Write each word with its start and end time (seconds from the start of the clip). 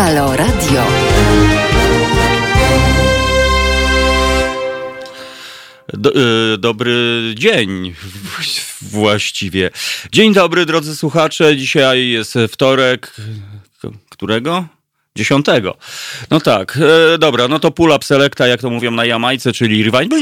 Halo 0.00 0.36
Radio. 0.36 0.82
Do, 5.92 6.10
y, 6.54 6.58
dobry 6.58 6.94
dzień 7.34 7.94
właściwie. 8.82 9.70
Dzień 10.12 10.34
dobry 10.34 10.66
drodzy 10.66 10.96
słuchacze. 10.96 11.56
Dzisiaj 11.56 12.08
jest 12.08 12.38
wtorek. 12.48 13.16
Którego? 14.10 14.64
Dziesiątego. 15.16 15.76
No 16.30 16.40
tak, 16.40 16.78
e, 17.14 17.18
dobra, 17.18 17.48
no 17.48 17.58
to 17.58 17.70
pull 17.70 17.90
up 17.90 18.04
selecta, 18.04 18.46
jak 18.46 18.60
to 18.60 18.70
mówią 18.70 18.90
na 18.90 19.04
Jamajce, 19.04 19.52
czyli 19.52 19.90
rewind. 19.90 20.14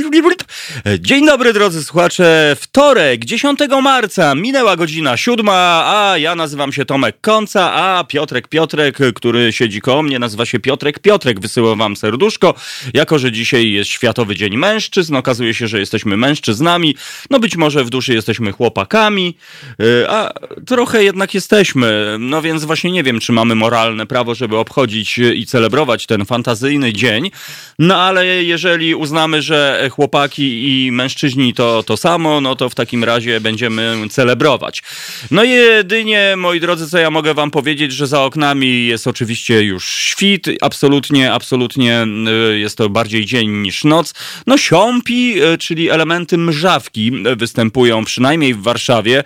Dzień 0.99 1.27
dobry 1.27 1.53
drodzy 1.53 1.85
słuchacze, 1.85 2.57
wtorek, 2.61 3.25
10 3.25 3.59
marca, 3.83 4.35
minęła 4.35 4.77
godzina 4.77 5.17
siódma, 5.17 5.83
a 5.87 6.19
ja 6.19 6.35
nazywam 6.35 6.73
się 6.73 6.85
Tomek 6.85 7.21
Konca, 7.21 7.73
a 7.75 8.05
Piotrek 8.05 8.49
Piotrek, 8.49 8.99
który 9.15 9.53
siedzi 9.53 9.81
koło 9.81 10.03
mnie, 10.03 10.19
nazywa 10.19 10.47
się 10.47 10.61
Piotrek 10.61 10.99
Piotrek, 10.99 11.41
wysyłam 11.41 11.79
wam 11.79 11.97
serduszko, 11.97 12.55
jako 12.95 13.19
że 13.19 13.33
dzisiaj 13.33 13.71
jest 13.71 13.91
Światowy 13.91 14.37
Dzień 14.37 14.57
Mężczyzn, 14.57 15.17
okazuje 15.17 15.55
się, 15.55 15.69
że 15.69 15.79
jesteśmy 15.79 16.17
mężczyznami, 16.17 16.97
no 17.31 17.41
być 17.41 17.57
może 17.57 17.85
w 17.85 17.91
duszy 17.91 18.15
jesteśmy 18.15 18.53
chłopakami, 18.53 19.37
e, 19.81 20.11
a 20.11 20.33
trochę 20.67 21.05
jednak 21.05 21.35
jesteśmy, 21.35 22.17
no 22.19 22.43
więc 22.43 22.65
właśnie 22.65 22.91
nie 22.91 23.03
wiem, 23.03 23.21
czy 23.21 23.33
mamy 23.33 23.55
moralne 23.55 24.07
prawo, 24.07 24.35
żeby 24.35 24.57
obchodzić 24.57 25.19
i 25.19 25.47
celebrować 25.47 26.07
ten 26.07 26.25
fantazyjny 26.25 26.93
dzień. 26.93 27.31
No 27.79 27.97
ale 27.97 28.27
jeżeli 28.27 28.95
uznamy, 28.95 29.43
że 29.43 29.89
chłopaki 29.93 30.58
i 30.59 30.93
mężczyźni 30.93 31.55
to 31.55 31.83
to 31.83 31.97
samo, 31.97 32.41
no 32.41 32.57
to 32.57 32.69
w 32.69 32.75
takim 32.75 33.05
razie 33.05 33.41
będziemy 33.41 33.97
celebrować. 34.11 34.83
No 35.31 35.45
jedynie, 35.45 36.35
moi 36.37 36.61
drodzy, 36.61 36.89
co 36.89 36.99
ja 36.99 37.11
mogę 37.11 37.35
wam 37.35 37.51
powiedzieć, 37.51 37.93
że 37.93 38.07
za 38.07 38.23
oknami 38.23 38.87
jest 38.87 39.07
oczywiście 39.07 39.63
już 39.63 39.89
świt, 39.89 40.47
absolutnie, 40.61 41.33
absolutnie 41.33 42.07
y, 42.53 42.59
jest 42.59 42.79
to 42.79 42.89
bardziej 42.89 43.27
dzień 43.27 43.51
niż 43.51 43.85
noc. 43.85 44.15
No 44.47 44.59
siąpi, 44.59 45.43
y, 45.43 45.59
czyli 45.59 45.91
elementy 45.91 46.39
mrzawki 46.39 47.13
występują 47.37 48.05
przynajmniej 48.05 48.55
w 48.55 48.63
Warszawie. 48.63 49.25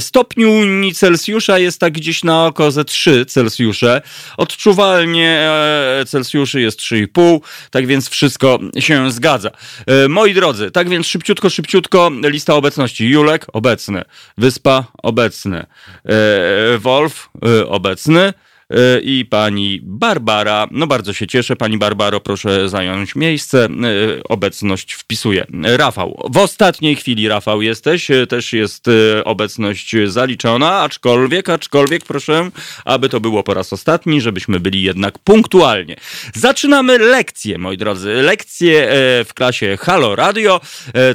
Stopniu 0.00 0.50
Celsjusza 0.94 1.58
jest 1.58 1.80
tak 1.80 1.92
gdzieś 1.92 2.24
na 2.24 2.46
oko 2.46 2.70
ze 2.70 2.84
3 2.84 3.26
Celsjusze. 3.26 4.02
Odczuwa 4.36 4.82
aktualnie 4.82 5.28
e, 6.00 6.04
Celsjuszy 6.06 6.60
jest 6.60 6.80
3,5, 6.80 7.40
tak 7.70 7.86
więc 7.86 8.08
wszystko 8.08 8.58
się 8.78 9.10
zgadza. 9.10 9.50
Moi 10.08 10.34
drodzy, 10.34 10.70
tak 10.72 10.88
więc 10.88 11.06
szybciutko, 11.06 11.50
szybciutko 11.50 12.10
lista 12.22 12.54
obecności. 12.54 13.08
Julek 13.08 13.46
obecny, 13.52 14.02
Wyspa 14.38 14.84
obecny, 15.02 15.66
e, 16.04 16.78
Wolf 16.78 17.28
obecny, 17.66 18.20
E, 18.20 18.51
i 19.02 19.26
pani 19.30 19.80
Barbara. 19.82 20.68
No 20.70 20.86
bardzo 20.86 21.12
się 21.12 21.26
cieszę, 21.26 21.56
pani 21.56 21.78
Barbaro, 21.78 22.20
proszę 22.20 22.68
zająć 22.68 23.14
miejsce. 23.16 23.64
E, 23.64 23.68
obecność 24.28 24.92
wpisuje. 24.92 25.46
Rafał. 25.62 26.22
W 26.30 26.36
ostatniej 26.36 26.96
chwili, 26.96 27.28
Rafał, 27.28 27.62
jesteś. 27.62 28.10
E, 28.10 28.26
też 28.26 28.52
jest 28.52 28.86
obecność 29.24 29.94
zaliczona, 30.06 30.80
aczkolwiek, 30.80 31.48
aczkolwiek 31.48 32.04
proszę, 32.04 32.50
aby 32.84 33.08
to 33.08 33.20
było 33.20 33.42
po 33.42 33.54
raz 33.54 33.72
ostatni, 33.72 34.20
żebyśmy 34.20 34.60
byli 34.60 34.82
jednak 34.82 35.18
punktualnie. 35.18 35.96
Zaczynamy 36.34 36.98
lekcję, 36.98 37.58
moi 37.58 37.76
drodzy. 37.76 38.12
Lekcję 38.12 38.88
w 39.24 39.30
klasie 39.34 39.76
Halo 39.80 40.16
Radio. 40.16 40.60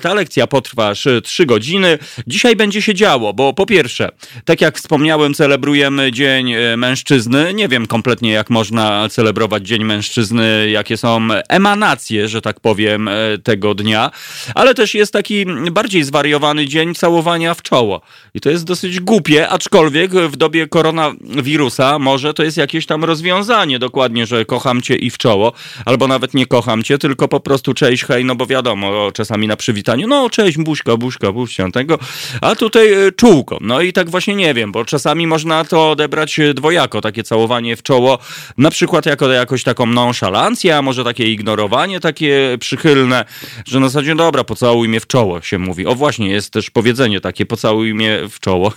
Ta 0.02 0.14
lekcja 0.14 0.48
potrwa 0.48 0.94
3 1.24 1.46
godziny. 1.46 1.98
Dzisiaj 2.28 2.56
będzie 2.56 2.82
się 2.82 2.94
działo, 2.94 3.34
bo 3.34 3.54
po 3.54 3.66
pierwsze, 3.66 4.10
tak 4.46 4.62
jak 4.62 4.78
wspomniałem, 4.78 5.34
celebrujemy 5.34 6.12
Dzień 6.12 6.54
Mężczyzny 6.78 7.47
nie 7.54 7.68
wiem 7.68 7.88
kompletnie, 7.88 8.32
jak 8.32 8.50
można 8.50 9.10
celebrować 9.10 9.68
Dzień 9.68 9.84
Mężczyzny, 9.84 10.70
jakie 10.70 10.98
są 10.98 11.28
emanacje, 11.50 12.28
że 12.28 12.42
tak 12.42 12.60
powiem, 12.60 13.08
e, 13.08 13.14
tego 13.44 13.76
dnia, 13.76 14.12
ale 14.56 14.74
też 14.74 14.94
jest 14.94 15.14
taki 15.14 15.46
bardziej 15.72 16.04
zwariowany 16.04 16.68
dzień 16.68 16.96
całowania 16.96 17.54
w 17.54 17.62
czoło. 17.62 18.02
I 18.34 18.40
to 18.40 18.50
jest 18.50 18.64
dosyć 18.64 19.00
głupie, 19.00 19.50
aczkolwiek 19.50 20.12
w 20.12 20.36
dobie 20.36 20.68
koronawirusa 20.68 22.00
może 22.00 22.34
to 22.34 22.44
jest 22.44 22.58
jakieś 22.58 22.86
tam 22.86 23.04
rozwiązanie, 23.04 23.80
dokładnie, 23.80 24.26
że 24.26 24.46
kocham 24.46 24.82
cię 24.82 24.96
i 24.96 25.10
w 25.10 25.18
czoło, 25.18 25.54
albo 25.86 26.08
nawet 26.08 26.34
nie 26.34 26.46
kocham 26.46 26.84
cię, 26.84 26.98
tylko 26.98 27.28
po 27.28 27.40
prostu 27.40 27.74
cześć, 27.74 28.04
hej, 28.04 28.26
no 28.26 28.36
bo 28.36 28.46
wiadomo, 28.46 29.12
czasami 29.12 29.48
na 29.48 29.56
przywitaniu, 29.56 30.08
no 30.08 30.30
cześć, 30.30 30.58
buźka, 30.58 30.98
buźka, 30.98 31.32
buźka, 31.32 31.72
tego, 31.72 32.00
a 32.42 32.56
tutaj 32.56 32.94
e, 32.94 33.12
czółko. 33.12 33.58
No 33.62 33.82
i 33.82 33.94
tak 33.94 34.10
właśnie 34.10 34.36
nie 34.36 34.54
wiem, 34.54 34.72
bo 34.72 34.86
czasami 34.86 35.28
można 35.28 35.66
to 35.66 35.92
odebrać 35.92 36.40
dwojako, 36.54 37.02
takie 37.02 37.24
całowanie 37.24 37.37
całowanie 37.38 37.76
w 37.76 37.84
czoło, 37.84 38.20
na 38.58 38.72
przykład 38.72 39.06
jako 39.06 39.32
jakoś 39.32 39.64
taką 39.64 39.86
nonszalancję, 39.86 40.78
a 40.78 40.82
może 40.82 41.04
takie 41.04 41.32
ignorowanie 41.32 42.00
takie 42.00 42.58
przychylne, 42.60 43.26
że 43.66 43.80
na 43.80 43.90
zasadzie 43.90 44.16
dobra, 44.16 44.44
pocałuj 44.44 44.90
mnie 44.90 45.00
w 45.00 45.08
czoło 45.08 45.42
się 45.42 45.58
mówi. 45.58 45.86
O 45.86 45.96
właśnie, 45.96 46.30
jest 46.30 46.54
też 46.54 46.70
powiedzenie 46.70 47.22
takie, 47.22 47.46
pocałuj 47.46 47.94
mnie 47.94 48.20
w 48.30 48.40
czoło. 48.40 48.74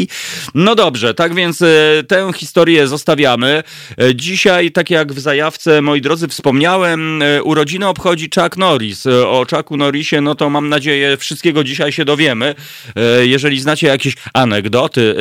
no 0.54 0.74
dobrze, 0.74 1.14
tak 1.14 1.34
więc 1.34 1.62
e, 1.62 1.66
tę 2.08 2.30
historię 2.36 2.88
zostawiamy. 2.88 3.62
E, 3.98 4.14
dzisiaj, 4.14 4.72
tak 4.72 4.90
jak 4.90 5.12
w 5.12 5.20
zajawce, 5.20 5.82
moi 5.82 6.00
drodzy, 6.00 6.28
wspomniałem, 6.28 7.22
e, 7.22 7.42
urodziny 7.42 7.86
obchodzi 7.86 8.30
Chuck 8.34 8.56
Norris. 8.56 9.06
O 9.06 9.46
Chucku 9.50 9.76
Norrisie, 9.76 10.20
no 10.20 10.34
to 10.34 10.50
mam 10.50 10.68
nadzieję, 10.68 11.16
wszystkiego 11.16 11.64
dzisiaj 11.64 11.92
się 11.92 12.04
dowiemy. 12.04 12.54
Jeżeli 13.22 13.60
znacie 13.60 13.86
jakieś 13.86 14.14
anegdoty, 14.34 15.14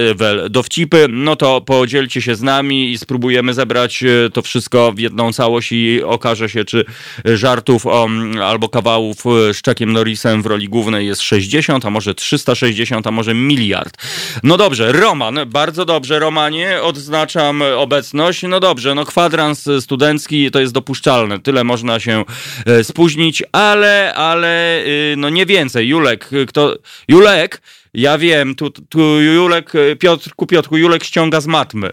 dowcipy, 0.50 1.07
no 1.09 1.35
to 1.35 1.62
podzielcie 1.62 2.22
się 2.22 2.35
z 2.35 2.41
nami 2.41 2.64
i 2.71 2.97
spróbujemy 2.97 3.53
zebrać 3.53 4.03
e, 4.03 4.29
to 4.29 4.41
wszystko 4.41 4.91
w 4.91 4.99
jedną 4.99 5.33
całość 5.33 5.71
i 5.71 6.03
okaże 6.03 6.49
się, 6.49 6.65
czy 6.65 6.85
żartów 7.25 7.85
o, 7.85 8.07
albo 8.43 8.69
kawałów 8.69 9.17
e, 9.25 9.53
z 9.53 9.61
Czekiem 9.61 9.93
Norrisem 9.93 10.41
w 10.41 10.45
roli 10.45 10.69
głównej 10.69 11.07
jest 11.07 11.21
60, 11.21 11.85
a 11.85 11.89
może 11.89 12.15
360, 12.15 13.07
a 13.07 13.11
może 13.11 13.33
miliard. 13.33 13.97
No 14.43 14.57
dobrze, 14.57 14.91
Roman, 14.91 15.39
bardzo 15.47 15.85
dobrze, 15.85 16.19
Romanie, 16.19 16.81
odznaczam 16.81 17.61
obecność. 17.77 18.43
No 18.43 18.59
dobrze, 18.59 18.95
no 18.95 19.05
kwadrans 19.05 19.69
studencki 19.79 20.51
to 20.51 20.59
jest 20.59 20.73
dopuszczalne, 20.73 21.39
tyle 21.39 21.63
można 21.63 21.99
się 21.99 22.25
e, 22.65 22.83
spóźnić, 22.83 23.43
ale, 23.51 24.13
ale 24.13 24.83
no 25.17 25.29
nie 25.29 25.45
więcej. 25.45 25.87
Julek, 25.87 26.29
kto... 26.47 26.75
Julek, 27.07 27.61
ja 27.93 28.17
wiem, 28.17 28.55
tu, 28.55 28.69
tu 28.69 29.21
Julek, 29.21 29.73
Piotrku, 29.99 30.47
Piotrku, 30.47 30.77
Julek 30.77 31.03
ściąga 31.03 31.41
z 31.41 31.47
matmy. 31.47 31.89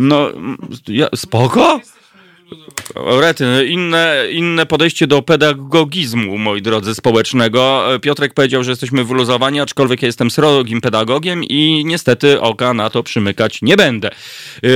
No, 0.00 0.30
ja, 0.88 1.10
spoko? 1.12 1.60
Rety, 3.20 3.44
inne, 3.68 4.24
inne 4.30 4.66
podejście 4.66 5.06
do 5.06 5.22
pedagogizmu, 5.22 6.38
moi 6.38 6.62
drodzy, 6.62 6.94
społecznego. 6.94 7.84
Piotrek 8.02 8.34
powiedział, 8.34 8.64
że 8.64 8.70
jesteśmy 8.70 9.04
wyluzowani, 9.04 9.60
aczkolwiek 9.60 10.02
ja 10.02 10.06
jestem 10.06 10.30
srogim 10.30 10.80
pedagogiem 10.80 11.44
i 11.44 11.82
niestety 11.84 12.40
oka 12.40 12.74
na 12.74 12.90
to 12.90 13.02
przymykać 13.02 13.62
nie 13.62 13.76
będę. 13.76 14.10
Yy, 14.62 14.70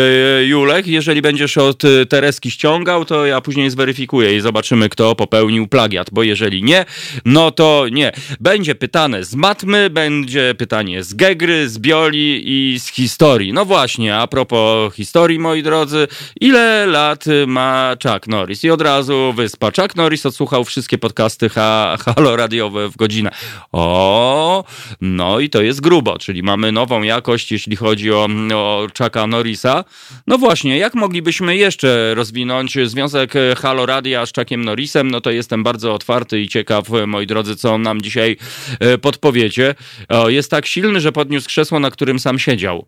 Julek, 0.46 0.86
jeżeli 0.86 1.22
będziesz 1.22 1.58
od 1.58 1.82
Tereski 2.08 2.50
ściągał, 2.50 3.04
to 3.04 3.26
ja 3.26 3.40
później 3.40 3.70
zweryfikuję 3.70 4.36
i 4.36 4.40
zobaczymy, 4.40 4.88
kto 4.88 5.14
popełnił 5.14 5.68
plagiat, 5.68 6.10
bo 6.12 6.22
jeżeli 6.22 6.62
nie, 6.62 6.84
no 7.24 7.50
to 7.50 7.86
nie. 7.92 8.12
Będzie 8.40 8.74
pytane 8.74 9.24
z 9.24 9.34
matmy, 9.34 9.90
będzie 9.90 10.54
pytanie 10.58 11.02
z 11.02 11.14
gegry, 11.14 11.68
z 11.68 11.78
bioli 11.78 12.42
i 12.44 12.80
z 12.80 12.88
historii. 12.88 13.52
No 13.52 13.64
właśnie, 13.64 14.16
a 14.16 14.26
propos 14.26 14.94
historii, 14.94 15.38
moi 15.38 15.62
drodzy, 15.62 16.08
ile 16.40 16.86
lat 16.86 17.24
ma 17.46 17.63
Chuck 18.02 18.26
Norris. 18.26 18.64
I 18.64 18.70
od 18.70 18.80
razu 18.80 19.32
wyspa. 19.36 19.70
Chuck 19.70 19.96
Norris 19.96 20.26
odsłuchał 20.26 20.64
wszystkie 20.64 20.98
podcasty 20.98 21.48
ha 21.48 21.96
halo 22.04 22.36
radiowe 22.36 22.88
w 22.88 22.96
godzinę. 22.96 23.30
O, 23.72 24.64
no 25.00 25.40
i 25.40 25.50
to 25.50 25.62
jest 25.62 25.80
grubo, 25.80 26.18
czyli 26.18 26.42
mamy 26.42 26.72
nową 26.72 27.02
jakość, 27.02 27.52
jeśli 27.52 27.76
chodzi 27.76 28.12
o, 28.12 28.28
o 28.54 28.86
Chucka 28.98 29.26
Norrisa. 29.26 29.84
No 30.26 30.38
właśnie, 30.38 30.78
jak 30.78 30.94
moglibyśmy 30.94 31.56
jeszcze 31.56 32.14
rozwinąć 32.14 32.78
związek 32.84 33.32
Halo 33.56 33.86
Radia 33.86 34.26
z 34.26 34.32
Chuckiem 34.32 34.64
Norrisem? 34.64 35.10
No 35.10 35.20
to 35.20 35.30
jestem 35.30 35.62
bardzo 35.62 35.94
otwarty 35.94 36.40
i 36.40 36.48
ciekaw, 36.48 36.88
moi 37.06 37.26
drodzy, 37.26 37.56
co 37.56 37.78
nam 37.78 38.02
dzisiaj 38.02 38.36
e, 38.80 38.98
podpowiecie. 38.98 39.74
O, 40.08 40.28
jest 40.28 40.50
tak 40.50 40.66
silny, 40.66 41.00
że 41.00 41.12
podniósł 41.12 41.46
krzesło, 41.46 41.80
na 41.80 41.90
którym 41.90 42.18
sam 42.18 42.38
siedział. 42.38 42.86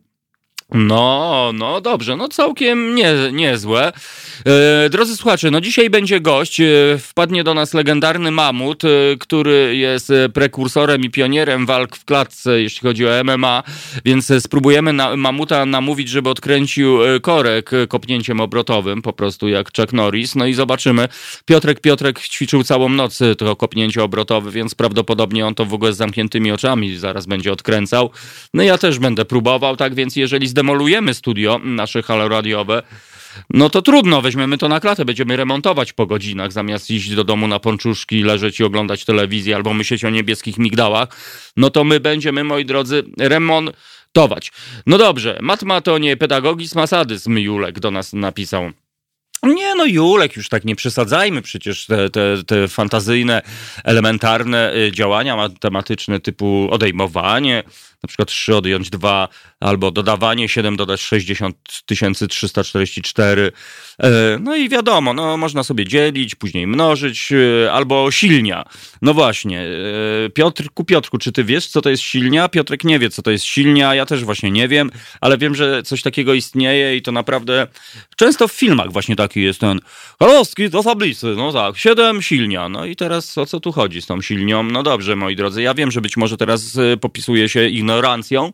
No, 0.75 1.51
no 1.55 1.81
dobrze, 1.81 2.17
no 2.17 2.29
całkiem 2.29 2.95
nie, 2.95 3.15
niezłe. 3.33 3.93
E, 4.47 4.91
drodzy 4.91 5.17
słuchacze, 5.17 5.51
no 5.51 5.61
dzisiaj 5.61 5.91
będzie 5.91 6.21
gość. 6.21 6.61
E, 6.61 6.65
wpadnie 6.99 7.45
do 7.45 7.55
nas 7.55 7.75
legendarny 7.75 8.31
mamut, 8.31 8.85
e, 8.85 8.89
który 9.21 9.77
jest 9.77 10.13
prekursorem 10.35 11.03
i 11.03 11.11
pionierem 11.11 11.67
walk 11.67 11.97
w 11.97 12.05
klatce, 12.05 12.61
jeśli 12.61 12.81
chodzi 12.81 13.07
o 13.07 13.25
MMA, 13.25 13.63
więc 14.05 14.33
spróbujemy 14.39 14.93
na, 14.93 15.17
mamuta 15.17 15.67
namówić, 15.67 16.09
żeby 16.09 16.31
odkręcił 16.31 16.99
korek 17.23 17.71
kopnięciem 17.89 18.41
obrotowym, 18.41 19.03
po 19.03 19.13
prostu 19.13 19.49
jak 19.49 19.71
Chuck 19.77 19.93
Norris. 19.93 20.35
No 20.35 20.47
i 20.47 20.55
zobaczymy. 20.55 21.09
Piotrek 21.45 21.81
Piotrek 21.81 22.21
ćwiczył 22.21 22.63
całą 22.63 22.89
noc 22.89 23.19
to 23.39 23.57
kopnięcie 23.57 24.03
obrotowe, 24.03 24.51
więc 24.51 24.75
prawdopodobnie 24.75 25.47
on 25.47 25.55
to 25.55 25.65
w 25.65 25.75
ogóle 25.75 25.93
z 25.93 25.97
zamkniętymi 25.97 26.53
oczami 26.53 26.97
zaraz 26.97 27.27
będzie 27.27 27.53
odkręcał. 27.53 28.11
No 28.55 28.63
ja 28.63 28.79
też 28.79 28.99
będę 28.99 29.25
próbował, 29.25 29.77
tak 29.77 29.95
więc 29.95 30.17
jeżeli 30.17 30.49
zdemolujemy 30.57 31.15
studio 31.15 31.61
nasze 31.65 32.03
halo 32.03 32.29
radiowe, 32.29 32.83
no 33.51 33.71
to 33.71 33.83
trudno, 33.83 34.23
weźmiemy 34.23 34.59
to 34.59 34.69
na 34.69 34.81
klatę, 34.81 35.05
będziemy 35.05 35.37
remontować 35.37 35.93
po 35.93 36.07
godzinach, 36.07 36.53
zamiast 36.53 36.91
iść 36.91 37.15
do 37.15 37.25
domu 37.25 37.49
na 37.49 37.59
pączuszki, 37.59 38.23
leżeć 38.23 38.61
i 38.61 38.65
oglądać 38.65 39.05
telewizję 39.05 39.57
albo 39.57 39.75
myśleć 39.75 40.05
o 40.05 40.11
niebieskich 40.11 40.59
migdałach, 40.59 41.09
no 41.57 41.71
to 41.71 41.85
my 41.85 42.01
będziemy, 42.01 42.45
moi 42.45 42.65
drodzy, 42.65 43.05
remontować. 43.19 44.53
No 44.87 44.99
dobrze, 44.99 45.39
matma 45.43 45.81
to 45.81 45.99
nie 45.99 46.17
pedagogizm, 46.17 46.79
a 46.79 46.87
sadyzm, 46.87 47.39
Julek 47.39 47.81
do 47.81 47.91
nas 47.91 48.13
napisał. 48.13 48.71
Nie, 49.43 49.75
no 49.75 49.87
Julek, 49.87 50.37
już 50.37 50.49
tak 50.49 50.65
nie 50.65 50.77
przesadzajmy, 50.77 51.43
przecież 51.43 51.87
te, 51.87 52.11
te, 52.11 52.45
te 52.47 52.69
fantazyjne, 52.69 53.43
elementarne 53.85 54.75
y, 54.75 54.93
działania 54.93 55.37
matematyczne 55.37 56.21
typu 56.21 56.69
odejmowanie, 56.71 57.63
na 58.03 58.09
przykład 58.09 58.29
3 58.29 58.57
odjąć 58.57 58.91
2, 58.91 59.29
albo 59.61 59.91
dodawanie 59.91 60.49
7 60.49 60.77
dodać 60.77 61.01
60 61.01 61.57
344. 62.29 63.53
E, 64.03 64.39
no 64.41 64.57
i 64.57 64.69
wiadomo, 64.69 65.15
no 65.15 65.37
można 65.37 65.63
sobie 65.63 65.85
dzielić, 65.85 66.35
później 66.35 66.67
mnożyć, 66.67 67.33
e, 67.33 67.73
albo 67.73 68.11
silnia. 68.11 68.65
No 69.03 69.15
właśnie, 69.15 69.61
e, 70.27 70.31
Piotrku, 70.31 70.85
Piotrku, 70.85 71.19
czy 71.19 71.33
ty 71.33 71.45
wiesz, 71.45 71.67
co 71.67 71.83
to 71.83 71.91
jest 71.91 72.03
silnia? 72.03 72.49
Piotrek 72.49 72.85
nie 72.85 72.99
wie, 72.99 73.11
co 73.11 73.23
to 73.23 73.31
jest 73.31 73.45
silnia, 73.45 73.95
ja 73.95 74.07
też 74.07 74.25
właśnie 74.25 74.51
nie 74.51 74.69
wiem, 74.69 74.91
ale 75.21 75.39
wiem, 75.39 75.55
że 75.55 75.83
coś 75.83 76.03
takiego 76.03 76.35
istnieje 76.35 76.97
i 76.97 77.03
to 77.03 77.13
naprawdę 77.13 77.67
często 78.17 78.49
w 78.49 78.53
filmach 78.53 78.93
właśnie 78.93 79.17
taki 79.17 79.43
jest 79.43 79.61
ten 79.61 79.81
Koloski 80.19 80.71
do 80.71 80.83
tablicy, 80.83 81.27
no 81.37 81.53
tak, 81.53 81.77
7 81.77 82.23
silnia. 82.23 82.69
No 82.69 82.85
i 82.85 82.97
teraz 82.97 83.39
o 83.39 83.47
co 83.47 83.61
tu 83.61 83.73
chodzi 83.73 84.03
z 84.03 84.07
tą 84.07 84.23
silnią? 84.23 84.63
No 84.63 84.83
dobrze, 84.83 85.17
moi 85.17 85.37
drodzy, 85.37 85.63
ja 85.63 85.75
wiem, 85.75 85.91
że 85.91 86.01
być 86.01 86.17
może 86.17 86.37
teraz 86.37 86.79
popisuje 87.01 87.49
się 87.49 87.69
ignorancją, 87.87 88.53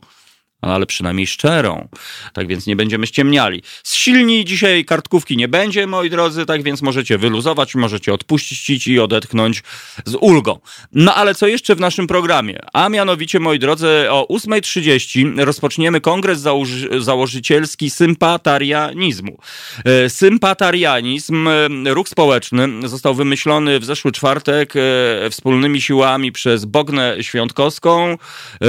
ale 0.62 0.86
przynajmniej 0.86 1.26
szczerą. 1.26 1.88
Tak 2.32 2.46
więc 2.46 2.66
nie 2.66 2.76
będziemy 2.76 3.06
ściemniali. 3.06 3.62
Z 3.82 3.94
silni 3.94 4.44
dzisiaj 4.44 4.84
kartkówki 4.84 5.36
nie 5.36 5.48
będzie, 5.48 5.86
moi 5.86 6.10
drodzy, 6.10 6.46
tak 6.46 6.62
więc 6.62 6.82
możecie 6.82 7.18
wyluzować, 7.18 7.74
możecie 7.74 8.14
odpuścić 8.14 8.86
i 8.86 9.00
odetchnąć 9.00 9.62
z 10.04 10.14
ulgą. 10.14 10.58
No 10.92 11.14
ale 11.14 11.34
co 11.34 11.46
jeszcze 11.46 11.74
w 11.74 11.80
naszym 11.80 12.06
programie? 12.06 12.58
A 12.72 12.88
mianowicie, 12.88 13.40
moi 13.40 13.58
drodzy, 13.58 13.88
o 14.10 14.26
8.30 14.30 15.44
rozpoczniemy 15.44 16.00
kongres 16.00 16.40
założy 16.40 17.02
założycielski 17.02 17.90
sympatarianizmu. 17.90 19.38
E, 19.84 20.10
sympatarianizm, 20.10 21.48
e, 21.48 21.94
ruch 21.94 22.08
społeczny, 22.08 22.68
został 22.88 23.14
wymyślony 23.14 23.80
w 23.80 23.84
zeszły 23.84 24.12
czwartek 24.12 24.74
e, 24.76 25.30
wspólnymi 25.30 25.80
siłami 25.80 26.32
przez 26.32 26.64
Bognę 26.64 27.16
Świątkowską 27.20 28.18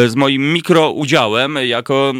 z 0.08 0.16
moim 0.16 0.54
mikroudziałem, 0.54 1.58
jak 1.66 1.83
jako 1.84 2.14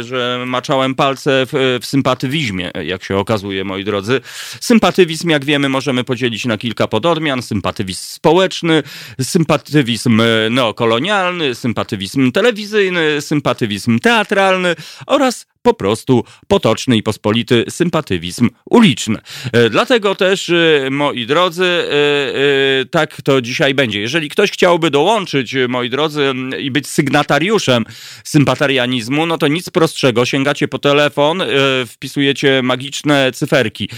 e, 0.00 0.04
że 0.04 0.44
maczałem 0.46 0.94
palce 0.94 1.46
w, 1.46 1.78
w 1.82 1.86
sympatywizmie, 1.86 2.70
jak 2.84 3.04
się 3.04 3.16
okazuje, 3.16 3.64
moi 3.64 3.84
drodzy. 3.84 4.20
Sympatywizm, 4.60 5.28
jak 5.28 5.44
wiemy, 5.44 5.68
możemy 5.68 6.04
podzielić 6.04 6.44
na 6.44 6.58
kilka 6.58 6.88
pododmian. 6.88 7.42
Sympatywizm 7.42 8.00
społeczny, 8.04 8.82
sympatywizm 9.22 10.20
e, 10.20 10.50
neokolonialny, 10.50 11.54
sympatywizm 11.54 12.32
telewizyjny, 12.32 13.20
sympatywizm 13.20 13.98
teatralny 13.98 14.74
oraz 15.06 15.46
po 15.64 15.74
prostu 15.74 16.24
potoczny 16.48 16.96
i 16.96 17.02
pospolity 17.02 17.64
sympatywizm 17.68 18.50
uliczny. 18.70 19.18
E, 19.52 19.70
dlatego 19.70 20.14
też, 20.14 20.50
e, 20.50 20.88
moi 20.90 21.26
drodzy, 21.26 21.64
e, 21.64 22.84
tak 22.90 23.22
to 23.22 23.40
dzisiaj 23.40 23.74
będzie. 23.74 24.00
Jeżeli 24.00 24.28
ktoś 24.28 24.50
chciałby 24.50 24.90
dołączyć, 24.90 25.54
moi 25.68 25.90
drodzy, 25.90 26.32
i 26.58 26.70
być 26.70 26.86
sygnatariuszem 26.86 27.84
sympatarianizmu, 28.24 29.26
no 29.26 29.38
to 29.38 29.48
nic 29.48 29.70
prostszego. 29.70 30.24
Sięgacie 30.24 30.68
po 30.68 30.78
telefon, 30.78 31.42
wpisujecie 31.86 32.62
magiczne 32.62 33.32
cyferki 33.32 33.88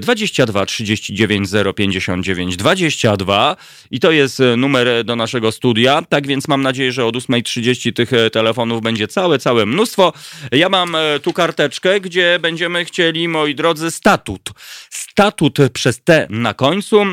22 0.00 0.66
39 0.66 1.48
059 1.76 2.56
22 2.56 3.56
i 3.90 4.00
to 4.00 4.12
jest 4.12 4.42
numer 4.56 5.04
do 5.04 5.16
naszego 5.16 5.52
studia. 5.52 6.02
Tak 6.08 6.26
więc 6.26 6.48
mam 6.48 6.62
nadzieję, 6.62 6.92
że 6.92 7.06
od 7.06 7.16
8.30 7.16 7.92
tych 7.92 8.10
telefonów 8.32 8.82
będzie 8.82 9.08
całe, 9.08 9.38
całe 9.38 9.66
mnóstwo. 9.66 10.12
Ja 10.52 10.68
mam 10.68 10.96
tu 11.22 11.32
karteczkę, 11.32 12.00
gdzie 12.00 12.38
będziemy 12.42 12.84
chcieli, 12.84 13.28
moi 13.28 13.54
drodzy, 13.54 13.90
statut. 13.90 14.50
Statut 15.14 15.58
przez 15.72 16.00
T 16.04 16.26
na 16.30 16.54
końcu, 16.54 17.02
e, 17.02 17.06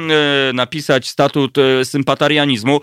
napisać 0.54 1.10
statut 1.10 1.58
e, 1.58 1.86
sympatarianizmu. 1.86 2.82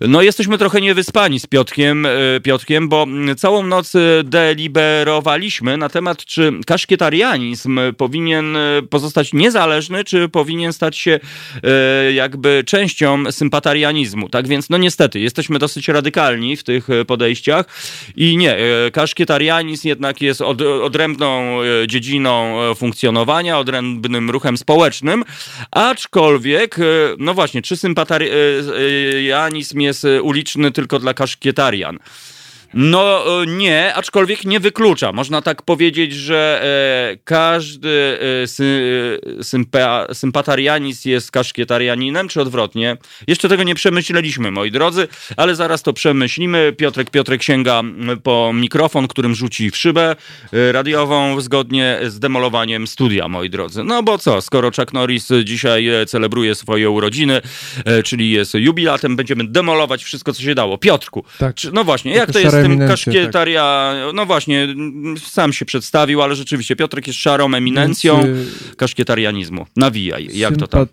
No 0.00 0.22
jesteśmy 0.22 0.58
trochę 0.58 0.80
niewyspani 0.80 1.40
z 1.40 1.46
Piotkiem, 1.46 2.06
e, 2.06 2.10
Piotkiem, 2.42 2.88
bo 2.88 3.06
całą 3.36 3.62
noc 3.62 3.92
deliberowaliśmy 4.24 5.76
na 5.76 5.88
temat, 5.88 6.24
czy 6.24 6.52
kaszkietarianizm 6.66 7.80
powinien 7.96 8.56
pozostać 8.90 9.32
niezależny, 9.32 10.04
czy 10.04 10.28
powinien 10.28 10.72
stać 10.72 10.96
się 10.96 11.20
jakby 12.14 12.64
częścią 12.66 13.32
sympatarianizmu. 13.32 14.28
Tak 14.28 14.48
więc, 14.48 14.70
no 14.70 14.78
niestety, 14.78 15.20
jesteśmy 15.20 15.58
dosyć 15.58 15.88
radykalni 15.88 16.56
w 16.56 16.64
tych 16.64 16.88
podejściach 17.06 17.66
i 18.16 18.36
nie, 18.36 18.56
kaszkietarianizm 18.92 19.88
jednak 19.88 20.20
jest 20.20 20.42
od 20.52 20.62
odrębną 20.82 21.62
e, 21.62 21.88
dziedziną 21.88 22.62
e, 22.62 22.74
funkcjonowania, 22.74 23.58
odrębnym 23.58 24.30
ruchem 24.30 24.58
społecznym, 24.58 25.24
aczkolwiek, 25.70 26.78
e, 26.78 26.82
no 27.18 27.34
właśnie, 27.34 27.62
czy 27.62 27.76
sympatarianizm 27.76 29.80
jest 29.80 30.06
uliczny 30.22 30.70
tylko 30.70 30.98
dla 30.98 31.14
kaszkietarian? 31.14 31.98
No 32.74 33.24
nie, 33.46 33.94
aczkolwiek 33.94 34.44
nie 34.44 34.60
wyklucza. 34.60 35.12
Można 35.12 35.42
tak 35.42 35.62
powiedzieć, 35.62 36.12
że 36.12 36.62
e, 37.12 37.18
każdy 37.24 38.18
e, 38.42 38.46
sy, 38.46 39.20
sympa, 39.42 40.06
sympatarianizm 40.12 41.08
jest 41.08 41.30
kaszkietarianinem, 41.30 42.28
czy 42.28 42.40
odwrotnie. 42.40 42.96
Jeszcze 43.26 43.48
tego 43.48 43.62
nie 43.62 43.74
przemyśleliśmy, 43.74 44.50
moi 44.50 44.70
drodzy, 44.70 45.08
ale 45.36 45.54
zaraz 45.54 45.82
to 45.82 45.92
przemyślimy. 45.92 46.72
Piotrek 46.72 47.10
Piotrek 47.10 47.42
sięga 47.42 47.82
po 48.22 48.52
mikrofon, 48.54 49.08
którym 49.08 49.34
rzuci 49.34 49.70
w 49.70 49.76
szybę 49.76 50.16
e, 50.52 50.72
radiową 50.72 51.40
zgodnie 51.40 51.98
z 52.06 52.18
demolowaniem 52.18 52.86
studia, 52.86 53.28
moi 53.28 53.50
drodzy. 53.50 53.84
No 53.84 54.02
bo 54.02 54.18
co, 54.18 54.42
skoro 54.42 54.70
Chuck 54.70 54.92
Norris 54.92 55.28
dzisiaj 55.44 55.88
celebruje 56.06 56.54
swoje 56.54 56.90
urodziny, 56.90 57.40
e, 57.84 58.02
czyli 58.02 58.30
jest 58.30 58.54
jubilatem, 58.54 59.16
będziemy 59.16 59.44
demolować 59.44 60.04
wszystko, 60.04 60.32
co 60.32 60.42
się 60.42 60.54
dało. 60.54 60.78
Piotrku, 60.78 61.24
tak. 61.38 61.54
Czy, 61.54 61.72
no 61.72 61.84
właśnie, 61.84 62.12
jak 62.12 62.32
to 62.32 62.38
jest 62.38 62.61
tym 62.62 62.78
kaszkietaria, 62.78 63.94
tak. 64.06 64.14
no 64.14 64.26
właśnie, 64.26 64.68
sam 65.24 65.52
się 65.52 65.64
przedstawił, 65.64 66.22
ale 66.22 66.36
rzeczywiście 66.36 66.76
Piotrek 66.76 67.06
jest 67.06 67.18
szarą 67.18 67.54
eminencją 67.54 68.24
Więc, 68.24 68.38
y, 68.72 68.76
kaszkietarianizmu. 68.76 69.66
Nawijaj, 69.76 70.28
jak 70.34 70.56
to 70.56 70.66
tam? 70.66 70.86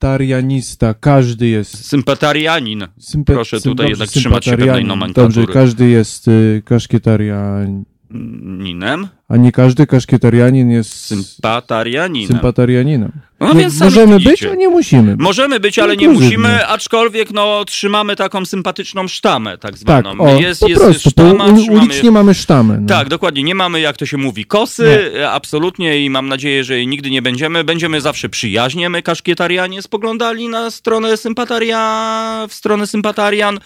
Sympatarianista, 0.00 0.94
każdy 0.94 1.46
jest. 1.46 1.84
Sympatarianin. 1.84 2.86
Sympa 2.98 3.32
Proszę 3.32 3.60
tutaj 3.60 3.88
jednak 3.88 4.08
trzymać 4.08 4.44
się 4.44 4.56
pewnej 4.56 4.84
nomenklatury. 4.84 5.46
Dobrze, 5.46 5.60
każdy 5.60 5.88
jest 5.88 6.28
y, 6.28 6.62
kaszkietarianinem. 6.64 9.08
A 9.28 9.36
nie 9.36 9.52
każdy 9.52 9.86
kaszkietarianin 9.86 10.70
jest 10.70 10.90
sympatarianinem. 10.90 12.28
sympatarianinem. 12.28 13.12
No, 13.40 13.52
nie, 13.52 13.60
więc 13.60 13.80
możemy 13.80 14.20
być, 14.20 14.44
a 14.44 14.54
nie 14.54 14.68
musimy. 14.68 15.16
Możemy 15.18 15.60
być, 15.60 15.78
ale 15.78 15.96
nie 15.96 16.08
musimy, 16.08 16.66
aczkolwiek 16.66 17.30
no, 17.30 17.64
trzymamy 17.64 18.16
taką 18.16 18.46
sympatyczną 18.46 19.08
sztamę, 19.08 19.58
tak 19.58 19.78
zwaną. 19.78 20.10
Tak, 20.10 20.20
o, 20.20 20.40
jest, 20.40 20.60
po 20.60 20.68
jest 20.68 20.82
prostu, 20.82 21.10
sztama, 21.10 21.44
u, 21.44 21.72
ulicznie 21.72 22.10
mamy 22.10 22.34
sztamę. 22.34 22.78
No. 22.80 22.88
Tak, 22.88 23.08
dokładnie. 23.08 23.42
Nie 23.42 23.54
mamy, 23.54 23.80
jak 23.80 23.96
to 23.96 24.06
się 24.06 24.16
mówi, 24.16 24.44
kosy, 24.44 25.12
nie. 25.14 25.30
absolutnie 25.30 26.04
i 26.04 26.10
mam 26.10 26.28
nadzieję, 26.28 26.64
że 26.64 26.86
nigdy 26.86 27.10
nie 27.10 27.22
będziemy. 27.22 27.64
Będziemy 27.64 28.00
zawsze 28.00 28.28
przyjaźnie, 28.28 28.90
my 28.90 29.02
kaszkietarianie 29.02 29.82
spoglądali 29.82 30.48
na 30.48 30.70
stronę 30.70 31.16
sympataria, 31.16 32.46
w 32.48 32.54
stronę 32.54 32.86
sympatarian. 32.86 33.58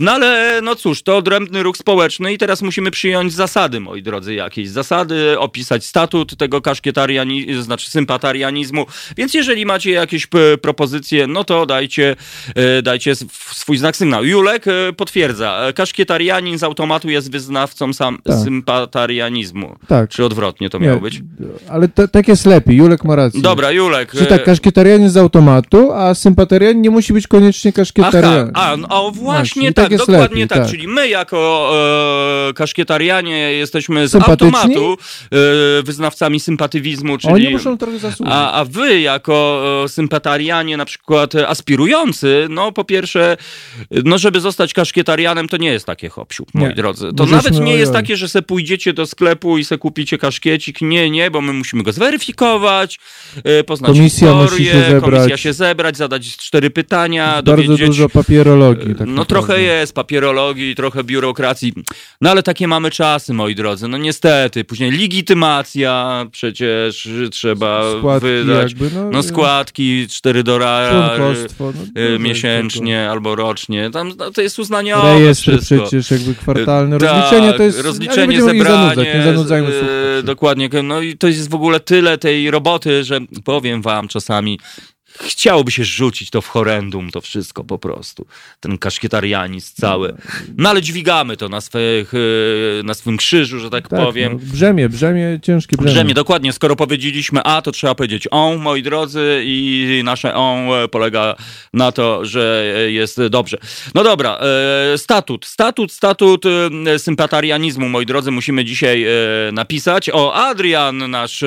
No 0.00 0.12
ale, 0.12 0.60
no 0.62 0.76
cóż, 0.76 1.02
to 1.02 1.16
odrębny 1.16 1.62
ruch 1.62 1.76
społeczny 1.76 2.32
i 2.32 2.38
teraz 2.38 2.62
musimy 2.62 2.90
przyjąć 2.90 3.32
zasady, 3.32 3.80
moi 3.80 4.02
drodzy, 4.02 4.34
jakieś 4.34 4.68
zasady, 4.68 5.38
opisać 5.38 5.84
statut 5.84 6.36
tego 6.36 6.60
kaszkietarianizmu, 6.60 7.62
znaczy 7.62 7.90
sympatarianizmu, 7.90 8.86
więc 9.16 9.34
jeżeli 9.34 9.66
macie 9.66 9.90
jakieś 9.90 10.28
propozycje, 10.62 11.26
no 11.26 11.44
to 11.44 11.66
dajcie, 11.66 12.16
e, 12.54 12.82
dajcie 12.82 13.14
swój 13.52 13.76
znak 13.76 13.96
sygnału. 13.96 14.24
Julek 14.24 14.68
e, 14.68 14.92
potwierdza, 14.92 15.66
e, 15.66 15.72
kaszkietarianin 15.72 16.58
z 16.58 16.62
automatu 16.62 17.10
jest 17.10 17.32
wyznawcą 17.32 17.92
sam 17.92 18.18
tak. 18.24 18.36
sympatarianizmu. 18.36 19.76
Tak. 19.88 20.10
Czy 20.10 20.24
odwrotnie 20.24 20.70
to 20.70 20.80
miało 20.80 21.00
być? 21.00 21.22
Ale 21.68 21.88
tak 21.88 22.28
jest 22.28 22.46
lepiej, 22.46 22.76
Julek 22.76 23.04
ma 23.04 23.16
rację. 23.16 23.42
Dobra, 23.42 23.70
Julek. 23.70 24.12
Czy 24.12 24.26
tak, 24.26 24.44
kaszkietarianin 24.44 25.10
z 25.10 25.16
automatu, 25.16 25.92
a 25.92 26.14
sympatarianin 26.14 26.82
nie 26.82 26.90
musi 26.90 27.12
być 27.12 27.26
koniecznie 27.26 27.72
kaszkietarianin. 27.72 28.50
Aha, 28.54 28.72
a, 28.72 28.76
no, 28.76 28.88
o 28.88 29.10
właśnie 29.10 29.72
tak, 29.72 29.88
tak 29.88 29.98
dokładnie 29.98 30.22
lepiej, 30.22 30.48
tak. 30.48 30.58
tak. 30.58 30.70
Czyli 30.70 30.88
my 30.88 31.08
jako 31.08 31.72
e, 32.48 32.52
kaszkietarianie 32.52 33.52
jesteśmy 33.52 34.08
z 34.08 34.14
automatu 34.14 34.96
e, 34.98 35.82
wyznawcami 35.82 36.40
sympatywizmu, 36.40 37.18
czyli... 37.18 37.34
Oni 37.34 37.50
muszą 37.50 37.78
trochę 37.78 37.98
zasłużyć. 37.98 38.34
A, 38.34 38.52
a 38.52 38.64
wy 38.64 38.91
wy 38.92 39.00
jako 39.00 39.62
e, 39.84 39.88
sympatarianie 39.88 40.76
na 40.76 40.84
przykład 40.84 41.34
aspirujący, 41.34 42.46
no 42.50 42.72
po 42.72 42.84
pierwsze, 42.84 43.36
no 44.04 44.18
żeby 44.18 44.40
zostać 44.40 44.72
kaszkietarianem 44.74 45.48
to 45.48 45.56
nie 45.56 45.72
jest 45.72 45.86
takie 45.86 46.08
hopsiu, 46.08 46.46
moi 46.54 46.68
Nie. 46.68 46.74
drodzy. 46.74 47.10
To 47.16 47.24
Żeśmy- 47.24 47.36
nawet 47.36 47.60
nie 47.60 47.74
jest 47.74 47.92
takie, 47.92 48.16
że 48.16 48.28
se 48.28 48.42
pójdziecie 48.42 48.92
do 48.92 49.06
sklepu 49.06 49.58
i 49.58 49.64
se 49.64 49.78
kupicie 49.78 50.18
kaszkiecik. 50.18 50.80
Nie, 50.80 51.10
nie, 51.10 51.30
bo 51.30 51.40
my 51.40 51.52
musimy 51.52 51.82
go 51.82 51.92
zweryfikować, 51.92 52.98
e, 53.44 53.64
poznać 53.64 53.90
Komisja 53.92 54.34
musi 54.34 54.48
historię, 54.56 54.72
się 54.72 54.90
zebrać. 54.90 55.10
komisja 55.14 55.36
się 55.36 55.52
zebrać, 55.52 55.96
zadać 55.96 56.36
cztery 56.36 56.70
pytania, 56.70 57.26
Bardzo 57.26 57.42
dowiedzieć... 57.52 57.86
dużo 57.86 58.08
papierologii. 58.08 58.94
Tak 58.94 58.98
No 59.08 59.14
naprawdę. 59.14 59.26
trochę 59.26 59.62
jest 59.62 59.94
papierologii, 59.94 60.74
trochę 60.74 61.04
biurokracji. 61.04 61.72
No 62.20 62.30
ale 62.30 62.42
takie 62.42 62.68
mamy 62.68 62.90
czasy, 62.90 63.34
moi 63.34 63.54
drodzy. 63.54 63.88
No 63.88 63.98
niestety. 63.98 64.64
Później 64.64 64.90
legitymacja 64.90 66.26
przecież 66.32 67.08
trzeba 67.30 67.82
Składki 67.98 68.26
wydać. 68.28 68.74
Jakby, 68.84 69.00
no, 69.00 69.10
No 69.10 69.22
składki 69.22 70.08
4 70.08 70.42
dolara. 70.44 70.92
No, 70.92 71.14
y, 71.14 71.18
dużo 71.18 71.40
jest 71.40 72.22
miesięcznie 72.22 73.10
albo 73.10 73.36
rocznie. 73.36 73.90
Tam 73.90 74.12
no, 74.18 74.30
to 74.30 74.42
jest 74.42 74.56
tego. 74.56 74.62
uznaniowe 74.62 75.14
Rejestry 75.14 75.56
wszystko. 75.58 75.86
przecież 75.86 76.10
jakby 76.10 76.34
kwartalne. 76.34 76.98
Tak, 76.98 77.08
rozliczenie 77.10 77.52
to 77.52 77.62
jest... 77.62 77.80
rozliczenie, 77.80 78.36
ich 78.36 78.42
zebranie, 78.42 79.14
nie 79.14 79.22
zanudzajmy 79.24 79.68
e. 79.68 80.22
Dokładnie. 80.22 80.68
No 80.82 81.00
i 81.00 81.16
to 81.16 81.26
jest 81.26 81.50
w 81.50 81.54
ogóle 81.54 81.80
tyle 81.80 82.18
tej 82.18 82.50
roboty, 82.50 83.04
że 83.04 83.20
powiem 83.44 83.82
wam 83.82 84.08
czasami 84.08 84.58
chciałoby 85.20 85.70
się 85.70 85.84
rzucić 85.84 86.30
to 86.30 86.40
w 86.40 86.48
horrendum, 86.48 87.10
to 87.10 87.20
wszystko 87.20 87.64
po 87.64 87.78
prostu. 87.78 88.26
Ten 88.60 88.78
kaszkietarianizm 88.78 89.74
cały. 89.74 90.16
No 90.56 90.68
ale 90.70 90.82
dźwigamy 90.82 91.36
to 91.36 91.48
na, 91.48 91.60
swych, 91.60 92.12
e, 92.14 92.82
na 92.82 92.94
swym 92.94 93.16
krzyżu, 93.16 93.58
że 93.60 93.70
tak, 93.70 93.88
Tak, 93.88 94.00
powiem. 94.00 94.32
No, 94.32 94.38
brzemię, 94.52 94.88
brzemię, 94.88 95.38
ciężkie 95.42 95.76
brzemię. 95.76 95.92
Brzemię, 95.92 96.14
dokładnie. 96.14 96.52
Skoro 96.52 96.76
powiedzieliśmy 96.76 97.42
A, 97.42 97.62
to 97.62 97.72
trzeba 97.72 97.94
powiedzieć 97.94 98.28
on, 98.30 98.58
moi 98.58 98.82
drodzy, 98.82 99.42
i 99.44 100.00
nasze 100.04 100.34
on 100.34 100.68
polega 100.90 101.34
na 101.72 101.92
to, 101.92 102.24
że 102.24 102.64
jest 102.88 103.26
dobrze. 103.26 103.58
No 103.94 104.04
dobra, 104.04 104.38
e, 104.94 104.98
statut, 104.98 105.46
statut, 105.46 105.92
statut 105.92 106.44
e, 106.46 106.98
sympatarianizmu, 106.98 107.88
moi 107.88 108.06
drodzy, 108.06 108.30
musimy 108.30 108.64
dzisiaj 108.64 109.06
napisać. 109.52 110.10
O, 110.12 110.34
Adrian, 110.34 111.10
nasz 111.10 111.44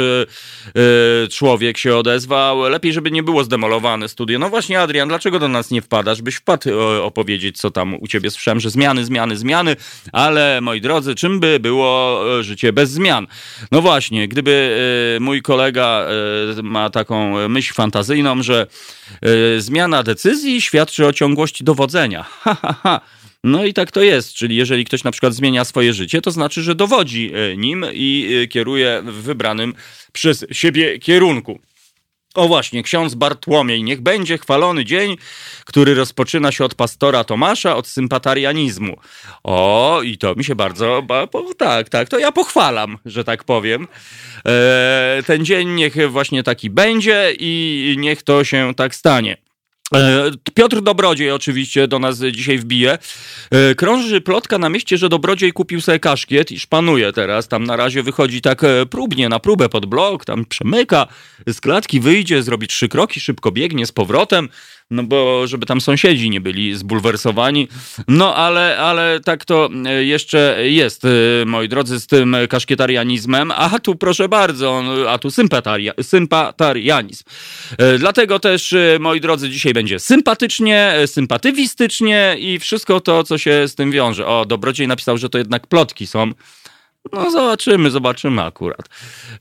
człowiek 1.31 1.77
się 1.77 1.95
odezwał. 1.95 2.69
Lepiej, 2.69 2.93
żeby 2.93 3.11
nie 3.11 3.23
było 3.23 3.43
zdemolowane 3.55 4.09
studio. 4.09 4.39
No 4.39 4.49
właśnie, 4.49 4.81
Adrian, 4.81 5.07
dlaczego 5.07 5.39
do 5.39 5.47
nas 5.47 5.71
nie 5.71 5.81
wpadasz, 5.81 6.21
byś 6.21 6.35
wpadł 6.35 6.69
e, 6.69 7.03
opowiedzieć, 7.03 7.57
co 7.57 7.71
tam 7.71 7.95
u 7.99 8.07
ciebie 8.07 8.31
słyszałem, 8.31 8.59
że 8.59 8.69
zmiany, 8.69 9.05
zmiany, 9.05 9.37
zmiany, 9.37 9.75
ale 10.11 10.61
moi 10.61 10.81
drodzy, 10.81 11.15
czym 11.15 11.39
by 11.39 11.59
było 11.59 12.21
e, 12.39 12.43
życie 12.43 12.73
bez 12.73 12.91
zmian? 12.91 13.27
No 13.71 13.81
właśnie, 13.81 14.27
gdyby 14.27 14.77
e, 15.15 15.19
mój 15.19 15.41
kolega 15.41 16.07
ma 16.63 16.89
taką 16.89 17.49
myśl 17.49 17.73
fantazyjną, 17.73 18.43
że 18.43 18.67
zmiana 19.57 20.03
decyzji 20.03 20.61
świadczy 20.61 21.05
o 21.05 21.13
ciągłości 21.13 21.63
dowodzenia. 21.63 22.25
Ha, 22.45 22.57
ha, 22.61 22.75
ha. 22.83 23.01
No 23.43 23.65
i 23.65 23.73
tak 23.73 23.91
to 23.91 24.01
jest, 24.01 24.33
czyli 24.33 24.55
jeżeli 24.55 24.85
ktoś 24.85 25.03
na 25.03 25.11
przykład 25.11 25.33
zmienia 25.33 25.65
swoje 25.65 25.93
życie, 25.93 26.21
to 26.21 26.31
znaczy, 26.31 26.61
że 26.61 26.75
dowodzi 26.75 27.31
nim 27.57 27.85
i 27.93 28.47
kieruje 28.49 29.01
w 29.05 29.13
wybranym 29.13 29.73
przez 30.11 30.45
siebie 30.51 30.99
kierunku. 30.99 31.59
O 32.35 32.47
właśnie, 32.47 32.83
ksiądz 32.83 33.15
Bartłomiej, 33.15 33.83
niech 33.83 34.01
będzie 34.01 34.37
chwalony 34.37 34.85
dzień, 34.85 35.17
który 35.65 35.93
rozpoczyna 35.93 36.51
się 36.51 36.65
od 36.65 36.75
pastora 36.75 37.23
Tomasza, 37.23 37.75
od 37.75 37.87
sympatarianizmu. 37.87 38.97
O, 39.43 40.01
i 40.03 40.17
to 40.17 40.35
mi 40.35 40.43
się 40.43 40.55
bardzo, 40.55 41.01
ba, 41.01 41.27
po, 41.27 41.53
tak, 41.57 41.89
tak, 41.89 42.09
to 42.09 42.19
ja 42.19 42.31
pochwalam, 42.31 42.97
że 43.05 43.23
tak 43.23 43.43
powiem. 43.43 43.87
E, 44.47 45.23
ten 45.25 45.45
dzień 45.45 45.69
niech 45.69 46.11
właśnie 46.11 46.43
taki 46.43 46.69
będzie 46.69 47.33
i 47.39 47.95
niech 47.99 48.23
to 48.23 48.43
się 48.43 48.73
tak 48.75 48.95
stanie. 48.95 49.44
E, 49.93 50.31
Piotr 50.53 50.81
Dobrodziej 50.81 51.31
oczywiście 51.31 51.87
do 51.87 51.99
nas 51.99 52.19
dzisiaj 52.19 52.57
wbije. 52.57 52.97
E, 53.51 53.75
Krąży 53.75 54.21
plotka 54.21 54.57
na 54.57 54.69
mieście, 54.69 54.97
że 54.97 55.09
Dobrodziej 55.09 55.53
kupił 55.53 55.81
sobie 55.81 55.99
kaszkiet 55.99 56.51
i 56.51 56.59
szpanuje 56.59 57.13
teraz. 57.13 57.47
Tam 57.47 57.63
na 57.63 57.75
razie 57.75 58.03
wychodzi 58.03 58.41
tak 58.41 58.63
e, 58.63 58.85
próbnie, 58.85 59.29
na 59.29 59.39
próbę 59.39 59.69
pod 59.69 59.85
blok, 59.85 60.25
tam 60.25 60.45
przemyka, 60.45 61.07
z 61.47 61.61
klatki 61.61 61.99
wyjdzie, 61.99 62.43
zrobi 62.43 62.67
trzy 62.67 62.89
kroki, 62.89 63.19
szybko 63.19 63.51
biegnie 63.51 63.85
z 63.85 63.91
powrotem, 63.91 64.49
no 64.91 65.03
bo 65.03 65.47
żeby 65.47 65.65
tam 65.65 65.81
sąsiedzi 65.81 66.29
nie 66.29 66.41
byli 66.41 66.75
zbulwersowani. 66.75 67.67
No 68.07 68.35
ale, 68.35 68.77
ale 68.77 69.19
tak 69.19 69.45
to 69.45 69.69
e, 69.85 70.03
jeszcze 70.03 70.57
jest, 70.69 71.05
e, 71.05 71.09
moi 71.45 71.69
drodzy, 71.69 71.99
z 71.99 72.07
tym 72.07 72.37
kaszkietarianizmem. 72.49 73.51
A 73.51 73.79
tu 73.79 73.95
proszę 73.95 74.29
bardzo, 74.29 74.83
a 75.09 75.17
tu 75.17 75.31
sympataria, 75.31 75.93
sympatarianizm. 76.01 77.23
E, 77.77 77.97
Dlatego 77.97 78.39
też, 78.39 78.75
moi 78.99 79.21
drodzy, 79.21 79.49
dzisiaj 79.49 79.73
będzie 79.73 79.99
sympatycznie, 79.99 80.95
sympatywistycznie 81.05 82.35
i 82.39 82.59
wszystko 82.59 82.99
to, 82.99 83.23
co 83.23 83.37
się 83.37 83.67
z 83.67 83.75
tym 83.75 83.91
wiąże. 83.91 84.27
O, 84.27 84.45
Dobrodziej 84.45 84.87
napisał, 84.87 85.17
że 85.17 85.29
to 85.29 85.37
jednak 85.37 85.67
plotki 85.67 86.07
są. 86.07 86.31
No 87.13 87.31
zobaczymy, 87.31 87.91
zobaczymy 87.91 88.41
akurat. 88.41 88.89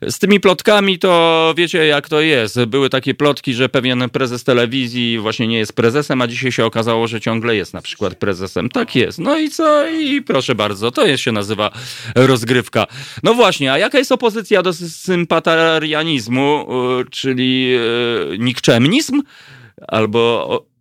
Z 0.02 0.18
tymi 0.18 0.40
plotkami 0.40 0.98
to 0.98 1.54
wiecie 1.56 1.86
jak 1.86 2.08
to 2.08 2.20
jest. 2.20 2.64
Były 2.64 2.90
takie 2.90 3.14
plotki, 3.14 3.54
że 3.54 3.68
pewien 3.68 4.10
prezes 4.10 4.44
telewizji 4.44 5.18
właśnie 5.18 5.46
nie 5.46 5.58
jest 5.58 5.72
prezesem, 5.72 6.22
a 6.22 6.26
dzisiaj 6.26 6.52
się 6.52 6.64
okazało, 6.64 7.08
że 7.08 7.20
ciągle 7.20 7.56
jest 7.56 7.74
na 7.74 7.82
przykład 7.82 8.14
prezesem. 8.14 8.68
Tak 8.68 8.96
jest. 8.96 9.18
No 9.18 9.38
i 9.38 9.50
co? 9.50 9.90
I 9.90 10.22
proszę 10.22 10.54
bardzo, 10.54 10.90
to 10.90 11.06
jest, 11.06 11.22
się 11.22 11.32
nazywa 11.32 11.70
rozgrywka. 12.14 12.86
No 13.22 13.34
właśnie, 13.34 13.72
a 13.72 13.78
jaka 13.78 13.98
jest 13.98 14.12
opozycja 14.12 14.62
do 14.62 14.72
sympatarianizmu, 14.72 16.66
y, 17.00 17.10
czyli 17.10 17.76
y, 18.34 18.38
nikczemnizm? 18.38 19.22
Albo 19.88 20.73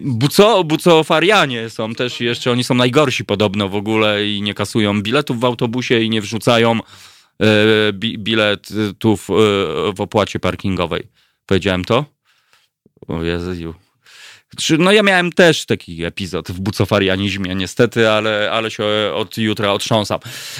Buco, 0.00 0.64
bucofarianie 0.64 1.70
są 1.70 1.94
też 1.94 2.20
jeszcze, 2.20 2.52
oni 2.52 2.64
są 2.64 2.74
najgorsi 2.74 3.24
podobno 3.24 3.68
w 3.68 3.74
ogóle 3.74 4.26
i 4.26 4.42
nie 4.42 4.54
kasują 4.54 5.02
biletów 5.02 5.40
w 5.40 5.44
autobusie 5.44 6.00
i 6.00 6.10
nie 6.10 6.20
wrzucają 6.20 6.80
e, 7.42 7.92
bi, 7.92 8.18
biletów 8.18 9.30
e, 9.30 9.34
w 9.92 10.00
opłacie 10.00 10.40
parkingowej. 10.40 11.08
Powiedziałem 11.46 11.84
to? 11.84 12.04
O 13.08 13.22
Jezu. 13.22 13.74
No 14.78 14.92
ja 14.92 15.02
miałem 15.02 15.32
też 15.32 15.66
taki 15.66 16.04
epizod 16.04 16.50
w 16.50 16.60
bucofarianizmie 16.60 17.54
niestety, 17.54 18.08
ale, 18.08 18.50
ale 18.52 18.70
się 18.70 18.84
od 19.14 19.38
jutra 19.38 19.72
otrząsam. 19.72 20.18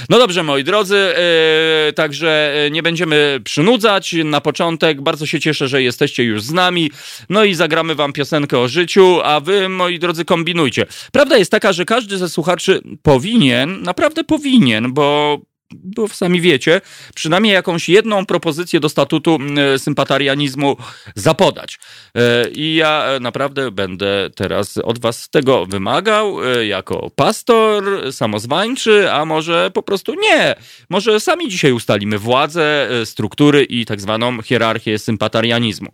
No 0.09 0.19
dobrze, 0.19 0.43
moi 0.43 0.65
drodzy, 0.65 0.97
e, 0.97 1.93
także 1.93 2.55
e, 2.67 2.71
nie 2.71 2.83
będziemy 2.83 3.41
przynudzać. 3.45 4.15
Na 4.25 4.41
początek 4.41 5.03
bardzo 5.03 5.27
się 5.27 5.41
cieszę, 5.41 5.69
że 5.69 5.83
jesteście 5.83 6.25
już 6.25 6.43
z 6.43 6.53
nami. 6.53 6.91
No 7.29 7.45
i 7.45 7.55
zagramy 7.55 7.95
wam 7.95 8.13
piosenkę 8.13 8.59
o 8.59 8.69
życiu, 8.69 9.21
a 9.25 9.41
wy, 9.41 9.69
moi 9.69 9.99
drodzy, 9.99 10.25
kombinujcie. 10.25 10.87
Prawda 11.13 11.37
jest 11.37 11.51
taka, 11.51 11.73
że 11.73 11.85
każdy 11.85 12.19
ze 12.19 12.29
słuchaczy 12.29 12.81
powinien, 13.03 13.83
naprawdę 13.83 14.25
powinien, 14.25 14.93
bo 14.95 15.39
bo 15.75 16.09
sami 16.09 16.41
wiecie, 16.41 16.81
przynajmniej 17.15 17.55
jakąś 17.55 17.89
jedną 17.89 18.27
propozycję 18.27 18.81
do 18.81 18.89
statutu 18.89 19.39
e, 19.75 19.79
sympatarianizmu 19.79 20.77
zapodać. 21.15 21.79
E, 22.15 22.49
I 22.49 22.75
ja 22.75 23.05
e, 23.05 23.21
naprawdę 23.21 23.71
będę 23.71 24.31
teraz 24.35 24.79
od 24.79 24.99
was 24.99 25.31
tego 25.31 25.67
wymagał, 25.67 26.45
e, 26.45 26.67
jako 26.67 27.11
pastor, 27.17 27.85
samozwańczy, 28.13 29.13
a 29.13 29.25
może 29.25 29.71
po 29.75 29.83
prostu 29.83 30.15
nie. 30.15 30.55
Może 30.91 31.21
sami 31.21 31.49
dzisiaj 31.49 31.73
ustalimy 31.73 32.19
władzę, 32.19 32.89
struktury 33.05 33.65
i 33.65 33.87
tak 33.87 34.01
zwaną 34.01 34.43
hierarchię 34.43 34.99
sympatarianizmu. 34.99 35.89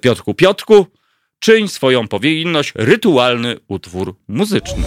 Piotrku, 0.00 0.34
Piotrku, 0.34 0.86
czyń 1.38 1.68
swoją 1.68 2.08
powinność, 2.08 2.72
rytualny 2.74 3.56
utwór 3.68 4.16
muzyczny. 4.28 4.84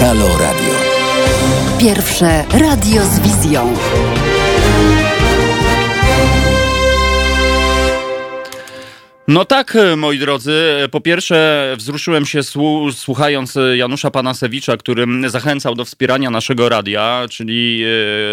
Halo 0.00 0.28
Radio. 0.38 0.83
Pierwsze 1.78 2.44
radio 2.52 3.02
z 3.04 3.18
wizją. 3.18 3.74
No 9.28 9.44
tak, 9.44 9.76
e, 9.76 9.96
moi 9.96 10.18
drodzy. 10.18 10.52
Po 10.90 11.00
pierwsze, 11.00 11.74
wzruszyłem 11.78 12.26
się 12.26 12.40
słu- 12.42 12.92
słuchając 12.92 13.56
e, 13.56 13.76
Janusza 13.76 14.10
Panasewicza, 14.10 14.76
który 14.76 15.06
zachęcał 15.30 15.74
do 15.74 15.84
wspierania 15.84 16.30
naszego 16.30 16.68
radia, 16.68 17.22
czyli 17.30 17.84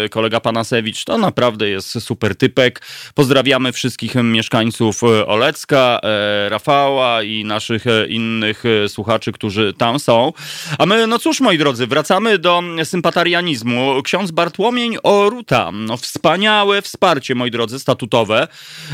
e, 0.04 0.08
kolega 0.08 0.40
Panasewicz 0.40 1.04
to 1.04 1.18
naprawdę 1.18 1.68
jest 1.68 2.00
super 2.02 2.36
typek. 2.36 2.82
Pozdrawiamy 3.14 3.72
wszystkich 3.72 4.14
mieszkańców 4.14 5.02
e, 5.02 5.26
Olecka, 5.26 6.00
e, 6.02 6.48
Rafała 6.48 7.22
i 7.22 7.44
naszych 7.44 7.86
e, 7.86 8.06
innych 8.06 8.62
e, 8.84 8.88
słuchaczy, 8.88 9.32
którzy 9.32 9.72
tam 9.78 9.98
są. 9.98 10.32
A 10.78 10.86
my, 10.86 11.06
no 11.06 11.18
cóż, 11.18 11.40
moi 11.40 11.58
drodzy, 11.58 11.86
wracamy 11.86 12.38
do 12.38 12.62
sympatarianizmu. 12.84 14.02
Ksiądz 14.02 14.30
Bartłomień 14.30 14.96
Oruta. 15.02 15.70
No 15.72 15.96
wspaniałe 15.96 16.82
wsparcie, 16.82 17.34
moi 17.34 17.50
drodzy, 17.50 17.78
statutowe. 17.78 18.48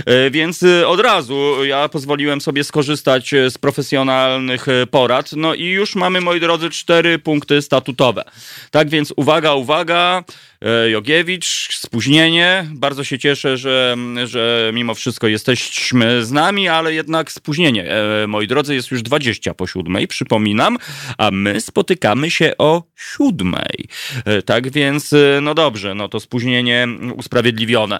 E, 0.06 0.30
Więc 0.30 0.62
e, 0.62 0.88
od 0.88 1.00
razu 1.00 1.64
ja 1.64 1.87
pozwoliłem 1.88 2.40
sobie 2.40 2.64
skorzystać 2.64 3.34
e, 3.34 3.50
z 3.50 3.58
profesjonalnych 3.58 4.68
e, 4.68 4.86
porad. 4.86 5.32
No 5.32 5.54
i 5.54 5.64
już 5.64 5.94
mamy, 5.94 6.20
moi 6.20 6.40
drodzy, 6.40 6.70
cztery 6.70 7.18
punkty 7.18 7.62
statutowe. 7.62 8.24
Tak 8.70 8.88
więc 8.88 9.12
uwaga, 9.16 9.54
uwaga. 9.54 10.24
E, 10.60 10.90
Jogiewicz, 10.90 11.68
spóźnienie. 11.76 12.66
Bardzo 12.70 13.04
się 13.04 13.18
cieszę, 13.18 13.56
że, 13.56 13.96
że 14.24 14.70
mimo 14.74 14.94
wszystko 14.94 15.26
jesteśmy 15.26 16.24
z 16.24 16.32
nami, 16.32 16.68
ale 16.68 16.94
jednak 16.94 17.32
spóźnienie. 17.32 17.90
E, 17.90 18.26
moi 18.26 18.46
drodzy, 18.46 18.74
jest 18.74 18.90
już 18.90 19.02
20 19.02 19.54
po 19.54 19.66
siódmej, 19.66 20.08
przypominam, 20.08 20.78
a 21.18 21.30
my 21.30 21.60
spotykamy 21.60 22.30
się 22.30 22.52
o 22.58 22.82
siódmej. 22.96 23.88
E, 24.24 24.42
tak 24.42 24.70
więc, 24.70 25.14
no 25.42 25.54
dobrze, 25.54 25.94
no 25.94 26.08
to 26.08 26.20
spóźnienie 26.20 26.88
usprawiedliwione. 27.16 27.98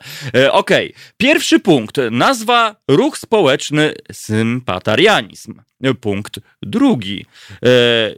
Okej, 0.50 0.94
pierwszy 1.16 1.60
punkt. 1.60 1.96
Nazwa 2.10 2.76
ruch 2.88 3.18
społeczny 3.18 3.94
sympatarianizm. 4.12 5.54
Punkt 6.00 6.40
drugi. 6.62 7.26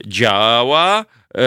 Działa. 0.07 1.05
E, 1.35 1.41
e, 1.41 1.45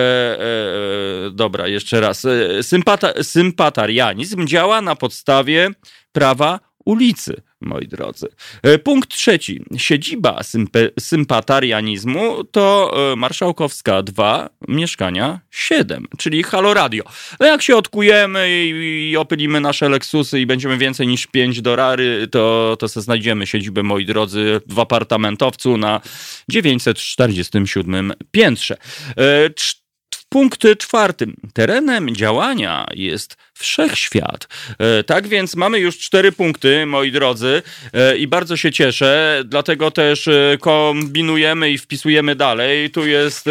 e, 1.28 1.32
dobra, 1.32 1.68
jeszcze 1.68 2.02
raz. 2.02 2.26
E, 2.26 2.64
Sympata, 2.64 3.24
sympatarianizm 3.24 4.48
działa 4.48 4.82
na 4.82 4.96
podstawie 4.96 5.70
prawa 6.12 6.60
ulicy, 6.86 7.42
moi 7.62 7.88
drodzy. 7.88 8.28
E, 8.64 8.78
Punkt 8.78 9.10
trzeci. 9.10 9.66
Siedziba 9.78 10.44
sympe, 10.44 10.90
sympatarianizmu 11.00 12.44
to 12.44 12.94
e, 13.12 13.16
Marszałkowska 13.16 14.04
2, 14.04 14.50
mieszkania 14.68 15.40
7, 15.52 16.08
czyli 16.18 16.44
Halo 16.44 16.74
Radio. 16.74 17.04
No 17.40 17.46
jak 17.46 17.62
się 17.62 17.76
odkujemy 17.78 18.50
i, 18.50 19.10
i 19.12 19.18
opylimy 19.18 19.62
nasze 19.62 19.90
Lexusy 19.90 20.40
i 20.40 20.46
będziemy 20.46 20.78
więcej 20.78 21.08
niż 21.08 21.28
5 21.28 21.62
dorary, 21.62 22.28
to, 22.32 22.76
to 22.80 22.88
se 22.88 23.02
znajdziemy 23.02 23.48
siedzibę, 23.48 23.84
moi 23.84 24.06
drodzy, 24.06 24.62
w 24.68 24.80
apartamentowcu 24.80 25.78
na 25.78 26.02
947 26.50 28.14
piętrze. 28.32 28.78
E, 29.18 29.50
cz- 29.50 29.84
w 30.16 30.30
punkcie 30.30 30.76
czwartym. 30.76 31.36
Terenem 31.54 32.16
działania 32.16 32.86
jest 32.94 33.38
wszechświat. 33.54 34.48
E, 34.80 35.04
Tak 35.04 35.28
więc 35.28 35.56
mamy 35.56 35.80
już 35.80 35.98
cztery 35.98 36.32
punkty, 36.32 36.86
moi 36.86 37.12
drodzy, 37.12 37.62
e, 37.94 38.18
i 38.18 38.28
bardzo 38.28 38.58
się 38.58 38.72
cieszę, 38.72 39.44
dlatego 39.46 39.92
też 39.92 40.28
e, 40.28 40.58
kombinujemy 40.60 41.72
i 41.72 41.78
wpisujemy 41.78 42.36
dalej. 42.36 42.90
Tu 42.90 43.08
jest 43.08 43.50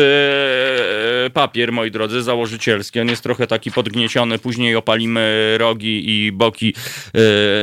papier, 1.32 1.73
moi 1.73 1.90
drodzy, 1.90 2.23
założycielski. 2.23 3.00
On 3.00 3.09
jest 3.09 3.23
trochę 3.23 3.47
taki 3.47 3.73
podgnieciony. 3.73 4.38
Później 4.38 4.76
opalimy 4.76 5.54
rogi 5.59 6.11
i 6.11 6.32
boki 6.32 6.75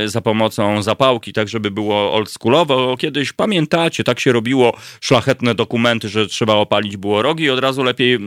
za 0.06 0.22
pomocą 0.22 0.84
zapałki, 0.84 1.34
tak 1.34 1.48
żeby 1.48 1.72
było 1.72 2.14
oldschoolowo. 2.14 2.98
Kiedyś, 2.98 3.34
pamiętacie, 3.34 4.04
tak 4.04 4.20
się 4.20 4.32
robiło 4.32 4.78
szlachetne 5.02 5.56
dokumenty, 5.56 6.10
że 6.10 6.28
trzeba 6.28 6.54
opalić 6.54 6.98
było 6.98 7.22
rogi 7.22 7.44
i 7.44 7.50
od 7.50 7.60
razu 7.60 7.84
lepiej 7.84 8.20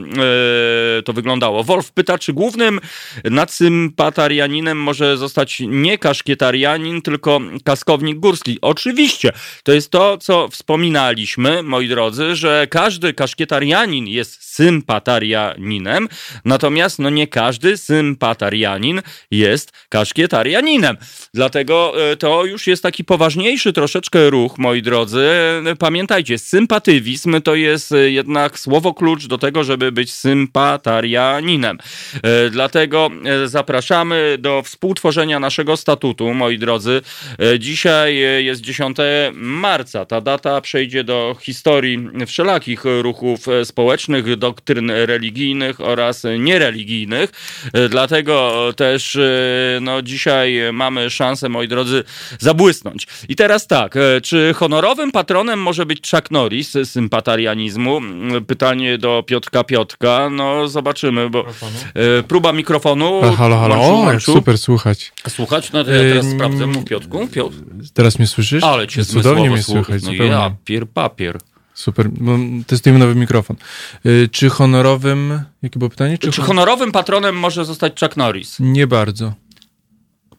to 1.05 1.13
wyglądało. 1.13 1.63
Wolf 1.63 1.91
pyta, 1.91 2.17
czy 2.17 2.33
głównym 2.33 2.79
nadsympatarianinem 4.03 4.77
może 4.77 5.17
zostać 5.17 5.61
nie 5.67 5.97
kaszkietarianin, 5.97 7.01
tylko 7.01 7.39
kaskownik 7.63 8.19
górski. 8.19 8.57
Oczywiście, 8.61 9.31
to 9.63 9.71
jest 9.71 9.91
to, 9.91 10.17
co 10.17 10.47
wspominaliśmy, 10.47 11.63
moi 11.63 11.87
drodzy, 11.87 12.35
że 12.35 12.67
każdy 12.69 13.13
kaszkietarianin 13.13 14.07
jest 14.07 14.43
sympatarianinem, 14.55 16.09
natomiast 16.45 16.99
no 16.99 17.09
nie 17.09 17.27
każdy 17.27 17.77
sympatarianin 17.77 19.01
jest 19.31 19.71
kaszkietarianinem. 19.89 20.97
Dlatego 21.33 21.93
e, 22.11 22.17
to 22.17 22.45
już 22.45 22.67
jest 22.67 22.83
taki 22.83 23.03
poważniejszy 23.03 23.73
troszeczkę 23.73 24.29
ruch, 24.29 24.57
moi 24.57 24.81
drodzy. 24.81 25.29
Pamiętajcie, 25.79 26.37
sympatywizm 26.37 27.41
to 27.41 27.55
jest 27.55 27.91
e, 27.91 28.11
jednak 28.11 28.59
słowo 28.59 28.93
klucz 28.93 29.27
do 29.27 29.37
tego, 29.37 29.63
żeby 29.63 29.91
być 29.91 30.13
sympatarianinem. 30.13 31.77
E, 32.23 32.49
Dlatego 32.49 33.09
e, 33.25 33.47
zapraszamy 33.93 34.37
do 34.39 34.61
współtworzenia 34.61 35.39
naszego 35.39 35.77
statutu, 35.77 36.33
moi 36.33 36.59
drodzy. 36.59 37.01
E, 37.39 37.59
Dzisiaj 37.59 38.23
e, 38.23 38.41
jest 38.41 38.61
10 38.61 38.97
marca. 39.33 40.05
Ta 40.05 40.21
data 40.21 40.61
przejdzie 40.61 41.03
do 41.03 41.35
historii 41.41 42.09
wszelakich 42.27 42.83
ruchów 43.01 43.47
e, 43.47 43.65
społecznych, 43.65 44.35
doktryn 44.35 44.91
religijnych 44.91 45.81
oraz 45.81 46.23
niereligijnych. 46.39 47.31
Dlatego 47.89 48.63
też 48.75 49.17
no, 49.81 50.01
dzisiaj 50.01 50.59
mamy 50.73 51.09
szansę, 51.09 51.49
moi 51.49 51.67
drodzy, 51.67 52.03
zabłysnąć. 52.39 53.07
I 53.29 53.35
teraz 53.35 53.67
tak, 53.67 53.95
czy 54.23 54.53
honorowym 54.53 55.11
patronem 55.11 55.61
może 55.61 55.85
być 55.85 56.11
Chuck 56.11 56.31
Norris 56.31 56.71
z 56.71 56.89
sympatarianizmu? 56.89 57.97
Mm, 57.97 58.45
Pytanie 58.45 58.97
do 58.97 59.23
Piotrka 59.27 59.63
Piotka. 59.63 60.29
No 60.29 60.67
zobaczymy, 60.67 61.29
bo 61.29 61.45
e, 62.19 62.23
próba 62.23 62.53
mikrofonu. 62.53 63.21
Halo, 63.37 63.57
halo, 63.57 63.82
O, 63.83 64.19
super 64.19 64.57
słuchać. 64.57 65.11
Słuchać? 65.29 65.71
No 65.71 65.83
to 65.83 65.91
ja 65.91 65.99
teraz 65.99 66.25
Ym, 66.25 66.31
sprawdzę 66.31 66.67
mu 66.67 66.83
Piotku. 66.83 67.27
Piotr. 67.27 67.55
Teraz 67.93 68.19
mnie 68.19 68.27
słyszysz? 68.27 68.63
Ale 68.63 68.87
cię 68.87 69.05
Cudownie 69.05 69.49
mnie 69.49 69.63
słuchać. 69.63 69.85
słychać, 69.85 70.03
No 70.03 70.11
zupełnie. 70.11 70.31
ja, 70.31 70.55
pier 70.65 70.87
papier. 70.87 71.39
Super. 71.73 72.09
Testujemy 72.67 72.99
nowy 72.99 73.15
mikrofon. 73.15 73.55
Y, 74.05 74.29
Czy 74.31 74.49
honorowym... 74.49 75.41
Jakie 75.63 75.79
było 75.79 75.89
pytanie? 75.89 76.17
Czy, 76.17 76.31
hon- 76.31 76.45
honorowym 76.45 76.91
patronem 76.91 77.35
może 77.39 77.65
zostać 77.65 77.99
Chuck 77.99 78.17
Norris? 78.17 78.57
Nie 78.59 78.87
bardzo. 78.87 79.33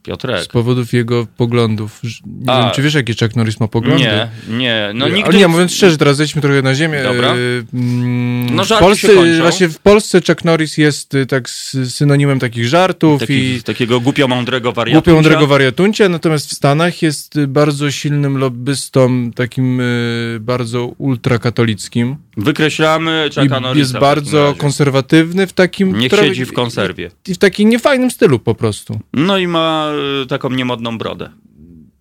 Piotrek. 0.04 0.42
Z 0.44 0.48
powodów 0.48 0.92
jego 0.92 1.26
poglądów. 1.36 2.00
Nie 2.26 2.52
A. 2.52 2.62
wiem, 2.62 2.70
czy 2.74 2.82
wiesz, 2.82 2.94
jakie 2.94 3.14
Chuck 3.20 3.36
Norris 3.36 3.60
ma 3.60 3.68
poglądy? 3.68 4.02
Nie, 4.04 4.28
nie. 4.48 4.90
No 4.94 5.04
Ale 5.04 5.14
nigdy... 5.14 5.36
nie, 5.38 5.48
mówiąc 5.48 5.72
szczerze, 5.74 5.96
teraz 5.98 6.16
zejdźmy 6.16 6.42
trochę 6.42 6.62
na 6.62 6.74
ziemię. 6.74 7.02
Dobra. 7.02 7.34
Y, 7.36 7.64
mm, 7.74 8.56
No, 8.56 8.64
w 8.64 8.66
żarty 8.68 8.84
Polsce, 8.84 9.06
się 9.08 9.14
kończą. 9.14 9.40
Właśnie 9.40 9.68
w 9.68 9.78
Polsce 9.78 10.20
Chuck 10.26 10.44
Norris 10.44 10.78
jest 10.78 11.14
y, 11.14 11.26
tak 11.26 11.48
sy- 11.48 11.86
synonimem 11.90 12.38
takich 12.40 12.66
żartów 12.68 13.20
Taki, 13.20 13.32
i 13.54 13.62
takiego 13.62 14.00
głupio 14.00 14.28
mądrego 14.28 14.72
wariatu. 14.72 14.94
głupio 14.94 15.14
mądrego 15.14 15.46
wariatuncia, 15.46 16.08
natomiast 16.08 16.50
w 16.50 16.54
Stanach 16.54 17.02
jest 17.02 17.44
bardzo 17.46 17.90
silnym 17.90 18.38
lobbystą, 18.38 19.30
takim 19.34 19.80
y, 19.80 20.38
bardzo 20.40 20.84
ultrakatolickim. 20.98 22.16
Wykreślamy 22.36 23.30
Chucka 23.34 23.60
Norrisa. 23.60 23.78
jest 23.78 23.98
bardzo 23.98 24.54
konserwatywny 24.58 25.46
w 25.46 25.52
takim... 25.52 25.98
Niech 25.98 26.12
trochę- 26.12 26.28
siedzi 26.28 26.44
w 26.44 26.52
konserwie. 26.52 27.10
I 27.28 27.34
w 27.34 27.38
takim 27.38 27.68
niefajnym 27.68 28.10
stylu 28.10 28.38
po 28.38 28.54
prostu. 28.54 29.00
No 29.12 29.38
i 29.38 29.46
ma 29.46 29.92
y, 30.22 30.26
taką 30.26 30.50
niemodną 30.50 30.98
brodę. 30.98 31.30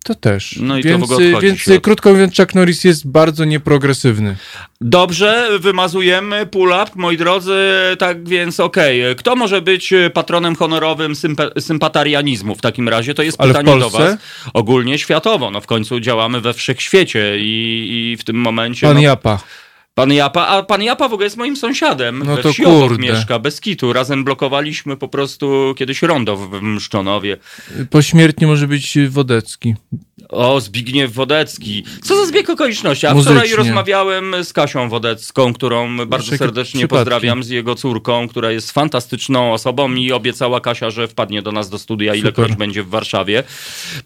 To 0.04 0.14
też. 0.14 0.56
No 0.60 0.78
i 0.78 0.82
to 0.82 0.88
więc, 0.88 1.00
w 1.00 1.04
ogóle 1.04 1.28
odchodzi 1.28 1.46
więc 1.46 1.82
krótko 1.82 2.10
mówiąc, 2.12 2.36
Chuck 2.36 2.54
Norris 2.54 2.84
jest 2.84 3.08
bardzo 3.08 3.44
nieprogresywny. 3.44 4.36
Dobrze, 4.80 5.48
wymazujemy 5.60 6.46
pull-up, 6.46 6.90
moi 6.94 7.16
drodzy, 7.16 7.58
tak 7.98 8.28
więc 8.28 8.60
okej. 8.60 9.16
Kto 9.16 9.36
może 9.36 9.62
być 9.62 9.94
patronem 10.14 10.56
honorowym 10.56 11.12
sympa- 11.12 11.60
sympatarianizmu 11.60 12.54
w 12.54 12.60
takim 12.60 12.88
razie? 12.88 13.14
To 13.14 13.22
jest 13.22 13.40
Ale 13.40 13.54
pytanie 13.54 13.80
do 13.80 13.90
was. 13.90 14.16
Ogólnie 14.54 14.98
światowo, 14.98 15.50
no 15.50 15.60
w 15.60 15.66
końcu 15.66 16.00
działamy 16.00 16.40
we 16.40 16.54
wszechświecie 16.54 17.36
i, 17.38 18.12
i 18.12 18.16
w 18.16 18.24
tym 18.24 18.36
momencie... 18.36 18.86
Pan 18.86 18.96
no, 18.96 19.02
Japa. 19.02 19.38
Pan 19.94 20.12
Japa, 20.12 20.46
a 20.46 20.62
pan 20.62 20.82
Japa 20.82 21.08
w 21.08 21.12
ogóle 21.12 21.26
jest 21.26 21.36
moim 21.36 21.56
sąsiadem. 21.56 22.22
No 22.26 22.36
to 22.36 22.52
wsi 22.52 22.64
obok 22.64 22.98
mieszka, 22.98 23.38
bez 23.38 23.60
kitu. 23.60 23.92
Razem 23.92 24.24
blokowaliśmy 24.24 24.96
po 24.96 25.08
prostu 25.08 25.74
kiedyś 25.78 26.02
rondo 26.02 26.36
w 26.36 26.62
Mszczonowie. 26.62 27.36
Pośmiertnie 27.90 28.46
może 28.46 28.68
być 28.68 28.98
Wodecki. 29.08 29.74
O, 30.28 30.60
Zbigniew 30.60 31.12
Wodecki. 31.12 31.84
Co 32.02 32.16
za 32.16 32.26
zbieg 32.26 32.50
okoliczności. 32.50 33.06
A 33.06 33.14
Muzycznie. 33.14 33.40
wczoraj 33.40 33.56
rozmawiałem 33.56 34.34
z 34.44 34.52
Kasią 34.52 34.88
Wodecką, 34.88 35.54
którą 35.54 36.06
bardzo 36.06 36.36
serdecznie 36.36 36.78
przypadki. 36.78 37.04
pozdrawiam, 37.04 37.42
z 37.42 37.48
jego 37.48 37.74
córką, 37.74 38.28
która 38.28 38.50
jest 38.50 38.72
fantastyczną 38.72 39.52
osobą 39.52 39.94
i 39.94 40.12
obiecała 40.12 40.60
Kasia, 40.60 40.90
że 40.90 41.08
wpadnie 41.08 41.42
do 41.42 41.52
nas 41.52 41.70
do 41.70 41.78
studia, 41.78 42.14
ilekroć 42.14 42.56
będzie 42.56 42.82
w 42.82 42.88
Warszawie. 42.88 43.42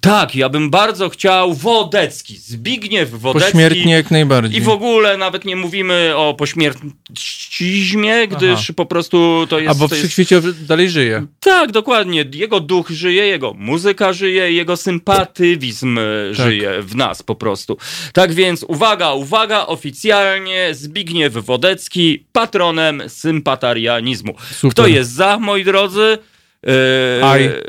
Tak, 0.00 0.36
ja 0.36 0.48
bym 0.48 0.70
bardzo 0.70 1.08
chciał 1.08 1.54
Wodecki, 1.54 2.36
Zbigniew 2.36 3.10
Wodecki. 3.10 3.46
Pośmiertnie 3.46 3.92
jak 3.92 4.10
najbardziej. 4.10 4.58
I 4.58 4.64
w 4.64 4.68
ogóle 4.68 5.16
nawet 5.16 5.44
nie 5.44 5.56
mówimy 5.84 6.16
o 6.16 6.34
pośmiercizmie, 6.34 8.28
gdyż 8.28 8.72
po 8.76 8.86
prostu 8.86 9.46
to 9.48 9.58
jest... 9.58 9.70
A 9.70 9.74
bo 9.74 9.88
w 9.88 9.90
jest 9.90 10.02
wszechświecie 10.02 10.42
dalej 10.60 10.90
żyje. 10.90 11.26
tak, 11.40 11.72
dokładnie. 11.72 12.24
Jego 12.34 12.60
duch 12.60 12.90
żyje, 12.90 13.26
jego 13.26 13.54
muzyka 13.54 14.12
żyje, 14.12 14.52
jego 14.52 14.76
sympatywizm 14.76 15.96
Tak. 15.96 16.46
żyje 16.46 16.82
w 16.82 16.96
nas 16.96 17.22
po 17.22 17.34
prostu. 17.34 17.78
Tak 18.12 18.32
więc 18.34 18.62
uwaga, 18.62 19.12
uwaga, 19.12 19.66
oficjalnie 19.66 20.74
Zbigniew 20.74 21.32
Wodecki 21.32 22.24
patronem 22.32 23.02
sympatarianizmu. 23.08 24.34
Super. 24.50 24.70
Kto 24.70 24.86
jest 24.86 25.10
za, 25.10 25.38
moi 25.38 25.64
drodzy? 25.64 26.18
E. 26.66 27.20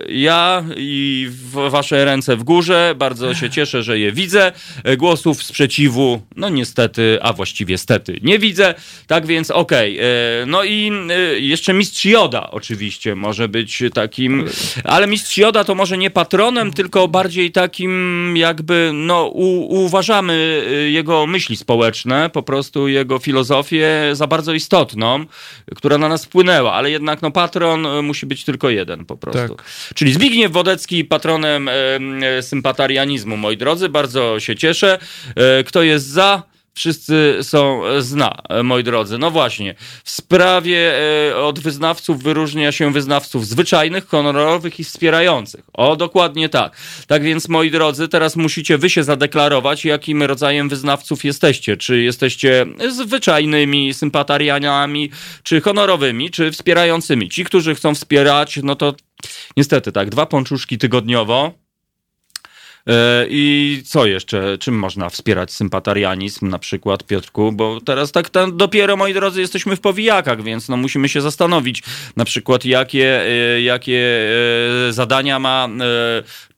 Ja 0.09 0.63
i 0.77 1.27
w 1.31 1.69
wasze 1.69 2.05
ręce 2.05 2.35
w 2.35 2.43
górze. 2.43 2.93
Bardzo 2.97 3.33
się 3.33 3.49
cieszę, 3.49 3.83
że 3.83 3.99
je 3.99 4.11
widzę. 4.11 4.51
E, 4.83 4.97
Głosów 4.97 5.43
sprzeciwu, 5.43 6.21
no 6.35 6.49
niestety, 6.49 7.19
a 7.21 7.33
właściwie 7.33 7.77
stety, 7.77 8.19
nie 8.21 8.39
widzę. 8.39 8.75
Tak 9.07 9.25
więc 9.25 9.51
okej. 9.51 9.99
E, 9.99 10.03
No 10.47 10.63
i 10.63 10.91
jeszcze 11.39 11.73
mistrz 11.73 12.05
Joda 12.05 12.51
oczywiście 12.51 13.15
może 13.15 13.47
być 13.47 13.83
takim, 13.93 14.45
ale 14.83 15.07
mistrz 15.07 15.37
Joda 15.37 15.63
to 15.63 15.75
może 15.75 15.97
nie 15.97 16.09
patronem, 16.09 16.73
tylko 16.73 17.07
bardziej 17.07 17.51
takim 17.51 18.33
jakby, 18.37 18.91
no 18.93 19.25
u, 19.25 19.75
uważamy 19.85 20.65
jego 20.91 21.27
myśli 21.27 21.55
społeczne, 21.57 22.29
po 22.29 22.43
prostu 22.43 22.87
jego 22.87 23.19
filozofię 23.19 23.89
za 24.13 24.27
bardzo 24.27 24.53
istotną, 24.53 25.25
która 25.75 25.97
na 25.97 26.09
nas 26.09 26.25
wpłynęła, 26.25 26.73
ale 26.73 26.91
jednak 26.91 27.21
no 27.21 27.31
patron 27.31 27.87
musi 28.03 28.25
być 28.25 28.43
tylko 28.43 28.69
jeden. 28.69 28.78
Jeden 28.79 29.05
po 29.05 29.17
prostu. 29.17 29.55
Tak. 29.55 29.65
Czyli 29.95 30.13
Zbigniew 30.13 30.51
Wodecki, 30.51 31.05
patronem 31.05 31.69
e, 31.69 32.41
sympatarianizmu, 32.41 33.37
moi 33.37 33.57
drodzy, 33.57 33.89
bardzo 33.89 34.39
się 34.39 34.55
cieszę. 34.55 34.99
E, 35.35 35.63
kto 35.63 35.83
jest 35.83 36.07
za? 36.07 36.43
Wszyscy 36.79 37.37
są 37.41 37.85
e, 37.85 38.01
zna, 38.01 38.35
e, 38.49 38.63
moi 38.63 38.83
drodzy. 38.83 39.17
No 39.17 39.31
właśnie, 39.31 39.75
w 40.03 40.09
sprawie 40.09 40.93
e, 41.29 41.37
od 41.37 41.59
wyznawców 41.59 42.23
wyróżnia 42.23 42.71
się 42.71 42.93
wyznawców 42.93 43.47
zwyczajnych, 43.47 44.07
honorowych 44.07 44.79
i 44.79 44.83
wspierających. 44.83 45.63
O, 45.73 45.95
dokładnie 45.95 46.49
tak. 46.49 46.75
Tak 47.07 47.23
więc, 47.23 47.49
moi 47.49 47.71
drodzy, 47.71 48.07
teraz 48.07 48.35
musicie 48.35 48.77
wy 48.77 48.89
się 48.89 49.03
zadeklarować, 49.03 49.85
jakim 49.85 50.23
rodzajem 50.23 50.69
wyznawców 50.69 51.25
jesteście. 51.25 51.77
Czy 51.77 52.01
jesteście 52.01 52.65
zwyczajnymi 52.89 53.93
sympatarianami, 53.93 55.11
czy 55.43 55.61
honorowymi, 55.61 56.31
czy 56.31 56.51
wspierającymi. 56.51 57.29
Ci, 57.29 57.43
którzy 57.43 57.75
chcą 57.75 57.95
wspierać, 57.95 58.59
no 58.63 58.75
to 58.75 58.93
niestety 59.57 59.91
tak, 59.91 60.09
dwa 60.09 60.25
pączuszki 60.25 60.77
tygodniowo. 60.77 61.58
E, 62.87 63.25
I 63.29 63.81
co 63.85 64.05
jeszcze? 64.05 64.57
Czym 64.57 64.79
można 64.79 65.09
wspierać 65.09 65.51
sympatarianizm, 65.51 66.49
na 66.49 66.59
przykład, 66.59 67.03
Piotrku? 67.03 67.51
Bo 67.51 67.81
teraz 67.81 68.11
tak 68.11 68.29
tam 68.29 68.57
dopiero, 68.57 68.97
moi 68.97 69.13
drodzy, 69.13 69.41
jesteśmy 69.41 69.75
w 69.75 69.81
powijakach, 69.81 70.43
więc 70.43 70.69
no 70.69 70.77
musimy 70.77 71.09
się 71.09 71.21
zastanowić, 71.21 71.83
na 72.15 72.25
przykład, 72.25 72.65
jakie, 72.65 73.21
e, 73.21 73.61
jakie 73.61 74.29
e, 74.89 74.93
zadania 74.93 75.39
ma 75.39 75.69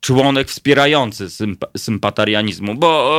członek 0.05 0.47
wspierający 0.49 1.29
sympa 1.29 1.67
sympatarianizmu, 1.77 2.75
bo 2.75 3.11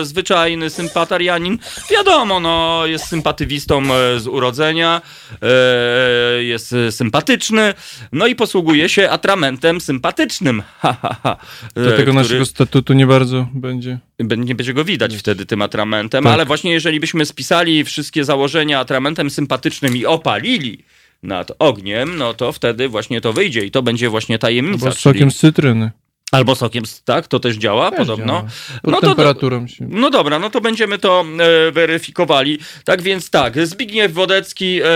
e, 0.00 0.04
zwyczajny 0.04 0.70
sympatarianin, 0.70 1.58
wiadomo, 1.90 2.40
no, 2.40 2.82
jest 2.86 3.06
sympatywistą 3.06 3.82
e, 3.94 4.20
z 4.20 4.26
urodzenia, 4.26 5.02
e, 5.42 6.42
jest 6.44 6.74
sympatyczny, 6.90 7.74
no 8.12 8.26
i 8.26 8.34
posługuje 8.34 8.88
się 8.88 9.10
atramentem 9.10 9.80
sympatycznym. 9.80 10.62
Ha, 10.80 10.96
ha, 11.02 11.16
ha, 11.22 11.36
e, 11.76 11.80
Do 11.84 11.90
tego 11.90 11.96
który- 12.02 12.12
naszego 12.12 12.46
statutu 12.46 12.92
nie 12.92 13.06
bardzo 13.06 13.46
będzie. 13.54 13.98
Bę- 14.22 14.38
nie 14.44 14.54
będzie 14.54 14.74
go 14.74 14.84
widać 14.84 15.16
wtedy 15.16 15.46
tym 15.46 15.62
atramentem, 15.62 16.24
Tak. 16.24 16.32
ale 16.32 16.46
właśnie 16.46 16.72
jeżeli 16.72 17.00
byśmy 17.00 17.26
spisali 17.26 17.84
wszystkie 17.84 18.24
założenia 18.24 18.80
atramentem 18.80 19.30
sympatycznym 19.30 19.96
i 19.96 20.06
opalili 20.06 20.84
nad 21.22 21.52
ogniem, 21.58 22.16
no 22.16 22.34
to 22.34 22.52
wtedy 22.52 22.88
właśnie 22.88 23.20
to 23.20 23.32
wyjdzie 23.32 23.64
i 23.64 23.70
to 23.70 23.82
będzie 23.82 24.08
właśnie 24.10 24.38
tajemnica. 24.38 24.86
Albo 24.86 24.96
z 24.96 25.00
sokiem 25.00 25.20
czyli- 25.20 25.30
z 25.30 25.36
cytryny. 25.38 25.90
Albo 26.32 26.54
sokiem, 26.54 26.84
tak? 27.04 27.26
To 27.28 27.40
też 27.40 27.56
działa 27.56 27.90
Też 27.90 27.98
podobno. 27.98 28.26
działa. 28.26 28.42
Pod 28.82 28.92
No 28.92 29.00
to- 29.00 29.06
temperaturą 29.06 29.66
się. 29.66 29.86
No 29.88 30.10
dobra, 30.10 30.38
no 30.38 30.50
to 30.50 30.60
będziemy 30.60 30.98
to 30.98 31.24
e, 31.68 31.72
weryfikowali. 31.72 32.58
Tak 32.84 33.02
więc 33.02 33.30
tak, 33.30 33.66
Zbigniew 33.66 34.12
Wodecki 34.12 34.80
e, 34.84 34.88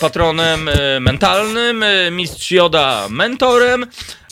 patronem 0.00 0.68
e, 0.68 1.00
mentalnym, 1.00 1.82
e, 1.82 2.10
mistrz 2.10 2.50
Joda 2.50 3.06
mentorem, 3.10 3.86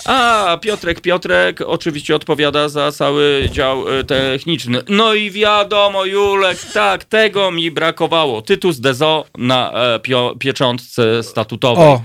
a 0.07 0.59
Piotrek 0.63 1.01
Piotrek 1.01 1.61
oczywiście 1.67 2.17
odpowiada 2.17 2.69
za 2.69 2.93
cały 2.93 3.49
dział 3.53 3.99
e, 3.99 4.05
techniczny. 4.05 4.83
No 4.89 5.15
i 5.15 5.31
wiadomo, 5.31 6.05
Julek, 6.05 6.59
tak, 6.75 7.05
tego 7.05 7.51
mi 7.51 7.71
brakowało. 7.71 8.43
Tytus 8.43 8.81
Dezo 8.81 9.25
na 9.39 9.73
e, 9.73 10.01
pio, 10.01 10.37
pieczątce 10.39 11.23
statutowej. 11.23 11.85
O, 11.85 12.03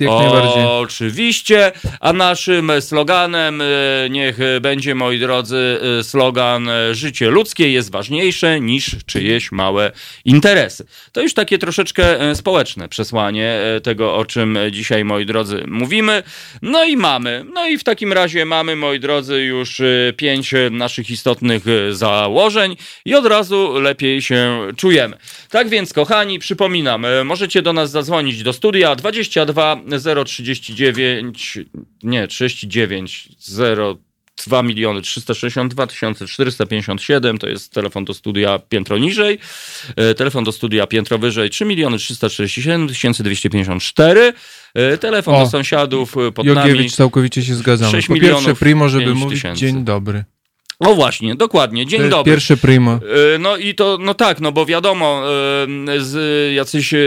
jak 0.00 0.10
najbardziej. 0.10 0.64
Oczywiście, 0.64 1.72
a 2.00 2.12
naszym 2.12 2.72
sloganem 2.80 3.60
e, 3.60 3.64
niech 4.10 4.38
będzie, 4.60 4.94
moi 4.94 5.18
drodzy, 5.18 5.80
e, 6.00 6.04
slogan 6.04 6.70
życie 6.92 7.30
ludzkie 7.30 7.72
jest 7.72 7.90
ważniejsze 7.90 8.60
niż 8.60 8.96
czyjeś 9.06 9.52
małe 9.52 9.92
interesy. 10.24 10.86
To 11.12 11.20
już 11.20 11.34
takie 11.34 11.58
troszeczkę 11.58 12.20
e, 12.20 12.34
społeczne 12.34 12.88
przesłanie 12.88 13.50
e, 13.76 13.80
tego, 13.80 14.16
o 14.16 14.24
czym 14.24 14.58
dzisiaj, 14.70 15.04
moi 15.04 15.26
drodzy, 15.26 15.64
mówimy. 15.68 16.22
No 16.62 16.84
i 16.84 16.96
mamy, 16.96 17.35
no 17.44 17.68
i 17.68 17.78
w 17.78 17.84
takim 17.84 18.12
razie 18.12 18.44
mamy, 18.44 18.76
moi 18.76 19.00
drodzy, 19.00 19.42
już 19.42 19.80
e, 19.80 20.12
pięć 20.16 20.54
e, 20.54 20.70
naszych 20.70 21.10
istotnych 21.10 21.64
e, 21.68 21.94
założeń 21.94 22.76
i 23.04 23.14
od 23.14 23.26
razu 23.26 23.80
lepiej 23.80 24.22
się 24.22 24.66
czujemy. 24.76 25.16
Tak 25.50 25.68
więc, 25.68 25.92
kochani, 25.92 26.38
przypominam, 26.38 27.06
możecie 27.24 27.62
do 27.62 27.72
nas 27.72 27.90
zadzwonić 27.90 28.42
do 28.42 28.52
studia 28.52 28.96
22 28.96 29.80
039, 30.24 31.58
nie, 32.02 32.28
39 32.28 33.28
0 33.38 33.96
2 34.44 34.62
miliony 34.62 35.02
362 35.02 35.86
457 35.86 37.38
to 37.38 37.48
jest 37.48 37.72
telefon 37.72 38.04
do 38.04 38.14
studia 38.14 38.58
piętro 38.58 38.98
niżej, 38.98 39.38
telefon 40.16 40.44
do 40.44 40.52
studia 40.52 40.86
piętro 40.86 41.18
wyżej 41.18 41.50
3 41.50 41.64
miliony 41.64 41.98
347 41.98 42.86
254, 42.86 44.20
e, 44.20 44.32
telefon 45.00 45.34
O, 45.34 45.40
do 45.44 45.50
sąsiadów 45.50 46.16
e, 46.16 46.32
pod 46.32 46.46
nami. 46.46 46.70
Jogiewicz, 46.70 46.94
całkowicie 46.94 47.42
się 47.42 47.54
zgadzamy. 47.54 47.90
sześć 47.92 48.08
Po 48.08 48.14
pierwsze, 48.14 48.34
milionów 48.36 48.58
primo, 48.58 48.88
żeby 48.88 49.14
mówić 49.14 49.38
tysięcy. 49.42 49.60
dzień 49.60 49.84
dobry. 49.84 50.24
O 50.78 50.94
właśnie, 50.94 51.34
dokładnie, 51.34 51.86
dzień 51.86 52.08
dobry. 52.08 52.32
Pierwsze 52.32 52.56
primo. 52.56 52.92
E, 53.34 53.38
No 53.38 53.56
i 53.56 53.74
to, 53.74 53.98
no 54.00 54.14
tak, 54.14 54.40
no 54.40 54.52
bo 54.52 54.66
wiadomo, 54.66 55.22
e, 55.24 56.00
z 56.00 56.14
jacyś 56.54 56.94
e, 56.94 56.98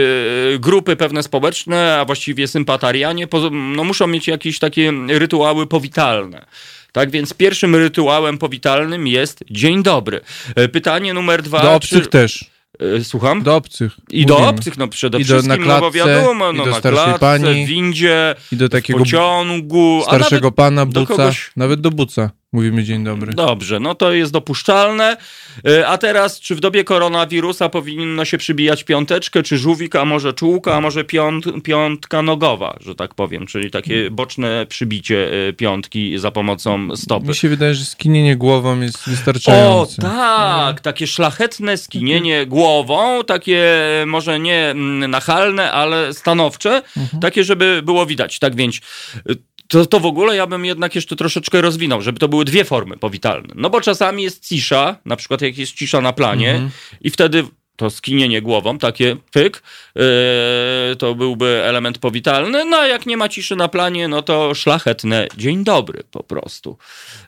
grupy 0.58 0.96
pewne 0.96 1.22
społeczne, 1.22 1.98
a 2.00 2.04
właściwie 2.04 2.48
sympatarianie, 2.48 3.28
no 3.50 3.84
muszą 3.84 4.06
mieć 4.06 4.28
jakieś 4.28 4.58
takie 4.58 4.92
rytuały 5.08 5.66
powitalne. 5.66 6.46
Tak 6.92 7.10
więc 7.10 7.34
pierwszym 7.34 7.76
rytuałem 7.76 8.38
powitalnym 8.38 9.06
jest 9.06 9.44
dzień 9.50 9.82
dobry. 9.82 10.20
E, 10.56 10.68
Pytanie 10.68 11.14
numer 11.14 11.42
dwa. 11.42 11.62
Do 11.62 11.74
obcych 11.74 12.06
też. 12.06 12.49
E, 12.80 13.04
Słucham? 13.04 13.42
Do 13.42 13.56
obcych. 13.56 13.92
I 14.10 14.26
do 14.26 14.34
Mówimy. 14.34 14.50
obcych, 14.50 14.78
no 14.78 14.88
przede 14.88 15.18
I 15.18 15.24
do- 15.24 15.34
na 15.34 15.40
wszystkim, 15.40 15.68
no 15.68 15.80
bo 15.80 15.90
klatce, 15.90 15.98
wiadomo, 15.98 16.50
i 16.50 16.56
no 16.56 16.64
do 16.64 16.70
na 16.70 16.80
klatce, 16.80 17.18
pani, 17.18 17.64
w 17.64 17.68
windzie, 17.68 18.34
I 18.52 18.56
do 18.56 18.68
takiego 18.68 18.98
pociągu, 18.98 20.00
starszego 20.06 20.46
nawet 20.46 20.54
pana 20.54 20.86
do 20.86 21.00
buca. 21.00 21.14
kogoś- 21.14 21.50
Nawet 21.56 21.80
do 21.80 21.90
buca 21.90 22.30
mówimy 22.52 22.84
dzień 22.84 23.04
dobry. 23.04 23.32
Dobrze, 23.32 23.80
no 23.80 23.94
to 23.94 24.12
jest 24.12 24.32
dopuszczalne. 24.32 25.16
E, 25.68 25.88
A 25.88 25.98
teraz, 25.98 26.40
czy 26.40 26.54
w 26.54 26.60
dobie 26.60 26.84
koronawirusa 26.84 27.68
powinno 27.68 28.24
się 28.24 28.38
przybijać 28.38 28.84
piąteczkę, 28.84 29.42
czy 29.42 29.58
żółwik, 29.58 29.96
a 29.96 30.04
może 30.04 30.32
czułka, 30.32 30.74
a 30.76 30.80
może 30.80 31.04
piąt, 31.04 31.44
piątka 31.64 32.22
nogowa, 32.22 32.76
że 32.80 32.94
tak 32.94 33.14
powiem, 33.14 33.46
czyli 33.46 33.70
takie 33.70 34.10
boczne 34.10 34.66
przybicie 34.68 35.48
e, 35.48 35.52
piątki 35.52 36.18
za 36.18 36.30
pomocą 36.30 36.96
stopy. 36.96 37.28
Mi 37.28 37.34
się 37.34 37.48
wydaje, 37.48 37.74
że 37.74 37.84
skinienie 37.84 38.36
głową 38.36 38.80
jest 38.80 39.08
O, 39.08 39.10
wystarczające. 39.10 40.02
tak, 40.02 40.80
takie 40.80 41.06
szlachetne 41.06 41.76
skinienie 41.76 42.46
głową, 42.46 43.24
takie 43.24 43.60
może 44.06 44.40
nie 44.40 44.70
mm, 44.70 45.10
nachalne, 45.10 45.72
ale 45.72 46.14
stanowcze, 46.14 46.82
takie, 47.20 47.44
żeby 47.44 47.82
było 47.84 48.06
widać. 48.06 48.38
Tak 48.38 48.56
więc 48.56 48.80
to, 49.70 49.86
to 49.86 50.00
w 50.00 50.06
ogóle 50.06 50.36
ja 50.36 50.46
bym 50.46 50.64
jednak 50.64 50.94
jeszcze 50.94 51.16
troszeczkę 51.16 51.60
rozwinął, 51.60 52.02
żeby 52.02 52.18
to 52.18 52.28
były 52.28 52.44
dwie 52.44 52.64
formy 52.64 52.96
powitalne. 52.96 53.54
No 53.54 53.70
bo 53.70 53.80
czasami 53.80 54.22
jest 54.22 54.48
cisza, 54.48 54.96
na 55.04 55.16
przykład 55.16 55.42
jak 55.42 55.58
jest 55.58 55.72
cisza 55.72 56.00
na 56.00 56.12
planie 56.12 56.70
i 57.00 57.10
wtedy 57.10 57.44
to 57.76 57.90
skinienie 57.90 58.42
głową, 58.42 58.78
takie 58.78 59.16
pyk, 59.32 59.62
yy, 59.94 60.02
to 60.98 61.14
byłby 61.14 61.62
element 61.64 61.98
powitalny, 61.98 62.64
no 62.64 62.76
a 62.76 62.86
jak 62.86 63.06
nie 63.06 63.16
ma 63.16 63.28
ciszy 63.28 63.56
na 63.56 63.68
planie, 63.68 64.08
no 64.08 64.22
to 64.22 64.54
szlachetne 64.54 65.28
dzień 65.36 65.64
dobry 65.64 66.02
po 66.10 66.22
prostu. 66.22 66.78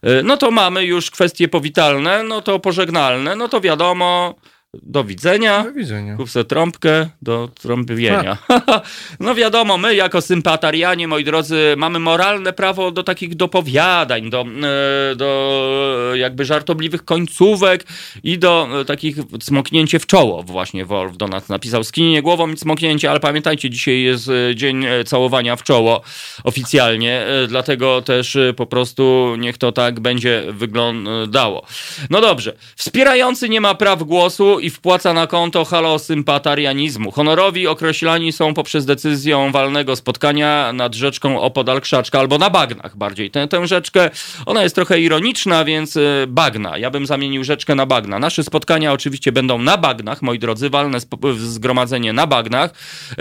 Yy, 0.02 0.22
no 0.24 0.36
to 0.36 0.50
mamy 0.50 0.84
już 0.84 1.10
kwestie 1.10 1.48
powitalne, 1.48 2.22
no 2.22 2.42
to 2.42 2.58
pożegnalne, 2.58 3.36
no 3.36 3.48
to 3.48 3.60
wiadomo, 3.60 4.34
do 4.82 5.04
widzenia. 5.04 5.64
Do 5.64 5.72
widzenia. 5.72 6.16
Kup 6.16 6.30
se 6.30 6.44
trąbkę 6.44 7.08
do 7.22 7.48
trąbienia. 7.60 8.38
no 9.20 9.34
wiadomo, 9.34 9.78
my 9.78 9.94
jako 9.94 10.20
sympatarianie, 10.20 11.08
moi 11.08 11.24
drodzy, 11.24 11.74
mamy 11.76 11.98
moralne 11.98 12.52
prawo 12.52 12.90
do 12.90 13.02
takich 13.02 13.34
dopowiadań, 13.34 14.30
do, 14.30 14.44
e, 15.12 15.16
do 15.16 16.12
jakby 16.14 16.44
żartobliwych 16.44 17.04
końcówek 17.04 17.86
i 18.22 18.38
do 18.38 18.80
e, 18.80 18.84
takich 18.84 19.16
smoknięcie 19.42 19.98
w 19.98 20.06
czoło. 20.06 20.42
Właśnie 20.42 20.84
Wolf 20.84 21.16
do 21.16 21.28
nas 21.28 21.48
napisał 21.48 21.84
skinienie 21.84 22.22
głową 22.22 22.48
i 22.48 22.56
smoknięcie, 22.56 23.10
ale 23.10 23.20
pamiętajcie, 23.20 23.70
dzisiaj 23.70 24.02
jest 24.02 24.28
e, 24.28 24.56
dzień 24.56 24.84
całowania 25.06 25.56
w 25.56 25.62
czoło 25.62 26.02
oficjalnie, 26.44 27.26
dlatego 27.48 28.02
też 28.02 28.38
po 28.56 28.66
prostu 28.66 29.34
niech 29.38 29.58
to 29.58 29.72
tak 29.72 30.00
będzie 30.00 30.42
wyglądało. 30.50 31.66
No 32.10 32.20
dobrze. 32.20 32.56
Wspierający 32.76 33.48
nie 33.48 33.60
ma 33.60 33.74
praw 33.74 34.02
głosu 34.02 34.61
i 34.62 34.70
wpłaca 34.70 35.12
na 35.12 35.26
konto 35.26 35.64
halo 35.64 35.98
sympatarianizmu. 35.98 37.10
Honorowi 37.10 37.66
określani 37.66 38.32
są 38.32 38.54
poprzez 38.54 38.86
decyzję 38.86 39.50
walnego 39.52 39.96
spotkania 39.96 40.72
nad 40.72 40.94
rzeczką 40.94 41.40
opodal 41.40 41.80
krzaczka 41.80 42.18
albo 42.18 42.38
na 42.38 42.50
bagnach 42.50 42.96
bardziej. 42.96 43.30
Tę, 43.30 43.48
tę 43.48 43.66
rzeczkę, 43.66 44.10
ona 44.46 44.62
jest 44.62 44.74
trochę 44.74 45.00
ironiczna, 45.00 45.64
więc 45.64 45.96
y, 45.96 46.24
bagna. 46.28 46.78
Ja 46.78 46.90
bym 46.90 47.06
zamienił 47.06 47.44
rzeczkę 47.44 47.74
na 47.74 47.86
bagna. 47.86 48.18
Nasze 48.18 48.44
spotkania 48.44 48.92
oczywiście 48.92 49.32
będą 49.32 49.58
na 49.58 49.76
bagnach, 49.76 50.22
moi 50.22 50.38
drodzy, 50.38 50.70
walne 50.70 50.98
zgromadzenie 51.36 52.12
na 52.12 52.26
bagnach. 52.26 52.70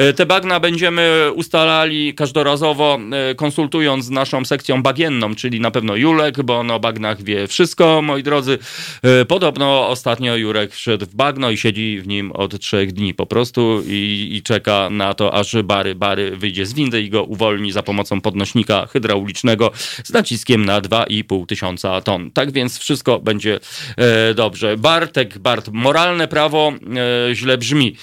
Y, 0.10 0.14
Te 0.14 0.26
bagna 0.26 0.60
będziemy 0.60 1.32
ustalali 1.36 2.14
każdorazowo, 2.14 3.00
y, 3.32 3.36
konsultując 3.36 4.06
z 4.06 4.10
naszą 4.10 4.46
sekcją 4.46 4.84
bagienną, 4.84 5.36
czyli 5.36 5.62
na 5.62 5.72
pewno 5.72 5.96
Julek, 5.96 6.42
bo 6.44 6.60
on 6.60 6.72
o 6.72 6.80
bagnach 6.80 7.22
wie 7.24 7.48
wszystko, 7.48 8.02
moi 8.02 8.24
drodzy. 8.24 8.58
Podobno 9.28 9.88
ostatnio 9.88 10.36
Jurek 10.36 10.74
wszedł 10.74 11.06
w 11.06 11.16
bagna 11.16 11.31
bagno 11.32 11.52
i 11.52 11.58
siedzi 11.58 12.00
w 12.02 12.08
nim 12.08 12.32
od 12.32 12.60
trzech 12.60 12.92
dni 12.92 13.14
po 13.14 13.26
prostu 13.26 13.84
i, 13.88 14.30
i 14.32 14.42
czeka 14.44 14.90
na 14.90 15.14
to, 15.14 15.34
aż 15.34 15.56
Bary 15.64 15.96
Bary 15.96 16.38
wyjdzie 16.38 16.66
z 16.66 16.74
windy 16.74 17.02
i 17.02 17.10
go 17.10 17.24
uwolni 17.24 17.72
za 17.72 17.84
pomocą 17.84 18.22
podnośnika 18.22 18.86
hydraulicznego 18.86 19.72
z 20.04 20.10
naciskiem 20.14 20.66
na 20.66 20.82
2,5 20.82 21.46
tysiąca 21.46 22.02
ton. 22.02 22.32
Tak 22.32 22.52
więc 22.52 22.80
wszystko 22.80 23.20
będzie 23.20 23.60
e, 23.98 24.34
dobrze. 24.34 24.78
Bartek, 24.78 25.38
Bart, 25.38 25.70
moralne 25.72 26.28
prawo 26.28 26.74
e, 27.30 27.36
źle 27.36 27.58
brzmi. 27.58 27.96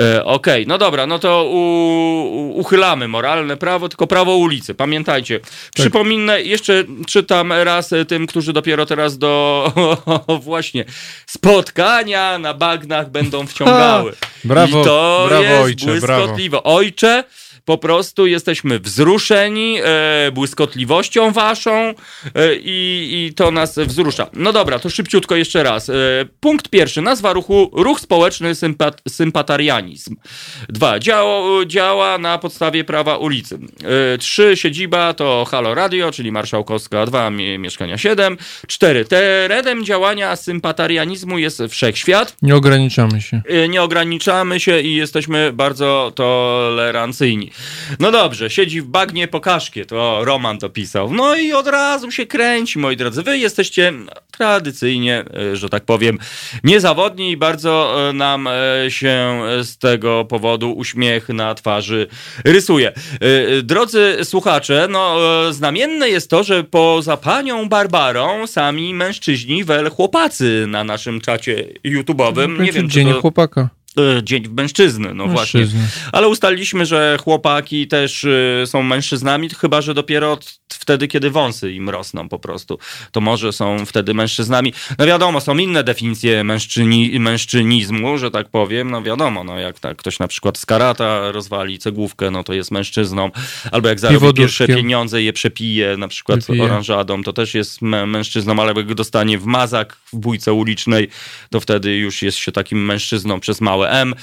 E, 0.00 0.24
Okej, 0.24 0.62
okay. 0.62 0.64
no 0.68 0.78
dobra, 0.78 1.06
no 1.06 1.18
to 1.18 1.44
u, 1.44 1.56
u, 1.56 2.60
uchylamy 2.60 3.08
moralne 3.08 3.56
prawo, 3.56 3.88
tylko 3.88 4.06
prawo 4.06 4.36
ulicy. 4.36 4.74
Pamiętajcie. 4.74 5.40
Przypominę, 5.74 6.42
jeszcze 6.42 6.84
czytam 7.06 7.52
raz 7.52 7.90
tym, 8.08 8.26
którzy 8.26 8.52
dopiero 8.52 8.86
teraz 8.86 9.18
do 9.18 9.72
właśnie 10.48 10.84
spotkania 11.26 12.38
na 12.38 12.54
bagnach 12.74 13.10
będą 13.10 13.46
wciągały. 13.46 14.12
Brawo, 14.44 14.80
I 14.80 14.84
to 14.84 15.24
brawo, 15.28 15.42
jest 15.42 15.62
ojcze, 15.62 15.86
błyskotliwe. 15.86 16.62
Ojcze, 16.62 17.24
po 17.64 17.78
prostu 17.78 18.26
jesteśmy 18.26 18.78
wzruszeni 18.78 19.78
e, 19.84 20.30
błyskotliwością 20.32 21.32
waszą 21.32 21.72
e, 22.34 22.54
i, 22.56 23.08
i 23.26 23.34
to 23.34 23.50
nas 23.50 23.78
wzrusza. 23.78 24.26
No 24.32 24.52
dobra, 24.52 24.78
to 24.78 24.90
szybciutko 24.90 25.36
jeszcze 25.36 25.62
raz. 25.62 25.88
E, 25.88 25.92
punkt 26.40 26.68
pierwszy. 26.68 27.02
Nazwa 27.02 27.32
ruchu 27.32 27.70
Ruch 27.72 28.00
Społeczny 28.00 28.54
Sympat 28.54 29.02
Sympatarianizm. 29.08 30.16
Dwa. 30.68 30.98
Działa, 30.98 31.66
działa 31.66 32.18
na 32.18 32.38
podstawie 32.38 32.84
prawa 32.84 33.16
ulicy. 33.16 33.58
E, 34.14 34.18
trzy. 34.18 34.56
Siedziba 34.56 35.14
to 35.14 35.46
Halo 35.50 35.74
Radio, 35.74 36.12
czyli 36.12 36.32
Marszałkowska 36.32 37.06
2, 37.06 37.30
mie 37.30 37.58
mieszkania 37.58 37.98
7. 37.98 38.36
Cztery. 38.66 39.04
Terenem 39.04 39.84
działania 39.84 40.36
sympatarianizmu 40.36 41.38
jest 41.38 41.62
wszechświat. 41.68 42.36
Nie 42.42 42.56
ograniczamy 42.56 43.22
się. 43.22 43.42
E, 43.48 43.68
nie 43.68 43.82
ograniczamy 43.82 44.60
się 44.60 44.80
i 44.80 44.94
jesteśmy 44.94 45.52
bardzo 45.52 46.12
tolerancyjni. 46.14 47.50
No 48.00 48.10
dobrze, 48.10 48.50
siedzi 48.50 48.80
w 48.80 48.86
bagnie 48.86 49.28
pokażkie, 49.28 49.86
to 49.86 50.24
Roman 50.24 50.58
to 50.58 50.68
pisał. 50.70 51.12
No 51.12 51.36
i 51.36 51.52
od 51.52 51.66
razu 51.66 52.10
się 52.10 52.26
kręci, 52.26 52.78
moi 52.78 52.96
drodzy. 52.96 53.22
Wy 53.22 53.38
jesteście 53.38 53.92
tradycyjnie, 54.36 55.24
e, 55.52 55.56
że 55.56 55.68
tak 55.68 55.84
powiem, 55.84 56.18
niezawodni 56.64 57.30
i 57.30 57.36
bardzo 57.36 57.96
e, 58.08 58.12
nam 58.12 58.46
e, 58.46 58.90
się 58.90 59.40
z 59.62 59.78
tego 59.78 60.24
powodu 60.24 60.72
uśmiech 60.72 61.28
na 61.28 61.54
twarzy 61.54 62.06
rysuje. 62.44 62.92
Drodzy 63.62 64.16
słuchacze, 64.22 64.88
no 64.90 65.16
znamienne 65.52 66.08
jest 66.08 66.30
to, 66.30 66.44
że 66.44 66.64
poza 66.64 67.16
panią 67.16 67.68
Barbarą 67.68 68.46
sami 68.46 68.94
mężczyźni, 68.94 69.64
wel 69.64 69.90
chłopacy 69.90 70.64
na 70.68 70.84
naszym 70.84 71.20
czacie 71.20 71.64
YouTube'owym. 71.84 72.60
Nie 72.60 72.72
wiem, 72.72 72.88
czy 72.88 73.04
to... 73.04 73.20
chłopaka. 73.20 73.68
Dzień 74.22 74.48
mężczyzny, 74.48 75.14
no 75.14 75.26
Mężczyzny. 75.26 75.78
właśnie. 75.80 76.08
Ale 76.12 76.28
ustaliliśmy, 76.28 76.86
że 76.86 77.18
chłopaki 77.24 77.88
też 77.88 78.24
y, 78.24 78.62
są 78.66 78.82
mężczyznami, 78.82 79.48
chyba 79.48 79.80
że 79.82 79.94
dopiero 79.94 80.32
od 80.32 80.58
wtedy, 80.68 81.08
kiedy 81.08 81.30
wąsy 81.30 81.72
im 81.72 81.90
rosną 81.90 82.28
po 82.28 82.38
prostu. 82.38 82.78
To 83.12 83.20
może 83.20 83.52
są 83.52 83.86
wtedy 83.86 84.14
mężczyznami. 84.14 84.72
No 84.98 85.06
wiadomo, 85.06 85.40
są 85.40 85.58
inne 85.58 85.84
definicje 85.84 86.44
mężczyni, 86.44 87.20
mężczynizmu, 87.20 88.18
że 88.18 88.30
tak 88.30 88.48
powiem. 88.48 88.90
No 88.90 89.02
wiadomo, 89.02 89.44
no 89.44 89.58
jak 89.58 89.80
tak 89.80 89.96
ktoś 89.96 90.18
na 90.18 90.28
przykład 90.28 90.58
z 90.58 90.66
karata 90.66 91.32
rozwali 91.32 91.78
cegłówkę, 91.78 92.30
no 92.30 92.44
to 92.44 92.52
jest 92.54 92.70
mężczyzną. 92.70 93.30
Albo 93.72 93.88
jak 93.88 94.00
zarobi 94.00 94.34
pierwsze 94.34 94.66
pieniądze 94.66 95.22
i 95.22 95.24
je 95.24 95.32
przepije, 95.32 95.96
na 95.96 96.08
przykład 96.08 96.40
Wypije. 96.40 96.64
oranżadą, 96.64 97.22
to 97.22 97.32
też 97.32 97.54
jest 97.54 97.82
mę- 97.82 98.06
mężczyzną, 98.06 98.62
ale 98.62 98.72
jak 98.76 98.94
dostanie 98.94 99.38
w 99.38 99.44
mazak 99.44 99.96
w 100.12 100.16
bójce 100.16 100.52
ulicznej, 100.52 101.08
to 101.50 101.60
wtedy 101.60 101.96
już 101.96 102.22
jest 102.22 102.38
się 102.38 102.52
takim 102.52 102.84
mężczyzną 102.84 103.40
przez 103.40 103.60
małe 103.60 103.83
M, 103.90 104.14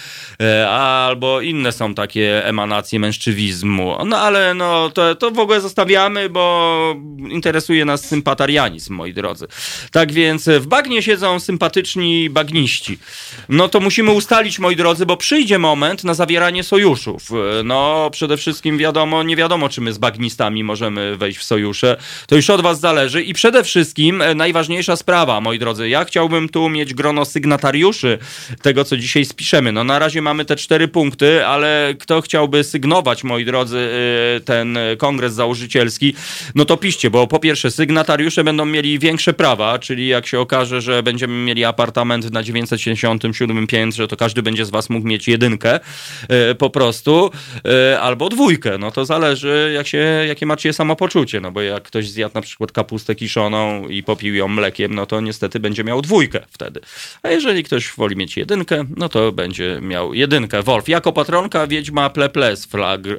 e, 0.42 0.70
albo 0.70 1.42
inne 1.42 1.72
są 1.72 1.94
takie 1.94 2.46
emanacje 2.46 3.00
mężczywizmu. 3.00 3.98
No 4.06 4.18
ale 4.18 4.54
no, 4.54 4.90
to, 4.90 5.16
to 5.16 5.32
w 5.32 5.40
ogóle 5.40 5.62
zostawiamy, 5.62 6.30
bo 6.30 6.96
interesuje 7.30 7.86
nas 7.86 8.06
sympatarianizm, 8.06 8.94
moi 8.94 9.14
drodzy. 9.14 9.48
Tak 9.92 10.12
więc 10.12 10.50
w 10.50 10.68
bagnie 10.68 11.02
siedzą 11.02 11.40
sympatyczni 11.40 12.30
bagniści. 12.30 13.00
No 13.50 13.68
to 13.68 13.80
musimy 13.80 14.12
ustalić, 14.12 14.60
moi 14.60 14.76
drodzy, 14.76 15.06
bo 15.06 15.18
przyjdzie 15.18 15.60
moment 15.60 16.04
na 16.04 16.14
zawieranie 16.14 16.64
sojuszów. 16.64 17.32
E, 17.32 17.64
No 17.64 18.10
przede 18.12 18.38
wszystkim 18.38 18.78
wiadomo, 18.78 19.24
nie 19.24 19.36
wiadomo, 19.36 19.70
czy 19.70 19.82
my 19.82 19.94
z 19.94 19.98
bagnistami 19.98 20.64
możemy 20.64 21.18
wejść 21.18 21.40
w 21.40 21.44
sojusze. 21.44 21.98
To 22.28 22.36
już 22.36 22.50
od 22.50 22.62
was 22.62 22.80
zależy 22.80 23.24
i 23.24 23.34
przede 23.34 23.64
wszystkim 23.64 24.22
e, 24.22 24.36
najważniejsza 24.36 24.96
sprawa, 24.96 25.42
moi 25.42 25.60
drodzy. 25.60 25.90
Ja 25.90 26.06
chciałbym 26.06 26.50
tu 26.50 26.70
mieć 26.70 26.94
grono 26.94 27.26
sygnatariuszy 27.26 28.18
tego, 28.62 28.86
co 28.86 28.98
dzisiaj 28.98 29.26
spiszemy. 29.52 29.72
No 29.72 29.84
na 29.84 30.00
razie 30.00 30.22
mamy 30.22 30.46
te 30.46 30.56
cztery 30.56 30.88
punkty, 30.88 31.46
ale 31.46 31.96
kto 32.00 32.22
chciałby 32.22 32.64
sygnować, 32.64 33.24
moi 33.24 33.46
drodzy, 33.46 33.90
e, 34.38 34.40
ten 34.40 34.78
kongres 34.98 35.34
założycielski, 35.34 36.14
no 36.56 36.66
to 36.66 36.78
piszcie, 36.78 37.10
bo 37.10 37.28
po 37.28 37.40
pierwsze 37.40 37.72
sygnatariusze 37.72 38.44
będą 38.44 38.66
mieli 38.66 39.00
większe 39.00 39.34
prawa, 39.34 39.80
czyli 39.80 40.08
jak 40.08 40.28
się 40.28 40.40
okaże, 40.40 40.82
że 40.82 41.04
będziemy 41.04 41.34
mieli 41.34 41.66
apartament 41.66 42.32
na 42.32 42.44
977 42.44 43.68
piętrze, 43.68 44.08
to 44.08 44.18
każdy 44.18 44.42
będzie 44.42 44.66
z 44.66 44.70
was 44.70 44.90
mógł 44.90 45.08
mieć 45.08 45.28
jedynkę 45.28 45.80
e, 46.30 46.56
po 46.56 46.70
prostu, 46.70 47.32
e, 47.66 48.00
albo 48.00 48.30
dwójkę, 48.30 48.78
no 48.78 48.92
to 48.92 49.06
zależy 49.06 49.72
jak 49.76 49.88
się, 49.88 49.98
jakie 50.28 50.46
macie 50.46 50.74
samopoczucie, 50.74 51.40
no 51.42 51.52
bo 51.52 51.62
jak 51.62 51.84
ktoś 51.84 52.10
zjadł 52.10 52.36
na 52.36 52.42
przykład 52.42 52.72
kapustę 52.72 53.16
kiszoną 53.16 53.88
i 53.88 54.04
popił 54.04 54.36
ją 54.36 54.48
mlekiem, 54.48 54.96
no 54.96 55.06
to 55.06 55.22
niestety 55.22 55.60
będzie 55.60 55.84
miał 55.84 56.02
dwójkę 56.02 56.40
wtedy. 56.50 56.80
A 57.24 57.30
jeżeli 57.30 57.64
ktoś 57.64 57.94
woli 57.98 58.16
mieć 58.16 58.38
jedynkę, 58.38 58.86
no 58.98 59.10
to 59.10 59.32
będzie 59.42 59.80
miał 59.82 60.14
jedynkę. 60.14 60.64
Wolf, 60.64 60.90
jako 60.90 61.14
patronka 61.14 61.68
wiedźma 61.68 62.10
pleple 62.10 62.56
z, 62.56 62.68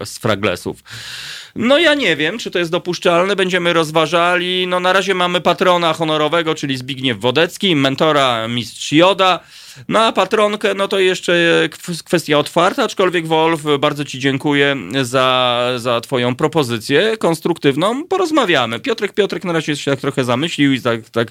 z 0.04 0.18
fraglesów. 0.18 0.82
No 1.56 1.78
ja 1.78 1.94
nie 1.94 2.16
wiem, 2.16 2.38
czy 2.38 2.50
to 2.50 2.58
jest 2.58 2.70
dopuszczalne, 2.70 3.36
będziemy 3.36 3.72
rozważali. 3.72 4.66
No 4.66 4.80
na 4.80 4.92
razie 4.92 5.14
mamy 5.14 5.40
patrona 5.40 5.92
honorowego, 5.92 6.54
czyli 6.54 6.76
Zbigniew 6.76 7.20
Wodecki, 7.20 7.76
mentora 7.76 8.48
mistrz 8.48 8.92
Joda. 8.92 9.40
No 9.88 10.00
a 10.00 10.12
patronkę, 10.12 10.74
no 10.74 10.88
to 10.88 10.98
jeszcze 10.98 11.32
kw- 11.70 12.02
kwestia 12.02 12.38
otwarta, 12.38 12.84
aczkolwiek 12.84 13.26
Wolf, 13.26 13.60
bardzo 13.78 14.04
Ci 14.04 14.18
dziękuję 14.18 14.76
za, 15.02 15.68
za 15.76 16.00
Twoją 16.00 16.34
propozycję 16.34 17.16
konstruktywną. 17.16 18.04
Porozmawiamy. 18.04 18.80
Piotrek 18.80 19.12
Piotrek 19.12 19.44
na 19.44 19.52
razie 19.52 19.76
się 19.76 19.90
tak 19.90 20.00
trochę 20.00 20.24
zamyślił 20.24 20.72
i 20.72 20.80
tak, 20.80 21.10
tak 21.10 21.28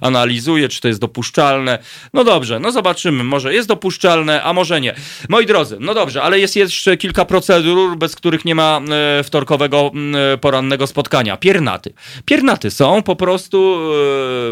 analizuje, 0.00 0.68
czy 0.68 0.80
to 0.80 0.88
jest 0.88 1.00
dopuszczalne. 1.00 1.78
No 2.12 2.24
dobrze, 2.24 2.60
no 2.60 2.72
zobaczymy. 2.72 3.24
Może 3.24 3.54
jest 3.54 3.68
dopuszczalne, 3.68 4.42
a 4.42 4.52
może 4.52 4.80
nie. 4.80 4.94
Moi 5.28 5.46
drodzy, 5.46 5.76
no 5.80 5.94
dobrze, 5.94 6.22
ale 6.22 6.40
jest 6.40 6.56
jeszcze 6.56 6.96
kilka 6.96 7.24
procedur, 7.24 7.96
bez 7.96 8.16
których 8.16 8.44
nie 8.44 8.54
ma 8.54 8.80
e, 9.18 9.24
e, 9.64 10.38
porannego 10.38 10.86
spotkania. 10.86 11.36
Piernaty. 11.36 11.92
Piernaty 12.24 12.70
są 12.70 13.02
po 13.02 13.16
prostu 13.16 13.58
e, 13.58 13.84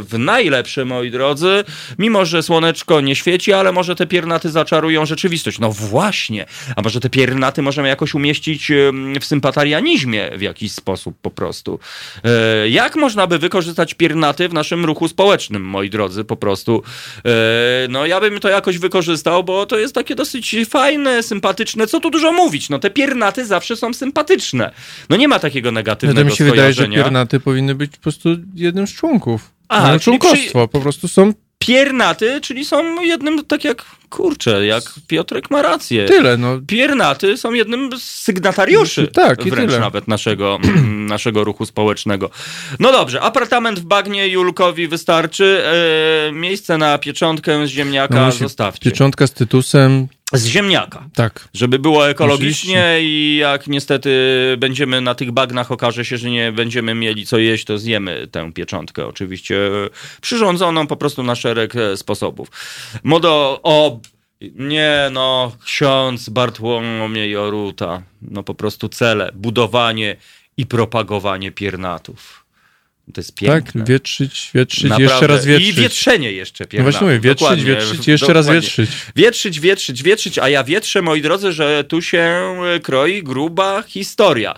w 0.03 0.15
najlepsze, 0.19 0.85
moi 0.85 1.11
drodzy, 1.11 1.65
mimo 1.99 2.25
że 2.25 2.43
słoneczko 2.43 3.01
nie 3.01 3.17
świeci, 3.17 3.53
ale 3.53 3.73
może 3.73 3.95
te 3.97 4.07
piernaty 4.07 4.51
zaczarują 4.51 5.07
rzeczywistość. 5.07 5.59
No 5.59 5.73
właśnie, 5.73 6.47
a 6.77 6.83
może 6.83 7.01
te 7.01 7.11
piernaty 7.11 7.63
możemy 7.63 7.89
jakoś 7.89 8.15
umieścić 8.15 8.71
em, 8.71 9.15
w 9.21 9.25
sympatarianizmie 9.25 10.31
w 10.37 10.43
jakiś 10.43 10.73
sposób 10.73 11.17
po 11.23 11.31
prostu. 11.31 11.79
E, 12.25 12.69
Jak 12.69 12.97
można 12.97 13.27
by 13.27 13.39
wykorzystać 13.39 13.95
piernaty 13.95 14.49
w 14.49 14.55
naszym 14.55 14.85
ruchu 14.85 15.09
społecznym, 15.09 15.63
moi 15.63 15.91
drodzy, 15.91 16.25
po 16.25 16.37
prostu? 16.37 16.83
E, 17.25 17.31
No 17.89 18.07
ja 18.07 18.21
bym 18.21 18.41
to 18.41 18.49
jakoś 18.49 18.79
wykorzystał, 18.79 19.45
bo 19.45 19.67
to 19.67 19.79
jest 19.79 19.95
takie 19.95 20.15
dosyć 20.15 20.57
fajne, 20.71 21.23
sympatyczne, 21.23 21.87
co 21.87 22.01
tu 22.01 22.11
dużo 22.11 22.33
mówić, 22.33 22.69
no 22.69 22.79
te 22.79 22.91
piernaty 22.91 23.47
zawsze 23.47 23.77
są 23.77 23.95
sympatyczne. 23.95 24.71
No 25.11 25.17
nie 25.17 25.29
ma 25.29 25.39
takiego 25.39 25.71
No 25.71 25.75
negatywnego 25.75 26.21
to 26.21 26.31
mi 26.31 26.37
się 26.37 26.45
wydaje, 26.45 26.73
że 26.73 26.89
piernaty 26.89 27.41
powinny 27.41 27.75
być 27.75 27.91
po 27.97 28.03
prostu 28.03 28.29
jednym 28.55 28.87
z 28.87 28.93
członków. 28.95 29.51
A, 29.69 29.83
Mają 29.83 29.99
czyli 29.99 30.19
członkostwo, 30.19 30.69
po 30.69 30.81
prostu 30.81 31.09
są 31.09 31.33
Piernaty, 31.67 32.41
czyli 32.41 32.65
są 32.65 33.03
jednym, 33.03 33.45
tak 33.45 33.65
jak, 33.65 33.85
kurczę, 34.11 34.67
jak 34.67 34.83
Piotrek 35.07 35.51
ma 35.51 35.63
rację. 35.63 36.05
tyle, 36.05 36.37
no. 36.37 36.61
Piernaty 36.67 37.37
są 37.37 37.53
jednym 37.53 37.99
z 37.99 38.03
sygnatariuszy 38.03 39.09
Tak, 39.09 39.47
i 39.47 39.51
wręcz 39.51 39.71
tyle. 39.71 39.81
nawet 39.81 40.09
naszego, 40.09 40.59
naszego 41.15 41.45
ruchu 41.45 41.67
społecznego. 41.67 42.31
No 42.79 42.93
dobrze, 42.93 43.21
apartament 43.21 43.81
w 43.81 43.85
bagnie 43.85 44.29
Julkowi 44.29 44.89
wystarczy. 44.89 45.63
E, 46.29 46.33
miejsce 46.33 46.79
na 46.79 46.99
pieczątkę 46.99 47.67
z 47.67 47.71
ziemniaka 47.71 48.15
No 48.15 48.33
zostawcie. 48.33 48.91
Pieczątka 48.91 49.27
z 49.27 49.33
tytusem, 49.33 50.09
Z 50.33 50.47
ziemniaka. 50.47 51.09
tak. 51.15 51.49
Żeby 51.55 51.79
było 51.79 52.09
ekologicznie 52.09 52.99
i 53.01 53.37
jak 53.41 53.67
niestety 53.67 54.11
będziemy 54.59 55.01
na 55.01 55.15
tych 55.15 55.33
bagnach, 55.33 55.73
okaże 55.73 56.05
się, 56.05 56.19
że 56.19 56.31
nie 56.31 56.53
będziemy 56.53 56.95
mieli 56.95 57.27
co 57.27 57.39
jeść, 57.39 57.65
to 57.65 57.79
zjemy 57.79 58.27
tę 58.27 58.53
pieczątkę. 58.53 59.07
Oczywiście 59.07 59.67
e, 59.67 59.71
przyrządzoną 60.21 60.87
po 60.87 60.97
prostu 60.97 61.23
na 61.23 61.35
szereg 61.35 61.77
e, 61.77 61.97
sposobów. 61.97 62.49
Modo, 63.03 63.61
o, 63.63 64.01
nie 64.55 65.09
no, 65.13 65.53
ksiądz 65.65 66.29
Bartłomiej 66.29 67.37
Oruta, 67.37 68.03
no 68.23 68.43
po 68.43 68.55
prostu 68.55 68.89
cele, 68.89 69.33
budowanie 69.35 70.17
i 70.57 70.67
propagowanie 70.67 71.53
piernatów. 71.53 72.42
To 73.15 73.21
jest 73.21 73.35
piękne. 73.35 73.81
Tak, 73.81 73.89
wietrzyć, 73.89 74.51
wietrzyć, 74.55 74.83
Naprawdę. 74.85 75.05
jeszcze 75.05 75.27
raz 75.27 75.45
wietrzyć. 75.47 75.69
I 75.69 75.73
wietrzenie 75.73 76.33
jeszcze 76.33 76.65
No 76.65 76.69
pierdolę. 76.69 76.91
właśnie 76.91 77.07
mówię, 77.07 77.21
wietrzyć, 77.21 77.41
Dokładnie. 77.41 77.65
wietrzyć, 77.65 78.09
jeszcze 78.09 78.33
raz 78.33 78.47
Dokładnie. 78.47 78.61
wietrzyć. 78.69 78.91
Wietrzyć, 79.17 79.61
wietrzyć, 79.61 80.03
wietrzyć, 80.03 80.39
a 80.39 80.49
ja 80.49 80.65
wietrzę, 80.65 81.03
moi 81.03 81.23
drodzy, 81.23 81.53
że 81.53 81.85
tu 81.85 82.03
się 82.03 82.19
e, 82.77 82.81
kroi 82.81 83.23
gruba 83.23 83.83
historia. 83.83 84.55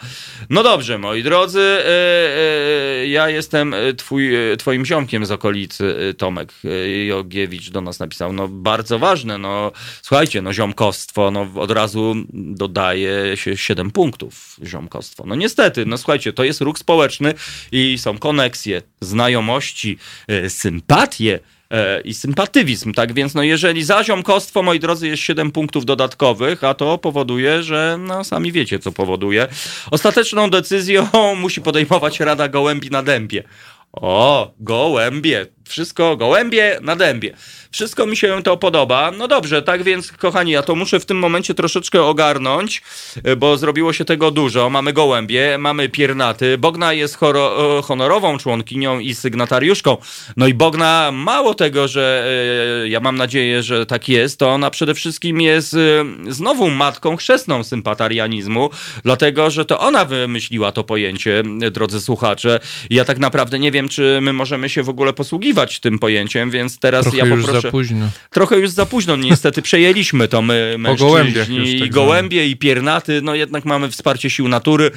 No 0.51 0.63
dobrze, 0.63 0.99
moi 0.99 1.23
drodzy, 1.23 1.61
e, 1.61 1.87
e, 3.01 3.07
ja 3.07 3.29
jestem 3.29 3.75
twój, 3.97 4.31
twoim 4.59 4.87
ziomkiem 4.87 5.27
z 5.27 5.31
okolicy, 5.31 6.15
Tomek 6.19 6.53
Jogiewicz 7.07 7.71
do 7.71 7.81
nas 7.81 7.99
napisał. 7.99 8.33
No 8.33 8.49
bardzo 8.49 8.99
ważne, 8.99 9.39
no 9.39 9.73
słuchajcie, 10.03 10.43
no 10.43 10.53
ziomkostwo, 10.53 11.31
no 11.31 11.49
od 11.55 11.71
razu 11.71 12.15
dodaje 12.33 13.37
się 13.37 13.57
7 13.57 13.91
punktów 13.91 14.57
ziomkostwo. 14.65 15.25
No 15.27 15.35
niestety, 15.35 15.87
no 15.87 15.99
słuchajcie, 15.99 16.33
to 16.33 16.45
jest 16.45 16.61
ruch 16.61 16.79
społeczny 16.79 17.35
i 17.73 17.99
są 17.99 18.19
koneksje, 18.35 18.83
znajomości, 19.01 19.99
e, 20.29 20.51
sympatie, 20.51 21.41
e, 21.71 22.01
i 22.01 22.15
sympatywizm, 22.15 22.93
tak 22.93 23.13
więc 23.13 23.35
no 23.35 23.43
jeżeli 23.43 23.85
za 23.85 24.05
ziomkostwo, 24.05 24.63
moi 24.63 24.81
drodzy, 24.81 25.09
jest 25.09 25.23
7 25.23 25.51
punktów 25.51 25.85
dodatkowych, 25.85 26.65
a 26.65 26.75
to 26.75 26.99
powoduje, 26.99 27.63
że 27.63 27.97
no 28.01 28.25
sami 28.25 28.53
wiecie, 28.53 28.79
co 28.79 28.93
powoduje. 28.93 29.47
Ostateczną 29.91 30.51
decyzją 30.51 31.09
musi 31.43 31.61
podejmować 31.61 32.21
Rada 32.21 32.49
Gołębi 32.49 32.91
na 32.91 33.03
dębie. 33.03 33.43
O, 33.93 34.53
gołębie. 34.61 35.47
Wszystko 35.69 36.17
gołębie 36.17 36.79
na 36.83 36.97
dębie. 36.97 37.37
Wszystko 37.71 38.07
mi 38.07 38.17
się 38.17 38.43
to 38.43 38.57
podoba. 38.57 39.11
No 39.11 39.29
dobrze, 39.29 39.63
tak 39.63 39.83
więc, 39.83 40.13
kochani, 40.13 40.53
ja 40.53 40.63
to 40.63 40.75
muszę 40.75 41.01
w 41.01 41.07
tym 41.07 41.19
momencie 41.19 41.55
troszeczkę 41.55 42.03
ogarnąć, 42.03 42.83
e, 43.25 43.37
bo 43.37 43.57
zrobiło 43.57 43.93
się 43.93 44.05
tego 44.05 44.31
dużo. 44.31 44.71
Mamy 44.71 44.93
gołębie, 44.93 45.59
mamy 45.59 45.89
piernaty. 45.89 46.59
Bogna 46.59 46.93
jest 46.93 47.19
e, 47.23 47.83
honorową 47.83 48.39
członkinią 48.39 48.99
i 48.99 49.15
sygnatariuszką. 49.15 49.97
No 50.37 50.47
i 50.47 50.55
Bogna, 50.55 51.11
mało 51.13 51.55
tego, 51.55 51.89
że 51.89 52.27
e, 52.85 52.89
ja 52.89 53.01
mam 53.01 53.17
nadzieję, 53.17 53.63
że 53.63 53.87
tak 53.87 54.09
jest, 54.09 54.39
to 54.39 54.51
ona 54.51 54.71
przede 54.71 54.95
wszystkim 54.95 55.41
jest 55.41 55.77
znowu 56.29 56.71
matką 56.71 57.17
chrzestną 57.17 57.65
sympatarianizmu, 57.65 58.71
dlatego, 59.03 59.51
że 59.51 59.65
to 59.65 59.81
ona 59.81 60.05
wymyśliła 60.05 60.73
to 60.73 60.85
pojęcie, 60.85 61.43
drodzy 61.71 62.01
słuchacze. 62.01 62.61
Ja 62.91 63.05
tak 63.05 63.19
naprawdę 63.19 63.59
nie 63.59 63.71
wiem, 63.71 63.89
czy 63.89 64.19
my 64.23 64.33
możemy 64.33 64.69
się 64.69 64.83
w 64.83 64.89
ogóle 64.89 65.13
posługiwać 65.13 65.54
tym 65.81 65.99
pojęciem, 65.99 66.51
więc 66.51 66.79
teraz 66.79 67.03
Trochę 67.03 67.19
ja 67.19 67.27
już 67.27 67.41
poproszę... 67.41 67.61
za 67.61 67.71
późno. 67.71 68.11
Trochę 68.31 68.57
już 68.57 68.71
za 68.71 68.87
późno, 68.87 69.17
niestety 69.17 69.63
przejęliśmy 69.63 70.29
to 70.29 70.43
my 70.43 70.75
mężczyźni 70.79 71.09
gołębiach 71.09 71.49
już 71.49 71.69
tak 71.79 71.89
i 71.89 71.91
gołębie 71.91 72.47
i 72.47 72.57
piernaty, 72.57 73.21
no 73.23 73.35
jednak 73.35 73.65
mamy 73.65 73.91
wsparcie 73.91 74.31
sił 74.31 74.49
natury. 74.49 74.91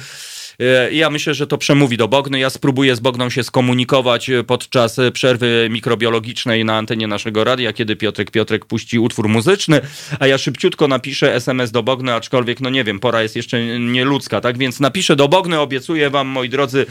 E, 0.60 0.92
Ja 0.92 1.10
myślę, 1.10 1.34
że 1.34 1.46
to 1.46 1.58
przemówi 1.58 1.96
do 1.96 2.08
Bogny. 2.08 2.38
Ja 2.38 2.50
spróbuję 2.50 2.96
z 2.96 3.00
Bogną 3.00 3.30
się 3.30 3.44
skomunikować 3.44 4.30
e, 4.30 4.44
podczas 4.44 4.98
e, 4.98 5.12
przerwy 5.12 5.68
mikrobiologicznej 5.70 6.64
na 6.64 6.76
antenie 6.76 7.06
naszego 7.06 7.44
radia, 7.44 7.72
kiedy 7.72 7.96
Piotrek 7.96 8.30
Piotrek 8.30 8.64
puści 8.64 8.98
utwór 8.98 9.28
muzyczny, 9.28 9.80
a 10.20 10.26
ja 10.26 10.38
szybciutko 10.38 10.88
napiszę 10.88 11.34
SMS 11.34 11.70
do 11.70 11.82
Bogny, 11.82 12.14
aczkolwiek, 12.14 12.60
no 12.60 12.70
nie 12.70 12.84
wiem, 12.84 13.00
pora 13.00 13.22
jest 13.22 13.36
jeszcze 13.36 13.78
nieludzka, 13.78 14.40
tak? 14.40 14.58
Więc 14.58 14.80
napiszę 14.80 15.16
do 15.16 15.28
Bogny, 15.28 15.60
obiecuję 15.60 16.10
wam, 16.10 16.26
moi 16.26 16.48
drodzy, 16.48 16.86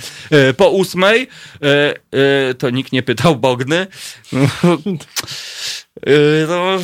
po 0.57 0.69
ósmej. 0.69 1.27
To 2.57 2.69
nikt 2.69 2.91
nie 2.91 3.03
pytał 3.03 3.35
Bogny. 3.35 3.87
No, 6.47 6.77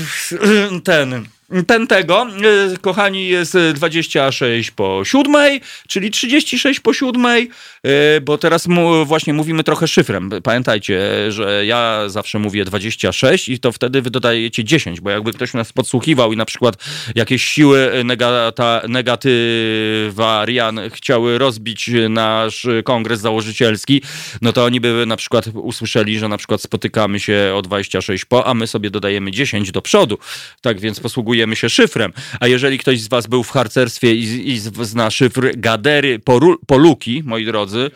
ten. 0.84 1.26
Ten 1.68 1.88
tego, 1.88 2.28
yy, 2.70 2.78
kochani, 2.78 3.28
jest 3.28 3.58
26 3.74 4.72
po 4.72 5.02
siódmej, 5.06 5.62
czyli 5.88 6.12
36 6.12 6.80
po 6.80 6.94
siódmej, 6.94 7.50
yy, 7.84 7.92
bo 8.22 8.38
teraz 8.38 8.68
mu, 8.68 9.06
właśnie 9.06 9.34
mówimy 9.34 9.64
trochę 9.64 9.88
szyfrem. 9.88 10.30
Pamiętajcie, 10.44 11.02
że 11.32 11.66
ja 11.66 12.04
zawsze 12.08 12.40
mówię 12.40 12.66
26 12.66 13.50
i 13.50 13.60
to 13.60 13.72
wtedy 13.72 14.02
wy 14.02 14.10
dodajecie 14.10 14.64
10, 14.64 15.02
bo 15.02 15.10
jakby 15.10 15.34
ktoś 15.34 15.54
nas 15.54 15.74
podsłuchiwał 15.74 16.34
i 16.34 16.38
na 16.38 16.46
przykład 16.46 16.76
jakieś 17.16 17.44
siły 17.44 18.04
negata, 18.06 18.82
negatywarian 18.88 20.80
chciały 20.90 21.38
rozbić 21.38 21.90
nasz 22.10 22.68
kongres 22.84 23.20
założycielski, 23.20 24.02
no 24.42 24.54
to 24.54 24.66
oni 24.66 24.82
by 24.82 25.06
na 25.08 25.16
przykład 25.16 25.48
usłyszeli, 25.54 26.20
że 26.20 26.28
na 26.28 26.38
przykład 26.38 26.62
spotykamy 26.62 27.20
się 27.20 27.54
o 27.56 27.62
26 27.62 28.26
po, 28.26 28.48
a 28.48 28.54
my 28.54 28.68
sobie 28.68 28.90
dodajemy 28.90 29.32
10 29.32 29.72
do 29.72 29.82
przodu. 29.82 30.18
Tak 30.62 30.80
więc 30.80 31.00
posługujemy 31.00 31.33
się 31.56 31.70
szyfrem. 31.70 32.14
A 32.40 32.48
jeżeli 32.48 32.78
ktoś 32.78 33.02
z 33.02 33.08
was 33.08 33.28
był 33.28 33.44
w 33.44 33.50
harcerstwie 33.50 34.16
i, 34.16 34.52
i 34.52 34.60
zna 34.60 35.12
szyfr 35.12 35.52
Gadery 35.58 36.20
Poluki, 36.68 37.24
moi 37.26 37.46
drodzy, 37.46 37.92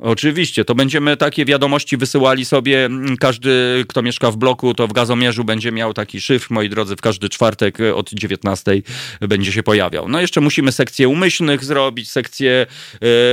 Oczywiście, 0.00 0.64
to 0.64 0.74
będziemy 0.74 1.16
takie 1.16 1.44
wiadomości 1.44 1.96
wysyłali 1.96 2.44
sobie. 2.44 2.84
mm, 2.84 3.16
Każdy, 3.16 3.84
kto 3.88 4.02
mieszka 4.02 4.30
w 4.30 4.36
bloku, 4.36 4.74
to 4.74 4.86
w 4.88 4.92
gazomierzu 4.92 5.44
będzie 5.44 5.72
miał 5.72 5.94
taki 5.94 6.20
szyfr, 6.20 6.46
moi 6.50 6.68
drodzy, 6.68 6.96
w 6.96 7.00
każdy 7.00 7.28
czwartek 7.28 7.80
e, 7.80 7.94
od 7.94 8.10
19 8.10 8.72
będzie 9.20 9.52
się 9.52 9.62
pojawiał. 9.62 10.08
No 10.08 10.20
jeszcze 10.20 10.40
musimy 10.40 10.72
sekcję 10.72 11.08
umyślnych 11.08 11.64
zrobić, 11.64 12.10
sekcję 12.10 12.66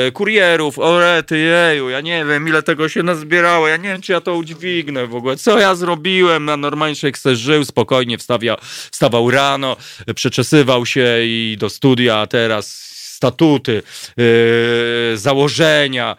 e, 0.07 0.11
kurierów. 0.11 0.79
O 0.79 0.99
rety, 0.99 1.37
jeju, 1.37 1.89
ja 1.89 2.01
nie 2.01 2.25
wiem, 2.25 2.47
ile 2.47 2.63
tego 2.63 2.89
się 2.89 3.03
nazbierało, 3.03 3.67
ja 3.67 3.77
nie 3.77 3.89
wiem, 3.89 4.01
czy 4.01 4.11
ja 4.11 4.21
to 4.21 4.35
udźwignę 4.35 5.07
w 5.07 5.15
ogóle. 5.15 5.37
Co 5.37 5.59
ja 5.59 5.75
zrobiłem? 5.75 6.45
Na 6.45 6.57
normalnie 6.57 6.95
człowiek 6.95 7.17
se 7.17 7.35
żył, 7.35 7.65
spokojnie 7.65 8.17
wstawia, 8.17 8.57
wstawał 8.91 9.31
rano, 9.31 9.77
przeczesywał 10.15 10.85
się 10.85 11.05
i 11.23 11.57
do 11.59 11.69
studia, 11.69 12.17
a 12.17 12.27
teraz 12.27 12.90
statuty, 13.21 13.83
yy, 14.17 15.17
założenia, 15.17 16.15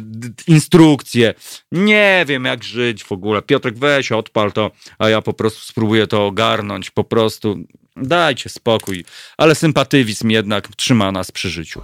d- 0.00 0.28
instrukcje. 0.46 1.34
Nie 1.72 2.24
wiem, 2.28 2.44
jak 2.44 2.64
żyć 2.64 3.04
w 3.04 3.12
ogóle. 3.12 3.42
Piotrek, 3.42 3.78
weź, 3.78 4.12
odpal 4.12 4.52
to, 4.52 4.70
a 4.98 5.08
ja 5.08 5.22
po 5.22 5.32
prostu 5.32 5.60
spróbuję 5.60 6.06
to 6.06 6.26
ogarnąć. 6.26 6.90
Po 6.90 7.04
prostu 7.04 7.58
dajcie 7.96 8.48
spokój. 8.48 9.04
Ale 9.36 9.54
sympatywizm 9.54 10.30
jednak 10.30 10.68
trzyma 10.76 11.12
nas 11.12 11.30
przy 11.30 11.50
życiu. 11.50 11.80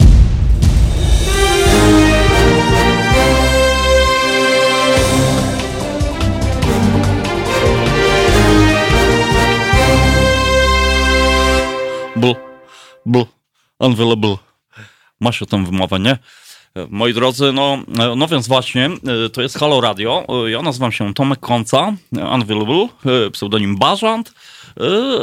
Bl, 12.17 12.33
bl, 13.07 13.19
unavailable. 13.85 14.37
Masz 15.21 15.43
o 15.43 15.47
tym 15.47 15.67
wymowę, 15.67 16.01
nie? 16.01 16.19
Moi 16.91 17.15
drodzy, 17.15 17.53
no, 17.53 17.79
no 18.17 18.29
więc 18.29 18.49
właśnie, 18.49 18.91
e, 19.27 19.31
to 19.31 19.43
jest 19.43 19.59
Halo 19.59 19.81
Radio. 19.81 20.27
E, 20.47 20.51
Ja 20.51 20.63
nazywam 20.63 20.93
się 20.93 21.15
Tomek 21.15 21.41
Konca, 21.41 21.93
Unavailable, 22.13 22.89
e, 23.27 23.31
pseudonim 23.31 23.77
Bażant, 23.77 24.33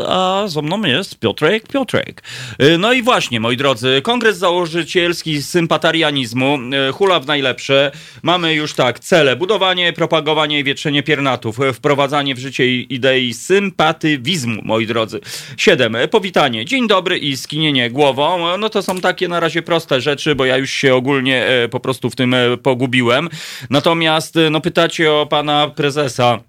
a 0.07 0.43
ze 0.47 0.61
mną 0.61 0.81
jest 0.81 1.19
Piotrek 1.19 1.67
Piotrek. 1.67 2.23
E, 2.59 2.77
No 2.77 2.93
i 2.93 3.01
właśnie, 3.01 3.39
moi 3.39 3.57
drodzy, 3.57 4.01
Kongres 4.03 4.37
Założycielski 4.37 5.43
Sympatarianizmu, 5.43 6.59
e, 6.89 6.91
hula 6.91 7.19
w 7.19 7.27
najlepsze. 7.27 7.91
Mamy 8.23 8.53
już 8.53 8.73
tak, 8.73 8.99
cele, 8.99 9.35
budowanie, 9.35 9.93
propagowanie 9.93 10.59
i 10.59 10.63
wietrzenie 10.63 11.03
piernatów, 11.03 11.57
wprowadzanie 11.73 12.35
w 12.35 12.39
życie 12.39 12.75
idei 12.81 13.33
sympatywizmu, 13.33 14.61
moi 14.65 14.85
drodzy. 14.87 15.19
Siedem, 15.57 15.97
powitanie, 16.11 16.65
dzień 16.65 16.87
dobry 16.87 17.17
i 17.17 17.37
skinienie 17.37 17.89
głową. 17.89 18.57
No 18.57 18.69
to 18.69 18.81
są 18.81 19.01
takie 19.01 19.27
na 19.27 19.39
razie 19.39 19.61
proste 19.61 20.01
rzeczy, 20.01 20.35
bo 20.35 20.45
ja 20.45 20.57
już 20.57 20.71
się 20.71 20.95
ogólnie 20.95 21.47
po 21.71 21.79
prostu 21.79 22.09
w 22.09 22.15
tym 22.15 22.35
pogubiłem. 22.63 23.29
Natomiast, 23.69 24.35
no 24.51 24.61
pytacie 24.61 25.11
o 25.11 25.25
pana 25.25 25.67
prezesa, 25.75 26.39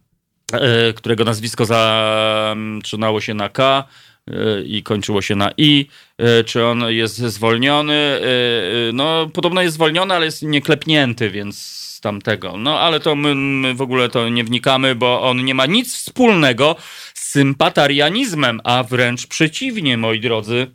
którego 0.94 1.24
nazwisko 1.24 1.64
zaczynało 1.66 3.20
się 3.20 3.34
na 3.34 3.48
K 3.48 3.84
e, 4.30 4.62
i 4.62 4.82
kończyło 4.82 5.22
się 5.22 5.36
na 5.36 5.50
I. 5.56 5.86
E, 6.18 6.44
Czy 6.44 6.64
on 6.64 6.84
jest 6.88 7.16
zwolniony? 7.16 7.94
E, 7.94 8.18
e, 8.88 8.92
No, 8.92 9.30
podobno 9.34 9.62
jest 9.62 9.74
zwolniony, 9.74 10.14
ale 10.14 10.24
jest 10.24 10.42
nieklepnięty, 10.42 11.30
więc 11.30 11.82
tamtego. 12.02 12.56
No, 12.56 12.80
ale 12.80 13.00
to 13.00 13.14
my, 13.14 13.34
my 13.34 13.74
w 13.74 13.82
ogóle 13.82 14.08
to 14.08 14.28
nie 14.28 14.44
wnikamy, 14.44 14.94
bo 14.94 15.22
on 15.22 15.44
nie 15.44 15.54
ma 15.54 15.66
nic 15.66 15.94
wspólnego 15.94 16.76
z 17.14 17.30
sympatarianizmem, 17.30 18.60
a 18.64 18.82
wręcz 18.82 19.26
przeciwnie, 19.26 19.96
moi 19.96 20.20
drodzy. 20.20 20.66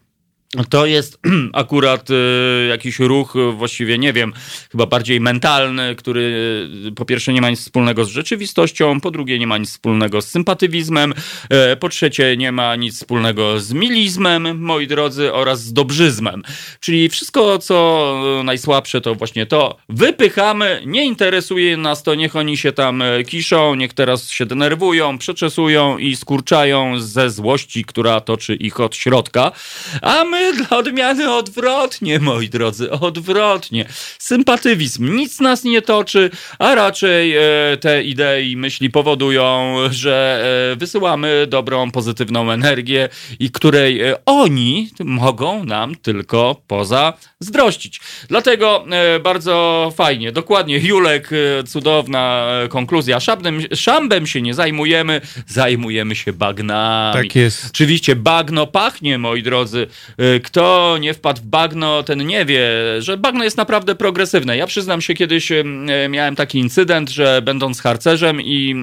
To 0.70 0.86
jest 0.86 1.20
akurat 1.54 2.10
y, 2.10 2.68
jakiś 2.70 3.00
ruch, 3.00 3.36
y, 3.36 3.52
właściwie 3.52 3.98
nie 3.98 4.14
wiem, 4.14 4.34
chyba 4.72 4.86
bardziej 4.86 5.22
mentalny, 5.22 5.96
który 5.96 6.22
y, 6.88 6.92
po 6.92 7.06
pierwsze 7.06 7.34
nie 7.34 7.42
ma 7.42 7.50
nic 7.50 7.60
wspólnego 7.60 8.06
z 8.06 8.10
rzeczywistością, 8.10 9.02
po 9.02 9.12
drugie 9.12 9.40
nie 9.40 9.48
ma 9.48 9.58
nic 9.58 9.70
wspólnego 9.70 10.22
z 10.22 10.28
sympatywizmem, 10.28 11.14
po 11.80 11.90
trzecie 11.90 12.38
nie 12.38 12.52
ma 12.52 12.76
nic 12.76 12.96
wspólnego 12.96 13.60
z 13.60 13.74
milizmem, 13.74 14.62
moi 14.62 14.88
drodzy, 14.88 15.34
oraz 15.34 15.64
z 15.64 15.74
dobrzyzmem. 15.74 16.44
Czyli 16.80 17.10
wszystko, 17.10 17.60
co 17.60 18.42
najsłabsze, 18.44 19.02
to 19.02 19.16
właśnie 19.16 19.46
to 19.46 19.78
wypychamy, 19.90 20.82
nie 20.86 21.06
interesuje 21.06 21.78
nas 21.78 22.04
to, 22.04 22.16
niech 22.16 22.36
oni 22.36 22.58
się 22.58 22.72
tam 22.72 23.04
kiszą, 23.28 23.76
niech 23.76 23.94
teraz 23.94 24.30
się 24.30 24.46
denerwują, 24.46 25.18
przeczesują 25.18 25.98
i 25.98 26.16
skurczają 26.16 27.00
ze 27.00 27.30
złości, 27.30 27.86
która 27.86 28.22
toczy 28.22 28.56
ich 28.56 28.80
od 28.80 28.96
środka, 28.96 29.52
a 30.02 30.24
my 30.24 30.37
dla 30.58 30.78
odmiany 30.78 31.34
odwrotnie, 31.34 32.20
moi 32.20 32.50
drodzy, 32.50 32.92
odwrotnie. 32.92 33.86
Sympatywizm, 34.20 35.16
nic 35.16 35.40
nas 35.40 35.64
nie 35.64 35.82
toczy, 35.82 36.30
a 36.60 36.76
raczej 36.76 37.38
e, 37.38 37.42
te 37.80 38.04
idee 38.04 38.52
i 38.52 38.58
myśli 38.58 38.90
powodują, 38.90 39.76
że 39.90 40.44
e, 40.74 40.76
wysyłamy 40.76 41.48
dobrą, 41.50 41.92
pozytywną 41.92 42.52
energię 42.52 43.10
i 43.40 43.52
której 43.52 44.02
e, 44.02 44.16
oni 44.26 44.90
mogą 45.00 45.64
nam 45.64 45.96
tylko 45.96 46.62
pozazdrościć. 46.68 48.00
Dlatego 48.30 48.86
e, 48.92 49.20
bardzo 49.20 49.94
fajnie, 49.96 50.32
dokładnie, 50.32 50.80
Julek, 50.80 51.30
cudowna 51.68 52.48
konkluzja. 52.70 53.20
Szambem, 53.20 53.62
szambem 53.76 54.28
się 54.28 54.42
nie 54.42 54.54
zajmujemy, 54.54 55.22
zajmujemy 55.48 56.16
się 56.16 56.34
bagnami. 56.34 57.14
Tak 57.14 57.36
jest. 57.36 57.66
Oczywiście 57.70 58.16
bagno 58.16 58.68
pachnie, 58.68 59.18
moi 59.18 59.44
drodzy. 59.44 59.88
Y, 60.36 60.40
Kto 60.40 60.98
nie 61.00 61.14
wpadł 61.14 61.42
w 61.42 61.46
bagno, 61.46 62.04
ten 62.04 62.28
nie 62.28 62.46
wie, 62.46 62.70
że 63.00 63.18
bagno 63.18 63.44
jest 63.44 63.58
naprawdę 63.58 63.96
progresywne. 63.96 64.58
Ja 64.58 64.68
przyznam 64.68 65.02
się, 65.02 65.14
kiedyś 65.14 65.52
y, 65.52 65.64
miałem 66.10 66.36
taki 66.36 66.60
incydent, 66.60 67.10
że 67.10 67.42
będąc 67.42 67.82
harcerzem 67.82 68.42
i 68.42 68.76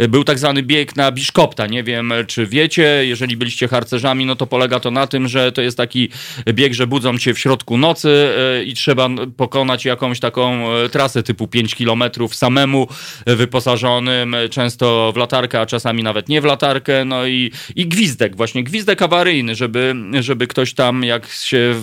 y, 0.00 0.08
był 0.08 0.24
tak 0.24 0.38
zwany 0.38 0.62
bieg 0.62 0.96
na 0.96 1.12
Biszkopta. 1.12 1.66
Nie 1.66 1.84
wiem, 1.84 2.12
czy 2.26 2.46
wiecie, 2.46 3.06
jeżeli 3.06 3.36
byliście 3.36 3.68
harcerzami, 3.68 4.26
no 4.26 4.36
to 4.36 4.46
polega 4.46 4.80
to 4.80 4.90
na 4.90 5.06
tym, 5.06 5.28
że 5.28 5.52
to 5.52 5.62
jest 5.62 5.76
taki 5.76 6.08
bieg, 6.52 6.74
że 6.74 6.86
budzą 6.86 7.18
cię 7.18 7.34
w 7.34 7.38
środku 7.38 7.78
nocy 7.78 8.28
y, 8.60 8.64
i 8.64 8.74
trzeba 8.74 9.08
pokonać 9.36 9.84
jakąś 9.84 10.20
taką 10.20 10.64
trasę 10.92 11.22
typu 11.22 11.48
5 11.48 11.74
kilometrów 11.74 12.34
samemu, 12.34 12.88
wyposażonym 13.26 14.36
często 14.50 15.12
w 15.14 15.16
latarkę, 15.16 15.60
a 15.60 15.66
czasami 15.66 16.02
nawet 16.02 16.28
nie 16.28 16.40
w 16.40 16.44
latarkę, 16.44 17.04
no 17.04 17.26
i, 17.26 17.52
i 17.76 17.86
gwizdek, 17.86 18.36
właśnie 18.36 18.64
gwizdek 18.64 19.02
awaryjny, 19.02 19.54
żeby, 19.54 19.94
żeby 20.20 20.46
ktoś 20.46 20.59
tam 20.74 21.04
jak 21.04 21.26
się 21.26 21.74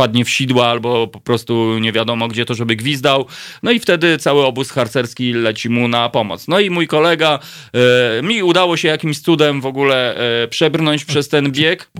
wpadnie 0.00 0.24
w 0.24 0.30
sidła 0.30 0.66
albo 0.66 1.06
po 1.06 1.20
prostu 1.20 1.78
nie 1.78 1.92
wiadomo 1.92 2.28
gdzie 2.28 2.44
to, 2.44 2.54
żeby 2.54 2.76
gwizdał, 2.76 3.26
no 3.62 3.70
i 3.70 3.80
wtedy 3.80 4.18
cały 4.18 4.44
obóz 4.44 4.70
harcerski 4.70 5.32
leci 5.32 5.68
mu 5.68 5.88
na 5.88 6.08
pomoc. 6.08 6.48
No 6.48 6.60
i 6.60 6.70
mój 6.70 6.88
kolega, 6.88 7.38
e, 8.18 8.22
mi 8.22 8.42
udało 8.42 8.76
się 8.76 8.88
jakimś 8.88 9.20
cudem 9.20 9.60
w 9.60 9.66
ogóle 9.66 10.16
e, 10.42 10.48
przebrnąć 10.48 11.04
przez 11.04 11.28
ten 11.28 11.52
bieg. 11.52 11.90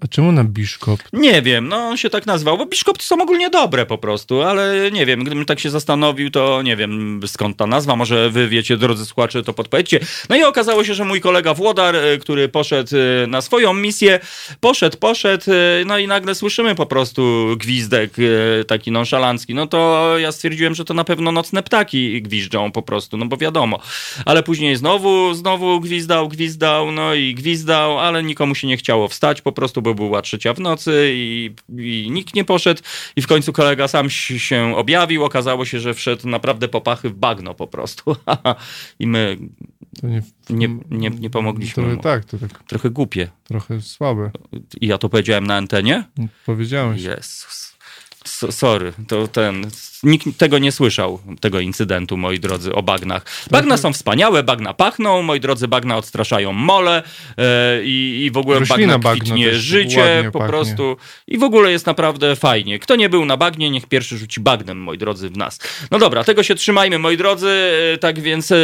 A 0.00 0.06
czemu 0.06 0.32
na 0.32 0.44
Biszkop? 0.44 1.00
Nie 1.12 1.42
wiem, 1.42 1.68
no 1.68 1.76
on 1.76 1.96
się 1.96 2.10
tak 2.10 2.26
nazwał, 2.26 2.58
bo 2.58 2.66
biszkopty 2.66 3.04
są 3.04 3.22
ogólnie 3.22 3.50
dobre 3.50 3.86
po 3.86 3.98
prostu, 3.98 4.42
ale 4.42 4.90
nie 4.90 5.06
wiem, 5.06 5.24
gdybym 5.24 5.44
tak 5.44 5.60
się 5.60 5.70
zastanowił, 5.70 6.30
to 6.30 6.62
nie 6.62 6.76
wiem 6.76 7.20
skąd 7.26 7.56
ta 7.56 7.66
nazwa, 7.66 7.96
może 7.96 8.30
wy 8.30 8.48
wiecie, 8.48 8.76
drodzy 8.76 9.06
słuchacze, 9.06 9.42
to 9.42 9.52
podpowiedzcie. 9.52 10.00
No 10.28 10.36
i 10.36 10.44
okazało 10.44 10.84
się, 10.84 10.94
że 10.94 11.04
mój 11.04 11.20
kolega 11.20 11.54
Włodar, 11.54 11.96
e, 11.96 12.18
który 12.18 12.48
poszedł 12.48 12.90
na 13.28 13.40
swoją 13.40 13.74
misję, 13.74 14.20
poszedł, 14.60 14.96
poszedł, 14.98 15.44
no 15.86 15.98
i 15.98 16.06
nagle 16.06 16.34
słyszymy 16.34 16.74
po 16.74 16.86
prostu 16.86 17.46
gwizdek 17.56 18.12
e, 18.18 18.64
taki 18.64 18.90
nonszalancki, 18.90 19.54
no 19.54 19.66
to 19.66 20.12
ja 20.18 20.32
stwierdziłem, 20.32 20.74
że 20.74 20.84
to 20.84 20.94
na 20.94 21.04
pewno 21.04 21.32
nocne 21.32 21.62
ptaki 21.62 22.22
gwiżdżą 22.22 22.72
po 22.72 22.82
prostu, 22.82 23.16
no 23.16 23.26
bo 23.26 23.36
wiadomo. 23.36 23.78
Ale 24.24 24.42
później 24.42 24.76
znowu, 24.76 25.34
znowu 25.34 25.80
gwizdał, 25.80 26.28
gwizdał, 26.28 26.92
no 26.92 27.14
i 27.14 27.34
gwizdał, 27.34 27.98
ale 27.98 28.22
nikomu 28.22 28.54
się 28.54 28.66
nie 28.66 28.76
chciało 28.76 29.08
wstać 29.08 29.42
po 29.42 29.52
prostu, 29.52 29.82
bo 29.82 29.94
była 29.94 30.22
trzecia 30.22 30.54
w 30.54 30.60
nocy 30.60 31.10
i, 31.14 31.50
i 31.78 32.08
nikt 32.10 32.34
nie 32.34 32.44
poszedł 32.44 32.82
i 33.16 33.22
w 33.22 33.26
końcu 33.26 33.52
kolega 33.52 33.88
sam 33.88 34.10
się 34.10 34.76
objawił, 34.76 35.24
okazało 35.24 35.64
się, 35.64 35.80
że 35.80 35.94
wszedł 35.94 36.28
naprawdę 36.28 36.68
po 36.68 36.80
pachy 36.80 37.08
w 37.08 37.14
bagno 37.14 37.54
po 37.54 37.66
prostu. 37.66 38.16
I 39.00 39.06
my 39.06 39.36
To 40.00 40.06
nie, 40.06 40.22
Nie- 40.50 40.68
nie- 40.90 41.10
nie 41.10 41.30
pomogliśmy 41.30 41.96
To, 41.96 42.02
tak, 42.02 42.24
to 42.24 42.38
tak 42.38 42.62
trochę 42.62 42.90
głupie. 42.90 43.28
trochę 43.44 43.80
słabe. 43.80 44.30
I 44.80 44.86
ja 44.86 44.98
to 44.98 45.08
powiedziałem 45.08 45.46
na 45.46 45.56
antenie? 45.56 46.04
Powiedziałeś. 46.46 47.02
Jezus. 47.02 47.72
So, 48.24 48.52
sorry, 48.52 48.92
to 49.08 49.28
ten. 49.28 49.64
Nikt 50.02 50.38
tego 50.38 50.58
nie 50.58 50.72
słyszał, 50.72 51.18
tego 51.40 51.60
incydentu, 51.60 52.16
moi 52.16 52.40
drodzy, 52.40 52.74
o 52.74 52.82
bagnach. 52.82 53.24
Bagna 53.50 53.76
są 53.76 53.92
wspaniałe, 53.92 54.42
bagna 54.42 54.74
pachną, 54.74 55.22
moi 55.22 55.40
drodzy, 55.40 55.68
bagna 55.68 55.96
odstraszają 55.96 56.52
mole 56.52 57.02
e, 57.38 57.84
i, 57.84 58.24
i 58.24 58.30
w 58.30 58.36
ogóle 58.36 58.58
Roślina 58.58 58.98
bagna 58.98 59.20
kwitnie 59.20 59.54
życie 59.54 60.30
po 60.32 60.38
pachnie. 60.38 60.48
prostu 60.48 60.96
i 61.28 61.38
w 61.38 61.42
ogóle 61.42 61.72
jest 61.72 61.86
naprawdę 61.86 62.36
fajnie. 62.36 62.78
Kto 62.78 62.96
nie 62.96 63.08
był 63.08 63.24
na 63.24 63.36
bagnie, 63.36 63.70
niech 63.70 63.86
pierwszy 63.86 64.18
rzuci 64.18 64.40
bagnem, 64.40 64.78
moi 64.78 64.98
drodzy, 64.98 65.30
w 65.30 65.36
nas. 65.36 65.58
No 65.90 65.98
dobra, 65.98 66.24
tego 66.24 66.42
się 66.42 66.54
trzymajmy, 66.54 66.98
moi 66.98 67.16
drodzy, 67.16 67.48
e, 67.94 67.98
tak 67.98 68.20
więc 68.20 68.52
e, 68.52 68.56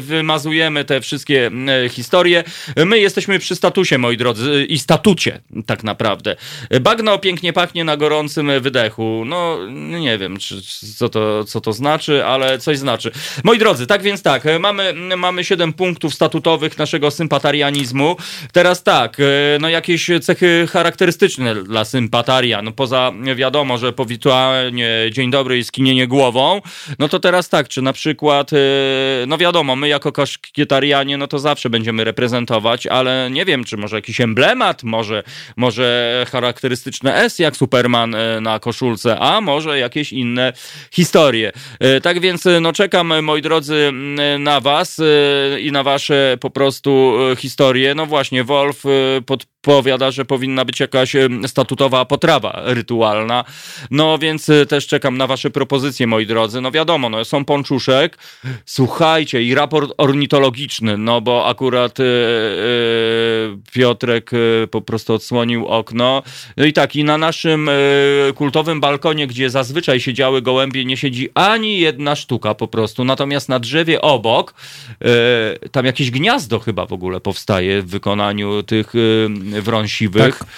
wymazujemy 0.00 0.84
te 0.84 1.00
wszystkie 1.00 1.50
historie. 1.90 2.44
My 2.86 2.98
jesteśmy 2.98 3.38
przy 3.38 3.56
statusie, 3.56 3.98
moi 3.98 4.16
drodzy, 4.16 4.66
i 4.68 4.78
statucie 4.78 5.40
tak 5.66 5.84
naprawdę. 5.84 6.36
Bagno 6.80 7.18
pięknie 7.18 7.52
pachnie 7.52 7.84
na 7.84 7.96
gorącym 7.96 8.60
wydechu. 8.60 9.22
No, 9.26 9.58
nie 10.00 10.18
wiem, 10.18 10.38
czy, 10.38 10.55
co, 10.96 11.08
to, 11.08 11.44
co 11.44 11.60
to 11.60 11.72
znaczy, 11.72 12.24
ale 12.24 12.58
coś 12.58 12.78
znaczy. 12.78 13.10
Moi 13.44 13.58
drodzy, 13.58 13.86
tak 13.86 14.02
więc 14.02 14.22
tak, 14.22 14.44
mamy, 14.60 14.94
mamy 15.16 15.44
7 15.44 15.72
punktów 15.72 16.14
statutowych 16.14 16.78
naszego 16.78 17.10
sympatarianizmu. 17.10 18.16
Teraz 18.52 18.82
tak, 18.82 19.16
no 19.60 19.68
jakieś 19.68 20.10
cechy 20.22 20.66
charakterystyczne 20.70 21.54
dla 21.54 21.84
sympataria. 21.84 22.62
No 22.62 22.72
poza 22.72 23.12
wiadomo, 23.36 23.78
że 23.78 23.92
powitanie 23.92 25.10
dzień 25.10 25.30
dobry 25.30 25.58
i 25.58 25.64
skinienie 25.64 26.06
głową, 26.06 26.60
no 26.98 27.08
to 27.08 27.20
teraz 27.20 27.48
tak, 27.48 27.68
czy 27.68 27.82
na 27.82 27.92
przykład, 27.92 28.52
e, 28.52 28.56
no 29.26 29.38
wiadomo, 29.38 29.76
my 29.76 29.88
jako 29.88 30.12
kaszkietarianie, 30.12 31.16
no 31.16 31.26
to 31.26 31.38
zawsze 31.38 31.70
będziemy 31.70 32.04
reprezentować, 32.04 32.86
ale 32.86 33.28
nie 33.30 33.44
wiem, 33.44 33.64
czy 33.64 33.76
może 33.76 33.96
jakiś 33.96 34.20
emblemat, 34.20 34.82
może, 34.82 35.22
może 35.56 36.26
charakterystyczne 36.30 37.14
S 37.14 37.38
jak 37.38 37.56
Superman 37.56 38.14
e, 38.14 38.40
na 38.40 38.58
koszulce, 38.58 39.18
a 39.18 39.40
może 39.40 39.78
jakieś 39.78 40.12
inne 40.12 40.45
historie. 40.90 41.52
Tak 42.02 42.20
więc, 42.20 42.46
e, 42.46 42.60
no 42.60 42.72
czekam, 42.72 43.12
e, 43.12 43.22
moi 43.22 43.42
drodzy, 43.42 43.92
na 44.38 44.60
was 44.60 44.98
e, 44.98 45.60
i 45.60 45.72
na 45.72 45.82
wasze 45.82 46.38
po 46.40 46.50
prostu 46.50 47.16
historie. 47.38 47.94
No 47.94 48.06
właśnie, 48.06 48.44
Wolf 48.44 48.82
podpowiada, 49.26 50.10
że 50.10 50.24
powinna 50.24 50.64
być 50.64 50.80
jakaś 50.80 51.12
statutowa 51.46 52.04
potrawa 52.04 52.60
rytualna. 52.64 53.44
No 53.90 54.18
więc 54.18 54.50
też 54.68 54.86
czekam 54.86 55.18
na 55.18 55.26
wasze 55.26 55.50
propozycje, 55.50 56.06
moi 56.06 56.26
drodzy. 56.26 56.60
No 56.60 56.70
wiadomo, 56.70 57.08
no 57.08 57.24
są 57.24 57.44
ponczuszek. 57.44 58.18
Słuchajcie, 58.64 59.42
i 59.42 59.54
raport 59.54 59.92
ornitologiczny, 59.98 60.98
no 60.98 61.20
bo 61.20 61.46
akurat 61.46 62.00
e, 62.00 62.04
Piotrek 63.72 64.30
po 64.70 64.80
prostu 64.80 65.14
odsłonił 65.14 65.66
okno. 65.66 66.22
No 66.56 66.64
i 66.64 66.72
tak, 66.72 66.96
i 66.96 67.04
na 67.04 67.18
naszym 67.18 67.70
kultowym 68.34 68.80
balkonie, 68.80 69.26
gdzie 69.26 69.50
zazwyczaj 69.50 70.00
siedziały 70.00 70.35
gołębie, 70.42 70.84
nie 70.84 70.96
siedzi 70.96 71.28
ani 71.34 71.78
jedna 71.80 72.16
sztuka 72.16 72.54
po 72.54 72.68
prostu. 72.68 73.04
Natomiast 73.04 73.48
na 73.48 73.58
drzewie 73.58 74.00
obok, 74.00 74.54
e, 75.02 75.68
tam 75.68 75.86
jakieś 75.86 76.10
gniazdo 76.10 76.58
chyba 76.58 76.86
w 76.86 76.92
ogóle 76.92 77.20
powstaje 77.20 77.82
w 77.82 77.86
wykonaniu 77.86 78.62
tych 78.62 78.92
e, 79.56 79.62
wron 79.62 79.88
siwych. 79.88 80.38
Tak. 80.38 80.48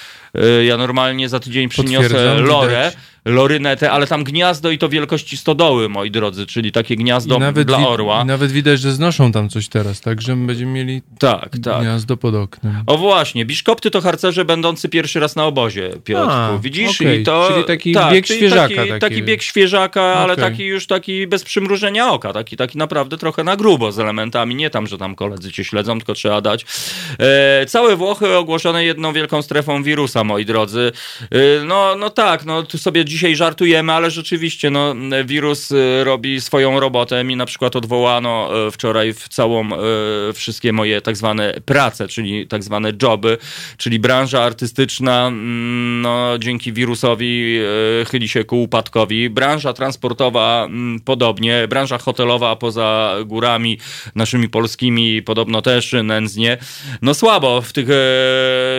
E, 0.44 0.64
Ja 0.64 0.76
normalnie 0.76 1.28
za 1.28 1.40
tydzień 1.40 1.68
przyniosę 1.68 2.34
lorę. 2.40 2.92
Lorynetę, 3.28 3.90
ale 3.90 4.06
tam 4.06 4.24
gniazdo 4.24 4.70
i 4.70 4.78
to 4.78 4.88
wielkości 4.88 5.36
stodoły, 5.36 5.88
moi 5.88 6.10
drodzy, 6.10 6.46
czyli 6.46 6.72
takie 6.72 6.96
gniazdo 6.96 7.38
dla 7.64 7.88
orła. 7.88 8.22
I 8.22 8.26
nawet 8.26 8.52
widać, 8.52 8.80
że 8.80 8.92
znoszą 8.92 9.32
tam 9.32 9.48
coś 9.48 9.68
teraz, 9.68 10.00
tak? 10.00 10.22
Że 10.22 10.36
będziemy 10.36 10.72
mieli 10.72 11.02
Tak, 11.18 11.48
tak. 11.64 11.80
gniazdo 11.82 12.16
pod 12.16 12.34
oknem. 12.34 12.82
O 12.86 12.98
właśnie, 12.98 13.44
biszkopty 13.44 13.90
to 13.90 14.00
harcerze 14.00 14.44
będący 14.44 14.88
pierwszy 14.88 15.20
raz 15.20 15.36
na 15.36 15.44
obozie, 15.46 15.90
Piotrku. 16.04 16.30
A, 16.30 16.58
Widzisz? 16.58 17.00
okej, 17.00 17.20
I 17.20 17.24
to, 17.24 17.48
czyli 17.52 17.64
taki 17.64 17.92
tak, 17.92 18.12
bieg 18.12 18.26
świeżaka 18.26 18.68
Taki, 18.74 18.88
taki. 18.88 19.00
taki 19.00 19.22
bieg 19.22 19.42
świeżaka, 19.42 20.02
ale 20.02 20.32
Okej. 20.32 20.44
taki 20.44 20.64
już 20.64 20.86
taki 20.86 21.26
bez 21.26 21.44
przymrużenia 21.44 22.12
oka. 22.12 22.32
Taki, 22.32 22.56
taki 22.56 22.78
naprawdę 22.78 23.18
trochę 23.18 23.44
na 23.44 23.56
grubo 23.56 23.92
z 23.92 23.98
elementami. 23.98 24.54
Nie 24.54 24.70
tam, 24.70 24.86
że 24.86 24.98
tam 24.98 25.14
koledzy 25.14 25.52
cię 25.52 25.64
śledzą, 25.64 25.98
tylko 25.98 26.14
trzeba 26.14 26.40
dać. 26.40 26.66
E, 27.18 27.66
całe 27.66 27.96
Włochy 27.96 28.36
ogłoszone 28.36 28.84
jedną 28.84 29.12
wielką 29.12 29.42
strefą 29.42 29.82
wirusa, 29.82 30.24
moi 30.24 30.44
drodzy. 30.44 30.92
E, 31.30 31.64
no, 31.64 31.96
no 31.98 32.10
tak, 32.10 32.44
no 32.44 32.62
tu 32.62 32.78
sobie 32.78 33.04
dzisiaj 33.18 33.36
żartujemy, 33.36 33.92
ale 33.92 34.10
rzeczywiście 34.10 34.70
no, 34.70 34.94
wirus 35.24 35.72
e, 35.72 36.04
robi 36.04 36.40
swoją 36.40 36.80
robotę. 36.80 37.24
Mi 37.24 37.36
na 37.36 37.46
przykład 37.46 37.76
odwołano 37.76 38.50
e, 38.66 38.70
wczoraj 38.70 39.12
w 39.12 39.28
całą 39.28 39.64
e, 39.72 39.76
wszystkie 40.32 40.72
moje 40.72 41.00
tak 41.00 41.16
zwane 41.16 41.54
prace, 41.64 42.08
czyli 42.08 42.46
tak 42.46 42.64
zwane 42.64 42.92
joby, 43.02 43.38
czyli 43.76 43.98
branża 43.98 44.42
artystyczna 44.42 45.26
mm, 45.26 46.02
no, 46.02 46.38
dzięki 46.38 46.72
wirusowi 46.72 47.58
chyli 48.10 48.28
się 48.28 48.44
ku 48.44 48.62
upadkowi. 48.62 49.30
Branża 49.30 49.72
transportowa 49.72 50.64
mm, 50.64 51.00
podobnie, 51.00 51.68
branża 51.68 51.98
hotelowa 51.98 52.56
poza 52.56 53.16
górami 53.26 53.78
naszymi 54.14 54.48
polskimi 54.48 55.22
podobno 55.22 55.62
też 55.62 55.94
nędznie. 56.04 56.58
No 57.02 57.14
słabo, 57.14 57.62
w 57.62 57.72
tych 57.72 57.88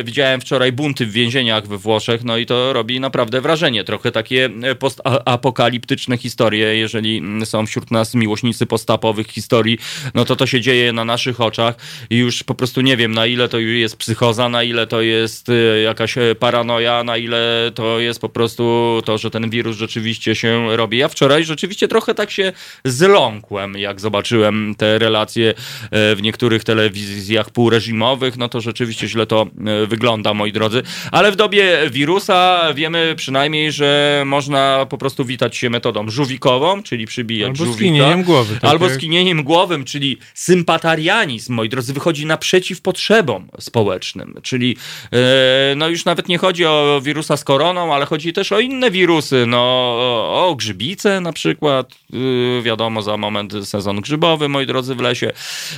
widziałem 0.04 0.42
wczoraj 0.42 0.72
bunty 0.72 1.06
w 1.06 1.12
więzieniach 1.12 1.68
we 1.68 1.78
Włoszech, 1.78 2.24
no 2.24 2.38
i 2.38 2.46
to 2.46 2.74
robi 2.74 3.00
naprawdę 3.00 3.42
wrażenie. 3.42 3.84
Trochę 3.84 4.12
takie 4.20 4.50
postapokaliptyczne 4.80 6.18
historie, 6.18 6.76
jeżeli 6.76 7.18
mm, 7.18 7.46
są 7.46 7.66
wśród 7.66 7.92
nas 7.92 8.16
miłośnicy 8.16 8.66
postapowych 8.66 9.28
historii, 9.28 9.78
no 10.14 10.26
to 10.26 10.36
to 10.36 10.48
się 10.48 10.62
dzieje 10.62 10.94
na 10.94 11.06
naszych 11.06 11.42
oczach 11.42 11.76
i 12.10 12.18
już 12.18 12.44
po 12.44 12.56
prostu 12.56 12.82
nie 12.82 12.98
wiem, 12.98 13.12
na 13.12 13.26
ile 13.26 13.50
to 13.50 13.60
jest 13.60 13.98
psychoza, 13.98 14.50
na 14.50 14.64
ile 14.64 14.88
to 14.88 15.02
jest 15.02 15.50
y, 15.50 15.82
jakaś 15.84 16.16
paranoja, 16.40 17.04
na 17.04 17.18
ile 17.18 17.72
to 17.76 18.00
jest 18.00 18.20
po 18.22 18.30
prostu 18.30 18.64
to, 19.06 19.18
że 19.18 19.32
ten 19.32 19.50
wirus 19.50 19.78
rzeczywiście 19.78 20.36
się 20.36 20.78
robi. 20.78 20.98
Ja 20.98 21.08
wczoraj 21.08 21.44
rzeczywiście 21.44 21.88
trochę 21.88 22.16
tak 22.16 22.32
się 22.32 22.52
zląkłem, 22.86 23.78
jak 23.78 24.02
zobaczyłem 24.02 24.76
te 24.78 25.00
relacje 25.00 25.50
e, 25.50 26.16
w 26.16 26.22
niektórych 26.22 26.64
telewizjach 26.64 27.50
półreżimowych, 27.50 28.38
no 28.38 28.50
to 28.50 28.62
rzeczywiście 28.62 29.08
źle 29.08 29.26
to 29.26 29.48
e, 29.66 29.86
wygląda, 29.86 30.34
moi 30.34 30.52
drodzy. 30.52 30.84
Ale 31.12 31.32
w 31.32 31.36
dobie 31.36 31.90
wirusa 31.92 32.74
wiemy 32.74 33.14
przynajmniej, 33.16 33.72
że 33.72 34.09
można 34.26 34.86
po 34.90 34.98
prostu 34.98 35.26
witać 35.26 35.58
się 35.58 35.70
metodą 35.70 36.10
żółwikową, 36.10 36.84
czyli 36.84 37.06
przybijać 37.06 37.48
Albo 37.50 37.58
żółwika. 37.58 37.78
skinieniem 37.78 38.24
głowy. 38.24 38.54
Tak 38.62 38.72
Albo 38.72 38.86
jak- 38.86 38.96
skinieniem 38.96 39.44
głowym, 39.44 39.86
czyli 39.86 40.18
sympatarianizm, 40.34 41.54
moi 41.54 41.70
drodzy, 41.70 41.94
wychodzi 41.94 42.26
naprzeciw 42.26 42.82
potrzebom 42.82 43.48
społecznym. 43.60 44.36
Czyli 44.44 44.78
e, 45.14 45.76
no 45.76 45.88
już 45.88 46.06
nawet 46.06 46.28
nie 46.28 46.38
chodzi 46.38 46.66
o 46.66 47.02
wirusa 47.04 47.38
z 47.38 47.44
koroną, 47.44 47.94
ale 47.94 48.06
chodzi 48.06 48.34
też 48.34 48.52
o 48.52 48.60
inne 48.60 48.92
wirusy, 48.92 49.46
no 49.48 49.60
o, 49.60 50.56
grzybice 50.58 51.22
na 51.22 51.34
przykład, 51.34 51.94
y, 52.14 52.62
wiadomo, 52.64 53.02
za 53.02 53.18
moment 53.18 53.54
sezon 53.64 54.02
grzybowy, 54.02 54.50
moi 54.50 54.66
drodzy, 54.66 54.96
w 54.96 55.00
lesie. 55.02 55.32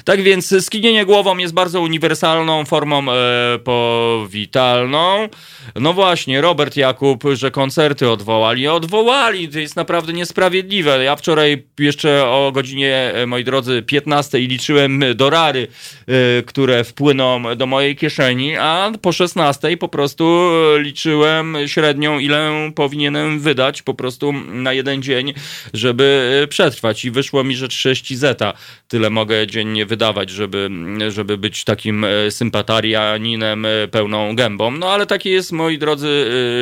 Tak 0.06 0.22
więc 0.22 0.56
skinienie 0.66 1.06
głową 1.06 1.38
jest 1.38 1.54
bardzo 1.54 1.82
uniwersalną 1.82 2.66
formą 2.66 3.12
e, 3.12 3.60
powitalną. 3.64 5.30
No 5.76 5.94
właśnie, 5.94 6.42
Robert 6.42 6.78
Jakub, 6.78 7.24
że 7.34 7.52
koncerty 7.52 8.10
odwołali. 8.22 8.68
Odwołali, 8.68 9.50
to 9.50 9.60
jest 9.60 9.76
naprawdę 9.76 10.14
niesprawiedliwe. 10.14 11.04
Ja 11.04 11.16
wczoraj 11.16 11.64
jeszcze 11.80 12.26
o 12.26 12.52
godzinie, 12.54 13.12
e, 13.14 13.26
moi 13.26 13.44
drodzy, 13.44 13.84
15 13.88 14.40
liczyłem 14.40 15.04
dorary, 15.16 15.68
e, 16.08 16.44
które 16.44 16.84
wpłyną 16.84 17.56
do 17.56 17.66
mojej 17.66 17.96
kieszeni, 17.96 18.58
a 18.58 18.92
po 19.02 19.12
16 19.12 19.78
po 19.78 19.88
prostu 19.88 20.50
liczyłem 20.78 21.58
średnią, 21.68 22.20
ile 22.20 22.52
powinienem 22.76 23.40
wydać 23.40 23.82
po 23.82 23.94
prostu 23.94 24.34
na 24.48 24.74
jeden 24.74 25.02
dzień, 25.02 25.34
żeby 25.74 26.40
e, 26.44 26.48
przetrwać. 26.48 27.06
I 27.06 27.12
wyszło 27.12 27.44
mi, 27.44 27.56
że 27.56 27.68
30 27.68 28.16
zeta 28.16 28.54
tyle 28.88 29.10
mogę 29.10 29.48
dziennie 29.48 29.86
wydawać, 29.86 30.30
żeby, 30.30 30.70
żeby 31.10 31.38
być 31.38 31.64
takim 31.64 32.04
e, 32.04 32.32
sympatarianinem 32.32 33.66
e, 33.66 33.88
pełną 33.88 34.36
gębą. 34.36 34.72
No 34.72 34.90
ale 34.90 35.06
takie 35.06 35.30
jest, 35.30 35.52
moi 35.52 35.78
drodzy, 35.78 36.08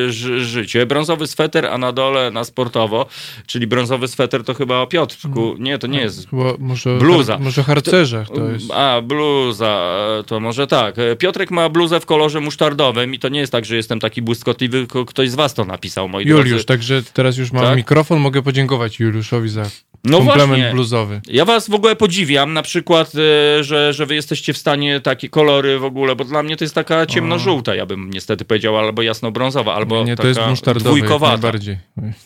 e, 0.07 0.11
ży- 0.11 0.45
życie. 0.45 0.85
Brązowy 0.85 1.27
sweter, 1.49 1.65
a 1.65 1.77
na 1.77 1.91
dole 1.91 2.31
na 2.31 2.43
sportowo, 2.43 3.05
czyli 3.47 3.67
brązowy 3.67 4.07
sweter 4.07 4.43
to 4.43 4.53
chyba 4.53 4.81
o 4.81 4.87
Piotrku. 4.87 5.55
Nie, 5.59 5.77
to 5.79 5.87
nie 5.87 5.99
jest 6.01 6.29
Chyba 6.29 6.43
może, 6.59 6.97
Bluza. 6.97 7.37
Może 7.37 7.63
harcerzach 7.63 8.27
to 8.29 8.49
jest. 8.49 8.71
a, 8.71 9.01
bluza, 9.01 9.81
to 10.27 10.39
może 10.39 10.67
tak. 10.67 10.95
Piotrek 11.17 11.51
ma 11.51 11.69
bluzę 11.69 11.99
w 11.99 12.05
kolorze 12.05 12.39
musztardowym 12.39 13.13
i 13.13 13.19
to 13.19 13.29
nie 13.29 13.39
jest 13.39 13.51
tak, 13.51 13.65
że 13.65 13.75
jestem 13.75 13.99
taki 13.99 14.21
błyskotliwy, 14.21 14.77
tylko 14.77 15.05
ktoś 15.05 15.29
z 15.29 15.35
was 15.35 15.53
to 15.53 15.65
napisał, 15.65 16.09
moi 16.09 16.25
Juliusz, 16.25 16.49
drodzy. 16.49 16.65
także 16.65 17.03
teraz 17.13 17.37
już 17.37 17.51
mam 17.51 17.63
Tak? 17.63 17.77
mikrofon, 17.77 18.19
mogę 18.19 18.41
podziękować 18.41 18.99
Juliuszowi 18.99 19.49
za 19.49 19.63
No 20.03 20.17
komplement 20.17 20.47
właśnie. 20.49 20.71
bluzowy. 20.71 21.21
Ja 21.27 21.45
was 21.45 21.69
w 21.69 21.73
ogóle 21.73 21.95
podziwiam, 21.95 22.53
na 22.53 22.61
przykład, 22.61 23.11
e, 23.59 23.63
że, 23.63 23.93
że 23.93 24.05
wy 24.05 24.15
jesteście 24.15 24.53
w 24.53 24.57
stanie 24.57 24.99
takie 25.01 25.29
kolory 25.29 25.79
w 25.79 25.83
ogóle, 25.83 26.15
bo 26.15 26.23
dla 26.23 26.43
mnie 26.43 26.57
to 26.57 26.63
jest 26.63 26.75
taka 26.75 27.05
ciemnożółta, 27.05 27.75
ja 27.75 27.85
bym 27.85 28.09
niestety 28.09 28.45
powiedział, 28.45 28.77
albo 28.77 29.01
jasnobrązowa, 29.01 29.73
albo 29.75 30.03
nie, 30.03 30.15
to 30.15 30.23
taka 30.23 30.27
jest 30.29 30.41
musztardowy 30.49 30.89
jak 30.89 30.97
dwójkowata. 30.97 31.38
Najbardziej. 31.39 31.77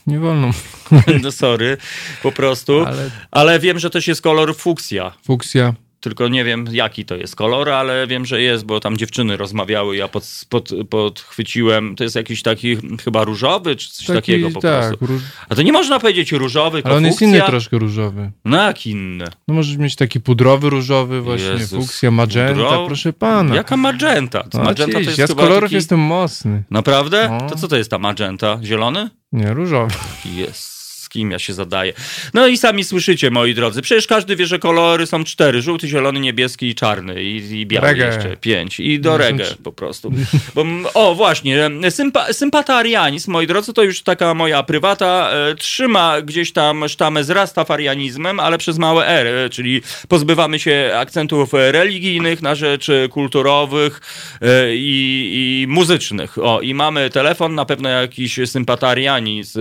Nie 0.08 0.20
wolno, 0.20 0.52
No 1.24 1.32
sorry, 1.32 1.78
po 2.24 2.32
prostu. 2.32 2.86
Ale... 2.86 3.10
ale 3.32 3.60
wiem, 3.60 3.80
że 3.80 3.90
też 3.90 4.08
jest 4.08 4.22
kolor 4.22 4.56
fuksja. 4.56 5.12
fuksja. 5.24 5.74
Tylko 6.04 6.28
nie 6.28 6.44
wiem, 6.44 6.66
jaki 6.72 7.06
to 7.06 7.16
jest 7.16 7.36
kolor, 7.36 7.70
ale 7.70 8.08
wiem, 8.08 8.26
że 8.26 8.42
jest, 8.42 8.66
bo 8.66 8.80
tam 8.80 8.98
dziewczyny 8.98 9.38
rozmawiały, 9.38 9.96
ja 9.96 10.08
pod, 10.08 10.24
pod, 10.50 10.70
podchwyciłem. 10.90 11.96
To 11.96 12.04
jest 12.04 12.16
jakiś 12.16 12.42
taki 12.42 12.78
chyba 13.04 13.24
różowy, 13.24 13.76
czy 13.76 13.90
coś 13.90 14.08
Taki, 14.08 14.16
takiego 14.16 14.52
po 14.52 14.62
tak, 14.62 14.88
prostu. 14.88 15.06
róż... 15.06 15.22
A 15.50 15.56
to 15.56 15.62
nie 15.62 15.72
można 15.72 16.00
powiedzieć 16.00 16.32
różowy, 16.32 16.82
ale 16.84 16.96
on 16.96 17.06
jest 17.06 17.22
inny 17.22 17.42
troszkę 17.42 17.78
różowy. 17.78 18.32
No 18.46 18.58
jak 18.64 18.86
inny? 18.86 19.26
No 19.48 19.54
możesz 19.54 19.78
mieć 19.78 19.96
taki 19.96 20.20
pudrowy 20.22 20.70
różowy 20.70 21.22
właśnie, 21.22 21.48
Jezus, 21.48 21.86
fuksja, 21.86 22.12
magenta, 22.12 22.54
pudrowy? 22.54 22.88
proszę 22.88 23.14
pana. 23.14 23.56
Jaka 23.56 23.78
magenta? 23.78 24.44
No, 24.54 24.64
magenta 24.64 24.94
to 24.94 25.00
jest 25.00 25.18
ja 25.18 25.28
z 25.28 25.34
kolorów 25.34 25.62
taki... 25.62 25.76
jestem 25.76 26.00
mocny. 26.00 26.64
Naprawdę? 26.70 27.38
No. 27.42 27.50
To 27.50 27.56
co 27.56 27.68
to 27.68 27.78
jest 27.78 27.92
ta 27.92 28.00
magenta? 28.00 28.60
Zielony? 28.64 29.10
Nie, 29.32 29.54
różowy. 29.54 29.96
Jest. 30.26 30.73
Kim 31.14 31.32
ja 31.32 31.40
się 31.40 31.54
zadaję? 31.54 31.94
No 32.34 32.48
i 32.48 32.58
sami 32.58 32.84
słyszycie, 32.84 33.32
moi 33.32 33.54
drodzy. 33.56 33.82
Przecież 33.82 34.08
każdy 34.08 34.36
wie, 34.36 34.46
że 34.46 34.60
kolory 34.60 35.06
są 35.08 35.24
cztery. 35.24 35.62
Żółty, 35.62 35.88
zielony, 35.88 36.20
niebieski 36.20 36.68
i 36.68 36.76
czarny. 36.76 37.24
I, 37.24 37.60
i 37.60 37.66
biały 37.66 37.88
Reggae. 37.88 38.06
jeszcze. 38.06 38.38
Pięć. 38.38 38.80
I 38.80 39.00
do 39.00 39.18
reggae 39.18 39.46
trzy. 39.46 39.56
po 39.64 39.72
prostu. 39.72 40.12
Bo, 40.56 40.66
o, 40.94 41.16
właśnie. 41.16 41.70
Sympa, 41.90 42.34
sympatarianizm, 42.34 43.32
moi 43.32 43.48
drodzy, 43.48 43.74
to 43.74 43.84
już 43.84 44.02
taka 44.02 44.34
moja 44.34 44.64
prywata. 44.64 45.30
E, 45.32 45.56
trzyma 45.56 46.22
gdzieś 46.22 46.54
tam 46.54 46.90
sztamę 46.90 47.24
z 47.24 47.30
rastafarianizmem, 47.30 48.40
ale 48.40 48.58
przez 48.58 48.78
małe 48.78 49.08
R. 49.08 49.28
e, 49.28 49.50
Czyli 49.50 49.82
pozbywamy 50.08 50.60
się 50.60 50.92
akcentów 50.98 51.50
religijnych 51.54 52.42
na 52.42 52.56
rzecz 52.56 52.88
kulturowych 53.12 54.02
e, 54.42 54.76
i, 54.76 55.62
i 55.64 55.68
muzycznych. 55.68 56.38
O, 56.38 56.62
i 56.62 56.74
mamy 56.74 57.10
telefon, 57.10 57.56
na 57.56 57.66
pewno 57.66 57.90
jakiś 57.90 58.40
sympatarianizm 58.46 59.60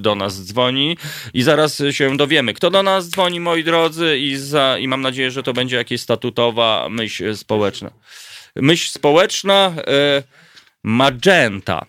do 0.00 0.14
nas 0.14 0.44
dzwoni 0.46 0.71
i 1.34 1.42
zaraz 1.42 1.82
się 1.90 2.16
dowiemy, 2.16 2.54
kto 2.54 2.70
do 2.70 2.82
nas 2.82 3.08
dzwoni, 3.10 3.40
moi 3.40 3.64
drodzy, 3.64 4.18
i, 4.18 4.36
za, 4.36 4.78
i 4.78 4.88
mam 4.88 5.00
nadzieję, 5.00 5.30
że 5.30 5.42
to 5.42 5.52
będzie 5.52 5.76
jakaś 5.76 6.00
statutowa 6.00 6.86
myśl 6.90 7.34
społeczna. 7.36 7.90
Myśl 8.56 8.90
społeczna 8.90 9.72
e, 9.86 10.22
Magenta. 10.84 11.84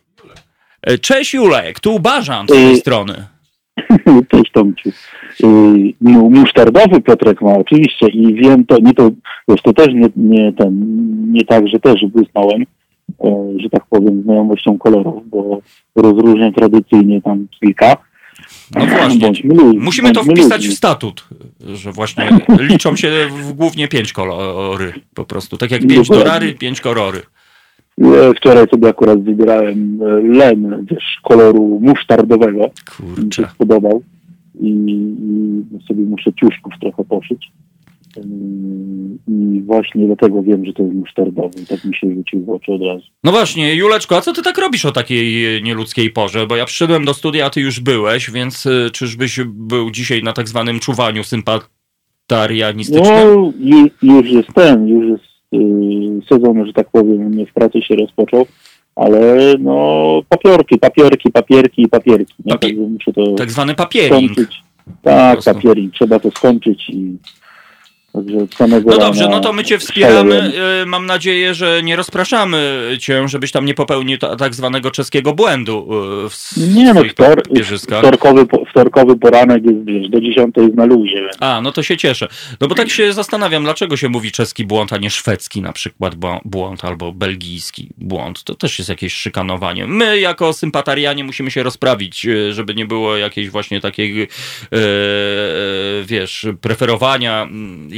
E, 0.81 0.97
Cześć 0.97 1.33
Julek, 1.33 1.79
tu 1.79 1.99
Bażant 1.99 2.49
z 2.49 2.53
tej 2.53 2.73
Y- 2.73 2.77
strony. 2.77 3.25
Cześć 4.31 4.51
Tomciu. 4.53 4.89
Mu- 6.01 6.29
Musztardowy 6.29 7.01
Piotrek 7.01 7.41
ma 7.41 7.53
oczywiście 7.53 8.07
i 8.07 8.33
wiem 8.33 8.65
to, 8.65 8.77
nie 8.79 8.93
to, 8.93 9.09
wiesz, 9.47 9.61
to 9.61 9.73
też 9.73 9.87
nie, 9.87 10.09
nie 10.15 10.53
ten, 10.53 10.73
nie 11.33 11.45
tak, 11.45 11.67
że 11.67 11.79
też 11.79 12.05
błysnąłem, 12.05 12.61
e, 13.23 13.53
że 13.59 13.69
tak 13.69 13.85
powiem, 13.89 14.23
znajomością 14.23 14.77
kolorów, 14.77 15.29
bo 15.29 15.61
rozróżnię 15.95 16.51
tradycyjnie 16.53 17.21
tam 17.21 17.47
kilka. 17.59 17.97
No 18.75 18.85
właśnie. 18.85 19.31
Musimy 19.79 20.11
to 20.13 20.23
wpisać 20.23 20.67
w 20.67 20.73
statut, 20.73 21.27
że 21.73 21.91
właśnie 21.91 22.39
liczą 22.69 22.95
się 22.95 23.11
głównie 23.55 23.87
pięć 23.87 24.13
kolory 24.13 24.93
po 25.13 25.25
prostu. 25.25 25.57
Tak 25.57 25.71
jak 25.71 25.81
pięć 25.81 26.07
Dokładnie. 26.07 26.25
dorary, 26.25 26.53
pięć 26.53 26.81
kolory. 26.81 27.21
Wczoraj 28.37 28.67
sobie 28.67 28.89
akurat 28.89 29.23
wybierałem 29.23 29.99
e, 30.01 30.05
len 30.37 30.85
też 30.89 31.03
koloru 31.23 31.79
musztardowego. 31.81 32.59
Mi 32.59 32.63
się 32.65 33.15
Kurczę. 33.15 33.49
spodobał 33.53 34.03
i, 34.59 34.69
i 34.69 35.87
sobie 35.87 36.03
muszę 36.03 36.31
ciuszków 36.33 36.73
trochę 36.81 37.03
poszyć. 37.03 37.51
I 39.27 39.61
właśnie 39.61 40.05
dlatego 40.05 40.43
wiem, 40.43 40.65
że 40.65 40.73
to 40.73 40.83
jest 40.83 40.95
musztardowy. 40.95 41.65
Tak 41.69 41.85
mi 41.85 41.95
się 41.95 42.13
rzucił 42.15 42.45
w 42.45 42.49
oczy 42.49 42.71
od 42.73 42.81
razu. 42.81 43.05
No 43.23 43.31
właśnie, 43.31 43.75
Juleczko, 43.75 44.17
a 44.17 44.21
co 44.21 44.33
ty 44.33 44.41
tak 44.41 44.57
robisz 44.57 44.85
o 44.85 44.91
takiej 44.91 45.55
e, 45.57 45.61
nieludzkiej 45.61 46.09
porze? 46.11 46.47
Bo 46.47 46.55
ja 46.55 46.65
przyszedłem 46.65 47.05
do 47.05 47.13
studia, 47.13 47.45
a 47.45 47.49
ty 47.49 47.61
już 47.61 47.79
byłeś, 47.79 48.31
więc 48.31 48.65
e, 48.65 48.89
czyżbyś 48.91 49.39
był 49.45 49.91
dzisiaj 49.91 50.23
na 50.23 50.33
tak 50.33 50.47
zwanym 50.47 50.79
czuwaniu 50.79 51.23
sympatarianistycznym? 51.23 53.05
No, 53.05 53.51
ju, 53.59 53.87
już 54.01 54.31
jest 54.31 54.49
ten, 54.55 54.87
już 54.87 55.05
jest 55.09 55.23
sezon, 56.29 56.65
że 56.67 56.73
tak 56.73 56.89
powiem, 56.91 57.37
nie 57.37 57.45
w 57.45 57.53
pracy 57.53 57.81
się 57.81 57.95
rozpoczął, 57.95 58.45
ale 58.95 59.53
no 59.59 60.21
papierki, 60.29 60.77
papierki, 60.77 61.31
papierki 61.31 61.81
i 61.81 61.87
papierki. 61.87 62.33
Nie? 62.45 62.53
Papie- 62.53 62.59
Także 62.67 62.81
muszę 62.81 63.13
to 63.13 63.33
Tak 63.33 63.51
zwany 63.51 63.75
papiering. 63.75 64.31
skończyć. 64.31 64.63
Tak, 65.01 65.39
papiering, 65.45 65.93
trzeba 65.93 66.19
to 66.19 66.31
skończyć 66.31 66.89
i 66.89 67.17
No 68.85 68.97
dobrze, 68.97 69.29
no 69.29 69.39
to 69.39 69.53
my 69.53 69.63
cię 69.63 69.79
wspieramy. 69.79 70.51
E, 70.81 70.85
Mam 70.85 71.05
nadzieję, 71.05 71.53
że 71.53 71.81
nie 71.83 71.95
rozpraszamy 71.95 72.81
cię, 72.99 73.27
żebyś 73.27 73.51
tam 73.51 73.65
nie 73.65 73.73
popełnił 73.73 74.17
ta, 74.17 74.35
tak 74.35 74.55
zwanego 74.55 74.91
czeskiego 74.91 75.33
błędu 75.33 75.87
e, 76.25 76.29
w 76.29 76.57
Nie 76.75 76.93
no, 76.93 77.03
wtor, 77.03 77.41
wtorkowy, 77.99 78.45
wtorkowy 78.71 79.17
poranek 79.19 79.63
jest, 79.65 79.85
wiesz, 79.85 80.09
do 80.09 80.21
10 80.21 80.55
jest 80.57 80.73
na 80.75 80.85
luzie. 80.85 81.15
Więc. 81.15 81.37
A, 81.39 81.61
no 81.61 81.71
to 81.71 81.83
się 81.83 81.97
cieszę. 81.97 82.27
No 82.61 82.67
bo 82.67 82.75
tak 82.75 82.89
się 82.89 83.13
zastanawiam, 83.13 83.63
dlaczego 83.63 83.97
się 83.97 84.09
mówi 84.09 84.31
czeski 84.31 84.65
błąd, 84.65 84.93
a 84.93 84.97
nie 84.97 85.09
szwedzki 85.09 85.61
na 85.61 85.73
przykład 85.73 86.15
błą- 86.15 86.39
błąd, 86.45 86.85
albo 86.85 87.11
belgijski 87.11 87.89
błąd. 87.97 88.43
To 88.43 88.55
też 88.55 88.79
jest 88.79 88.89
jakieś 88.89 89.13
szykanowanie. 89.13 89.87
My 89.87 90.19
jako 90.19 90.53
sympatarianie 90.53 91.23
musimy 91.23 91.51
się 91.51 91.63
rozprawić, 91.63 92.25
e, 92.25 92.53
żeby 92.53 92.75
nie 92.75 92.85
było 92.85 93.17
jakiejś 93.17 93.49
właśnie 93.49 93.81
takiej, 93.81 94.21
e, 94.23 94.27
wiesz, 96.05 96.45
preferowania 96.61 97.47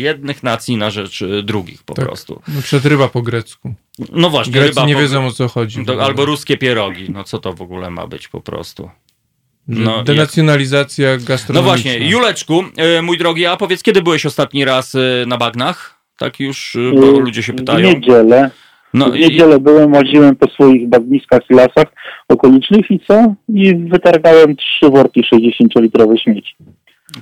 jednych 0.05 0.43
nacji 0.43 0.77
na 0.77 0.89
rzecz 0.89 1.21
e, 1.21 1.43
drugich 1.43 1.83
po 1.83 1.93
Tak. 1.93 2.05
prostu. 2.05 2.41
No, 2.47 2.61
przed 2.61 2.85
ryba 2.85 3.07
po 3.07 3.21
grecku. 3.21 3.73
No 4.11 4.29
właśnie, 4.29 4.53
Grecy 4.53 4.67
ryba 4.69 4.85
nie 4.85 4.93
po- 4.93 4.99
wiedzą 4.99 5.25
o 5.27 5.31
co 5.31 5.47
chodzi. 5.47 5.85
to, 5.85 6.03
albo 6.05 6.25
ruskie 6.25 6.57
pierogi. 6.57 7.05
No 7.11 7.23
co 7.23 7.39
to 7.39 7.53
w 7.53 7.61
ogóle 7.61 7.89
ma 7.89 8.07
być 8.07 8.27
po 8.27 8.41
prostu? 8.41 8.89
No, 9.67 10.03
denacjonalizacja 10.03 11.09
No 11.19 11.25
gastronomiczna. 11.25 11.61
właśnie, 11.71 12.09
Juleczku, 12.09 12.63
e, 12.77 13.01
mój 13.01 13.17
drogi, 13.17 13.45
a 13.45 13.57
powiedz, 13.57 13.83
kiedy 13.83 14.01
byłeś 14.01 14.25
ostatni 14.25 14.65
raz 14.65 14.95
e, 14.95 14.99
na 15.27 15.37
bagnach? 15.37 15.99
Tak 16.17 16.39
już, 16.39 16.77
bo 16.95 17.07
Y, 17.17 17.19
ludzie 17.21 17.43
się 17.43 17.53
W 17.53 17.55
pytają. 17.55 17.89
niedzielę. 17.93 18.51
No 18.93 19.11
w 19.11 19.15
i, 19.15 19.19
niedzielę 19.19 19.59
byłem, 19.59 19.93
łaziłem 19.93 20.35
po 20.35 20.47
swoich 20.49 20.89
bagniskach 20.89 21.41
i 21.49 21.53
lasach 21.53 21.85
okolicznych 22.29 22.91
i 22.91 22.99
co? 23.07 23.33
I 23.49 23.75
wytargałem 23.75 24.55
trzy 24.55 24.89
worki 24.89 25.21
60-litrowe 25.33 26.17
śmieci. 26.23 26.55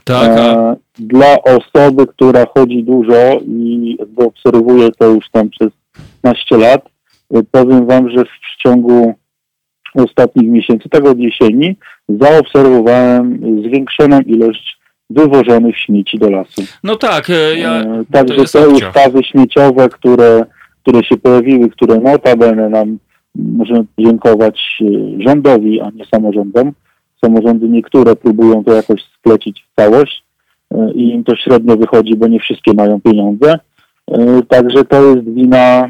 Tak, 0.04 0.28
E, 0.28 0.76
dla 1.00 1.36
osoby, 1.44 2.08
która 2.08 2.46
chodzi 2.58 2.84
dużo 2.84 3.40
i 3.48 3.98
obserwuje 4.18 4.92
to 4.92 5.06
już 5.06 5.30
tam 5.30 5.50
przez 5.50 5.70
15 6.22 6.58
lat, 6.58 6.82
e, 7.34 7.44
powiem 7.52 7.88
Wam, 7.88 8.10
że 8.10 8.24
w 8.26 8.62
ciągu 8.64 9.14
ostatnich 9.96 10.50
miesięcy, 10.50 10.90
tak 10.90 11.06
od 11.06 11.20
jesieni, 11.20 11.76
zaobserwowałem 12.10 13.40
zwiększoną 13.68 14.20
ilość 14.20 14.78
wywożonych 15.10 15.78
śmieci 15.78 16.20
do 16.20 16.30
lasu. 16.30 16.62
no 16.84 16.96
tak, 16.96 17.30
e, 17.30 17.58
ja, 17.58 17.84
E, 18.04 18.04
Także 18.12 18.46
te 18.46 18.70
ustawy 18.70 19.24
śmieciowe, 19.24 19.90
które, 19.90 20.46
które 20.82 21.04
się 21.04 21.18
pojawiły, 21.18 21.70
które 21.70 22.00
notabene 22.00 22.70
nam 22.70 22.98
możemy 23.36 23.86
podziękować 23.96 24.82
e, 24.82 25.24
rządowi, 25.24 25.82
a 25.82 25.90
nie 25.90 26.06
samorządom. 26.06 26.72
Samorządy 27.28 27.70
niektóre 27.70 28.16
próbują 28.16 28.64
to 28.64 28.74
jakoś 28.74 29.02
splecić 29.20 29.64
w 29.72 29.76
całość 29.82 30.24
e, 30.72 30.92
i 30.96 31.10
im 31.10 31.24
to 31.24 31.36
średnio 31.36 31.78
wychodzi, 31.78 32.16
bo 32.16 32.28
nie 32.28 32.40
wszystkie 32.40 32.74
mają 32.74 33.02
pieniądze. 33.02 33.60
E, 34.12 34.42
Także 34.48 34.86
to 34.86 35.04
jest 35.04 35.30
wina, 35.34 35.86
e, 35.86 35.90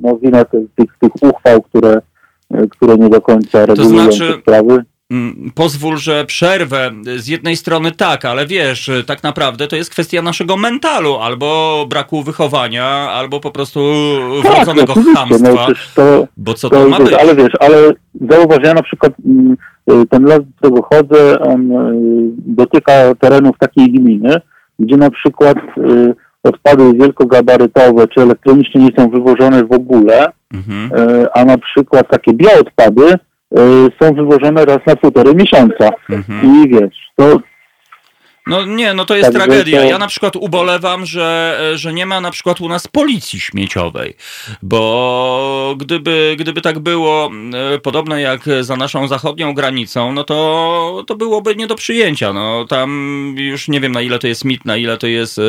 no, 0.00 0.16
wina 0.22 0.44
tych, 0.44 0.62
tych, 1.00 1.12
uchwał, 1.22 1.62
które, 1.62 2.00
które 2.70 2.96
nie 2.98 3.08
do 3.08 3.20
końca 3.20 3.66
regulują 3.66 4.02
znaczy- 4.12 4.32
te 4.34 4.40
sprawy. 4.40 4.84
Mm, 5.10 5.50
Pozwól, 5.54 5.96
że 5.96 6.24
przerwę. 6.24 6.90
Z 7.16 7.28
jednej 7.28 7.56
strony 7.56 7.92
tak, 7.92 8.24
ale 8.24 8.46
wiesz, 8.46 8.90
tak 9.06 9.22
naprawdę 9.22 9.66
to 9.68 9.76
jest 9.76 9.90
kwestia 9.90 10.22
naszego 10.22 10.56
mentalu, 10.56 11.14
albo 11.16 11.86
braku 11.88 12.22
wychowania, 12.22 12.84
albo 12.86 13.40
po 13.40 13.50
prostu 13.50 13.80
wrodzonego 14.42 14.92
oczywiście, 14.92 15.12
no, 15.14 15.20
chamstwa. 15.20 15.64
przecież 15.66 15.90
to, 15.94 16.26
Bo 16.36 16.54
co 16.54 16.70
To 16.70 16.82
to 16.82 16.88
ma 16.88 16.98
być? 16.98 17.12
ale 17.12 17.34
wiesz, 17.34 17.52
ale 17.60 17.76
zauważ, 18.30 18.58
ja 18.64 18.74
na 18.74 18.82
przykład 18.82 19.12
mm, 19.26 19.56
ten 20.10 20.24
las, 20.24 20.38
do 20.38 20.44
którego 20.56 20.82
chodzę, 20.82 21.40
on 21.40 21.72
y, 21.72 22.30
dotyka 22.46 22.92
terenów 23.20 23.58
takiej 23.58 23.92
gminy, 23.92 24.36
gdzie 24.78 24.96
na 24.96 25.10
przykład 25.10 25.56
y, 25.78 26.14
odpady 26.42 26.94
wielkogabarytowe 26.94 28.08
czy 28.08 28.20
elektronicznie 28.20 28.80
nie 28.80 28.90
są 28.98 29.10
wywożone 29.10 29.64
w 29.64 29.72
ogóle, 29.72 30.26
Mhm. 30.54 31.10
y, 31.10 31.26
a 31.34 31.44
na 31.44 31.58
przykład 31.58 32.08
takie 32.10 32.32
bioodpady 32.34 33.12
y, 33.12 33.16
są 34.02 34.14
wywożone 34.14 34.64
raz 34.64 34.78
na 34.86 34.96
półtorej 34.96 35.34
miesiąca. 35.34 35.90
Mhm. 36.10 36.54
I 36.64 36.68
wiesz, 36.68 36.96
to 37.16 37.38
No 38.46 38.64
nie, 38.64 38.94
no 38.94 39.04
to 39.04 39.16
jest 39.16 39.32
Także 39.32 39.46
tragedia. 39.46 39.84
Ja 39.84 39.98
na 39.98 40.06
przykład 40.06 40.36
ubolewam, 40.36 41.06
że, 41.06 41.60
że 41.74 41.92
nie 41.92 42.06
ma 42.06 42.20
na 42.20 42.30
przykład 42.30 42.60
u 42.60 42.68
nas 42.68 42.88
policji 42.88 43.40
śmieciowej, 43.40 44.16
bo 44.62 45.74
gdyby, 45.78 46.36
gdyby 46.38 46.60
tak 46.60 46.78
było 46.78 47.30
e, 47.74 47.78
podobne 47.78 48.20
jak 48.20 48.40
za 48.60 48.76
naszą 48.76 49.08
zachodnią 49.08 49.54
granicą, 49.54 50.12
no 50.12 50.24
to, 50.24 51.04
to 51.06 51.16
byłoby 51.16 51.56
nie 51.56 51.66
do 51.66 51.74
przyjęcia. 51.74 52.32
No 52.32 52.64
tam 52.68 52.90
już 53.38 53.68
nie 53.68 53.80
wiem 53.80 53.92
na 53.92 54.02
ile 54.02 54.18
to 54.18 54.26
jest 54.26 54.44
mit, 54.44 54.64
na 54.64 54.76
ile 54.76 54.98
to 54.98 55.06
jest 55.06 55.38
e, 55.38 55.42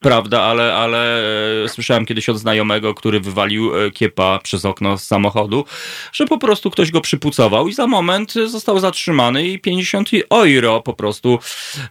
prawda, 0.00 0.42
ale, 0.42 0.74
ale 0.74 1.22
e, 1.64 1.68
słyszałem 1.68 2.06
kiedyś 2.06 2.28
od 2.28 2.38
znajomego, 2.38 2.94
który 2.94 3.20
wywalił 3.20 3.70
kiepa 3.94 4.38
przez 4.38 4.64
okno 4.64 4.98
z 4.98 5.06
samochodu, 5.06 5.64
że 6.12 6.26
po 6.26 6.38
prostu 6.38 6.70
ktoś 6.70 6.90
go 6.90 7.00
przypucował 7.00 7.68
i 7.68 7.72
za 7.72 7.86
moment 7.86 8.32
został 8.32 8.80
zatrzymany 8.80 9.46
i 9.46 9.58
50 9.58 10.10
euro 10.30 10.80
po 10.80 10.94
prostu 10.94 11.38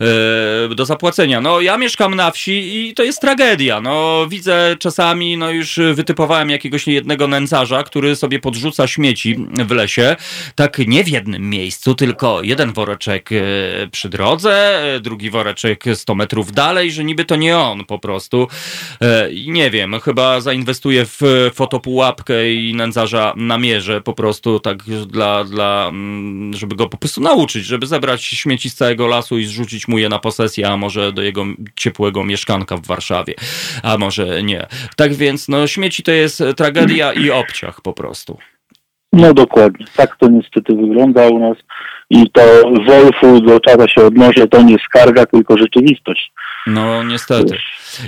e, 0.02 0.45
do 0.76 0.86
zapłacenia. 0.86 1.42
No 1.42 1.62
ja 1.62 1.78
mieszkam 1.78 2.16
na 2.16 2.32
wsi 2.32 2.88
i 2.90 2.94
to 2.94 3.04
jest 3.04 3.22
tragedia. 3.22 3.82
No 3.82 4.26
widzę 4.30 4.76
czasami, 4.80 5.38
no 5.38 5.52
już 5.52 5.80
wytypowałem 5.94 6.50
jakiegoś 6.50 6.88
jednego 6.88 7.28
nędzarza, 7.28 7.84
który 7.84 8.16
sobie 8.16 8.40
podrzuca 8.40 8.88
śmieci 8.88 9.36
w 9.68 9.72
lesie, 9.72 10.16
tak 10.56 10.78
nie 10.88 11.04
w 11.04 11.08
jednym 11.08 11.50
miejscu, 11.50 11.96
tylko 11.96 12.44
jeden 12.44 12.74
woreczek 12.74 13.30
e, 13.32 13.42
przy 13.92 14.10
drodze, 14.10 14.84
e, 14.96 15.00
drugi 15.00 15.30
woreczek 15.30 15.84
100 15.94 16.16
metrów 16.16 16.52
dalej, 16.52 16.92
że 16.92 17.04
niby 17.04 17.26
to 17.26 17.36
nie 17.36 17.58
on 17.58 17.86
po 17.86 18.00
prostu. 18.00 18.48
E, 19.02 19.32
I 19.32 19.52
nie 19.52 19.72
wiem, 19.72 20.00
chyba 20.00 20.42
zainwestuję 20.42 21.06
w 21.06 21.22
fotopułapkę 21.54 22.54
i 22.54 22.74
nędzarza 22.74 23.34
namierzę 23.38 24.02
po 24.02 24.14
prostu 24.14 24.60
tak 24.60 24.84
dla, 25.08 25.44
dla, 25.44 25.88
mm, 25.90 26.54
żeby 26.54 26.76
go 26.76 26.90
po 26.90 26.98
prostu 26.98 27.22
nauczyć, 27.22 27.66
żeby 27.66 27.88
zebrać 27.88 28.24
śmieci 28.24 28.70
z 28.70 28.76
całego 28.76 29.08
lasu 29.08 29.38
i 29.38 29.46
zrzucić 29.46 29.88
mu 29.88 29.98
je 29.98 30.10
na 30.10 30.20
posesję, 30.36 30.70
a 30.70 30.78
może 30.78 31.12
do 31.12 31.22
jego 31.22 31.46
ciepłego 31.76 32.24
mieszkanka 32.24 32.78
w 32.78 32.86
Warszawie, 32.86 33.34
a 33.84 33.98
może 33.98 34.44
nie. 34.44 34.68
Tak 34.96 35.14
więc, 35.14 35.48
no 35.48 35.68
śmieci 35.68 36.04
to 36.04 36.12
jest 36.12 36.44
tragedia 36.58 37.14
i 37.14 37.32
obciach 37.32 37.82
po 37.82 37.94
prostu. 37.94 38.38
No 39.14 39.34
dokładnie. 39.34 39.86
Tak 39.96 40.18
to 40.18 40.28
niestety 40.28 40.76
wygląda 40.76 41.28
u 41.28 41.40
nas. 41.40 41.58
I 42.10 42.32
to 42.32 42.42
Wolfu 42.88 43.42
do 43.42 43.60
czata 43.60 43.88
się 43.88 44.06
odnoszę, 44.06 44.48
to 44.48 44.62
nie 44.62 44.78
skarga, 44.86 45.26
tylko 45.26 45.58
rzeczywistość. 45.58 46.32
No 46.68 47.04
niestety. 47.04 47.58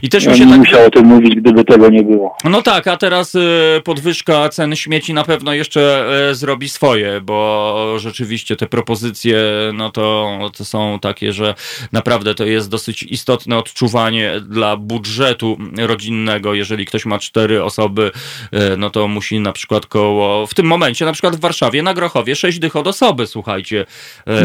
I 0.02 0.10
też 0.10 0.24
Ja 0.24 0.32
mi 0.32 0.38
się 0.38 0.46
nie 0.46 0.52
tak 0.52 0.60
musiał 0.60 0.86
o 0.86 0.90
tym 0.90 1.06
mówić, 1.06 1.36
gdyby 1.36 1.64
tego 1.64 1.90
nie 1.90 2.04
było. 2.04 2.38
No 2.44 2.62
tak, 2.62 2.88
a 2.88 2.98
teraz 2.98 3.36
y, 3.36 3.82
podwyżka 3.84 4.50
cen 4.50 4.76
śmieci 4.76 5.14
na 5.14 5.24
pewno 5.24 5.54
jeszcze 5.54 6.06
y, 6.32 6.36
zrobi 6.36 6.70
swoje, 6.70 7.22
bo 7.22 7.96
rzeczywiście 7.98 8.56
te 8.56 8.68
propozycje, 8.68 9.38
no 9.74 9.90
to, 9.90 10.40
to 10.58 10.66
są 10.66 11.00
takie, 11.02 11.34
że 11.34 11.56
naprawdę 11.92 12.36
to 12.36 12.46
jest 12.46 12.70
dosyć 12.70 13.04
istotne 13.04 13.58
odczuwanie 13.58 14.32
dla 14.50 14.78
budżetu 14.78 15.58
rodzinnego. 15.78 16.54
Jeżeli 16.54 16.86
ktoś 16.86 17.06
ma 17.06 17.20
cztery 17.20 17.64
osoby, 17.64 18.12
y, 18.54 18.78
no 18.78 18.90
to 18.90 19.08
musi 19.08 19.40
na 19.40 19.52
przykład 19.52 19.86
koło, 19.86 20.48
w 20.48 20.54
tym 20.54 20.66
momencie 20.66 21.06
na 21.06 21.12
przykład 21.12 21.36
w 21.36 21.40
Warszawie 21.40 21.84
na 21.84 21.94
Grochowie 21.94 22.36
sześć 22.36 22.60
dych 22.60 22.76
od 22.76 22.88
osoby, 22.88 23.28
słuchajcie. 23.28 23.86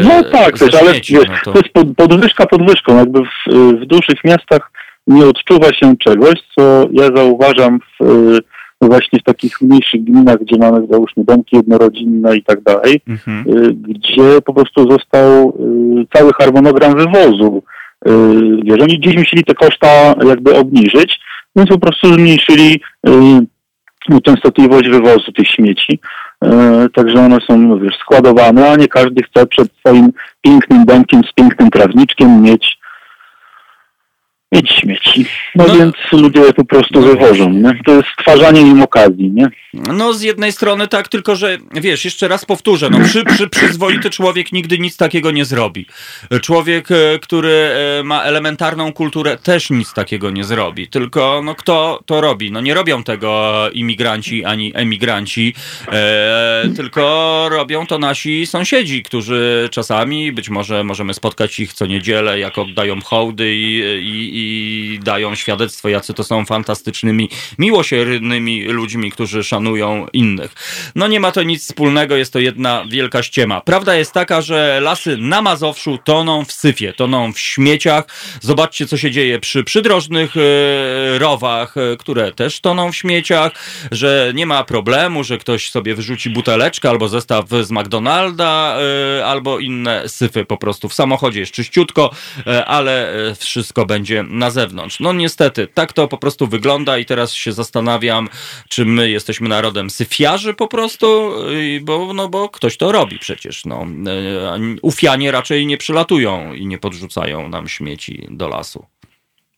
No 0.03 0.23
tak, 0.23 0.59
wiesz, 0.59 0.75
ale 0.75 0.93
śmieci, 0.93 1.13
no 1.13 1.35
to... 1.43 1.51
to 1.51 1.59
jest 1.59 1.73
pod, 1.73 1.87
podwyżka 1.95 2.45
podwyżką. 2.45 2.97
Jakby 2.97 3.19
w, 3.21 3.53
w 3.81 3.85
dużych 3.85 4.23
miastach 4.23 4.71
nie 5.07 5.25
odczuwa 5.25 5.73
się 5.73 5.97
czegoś, 5.97 6.33
co 6.55 6.87
ja 6.91 7.03
zauważam 7.15 7.79
w, 7.79 8.05
y, 8.05 8.39
właśnie 8.81 9.19
w 9.19 9.23
takich 9.23 9.61
mniejszych 9.61 10.03
gminach, 10.03 10.37
gdzie 10.39 10.57
mamy 10.57 10.87
załóżmy 10.91 11.23
domki 11.23 11.55
jednorodzinne 11.55 12.37
i 12.37 12.43
tak 12.43 12.61
dalej, 12.61 13.01
Mhm. 13.07 13.57
y, 13.57 13.73
gdzie 13.73 14.41
po 14.45 14.53
prostu 14.53 14.91
został 14.91 15.49
y, 15.49 16.17
cały 16.17 16.31
harmonogram 16.33 16.95
wywozu. 16.97 17.63
Y, 18.07 18.11
Wiesz, 18.63 18.81
oni 18.81 18.99
gdzieś 18.99 19.15
musieli 19.17 19.43
te 19.43 19.53
koszta 19.53 20.15
jakby 20.27 20.55
obniżyć, 20.55 21.19
więc 21.55 21.69
po 21.69 21.79
prostu 21.79 22.13
zmniejszyli 22.13 22.81
y, 23.07 23.11
częstotliwość 24.23 24.89
wywozu 24.89 25.31
tych 25.31 25.47
śmieci. 25.47 25.99
Także 26.93 27.25
one 27.25 27.37
są, 27.49 27.57
no 27.57 27.79
wiesz, 27.79 27.95
składowane, 27.99 28.71
a 28.71 28.75
nie 28.75 28.87
każdy 28.87 29.23
chce 29.23 29.45
przed 29.47 29.67
swoim 29.79 30.09
pięknym 30.41 30.85
domkiem 30.85 31.21
z 31.29 31.33
pięknym 31.33 31.69
trawniczkiem 31.69 32.41
mieć, 32.41 32.72
mieć 34.53 34.71
śmieci. 34.71 35.25
No, 35.55 35.67
No. 35.67 35.75
więc 35.75 35.95
ludzie 36.11 36.39
je 36.39 36.53
po 36.53 36.65
prostu 36.65 37.01
wywożą, 37.01 37.49
nie? 37.49 37.79
To 37.85 37.91
jest 37.91 38.07
stwarzanie 38.19 38.61
im 38.61 38.81
okazji, 38.81 39.31
nie? 39.33 39.47
No 39.73 40.13
z 40.13 40.21
jednej 40.21 40.51
strony 40.51 40.87
tak, 40.87 41.07
tylko 41.07 41.35
że 41.35 41.57
wiesz, 41.75 42.05
jeszcze 42.05 42.27
raz 42.27 42.45
powtórzę, 42.45 42.89
no 42.89 42.99
przy, 43.05 43.23
przy, 43.25 43.49
przyzwoity 43.49 44.09
człowiek 44.09 44.51
nigdy 44.51 44.79
nic 44.79 44.97
takiego 44.97 45.31
nie 45.31 45.45
zrobi. 45.45 45.85
Człowiek, 46.41 46.91
e, 46.91 47.19
który 47.19 47.49
e, 47.99 48.03
ma 48.03 48.23
elementarną 48.23 48.93
kulturę 48.93 49.37
też 49.37 49.69
nic 49.69 49.93
takiego 49.93 50.29
nie 50.31 50.43
zrobi. 50.43 50.87
Tylko 50.87 51.41
no 51.45 51.55
kto 51.55 51.99
to 52.05 52.21
robi? 52.21 52.51
No 52.51 52.61
nie 52.61 52.73
robią 52.73 53.03
tego 53.03 53.53
imigranci 53.73 54.45
ani 54.45 54.71
emigranci, 54.75 55.53
e, 55.91 56.63
tylko 56.75 57.47
robią 57.51 57.87
to 57.87 57.99
nasi 57.99 58.45
sąsiedzi, 58.45 59.03
którzy 59.03 59.69
czasami, 59.71 60.31
być 60.31 60.49
może 60.49 60.83
możemy 60.83 61.13
spotkać 61.13 61.59
ich 61.59 61.73
co 61.73 61.85
niedzielę, 61.85 62.39
jak 62.39 62.57
oddają 62.57 63.01
hołdy 63.01 63.55
i, 63.55 63.77
i, 63.99 64.42
i 64.43 64.99
dają 65.03 65.35
świadectwo, 65.35 65.89
jacy 65.89 66.13
to 66.13 66.23
są 66.23 66.45
fantastycznymi, 66.45 67.29
miłosiernymi 67.59 68.63
ludźmi, 68.63 69.11
którzy 69.11 69.43
szanują 69.43 70.07
innych. 70.13 70.53
No 70.95 71.07
nie 71.07 71.19
ma 71.19 71.31
to 71.31 71.43
nic 71.43 71.63
wspólnego, 71.63 72.15
jest 72.15 72.33
to 72.33 72.39
jedna 72.39 72.85
wielka 72.89 73.23
ściema. 73.23 73.61
Prawda 73.61 73.95
jest 73.95 74.13
taka, 74.13 74.41
że 74.41 74.79
lasy 74.81 75.17
na 75.17 75.41
Mazowszu 75.41 75.99
toną 76.03 76.45
w 76.45 76.51
syfie, 76.51 76.93
toną 76.93 77.33
w 77.33 77.39
śmieciach. 77.39 78.03
Zobaczcie, 78.41 78.87
co 78.87 78.97
się 78.97 79.11
dzieje 79.11 79.39
przy 79.39 79.63
przydrożnych 79.63 80.37
e, 80.37 80.39
rowach, 81.19 81.77
e, 81.77 81.97
które 81.97 82.31
też 82.31 82.59
toną 82.59 82.91
w 82.91 82.95
śmieciach, 82.95 83.51
że 83.91 84.31
nie 84.35 84.45
ma 84.45 84.63
problemu, 84.63 85.23
że 85.23 85.37
ktoś 85.37 85.69
sobie 85.69 85.95
wyrzuci 85.95 86.29
buteleczkę 86.29 86.89
albo 86.89 87.07
zestaw 87.07 87.49
z 87.49 87.71
McDonalda, 87.71 88.77
e, 89.19 89.25
albo 89.25 89.59
inne 89.59 90.09
syfy 90.09 90.45
po 90.45 90.57
prostu. 90.57 90.89
W 90.89 90.93
samochodzie 90.93 91.39
jest 91.39 91.51
czyściutko, 91.51 92.11
ale 92.65 93.13
wszystko 93.39 93.85
będzie 93.85 94.23
na 94.33 94.49
zewnątrz. 94.51 94.99
No 94.99 95.13
niestety, 95.13 95.67
tak 95.73 95.93
to 95.93 96.07
po 96.07 96.17
prostu 96.17 96.47
wygląda 96.47 96.97
i 96.97 97.05
teraz 97.05 97.33
się 97.33 97.53
zastanawiam, 97.53 98.29
czy 98.69 98.85
my 98.85 99.09
jesteśmy 99.09 99.49
narodem 99.49 99.89
syfiarzy 99.89 100.53
po 100.53 100.67
prostu, 100.67 101.33
y, 101.49 101.79
bo, 101.83 102.13
no, 102.13 102.29
bo 102.29 102.49
ktoś 102.49 102.77
to 102.77 102.91
robi 102.91 103.19
przecież. 103.19 103.65
No. 103.65 103.85
Y, 104.65 104.77
Ufianie 104.81 105.31
raczej 105.31 105.65
nie 105.65 105.77
przylatują 105.77 106.53
i 106.53 106.65
nie 106.65 106.77
podrzucają 106.77 107.49
nam 107.49 107.67
śmieci 107.67 108.27
do 108.31 108.47
lasu. 108.47 108.85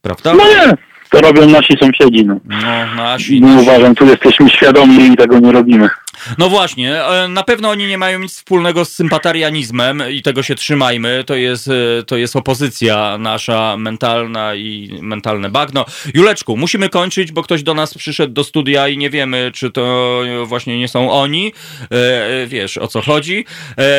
Prawda? 0.01 0.33
No 0.33 0.43
nie, 0.47 0.73
to 1.09 1.21
robią 1.21 1.49
nasi 1.49 1.73
sąsiedzi. 1.79 2.25
No. 2.25 2.39
No, 2.45 2.95
nasi, 2.95 3.41
Nie 3.41 3.47
nasi. 3.47 3.61
uważam, 3.69 3.95
tu 3.95 4.05
jesteśmy 4.05 4.49
świadomi 4.49 5.07
i 5.07 5.15
tego 5.15 5.39
nie 5.39 5.51
robimy. 5.51 5.89
No 6.37 6.49
właśnie, 6.49 7.03
e, 7.03 7.27
na 7.27 7.43
pewno 7.43 7.69
oni 7.69 7.87
nie 7.87 7.97
mają 7.97 8.19
nic 8.19 8.31
wspólnego 8.31 8.85
z 8.85 8.91
sympatarianizmem 8.91 10.03
i 10.11 10.21
tego 10.21 10.43
się 10.43 10.55
trzymajmy. 10.55 11.23
To 11.27 11.35
jest, 11.35 11.67
e, 11.67 12.03
to 12.03 12.17
jest 12.17 12.35
opozycja 12.35 13.17
nasza 13.17 13.77
mentalna 13.77 14.55
i 14.55 14.99
mentalne 15.01 15.49
bagno. 15.49 15.85
Juleczku, 16.13 16.57
musimy 16.57 16.89
kończyć, 16.89 17.31
bo 17.31 17.43
ktoś 17.43 17.63
do 17.63 17.73
nas 17.73 17.93
przyszedł 17.93 18.33
do 18.33 18.43
studia 18.43 18.87
i 18.87 18.97
nie 18.97 19.09
wiemy, 19.09 19.51
czy 19.53 19.71
to 19.71 20.21
właśnie 20.45 20.79
nie 20.79 20.87
są 20.87 21.11
oni. 21.11 21.53
E, 21.91 22.47
Wiesz, 22.47 22.77
o 22.77 22.87
co 22.87 23.01
chodzi. 23.01 23.45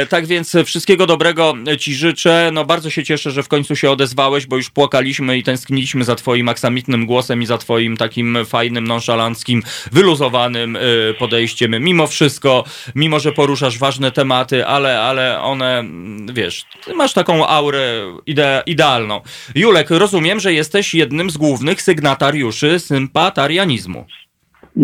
Tak 0.08 0.26
więc 0.26 0.56
wszystkiego 0.64 1.06
dobrego 1.06 1.54
ci 1.78 1.94
życzę. 1.94 2.50
No 2.52 2.64
bardzo 2.64 2.90
się 2.90 3.04
cieszę, 3.04 3.30
że 3.30 3.42
w 3.42 3.48
końcu 3.48 3.76
się 3.76 3.90
odezwałeś, 3.90 4.46
bo 4.46 4.56
już 4.56 4.70
płakaliśmy 4.70 5.38
i 5.38 5.42
tęskniliśmy 5.42 6.04
za 6.04 6.14
twoim 6.14 6.48
aksamitnym 6.48 7.06
głosem 7.06 7.42
i 7.42 7.46
za 7.46 7.58
twoim 7.58 7.96
takim 7.96 8.38
fajnym, 8.46 8.86
nonszalanckim, 8.86 9.62
wyluzowanym 9.92 10.78
podejściem. 11.18 11.84
Mimo 11.84 12.05
wszystko, 12.06 12.64
mimo 12.94 13.20
że 13.20 13.32
poruszasz 13.32 13.78
ważne 13.78 14.10
tematy, 14.12 14.66
ale, 14.66 15.00
ale 15.00 15.40
one, 15.40 15.84
wiesz, 16.32 16.64
ty 16.84 16.94
masz 16.94 17.12
taką 17.12 17.46
aurę 17.46 18.02
ide 18.26 18.62
idealną. 18.66 19.20
Julek, 19.54 19.90
rozumiem, 19.90 20.40
że 20.40 20.52
jesteś 20.52 20.94
jednym 20.94 21.30
z 21.30 21.36
głównych 21.36 21.82
sygnatariuszy 21.82 22.78
sympatarianizmu. 22.78 24.06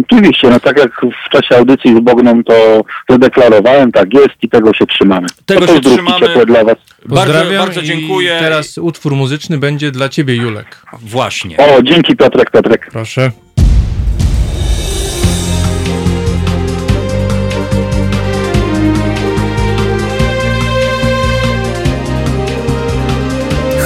Oczywiście, 0.01 0.51
no 0.51 0.61
tak 0.61 0.79
jak 0.79 1.01
w 1.27 1.31
czasie 1.31 1.57
audycji 1.57 1.97
z 1.97 2.01
Bogną 2.01 2.45
to 2.45 2.85
zadeklarowałem, 3.09 3.93
tak 3.93 4.15
jest 4.15 4.35
i 4.43 4.49
tego 4.49 4.75
się 4.75 4.87
trzymamy. 4.87 5.27
Tego 5.47 5.67
to 5.67 5.75
się 5.75 5.81
trzymamy. 5.81 6.27
ciepłe 6.27 6.47
dla 6.47 6.65
was. 6.65 6.77
Bardzo, 7.07 7.33
Pozdrawiam 7.33 7.67
bardzo 7.67 7.83
dziękuję. 7.83 8.37
I 8.37 8.41
teraz 8.41 8.79
utwór 8.79 9.13
muzyczny 9.13 9.59
będzie 9.59 9.91
dla 9.91 10.09
ciebie, 10.09 10.35
Julek. 10.37 10.87
Właśnie. 11.01 11.57
O, 11.57 11.83
dzięki 11.83 12.17
Piotrek, 12.17 12.51
Piotrek. 12.51 12.89
Proszę. 12.93 13.31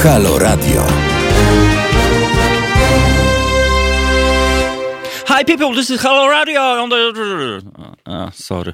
Halo 0.07 0.39
Radio. 0.39 0.96
Hi 5.29 5.45
people, 5.45 5.75
this 5.75 5.91
is 5.91 6.01
Halo 6.01 6.29
Radio. 6.29 6.61
on 6.61 6.91
the- 6.91 7.61
A, 8.05 8.31
sorry. 8.35 8.73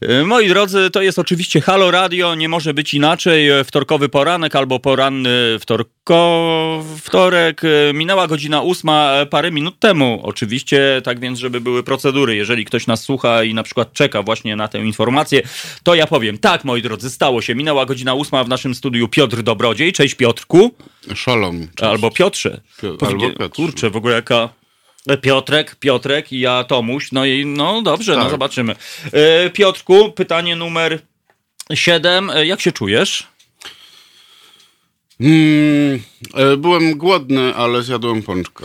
E, 0.00 0.22
Moi 0.24 0.48
drodzy, 0.48 0.90
to 0.90 1.02
jest 1.02 1.18
oczywiście 1.18 1.60
Halo 1.60 1.90
Radio, 1.90 2.34
nie 2.34 2.48
może 2.48 2.74
być 2.74 2.94
inaczej. 2.94 3.48
E, 3.50 3.64
Wtorkowy 3.64 4.08
poranek 4.08 4.56
albo 4.56 4.78
poranny 4.80 5.58
wtorko... 5.60 6.84
wtorek. 7.02 7.62
E, 7.64 7.92
Minęła 7.94 8.26
godzina 8.26 8.60
ósma 8.62 9.12
parę 9.30 9.50
minut 9.50 9.78
temu. 9.78 10.20
Oczywiście, 10.22 11.00
tak 11.04 11.20
więc, 11.20 11.38
żeby 11.38 11.60
były 11.60 11.82
procedury. 11.82 12.36
Jeżeli 12.36 12.64
ktoś 12.64 12.86
nas 12.86 13.02
słucha 13.02 13.42
i 13.44 13.54
na 13.54 13.62
przykład 13.62 13.92
czeka 13.92 14.22
właśnie 14.22 14.56
na 14.56 14.68
tę 14.68 14.78
informację, 14.78 15.42
to 15.82 15.94
ja 15.94 16.06
powiem, 16.06 16.38
tak 16.38 16.64
moi 16.64 16.82
drodzy, 16.82 17.10
stało 17.10 17.42
się. 17.42 17.54
Minęła 17.54 17.86
godzina 17.86 18.14
ósma 18.14 18.44
w 18.44 18.48
naszym 18.48 18.74
studiu 18.74 19.08
Piotr 19.08 19.42
Dobrodziej. 19.42 19.92
Cześć 19.92 20.14
Piotrku. 20.14 20.70
Szalom. 21.14 21.60
Cześć. 21.60 21.90
Albo 21.90 22.10
Piotrze. 22.10 22.60
Albo 22.82 23.20
Piotrze. 23.20 23.48
Kurczę, 23.48 23.90
w 23.90 23.96
ogóle 23.96 24.14
jaka... 24.14 24.48
Piotrek, 25.22 25.76
Piotrek 25.76 26.32
i 26.32 26.40
ja 26.40 26.64
Tomuś. 26.64 27.12
No 27.12 27.24
i 27.24 27.46
no 27.46 27.82
dobrze, 27.82 28.16
no 28.16 28.22
Tak. 28.22 28.30
zobaczymy. 28.30 28.76
E, 29.12 29.50
Piotrku, 29.50 30.12
pytanie 30.12 30.56
numer 30.56 30.98
7. 31.74 32.30
Jak 32.44 32.60
się 32.60 32.72
czujesz? 32.72 33.26
Mm, 35.20 36.02
e, 36.34 36.56
byłem 36.56 36.98
głodny, 36.98 37.54
ale 37.54 37.82
zjadłem 37.82 38.22
pączkę. 38.22 38.64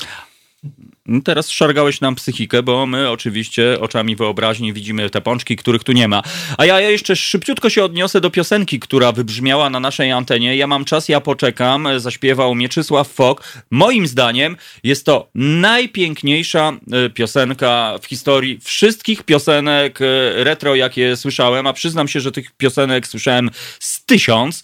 No 1.06 1.22
Teraz 1.22 1.49
szargałeś 1.49 2.02
nam 2.02 2.16
psychikę, 2.16 2.64
bo 2.64 2.86
my 2.86 3.10
oczywiście 3.10 3.80
oczami 3.80 4.16
wyobraźni 4.16 4.74
widzimy 4.74 5.10
te 5.10 5.22
pączki, 5.22 5.56
których 5.56 5.84
tu 5.84 5.91
nie 5.91 6.08
ma. 6.08 6.24
A 6.58 6.66
ja 6.66 6.80
jeszcze 6.80 7.16
szybciutko 7.16 7.70
się 7.70 7.84
odniosę 7.84 8.22
do 8.22 8.30
piosenki, 8.30 8.80
która 8.80 9.12
wybrzmiała 9.12 9.70
na 9.70 9.80
naszej 9.80 10.12
antenie. 10.12 10.56
Ja 10.56 10.68
mam 10.68 10.86
czas, 10.86 11.10
ja 11.10 11.22
poczekam. 11.22 11.88
Zaśpiewał 11.97 12.56
Mieczysław 12.56 13.08
Fok. 13.08 13.43
Moim 13.72 14.08
zdaniem 14.08 14.58
jest 14.84 15.06
to 15.06 15.30
najpiękniejsza 15.36 16.74
e, 16.91 17.10
piosenka 17.10 17.95
w 18.02 18.06
historii 18.06 18.60
wszystkich 18.64 19.24
piosenek 19.24 19.99
e, 20.02 20.43
retro, 20.43 20.76
jakie 20.76 21.16
słyszałem. 21.16 21.68
A 21.68 21.74
przyznam 21.74 22.08
się, 22.08 22.20
że 22.20 22.32
tych 22.32 22.52
piosenek 22.52 23.08
słyszałem 23.08 23.49
z 23.80 24.06
tysiąc 24.06 24.64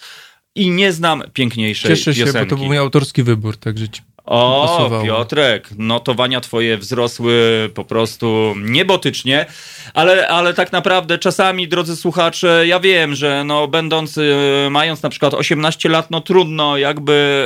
i 0.56 0.72
nie 0.72 0.94
znam 0.94 1.24
piękniejszej 1.34 1.90
Cieszę 1.90 2.16
się, 2.16 2.26
piosenki. 2.26 2.46
bo 2.46 2.50
to 2.50 2.56
był 2.56 2.66
mój 2.66 2.78
autorski 2.78 3.24
wybór, 3.24 3.58
także 3.58 3.90
ci 3.90 4.02
O. 4.28 5.01
Piotrek, 5.03 5.69
notowania 5.78 6.41
twoje 6.41 6.78
wzrosły 6.78 7.69
po 7.73 7.84
prostu 7.84 8.53
niebotycznie, 8.57 9.45
ale, 9.94 10.28
ale 10.28 10.54
tak 10.54 10.72
naprawdę 10.72 11.18
czasami, 11.18 11.68
drodzy 11.68 11.96
słuchacze, 11.96 12.64
ja 12.68 12.80
wiem, 12.80 13.16
że 13.16 13.44
no 13.44 13.68
będąc, 13.68 14.18
y, 14.18 14.34
mając 14.72 15.04
na 15.04 15.10
przykład 15.10 15.34
18 15.34 15.90
lat, 15.90 16.12
no 16.12 16.22
trudno 16.22 16.78
jakby 16.78 17.46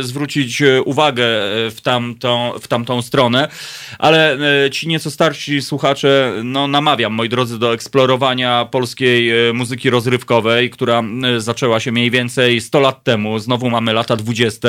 y, 0.00 0.02
zwrócić 0.02 0.62
y, 0.62 0.82
uwagę 0.82 1.26
w 1.70 1.80
tamtą, 1.82 2.52
w 2.60 2.68
tamtą 2.68 3.02
stronę, 3.02 3.48
ale 3.98 4.38
ci 4.72 4.88
nieco 4.88 5.10
starsi 5.10 5.62
słuchacze, 5.62 6.32
no 6.44 6.68
namawiam, 6.68 7.12
moi 7.12 7.28
drodzy, 7.28 7.58
do 7.58 7.72
eksplorowania 7.72 8.64
polskiej 8.64 9.32
muzyki 9.54 9.90
rozrywkowej, 9.90 10.70
która 10.70 11.02
zaczęła 11.38 11.80
się 11.80 11.92
mniej 11.92 12.10
więcej 12.10 12.60
100 12.60 12.80
lat 12.80 13.04
temu, 13.04 13.38
znowu 13.38 13.70
mamy 13.70 13.92
lata 13.92 14.16
20 14.16 14.68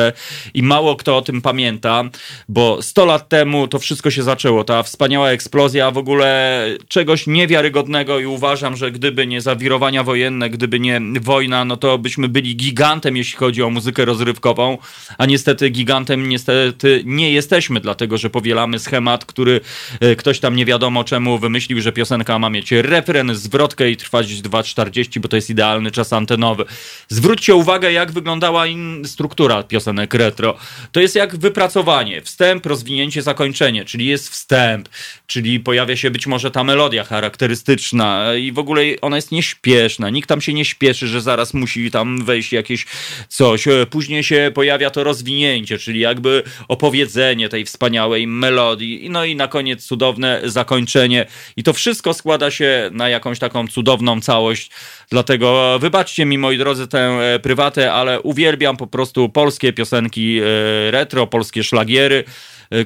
i 0.53 0.63
mało 0.63 0.95
kto 0.95 1.17
o 1.17 1.21
tym 1.21 1.41
pamięta, 1.41 2.03
bo 2.49 2.81
100 2.81 3.05
lat 3.05 3.29
temu 3.29 3.67
to 3.67 3.79
wszystko 3.79 4.11
się 4.11 4.23
zaczęło, 4.23 4.63
ta 4.63 4.83
wspaniała 4.83 5.29
eksplozja 5.29 5.91
w 5.91 5.97
ogóle 5.97 6.65
czegoś 7.09 7.27
niewiarygodnego 7.27 8.19
i 8.19 8.25
uważam, 8.25 8.77
że 8.77 8.91
gdyby 8.91 9.27
nie 9.27 9.41
zawirowania 9.41 10.03
wojenne, 10.03 10.49
gdyby 10.49 10.79
nie 10.79 11.01
wojna, 11.21 11.65
no 11.65 11.77
to 11.77 11.97
byśmy 11.97 12.27
byli 12.27 12.55
gigantem, 12.55 13.17
jeśli 13.17 13.37
chodzi 13.37 13.63
o 13.63 13.69
muzykę 13.69 14.05
rozrywkową, 14.05 14.77
a 15.17 15.25
niestety 15.25 15.69
gigantem 15.69 16.29
niestety 16.29 17.01
nie 17.05 17.33
jesteśmy, 17.33 17.79
dlatego 17.79 18.17
że 18.17 18.29
powielamy 18.29 18.79
schemat, 18.79 19.25
który 19.25 19.61
e, 19.99 20.15
ktoś 20.15 20.39
tam 20.39 20.55
nie 20.55 20.65
wiadomo 20.65 21.03
czemu 21.03 21.39
wymyślił, 21.39 21.81
że 21.81 21.91
piosenka 21.91 22.39
ma 22.39 22.49
mieć 22.49 22.71
refren, 22.71 23.35
zwrotkę 23.35 23.89
i 23.89 23.97
trwać 23.97 24.27
2,40, 24.27 25.19
bo 25.19 25.27
to 25.27 25.35
jest 25.35 25.49
idealny 25.49 25.91
czas 25.91 26.13
antenowy. 26.13 26.65
Zwróćcie 27.07 27.55
uwagę, 27.55 27.91
jak 27.91 28.11
wyglądała 28.11 28.65
struktura 29.05 29.63
piosenek 29.63 30.13
retro. 30.13 30.57
To 30.91 30.99
jest 30.99 31.15
jak 31.15 31.37
wypracowanie, 31.37 32.21
wstęp, 32.21 32.65
rozwinięcie, 32.65 33.21
zakończenie, 33.21 33.85
czyli 33.85 34.05
jest 34.05 34.29
wstęp, 34.29 34.89
czyli 35.27 35.59
pojawia 35.59 35.95
się 35.95 36.11
być 36.11 36.27
może 36.27 36.51
ta 36.51 36.63
melodia 36.63 36.98
charakterystyczna 37.03 38.35
i 38.35 38.51
w 38.51 38.59
ogóle 38.59 38.81
ona 39.01 39.15
jest 39.15 39.31
nieśpieszna, 39.31 40.09
nikt 40.09 40.29
tam 40.29 40.41
się 40.41 40.53
nie 40.53 40.65
śpieszy, 40.65 41.07
że 41.07 41.21
zaraz 41.21 41.53
musi 41.53 41.91
tam 41.91 42.25
wejść 42.25 42.53
jakieś 42.53 42.85
coś. 43.27 43.67
E, 43.67 43.85
Później 43.85 44.23
się 44.23 44.51
pojawia 44.53 44.89
to 44.89 45.03
rozwinięcie, 45.03 45.77
czyli 45.77 45.99
jakby 45.99 46.43
opowiedzenie 46.67 47.49
tej 47.49 47.65
wspaniałej 47.65 48.27
melodii, 48.27 49.07
no 49.09 49.25
i 49.25 49.35
na 49.35 49.47
koniec 49.47 49.85
cudowne 49.85 50.41
zakończenie. 50.43 51.25
I 51.57 51.63
to 51.63 51.73
wszystko 51.73 52.13
składa 52.13 52.51
się 52.51 52.89
na 52.93 53.09
jakąś 53.09 53.39
taką 53.39 53.67
cudowną 53.67 54.21
całość. 54.21 54.69
Dlatego 55.09 55.79
wybaczcie 55.79 56.25
mi, 56.25 56.37
moi 56.37 56.57
drodzy, 56.57 56.87
tę 56.87 56.99
e, 56.99 57.39
prywatę, 57.39 57.93
ale 57.93 58.21
uwielbiam 58.21 58.77
po 58.77 58.87
prostu 58.87 59.29
polskie 59.29 59.73
piosenki 59.73 60.39
e, 60.39 60.91
retro, 60.91 61.27
polskie 61.27 61.63
szlagiery 61.63 62.23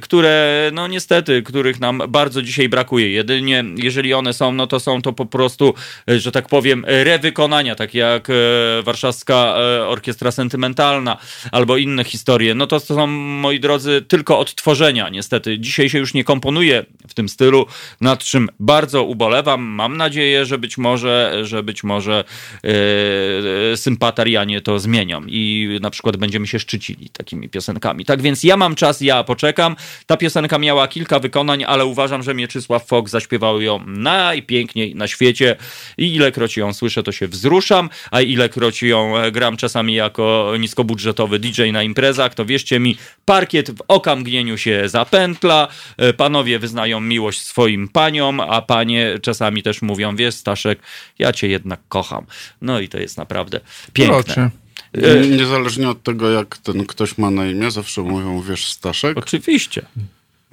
które, 0.01 0.71
no 0.73 0.87
niestety, 0.87 1.43
których 1.43 1.79
nam 1.79 2.01
bardzo 2.09 2.41
dzisiaj 2.41 2.69
brakuje. 2.69 3.11
Jedynie, 3.11 3.63
jeżeli 3.75 4.13
one 4.13 4.33
są, 4.33 4.51
no 4.51 4.67
to 4.67 4.79
są 4.79 5.01
to 5.01 5.13
po 5.13 5.25
prostu, 5.25 5.73
e, 6.09 6.19
że 6.19 6.31
tak 6.31 6.47
powiem, 6.47 6.85
rewykonania, 6.87 7.75
tak 7.75 7.93
jak 7.93 8.29
e, 8.29 8.33
Warszawska 8.83 9.55
Orkiestra 9.87 10.31
Sentymentalna 10.31 11.17
albo 11.51 11.77
inne 11.77 12.03
historie. 12.03 12.55
No 12.55 12.67
to 12.67 12.79
są, 12.79 13.07
moi 13.07 13.59
drodzy, 13.59 14.01
tylko 14.07 14.39
odtworzenia, 14.39 15.09
niestety. 15.09 15.59
Dzisiaj 15.59 15.89
się 15.89 15.99
już 15.99 16.13
nie 16.13 16.23
komponuje 16.23 16.85
w 17.07 17.13
tym 17.13 17.29
stylu, 17.29 17.65
nad 18.01 18.23
czym 18.23 18.49
bardzo 18.59 19.03
ubolewam. 19.03 19.61
Mam 19.61 19.97
nadzieję, 19.97 20.45
że 20.45 20.57
być 20.57 20.77
może, 20.77 21.39
że 21.43 21.63
być 21.63 21.83
może 21.83 22.23
e, 23.73 23.77
sympatarianie 23.77 24.61
to 24.61 24.79
zmienią 24.79 25.21
i 25.27 25.69
na 25.81 25.89
przykład 25.89 26.17
będziemy 26.17 26.47
się 26.47 26.59
szczycili 26.59 27.09
takimi 27.09 27.49
piosenkami. 27.49 28.05
Tak 28.05 28.21
więc 28.21 28.43
ja 28.43 28.57
mam 28.57 28.75
czas, 28.75 29.01
ja 29.01 29.23
poczekam. 29.23 29.72
Polecam. 29.73 30.03
Ta 30.05 30.17
piosenka 30.17 30.59
miała 30.59 30.87
kilka 30.87 31.19
wykonań, 31.19 31.63
ale 31.67 31.85
uważam, 31.85 32.23
że 32.23 32.33
Mieczysław 32.33 32.87
Fok 32.87 33.09
zaśpiewał 33.09 33.61
ją 33.61 33.79
najpiękniej 33.87 34.95
na 34.95 35.07
świecie 35.07 35.55
i 35.97 36.15
ilekroć 36.15 36.57
ją 36.57 36.73
słyszę, 36.73 37.03
to 37.03 37.11
się 37.11 37.27
wzruszam, 37.27 37.89
a 38.11 38.21
ilekroć 38.21 38.83
ją 38.83 39.13
gram 39.31 39.57
czasami 39.57 39.93
jako 39.93 40.53
niskobudżetowy 40.59 41.39
DJ 41.39 41.71
na 41.71 41.83
imprezach, 41.83 42.33
to 42.33 42.45
wierzcie 42.45 42.79
mi, 42.79 42.97
parkiet 43.25 43.71
w 43.71 43.83
okamgnieniu 43.87 44.57
się 44.57 44.89
zapętla, 44.89 45.67
e, 45.97 46.13
panowie 46.13 46.59
wyznają 46.59 46.99
miłość 46.99 47.41
swoim 47.41 47.87
paniom, 47.87 48.39
a 48.39 48.61
panie 48.61 49.19
czasami 49.21 49.63
też 49.63 49.81
mówią, 49.81 50.15
wiesz 50.15 50.35
Staszek, 50.35 50.79
ja 51.19 51.33
cię 51.33 51.47
jednak 51.47 51.79
kocham. 51.89 52.25
No 52.61 52.79
i 52.79 52.89
to 52.89 52.97
jest 52.97 53.17
naprawdę 53.17 53.59
piękne. 53.93 54.23
Proszę. 54.23 54.62
E, 54.93 55.27
Niezależnie 55.27 55.89
od 55.89 56.03
tego, 56.03 56.31
jak 56.31 56.57
ten 56.57 56.85
ktoś 56.85 57.17
ma 57.17 57.31
na 57.31 57.45
imię, 57.45 57.71
zawsze 57.71 58.01
mówią, 58.01 58.41
wiesz, 58.41 58.67
Staszek. 58.67 59.17
Oczywiście. 59.17 59.85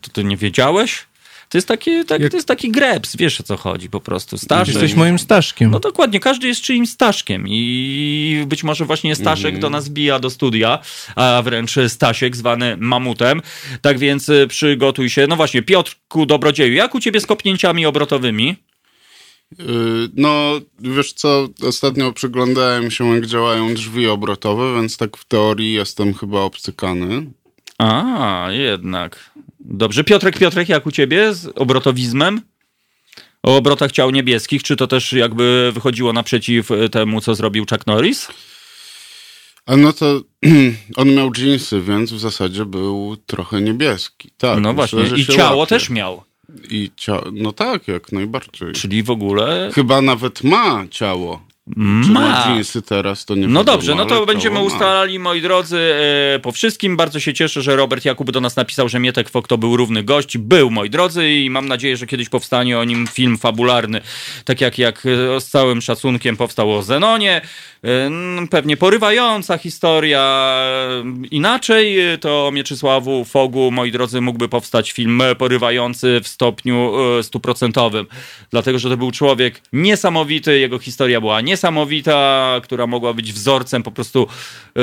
To 0.01 0.11
ty 0.11 0.25
nie 0.25 0.37
wiedziałeś? 0.37 1.07
To 1.49 1.59
jest 1.59 1.69
taki, 1.69 2.05
tak, 2.05 2.29
to 2.31 2.37
jest 2.37 2.49
taki 2.49 2.71
greps, 2.71 3.17
wiesz 3.17 3.41
o 3.41 3.43
co 3.43 3.57
chodzi 3.57 3.91
po 3.91 4.01
prostu. 4.01 4.39
Staszek. 4.39 4.75
Jesteś 4.75 4.95
moim 4.95 5.19
Staszkiem. 5.19 5.71
No 5.71 5.81
dokładnie, 5.81 6.21
każdy 6.21 6.47
jest 6.49 6.61
czyimś 6.61 6.91
Staszkiem 6.91 7.45
i 7.49 8.45
być 8.47 8.65
może 8.65 8.85
właśnie 8.85 9.17
Staszek 9.17 9.59
do 9.59 9.71
nas 9.71 9.89
bija 9.89 10.19
do 10.19 10.31
studia, 10.31 10.79
a 11.17 11.43
wręcz 11.45 11.75
Stasiek 11.89 12.37
zwany 12.37 12.77
Mamutem. 12.77 13.43
Tak 13.83 13.99
więc 13.99 14.29
y, 14.29 14.47
przygotuj 14.49 15.11
się. 15.11 15.27
No 15.27 15.37
właśnie, 15.37 15.63
Piotrku 15.63 16.27
Dobrodzieju, 16.27 16.75
jak 16.75 16.95
u 16.95 17.01
ciebie 17.01 17.21
z 17.21 17.27
kopnięciami 17.27 17.87
obrotowymi? 17.87 18.57
Yy, 19.59 20.09
No, 20.17 20.61
wiesz 20.79 21.13
co, 21.13 21.49
ostatnio 21.63 22.13
przyglądałem 22.13 22.91
się, 22.91 23.15
jak 23.15 23.27
działają 23.27 23.75
drzwi 23.75 24.07
obrotowe, 24.07 24.75
więc 24.75 24.97
tak 24.97 25.17
w 25.17 25.25
teorii 25.25 25.73
jestem 25.73 26.15
chyba 26.15 26.41
obcykany. 26.41 27.27
A, 27.79 28.47
jednak. 28.51 29.31
Dobrze. 29.61 30.05
Piotrek, 30.05 30.39
Piotrek, 30.39 30.69
jak 30.69 30.87
u 30.87 30.91
ciebie 30.91 31.35
z 31.35 31.47
obrotowizmem? 31.55 32.41
O 33.43 33.57
obrotach 33.57 33.93
ciał 33.93 34.11
niebieskich, 34.11 34.63
czy 34.63 34.77
to 34.77 34.87
też 34.87 35.13
jakby 35.13 35.71
wychodziło 35.75 36.13
naprzeciw 36.13 36.71
y, 36.71 36.89
temu, 36.89 37.21
co 37.21 37.35
zrobił 37.35 37.67
Chuck 37.71 37.87
Norris? 37.87 38.29
A 39.67 39.77
no 39.77 39.93
to 39.93 40.23
on 40.97 41.15
miał 41.15 41.31
dżinsy, 41.33 41.81
więc 41.81 42.13
w 42.13 42.19
zasadzie 42.19 42.65
był 42.65 43.17
trochę 43.27 43.61
niebieski. 43.61 44.31
Tak, 44.39 44.61
no 44.61 44.73
myślę, 44.73 45.01
właśnie. 45.01 45.23
I 45.23 45.27
ciało 45.27 45.57
łapie. 45.57 45.69
też 45.69 45.91
miał. 45.91 46.23
I 46.71 46.91
cia... 46.97 47.21
No 47.33 47.53
tak, 47.53 47.89
jak 47.89 48.13
najbardziej. 48.13 48.73
Czyli 48.73 49.03
w 49.03 49.11
ogóle 49.11 49.71
Chyba 49.75 50.01
nawet 50.01 50.45
ma 50.45 50.85
ciało. 50.91 51.50
Czy 52.05 52.11
ma 52.11 52.45
teraz, 52.87 53.25
to 53.25 53.35
nie 53.35 53.49
No 53.49 53.65
dobrze, 53.65 53.95
no 53.95 54.07
to 54.07 54.27
będziemy 54.27 54.61
ustalali, 54.61 55.19
moi 55.19 55.43
drodzy, 55.43 55.79
e, 56.35 56.39
po 56.39 56.53
wszystkim. 56.53 56.97
Bardzo 56.97 57.21
się 57.21 57.35
cieszę, 57.35 57.63
że 57.63 57.77
Robert 57.77 58.05
Jakub 58.05 58.31
do 58.31 58.41
nas 58.41 58.57
napisał, 58.57 58.89
że 58.89 59.01
Mietek 59.01 59.31
Fok 59.31 59.49
to 59.49 59.59
był 59.59 59.77
równy 59.77 60.03
gość. 60.03 60.39
Był, 60.39 60.71
moi 60.71 60.91
drodzy, 60.91 61.31
i 61.31 61.51
mam 61.51 61.69
nadzieję, 61.69 61.97
że 61.97 62.07
kiedyś 62.07 62.29
powstanie 62.29 62.79
o 62.79 62.85
nim 62.85 63.07
film 63.07 63.39
fabularny. 63.39 64.01
Tak 64.45 64.61
jak, 64.61 64.79
jak 64.79 65.07
e, 65.07 65.41
z 65.41 65.49
całym 65.49 65.81
szacunkiem 65.81 66.37
powstał 66.37 66.77
o 66.77 66.83
Zenonie. 66.83 67.41
E, 67.85 68.11
Pewnie 68.51 68.77
porywająca 68.77 69.59
historia. 69.59 70.55
Inaczej 71.31 71.97
to 72.21 72.47
o 72.47 72.51
Mieczysławu 72.53 73.25
Fogu, 73.25 73.71
moi 73.71 73.93
drodzy, 73.93 74.21
mógłby 74.21 74.49
powstać 74.49 74.93
film 74.93 75.23
porywający 75.39 76.21
w 76.23 76.29
stopniu 76.29 76.93
stuprocentowym. 77.23 78.07
Dlatego, 78.51 78.79
że 78.79 78.91
to 78.91 78.97
był 78.97 79.11
człowiek 79.11 79.63
niesamowity, 79.73 80.59
jego 80.59 80.79
historia 80.79 81.21
była 81.21 81.41
niesamowita, 81.51 82.61
która 82.63 82.87
mogła 82.87 83.13
być 83.13 83.33
wzorcem 83.33 83.83
po 83.83 83.91
prostu 83.91 84.27
e, 84.77 84.81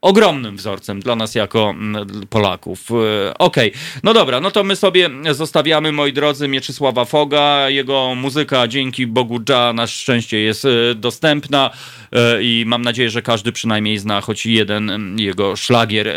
ogromnym 0.00 0.56
wzorcem 0.56 1.00
dla 1.00 1.16
nas 1.16 1.34
jako 1.34 1.70
mm, 1.70 2.26
Polaków. 2.30 2.90
E, 2.90 3.38
Okej, 3.38 3.72
no 4.02 4.14
dobra, 4.14 4.40
no 4.40 4.50
to 4.50 4.64
my 4.64 4.76
sobie 4.76 5.10
zostawiamy, 5.30 5.92
moi 5.92 6.12
drodzy, 6.12 6.48
Mieczysława 6.48 7.04
Foga. 7.04 7.70
Jego 7.70 8.14
muzyka, 8.14 8.68
dzięki 8.68 9.06
Bogu 9.06 9.40
Dża, 9.40 9.72
na 9.72 9.86
szczęście 9.86 10.40
jest 10.40 10.64
e, 10.64 10.94
dostępna 10.94 11.70
e, 12.12 12.42
i 12.42 12.64
mam 12.66 12.82
nadzieję, 12.82 13.10
że 13.10 13.22
każdy 13.22 13.52
przynajmniej 13.52 13.98
zna 13.98 14.20
choć 14.20 14.46
jeden 14.46 14.90
mm, 14.90 15.18
jego 15.18 15.56
szlagier. 15.56 16.14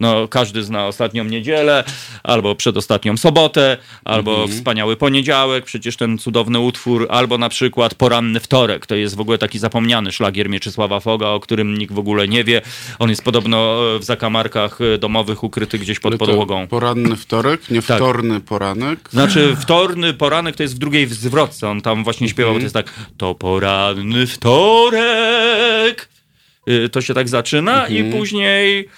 No, 0.00 0.28
każdy 0.28 0.62
zna 0.62 0.86
Ostatnią 0.86 1.24
Niedzielę, 1.24 1.84
albo 2.22 2.54
Przedostatnią 2.54 3.16
Sobotę, 3.16 3.76
albo 4.04 4.48
Wspaniały 4.48 4.96
Poniedziałek, 4.96 5.64
przecież 5.64 5.96
ten 5.96 6.18
cudowny 6.18 6.58
utwór, 6.58 7.06
albo 7.10 7.38
na 7.38 7.48
przykład 7.48 7.94
Poranny 7.94 8.40
Wtorek. 8.40 8.86
To 8.86 8.94
jest 8.94 9.16
w 9.16 9.20
ogóle 9.20 9.38
taki 9.38 9.58
zapomniany 9.58 10.12
szlagier 10.12 10.50
Mieczysława 10.50 11.00
Foga, 11.00 11.28
o 11.28 11.40
którym 11.40 11.78
nikt 11.78 11.94
w 11.94 11.98
ogóle 11.98 12.28
nie 12.28 12.44
wie. 12.44 12.62
On 12.98 13.10
jest 13.10 13.17
podobno 13.22 13.78
e, 13.96 13.98
w 13.98 14.04
zakamarkach 14.04 14.78
e, 14.80 14.98
domowych 14.98 15.44
ukryty 15.44 15.78
gdzieś 15.78 15.98
pod 16.00 16.16
podłogą. 16.16 16.66
Poranny 16.66 17.16
wtorek, 17.16 17.70
nie 17.70 17.82
Tak. 17.82 17.96
wtorny 17.96 18.40
poranek. 18.40 19.08
Znaczy, 19.12 19.56
wtorny 19.60 20.14
poranek 20.14 20.56
to 20.56 20.62
jest 20.62 20.74
w 20.74 20.78
drugiej 20.78 21.06
zwrotce. 21.06 21.68
On 21.68 21.80
tam 21.80 22.04
właśnie 22.04 22.28
śpiewał, 22.28 22.54
to 22.54 22.60
jest 22.60 22.74
tak, 22.74 22.94
to 23.16 23.34
poranny 23.34 24.26
wtorek. 24.26 26.08
Y, 26.68 26.88
To 26.88 27.00
się 27.00 27.14
tak 27.14 27.28
zaczyna 27.28 27.88
i 27.88 28.04
później 28.12 28.88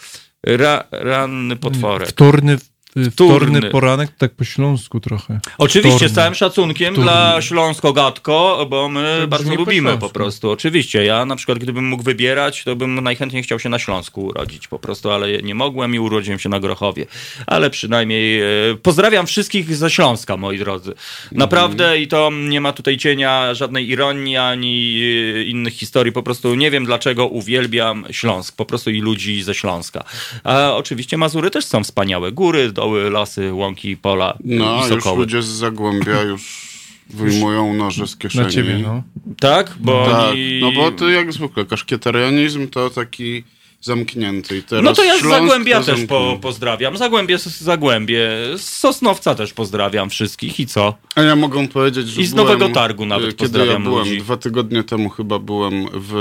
ra, 0.46 0.84
ranny 0.90 1.56
potworek. 1.56 2.08
Wtórny, 2.08 2.58
Wtórny. 2.90 3.10
wtórny 3.12 3.70
poranek, 3.70 4.10
tak 4.18 4.34
po 4.34 4.44
śląsku 4.44 5.00
trochę. 5.00 5.40
Oczywiście, 5.58 5.90
Wtórny. 5.96 6.08
z 6.08 6.12
całym 6.14 6.34
szacunkiem 6.34 6.94
Wtórny. 6.94 7.10
dla 7.10 7.40
Śląsko-Gatko, 7.42 8.66
bo 8.70 8.88
my 8.88 9.18
To 9.20 9.28
bardzo 9.28 9.50
po 9.50 9.56
lubimy 9.56 9.90
po 9.92 9.98
śląsku. 9.98 10.14
prostu. 10.14 10.50
Oczywiście, 10.50 11.04
ja 11.04 11.24
na 11.24 11.36
przykład 11.36 11.58
gdybym 11.58 11.84
mógł 11.88 12.02
wybierać, 12.02 12.64
to 12.64 12.76
bym 12.76 12.94
najchętniej 13.00 13.42
chciał 13.42 13.58
się 13.58 13.68
na 13.68 13.78
Śląsku 13.78 14.22
urodzić 14.24 14.68
po 14.68 14.78
prostu, 14.78 15.10
ale 15.10 15.42
nie 15.42 15.54
mogłem 15.54 15.94
i 15.94 15.98
urodziłem 15.98 16.38
się 16.38 16.48
na 16.48 16.60
Grochowie. 16.60 17.06
Ale 17.46 17.70
przynajmniej 17.70 18.40
e, 18.40 18.44
pozdrawiam 18.82 19.26
wszystkich 19.26 19.76
ze 19.76 19.90
Śląska, 19.90 20.36
moi 20.36 20.58
drodzy. 20.58 20.92
Naprawdę 21.32 22.00
i 22.00 22.08
to 22.08 22.30
nie 22.48 22.60
ma 22.60 22.72
tutaj 22.72 22.96
cienia 22.96 23.54
żadnej 23.54 23.88
ironii 23.90 24.36
ani 24.36 25.02
e, 25.36 25.42
innych 25.42 25.74
historii. 25.74 26.12
Po 26.12 26.22
prostu 26.22 26.54
nie 26.54 26.70
wiem 26.70 26.84
dlaczego 26.84 27.26
uwielbiam 27.26 28.04
Śląsk, 28.10 28.56
po 28.56 28.64
prostu 28.64 28.90
i 28.90 29.00
ludzi 29.00 29.42
ze 29.42 29.54
Śląska. 29.54 30.04
A 30.44 30.72
oczywiście 30.76 31.16
Mazury 31.16 31.50
też 31.50 31.64
są 31.64 31.84
wspaniałe. 31.84 32.32
Góry, 32.32 32.72
doły, 32.80 33.10
lasy, 33.10 33.52
łąki, 33.52 33.96
pola 33.96 34.36
No, 34.44 34.64
i 34.64 34.68
a 34.68 34.86
już 34.86 35.02
sokoły. 35.04 35.18
ludzie 35.18 35.42
z 35.42 35.46
Zagłębia 35.46 36.22
już 36.22 36.70
wyjmują 37.10 37.74
noże 37.74 38.06
z 38.06 38.16
kieszeni. 38.16 38.44
Na 38.44 38.50
ciebie, 38.50 38.78
no. 38.82 39.02
Tak? 39.40 39.74
Bo 39.80 40.06
Tak, 40.10 40.30
oni... 40.30 40.58
no 40.60 40.72
bo 40.72 40.90
to 40.92 41.08
jak 41.08 41.32
zwykle, 41.32 41.64
kaszkietarianizm 41.64 42.68
to 42.68 42.90
taki 42.90 43.44
zamknięty. 43.80 44.56
I 44.58 44.62
teraz 44.62 44.84
No 44.84 44.92
to 44.92 45.04
ja 45.04 45.18
z 45.18 45.22
Zagłębia 45.22 45.82
też 45.82 46.00
po, 46.04 46.38
pozdrawiam. 46.42 46.96
Zagłębie, 46.96 47.38
z 47.38 47.60
Zagłębie. 47.60 48.28
Z 48.56 48.62
Sosnowca 48.62 49.34
też 49.34 49.52
pozdrawiam 49.52 50.10
wszystkich. 50.10 50.60
I 50.60 50.66
co? 50.66 50.94
A 51.14 51.22
ja 51.22 51.36
mogę 51.36 51.68
powiedzieć, 51.68 52.08
że 52.08 52.20
I 52.22 52.26
z 52.26 52.34
byłem, 52.34 52.46
Nowego 52.48 52.74
Targu 52.74 53.06
nawet 53.06 53.26
Kiedy 53.30 53.38
pozdrawiam 53.38 53.82
ja 53.82 53.90
byłem, 53.90 54.04
ludzi. 54.08 54.18
dwa 54.18 54.36
tygodnie 54.36 54.84
temu 54.84 55.08
chyba 55.08 55.38
byłem 55.38 55.86
w 55.94 56.14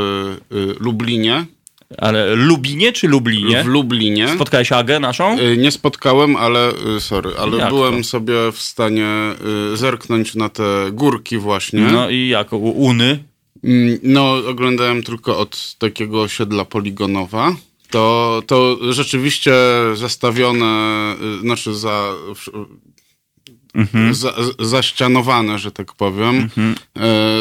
y, 0.52 0.76
Lublinie. 0.80 1.46
Ale 1.98 2.36
Lubinie 2.36 2.92
czy 2.94 3.08
Lublinie? 3.08 3.64
W 3.64 3.68
Lublinie. 3.68 4.28
Spotkałeś 4.36 4.72
Agę 4.72 5.00
naszą? 5.00 5.40
Y, 5.40 5.58
Nie 5.58 5.72
spotkałem, 5.72 6.36
ale 6.36 6.72
y, 6.98 7.02
sorry, 7.02 7.32
ale 7.40 7.58
Jak 7.58 7.70
byłem 7.70 7.98
to? 7.98 8.04
sobie 8.04 8.34
w 8.52 8.60
stanie 8.62 9.08
y, 9.74 9.78
zerknąć 9.78 10.36
na 10.36 10.50
te 10.50 10.64
górki 10.92 11.38
właśnie. 11.38 11.82
No 11.82 12.10
i 12.10 12.28
jak? 12.28 12.54
U 12.54 12.58
Uny? 12.70 13.24
Mm, 13.64 14.00
No, 14.04 14.34
oglądałem 14.48 15.04
tylko 15.04 15.38
od 15.40 15.76
takiego 15.78 16.22
osiedla 16.22 16.66
Poligonowa. 16.66 17.56
To, 17.90 18.42
to 18.48 18.78
rzeczywiście 18.94 19.54
zastawione, 19.94 21.16
znaczy 21.42 21.76
za, 21.76 22.14
Mhm. 23.74 24.14
za, 24.16 24.34
zaścianowane, 24.60 25.60
że 25.60 25.72
tak 25.72 25.94
powiem, 25.94 26.50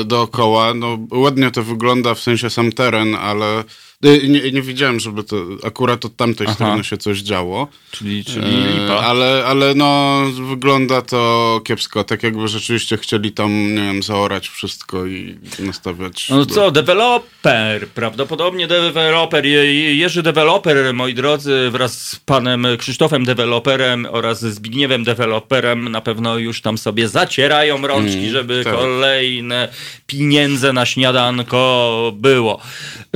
y, 0.01 0.05
dookoła. 0.05 0.75
No, 0.75 0.99
ładnie 1.11 1.51
to 1.51 1.63
wygląda, 1.63 2.15
w 2.15 2.21
sensie 2.21 2.51
sam 2.51 2.73
teren, 2.73 3.15
ale 3.15 3.65
nie, 4.03 4.53
nie 4.53 4.63
widziałem, 4.63 5.01
żeby 5.01 5.25
to 5.25 5.37
akurat 5.67 6.05
od 6.05 6.17
tamtej 6.17 6.47
Aha. 6.47 6.55
strony 6.55 6.85
się 6.85 6.97
coś 6.97 7.19
działo. 7.19 7.69
Czyli, 7.91 8.25
czyli 8.25 8.47
E, 8.47 8.73
lipa. 8.81 8.95
Ale, 8.95 9.45
ale 9.47 9.75
no, 9.75 10.21
wygląda 10.51 11.03
to 11.03 11.61
kiepsko. 11.65 12.05
Tak 12.05 12.23
jakby 12.23 12.49
rzeczywiście 12.49 12.97
chcieli 12.97 13.33
tam, 13.33 13.75
nie 13.75 13.81
wiem, 13.83 14.03
zaorać 14.03 14.49
wszystko 14.49 15.07
i 15.07 15.39
nastawiać. 15.59 16.29
No 16.29 16.45
do- 16.45 16.55
co, 16.55 16.71
deweloper, 16.71 17.89
prawdopodobnie 17.89 18.67
deweloper, 18.67 19.47
Je- 19.47 19.75
Je- 19.75 19.95
Jerzy 19.97 20.23
Deweloper, 20.23 20.95
moi 20.95 21.15
drodzy, 21.15 21.69
wraz 21.71 22.01
z 22.09 22.17
panem 22.17 22.67
Krzysztofem 22.79 23.25
Deweloperem 23.25 24.07
oraz 24.11 24.41
Zbigniewem 24.41 25.05
Deweloperem 25.05 25.89
na 25.89 26.01
pewno 26.01 26.39
już 26.39 26.61
tam 26.61 26.79
sobie 26.79 27.09
zacierają 27.09 27.87
rączki, 27.87 28.19
Mm, 28.19 28.31
żeby 28.31 28.65
tak. 28.65 28.75
kolejne 28.75 29.69
pieniądze 30.07 30.73
na 30.73 30.87
śniadanko 30.87 32.13
było. 32.17 32.61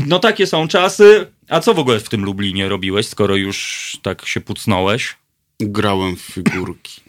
No 0.06 0.18
takie 0.18 0.46
są 0.46 0.68
czasy. 0.72 1.26
A 1.48 1.60
co 1.60 1.74
w 1.74 1.78
ogóle 1.78 2.00
w 2.00 2.08
tym 2.08 2.24
Lublinie 2.24 2.68
robiłeś, 2.68 3.06
skoro 3.06 3.36
już 3.36 3.96
tak 4.02 4.26
się 4.26 4.40
pucnąłeś? 4.40 5.16
Grałem 5.60 6.16
w 6.16 6.20
figurki. 6.20 7.00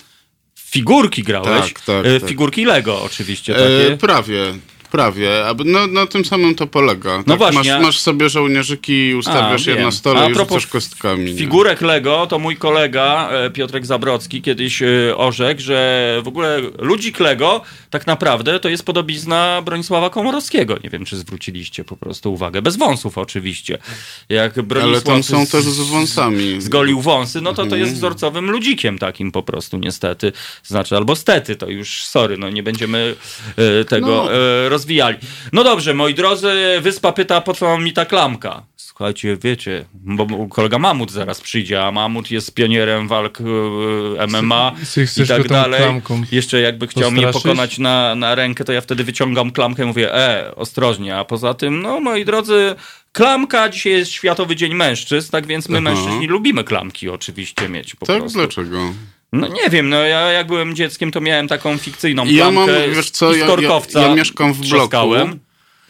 Figurki 0.59 1.23
grałeś? 1.23 1.73
Tak, 1.73 1.81
tak, 1.81 2.05
E, 2.05 2.19
tak. 2.19 2.29
Figurki 2.29 2.65
Lego 2.65 3.01
oczywiście 3.03 3.55
E, 3.55 3.59
takie. 3.85 3.97
prawie. 3.97 4.39
prawie. 4.91 5.45
Aby, 5.45 5.63
no, 5.65 5.87
na 5.87 6.05
tym 6.07 6.25
samym 6.25 6.55
to 6.55 6.67
polega. 6.67 7.17
Tak, 7.17 7.27
No 7.27 7.37
właśnie, 7.37 7.73
a- 7.75 7.77
Masz, 7.77 7.85
masz 7.85 7.99
sobie 7.99 8.29
żołnierzyki, 8.29 9.15
ustawiasz 9.15 9.67
A, 9.67 9.69
je 9.71 9.75
wiem. 9.75 9.85
na 9.85 9.91
stole 9.91 10.19
A 10.21 10.29
i 10.29 10.35
rzucasz 10.35 10.67
kostkami. 10.67 11.31
nie? 11.33 11.37
Figurek 11.39 11.81
Lego 11.81 12.27
to 12.27 12.39
mój 12.39 12.57
kolega 12.57 13.29
e, 13.31 13.49
Piotrek 13.49 13.85
Zabrocki 13.85 14.41
kiedyś 14.41 14.81
e, 14.81 14.87
orzekł, 15.17 15.61
że 15.61 16.21
w 16.23 16.27
ogóle 16.27 16.59
ludzik 16.79 17.19
Lego 17.19 17.61
tak 17.93 18.07
naprawdę 18.07 18.59
to 18.59 18.69
jest 18.69 18.85
podobizna 18.85 19.61
Bronisława 19.65 20.09
Komorowskiego. 20.09 20.77
Nie 20.83 20.89
wiem, 20.89 21.05
czy 21.05 21.17
zwróciliście 21.17 21.83
po 21.83 21.97
prostu 21.97 22.33
uwagę. 22.33 22.61
Bez 22.61 22.75
wąsów 22.75 23.17
oczywiście. 23.17 23.77
Jak 24.29 24.53
Ale 24.57 24.63
Bronisław 24.63 25.03
tam 25.03 25.23
są 25.23 25.45
z- 25.45 25.49
też 25.49 25.63
z 25.63 25.79
wąsami. 25.89 26.61
zgolił 26.61 27.01
wąsy, 27.01 27.41
no 27.41 27.49
to 27.49 27.55
to 27.55 27.63
Mhm. 27.63 27.81
jest 27.81 27.93
wzorcowym 27.93 28.51
ludzikiem 28.51 28.99
takim 28.99 29.31
po 29.31 29.43
prostu 29.43 29.77
niestety. 29.77 30.31
Znaczy, 30.63 30.95
albo 30.97 31.15
stety, 31.15 31.55
to 31.55 31.69
już 31.69 32.05
sorry, 32.05 32.37
no 32.37 32.49
nie 32.49 32.63
będziemy 32.63 33.15
e, 33.81 33.85
tego 33.85 34.07
No. 34.07 34.33
e, 34.33 34.69
rozwijali. 34.69 35.17
No 35.51 35.63
dobrze, 35.63 35.93
moi 35.93 36.13
drodzy, 36.13 36.51
Wyspa 36.81 37.11
pyta, 37.11 37.41
po 37.41 37.53
co 37.53 37.77
mi 37.77 37.93
ta 37.93 38.05
klamka? 38.05 38.63
Słuchajcie, 38.97 39.37
wiecie, 39.43 39.85
bo 39.93 40.47
kolega 40.47 40.79
Mamut 40.79 41.11
zaraz 41.11 41.41
przyjdzie, 41.41 41.83
a 41.85 41.91
Mamut 41.91 42.31
jest 42.31 42.53
pionierem 42.53 43.07
walk 43.07 43.41
e, 43.41 44.27
MMA 44.27 44.71
Chcesz- 44.83 45.23
i 45.23 45.27
tak 45.27 45.47
dalej. 45.47 45.81
Jeszcze 46.31 46.61
jakby 46.61 46.87
chciał 46.87 47.11
mnie 47.11 47.27
pokonać 47.27 47.77
na, 47.79 48.15
na 48.15 48.35
rękę, 48.35 48.63
to 48.63 48.73
ja 48.73 48.81
wtedy 48.81 49.03
wyciągam 49.03 49.51
klamkę 49.51 49.83
i 49.83 49.85
mówię, 49.85 50.15
e, 50.15 50.55
ostrożnie. 50.55 51.17
A 51.17 51.25
poza 51.25 51.53
tym, 51.53 51.81
no 51.81 51.99
moi 51.99 52.25
drodzy, 52.25 52.75
klamka, 53.11 53.69
dzisiaj 53.69 53.93
jest 53.93 54.11
Światowy 54.11 54.55
Dzień 54.55 54.73
Mężczyzn, 54.75 55.31
tak 55.31 55.47
więc 55.47 55.69
my 55.69 55.77
Aha. 55.77 55.83
mężczyźni 55.83 56.27
lubimy 56.27 56.63
klamki 56.63 57.09
oczywiście 57.09 57.69
mieć 57.69 57.95
po 57.95 58.05
Tak, 58.05 58.17
prostu. 58.19 58.37
dlaczego? 58.39 58.93
No 59.31 59.47
nie 59.47 59.69
wiem, 59.69 59.89
no 59.89 59.97
ja 60.01 60.19
jak 60.31 60.47
byłem 60.47 60.75
dzieckiem, 60.75 61.11
to 61.11 61.21
miałem 61.21 61.47
taką 61.47 61.77
fikcyjną 61.77 62.25
Ja 62.25 62.51
mam, 62.51 62.65
klamkę 62.65 62.89
wiesz 62.89 63.09
co, 63.09 63.33
z 63.33 63.37
ja- 63.37 63.45
korkowca. 63.47 64.01
ja- 64.01 64.07
ja 64.07 64.15
mieszkam 64.15 64.53
w 64.53 64.57
bloku. 64.59 64.75
trzaskałem. 64.75 65.39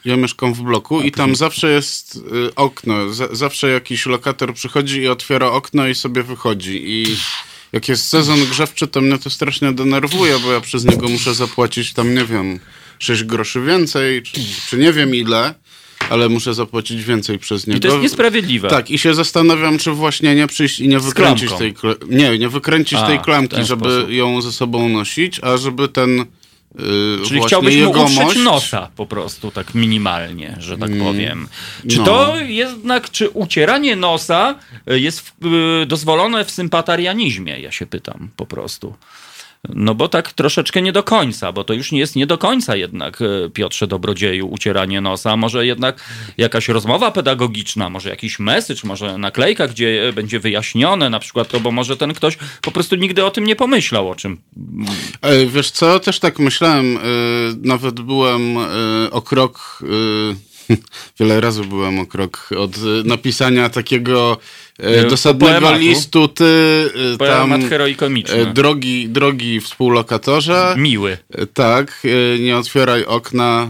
Ja 0.05 0.17
mieszkam 0.17 0.53
w 0.53 0.61
bloku 0.61 1.01
i 1.01 1.11
tam 1.11 1.35
zawsze 1.35 1.71
jest 1.71 2.15
y, 2.15 2.55
okno. 2.55 3.13
Z- 3.13 3.37
zawsze 3.37 3.69
jakiś 3.69 4.05
lokator 4.05 4.53
przychodzi 4.53 4.99
i 4.99 5.07
otwiera 5.07 5.47
okno 5.47 5.87
i 5.87 5.95
sobie 5.95 6.23
wychodzi. 6.23 6.81
I 6.85 7.05
jak 7.73 7.89
jest 7.89 8.07
sezon 8.07 8.39
grzewczy, 8.45 8.87
to 8.87 9.01
mnie 9.01 9.17
to 9.17 9.29
strasznie 9.29 9.71
denerwuje, 9.71 10.39
bo 10.39 10.51
ja 10.51 10.61
przez 10.61 10.85
niego 10.85 11.07
muszę 11.09 11.33
zapłacić 11.33 11.93
tam, 11.93 12.15
nie 12.15 12.25
wiem, 12.25 12.59
6 12.99 13.23
groszy 13.23 13.61
więcej, 13.61 14.23
czy, 14.23 14.41
czy 14.69 14.77
nie 14.77 14.93
wiem 14.93 15.15
ile, 15.15 15.53
ale 16.09 16.29
muszę 16.29 16.53
zapłacić 16.53 17.03
więcej 17.03 17.39
przez 17.39 17.67
niego. 17.67 17.77
I 17.77 17.81
to 17.81 17.87
jest 17.87 18.01
niesprawiedliwe. 18.01 18.69
Tak, 18.69 18.91
i 18.91 18.97
się 18.97 19.13
zastanawiam, 19.13 19.77
czy 19.77 19.91
właśnie 19.91 20.35
nie 20.35 20.47
przyjść 20.47 20.79
i 20.79 20.87
nie 20.87 20.99
wykręcić 20.99 21.51
tej 21.51 21.73
Nie, 22.09 22.37
nie 22.39 22.49
wykręcić 22.49 22.99
A, 22.99 23.07
tej 23.07 23.19
klamki, 23.19 23.63
żeby 23.63 23.91
sposób. 23.91 24.09
ją 24.11 24.41
ze 24.41 24.51
sobą 24.51 24.89
nosić, 24.89 25.39
a 25.43 25.57
żeby 25.57 25.87
ten 25.87 26.25
yy, 26.75 27.25
Czyli 27.27 27.41
chciałbyś 27.41 27.75
mu 27.75 27.91
utrzeć 27.91 28.43
nosa 28.43 28.89
po 28.95 29.05
prostu, 29.05 29.51
tak 29.51 29.75
minimalnie, 29.75 30.55
że 30.59 30.77
tak 30.77 30.91
powiem. 30.99 31.47
Czy 31.89 31.97
no. 31.97 32.03
to 32.05 32.35
jednak, 32.37 33.11
czy 33.11 33.29
ucieranie 33.29 33.95
nosa 33.95 34.55
jest 34.87 35.19
w, 35.19 35.45
y, 35.83 35.85
dozwolone 35.85 36.45
w 36.45 36.51
sympatarianizmie, 36.51 37.59
ja 37.59 37.71
się 37.71 37.85
pytam 37.85 38.29
po 38.35 38.45
prostu. 38.45 38.95
No 39.69 39.95
bo 39.95 40.07
tak 40.07 40.33
troszeczkę 40.33 40.81
nie 40.81 40.91
do 40.91 41.03
końca, 41.03 41.51
bo 41.51 41.63
to 41.63 41.73
już 41.73 41.91
nie 41.91 41.99
jest 41.99 42.15
nie 42.15 42.27
do 42.27 42.37
końca 42.37 42.75
jednak, 42.75 43.21
y, 43.21 43.49
Piotrze 43.53 43.87
Dobrodzieju, 43.87 44.47
ucieranie 44.47 45.01
nosa. 45.01 45.37
Może 45.37 45.65
jednak 45.65 46.03
jakaś 46.37 46.67
rozmowa 46.67 47.11
pedagogiczna, 47.11 47.89
może 47.89 48.09
jakiś 48.09 48.39
message, 48.39 48.81
może 48.83 49.17
naklejka, 49.17 49.67
gdzie 49.67 50.07
y, 50.07 50.13
będzie 50.13 50.39
wyjaśnione 50.39 51.09
na 51.09 51.19
przykład 51.19 51.47
to, 51.47 51.59
bo 51.59 51.71
może 51.71 51.97
ten 51.97 52.13
ktoś 52.13 52.37
po 52.61 52.71
prostu 52.71 52.95
nigdy 52.95 53.25
o 53.25 53.31
tym 53.31 53.43
nie 53.43 53.55
pomyślał, 53.55 54.09
o 54.09 54.15
czym 54.15 54.37
Ej, 55.21 55.47
Wiesz 55.47 55.71
co, 55.71 55.99
też 55.99 56.19
tak 56.19 56.39
myślałem, 56.39 56.99
nawet 57.61 58.01
byłem 58.01 58.57
o 59.11 59.21
krok, 59.21 59.83
wiele 61.19 61.41
razy 61.41 61.63
byłem 61.63 61.99
o 61.99 62.05
krok 62.05 62.49
od 62.57 62.71
napisania 63.05 63.69
takiego 63.69 64.37
dosadnego 65.09 65.51
poematu. 65.59 65.79
listu, 65.79 66.27
ty 66.27 66.43
y, 67.13 67.17
tam 67.17 67.69
heroikomiczny. 67.69 68.41
y, 68.41 68.45
drogi, 68.45 69.09
drogi 69.09 69.59
współlokatorze, 69.61 70.75
Miły. 70.77 71.17
tak, 71.53 72.03
nie 72.39 72.57
otwieraj 72.57 73.05
okna, 73.05 73.69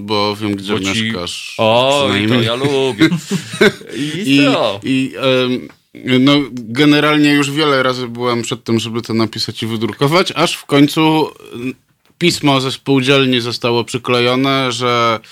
bo 0.00 0.36
wiem 0.36 0.56
gdzie 0.56 0.72
Bo 0.72 0.80
ci- 0.80 1.02
mieszkasz. 1.04 1.54
O, 1.58 2.08
to 2.28 2.40
ja 2.42 2.54
lubię. 2.54 3.08
I, 4.24 4.40
to. 4.44 4.80
i 4.84 5.12
no, 6.20 6.32
generalnie 6.52 7.32
już 7.32 7.50
wiele 7.50 7.82
razy 7.82 8.08
byłem 8.08 8.42
przed 8.42 8.64
tym, 8.64 8.78
żeby 8.78 9.02
to 9.02 9.14
napisać 9.14 9.62
i 9.62 9.66
wydrukować, 9.66 10.32
aż 10.36 10.54
w 10.54 10.66
końcu 10.66 11.30
pismo 12.18 12.60
ze 12.60 12.72
spółdzielni 12.72 13.40
zostało 13.40 13.84
przyklejone, 13.84 14.72
że 14.72 15.20
e, 15.24 15.28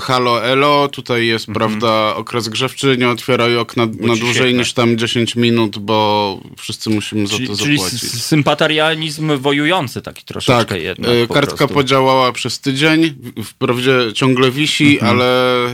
halo 0.00 0.44
elo, 0.44 0.88
tutaj 0.88 1.26
jest, 1.26 1.46
prawda, 1.46 2.14
okres 2.16 2.48
grzewczy, 2.48 2.96
nie 2.98 3.08
otwieraj 3.08 3.56
okna 3.56 3.86
na 3.86 3.92
Mhm. 3.92 4.14
ci 4.14 4.20
dłużej 4.20 4.54
niż 4.54 4.72
tam 4.72 4.98
10 4.98 5.36
minut, 5.36 5.78
bo 5.78 6.40
wszyscy 6.58 6.90
musimy 6.90 7.26
za 7.26 7.36
Czyli, 7.36 7.48
to 7.48 7.56
czyli 7.56 7.76
zapłacić. 7.78 8.04
s- 8.04 8.24
sympatarianizm 8.26 9.38
wojujący 9.38 10.02
taki 10.02 10.24
troszeczkę 10.24 10.64
Tak, 10.74 10.82
jednak. 10.82 11.10
e, 11.10 11.26
po 11.26 11.34
kartka 11.34 11.56
prostu. 11.56 11.74
podziałała 11.74 12.32
przez 12.32 12.60
tydzień, 12.60 13.14
wprawdzie 13.44 13.98
ciągle 14.14 14.50
wisi, 14.50 14.94
Mhm. 14.94 15.10
ale 15.12 15.68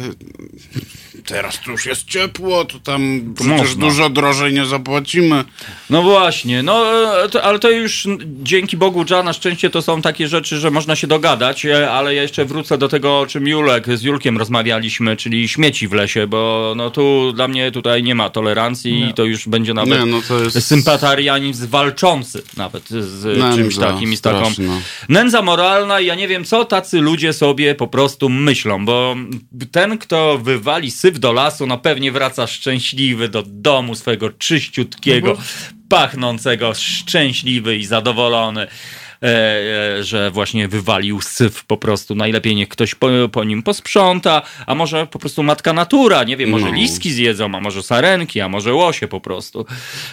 teraz 1.29 1.61
tu 1.61 1.71
już 1.71 1.87
jest 1.87 2.09
ciepło, 2.09 2.65
to 2.65 2.79
tam 2.79 3.35
przecież 3.35 3.59
można. 3.59 3.81
dużo 3.81 4.11
drożej 4.11 4.53
nie 4.53 4.67
zapłacimy. 4.67 5.45
No 5.91 6.03
właśnie, 6.03 6.63
no 6.63 7.05
e, 7.25 7.29
to, 7.29 7.43
ale 7.43 7.59
to 7.59 7.71
już 7.71 8.09
dzięki 8.43 8.77
Bogu, 8.77 9.05
Dża, 9.05 9.23
na 9.23 9.33
szczęście 9.33 9.71
to 9.71 9.83
są 9.83 10.03
takie 10.03 10.29
rzeczy, 10.29 10.59
że 10.59 10.71
można 10.71 10.97
się 10.97 11.07
dogadać, 11.07 11.67
e, 11.67 11.91
ale 11.91 12.15
ja 12.15 12.23
jeszcze 12.23 12.45
wrócę 12.45 12.79
do 12.79 12.89
tego, 12.89 13.21
o 13.21 13.27
czym 13.27 13.49
Julek 13.49 13.99
z 13.99 14.03
Julkiem 14.03 14.39
rozmawialiśmy, 14.39 15.17
czyli 15.17 15.49
śmieci 15.49 15.89
w 15.89 15.93
lesie, 15.93 16.27
bo 16.27 16.73
no 16.77 16.91
tu 16.91 17.33
dla 17.33 17.49
mnie 17.49 17.73
tutaj 17.73 18.03
nie 18.03 18.15
ma 18.15 18.31
tolerancji 18.31 19.09
i 19.11 19.15
to 19.15 19.25
już 19.25 19.49
będzie 19.49 19.75
nawet 19.75 20.01
Nie, 20.01 20.07
no 20.07 20.21
to 20.29 20.39
jest... 20.41 20.67
sympatarianizm 20.67 21.69
walczący 21.69 22.43
nawet 22.57 22.89
z 22.89 23.25
Nędza 23.25 23.57
czymś 23.57 23.77
takim 23.77 24.13
i 24.13 24.17
z 24.17 24.21
taką 24.21 24.51
nędza 25.09 25.43
moralna 25.43 26.01
i 26.01 26.07
ja 26.07 26.15
nie 26.15 26.29
wiem, 26.29 26.45
co 26.45 26.65
tacy 26.65 27.01
ludzie 27.01 27.33
sobie 27.33 27.75
po 27.75 27.89
prostu 27.89 28.29
myślą, 28.29 28.85
bo 28.85 29.17
ten, 29.73 29.99
kto 29.99 30.39
wywali 30.39 30.91
syf 30.91 31.18
do 31.19 31.33
lasu, 31.33 31.67
no 31.67 31.79
pewnie 31.79 32.13
wraca 32.13 32.47
szczęśliwy 32.47 33.29
do 33.29 33.43
domu 33.47 33.95
swojego 33.95 34.31
czyściutkiego, 34.31 35.39
pachnącego, 35.89 36.75
szczęśliwy 36.75 37.77
i 37.77 37.85
zadowolony. 37.85 38.67
E, 39.23 39.27
e, 39.99 40.05
że 40.05 40.31
właśnie 40.31 40.69
wywalił 40.69 41.21
syf 41.21 41.65
po 41.65 41.77
prostu. 41.77 42.15
Najlepiej 42.15 42.57
niech 42.57 42.69
ktoś 42.69 42.95
po, 42.95 43.09
po 43.33 43.45
nim 43.45 43.63
posprząta, 43.63 44.43
a 44.67 44.75
może 44.75 45.07
po 45.07 45.19
prostu 45.19 45.43
matka 45.43 45.73
natura, 45.73 46.25
nie 46.25 46.37
wiem, 46.37 46.51
może 46.51 46.67
No. 46.67 46.73
liski 46.73 47.13
zjedzą, 47.13 47.55
a 47.55 47.61
może 47.61 47.83
sarenki, 47.83 48.41
a 48.41 48.49
może 48.49 48.75
łosie 48.75 49.09
po 49.09 49.21
prostu. 49.21 49.67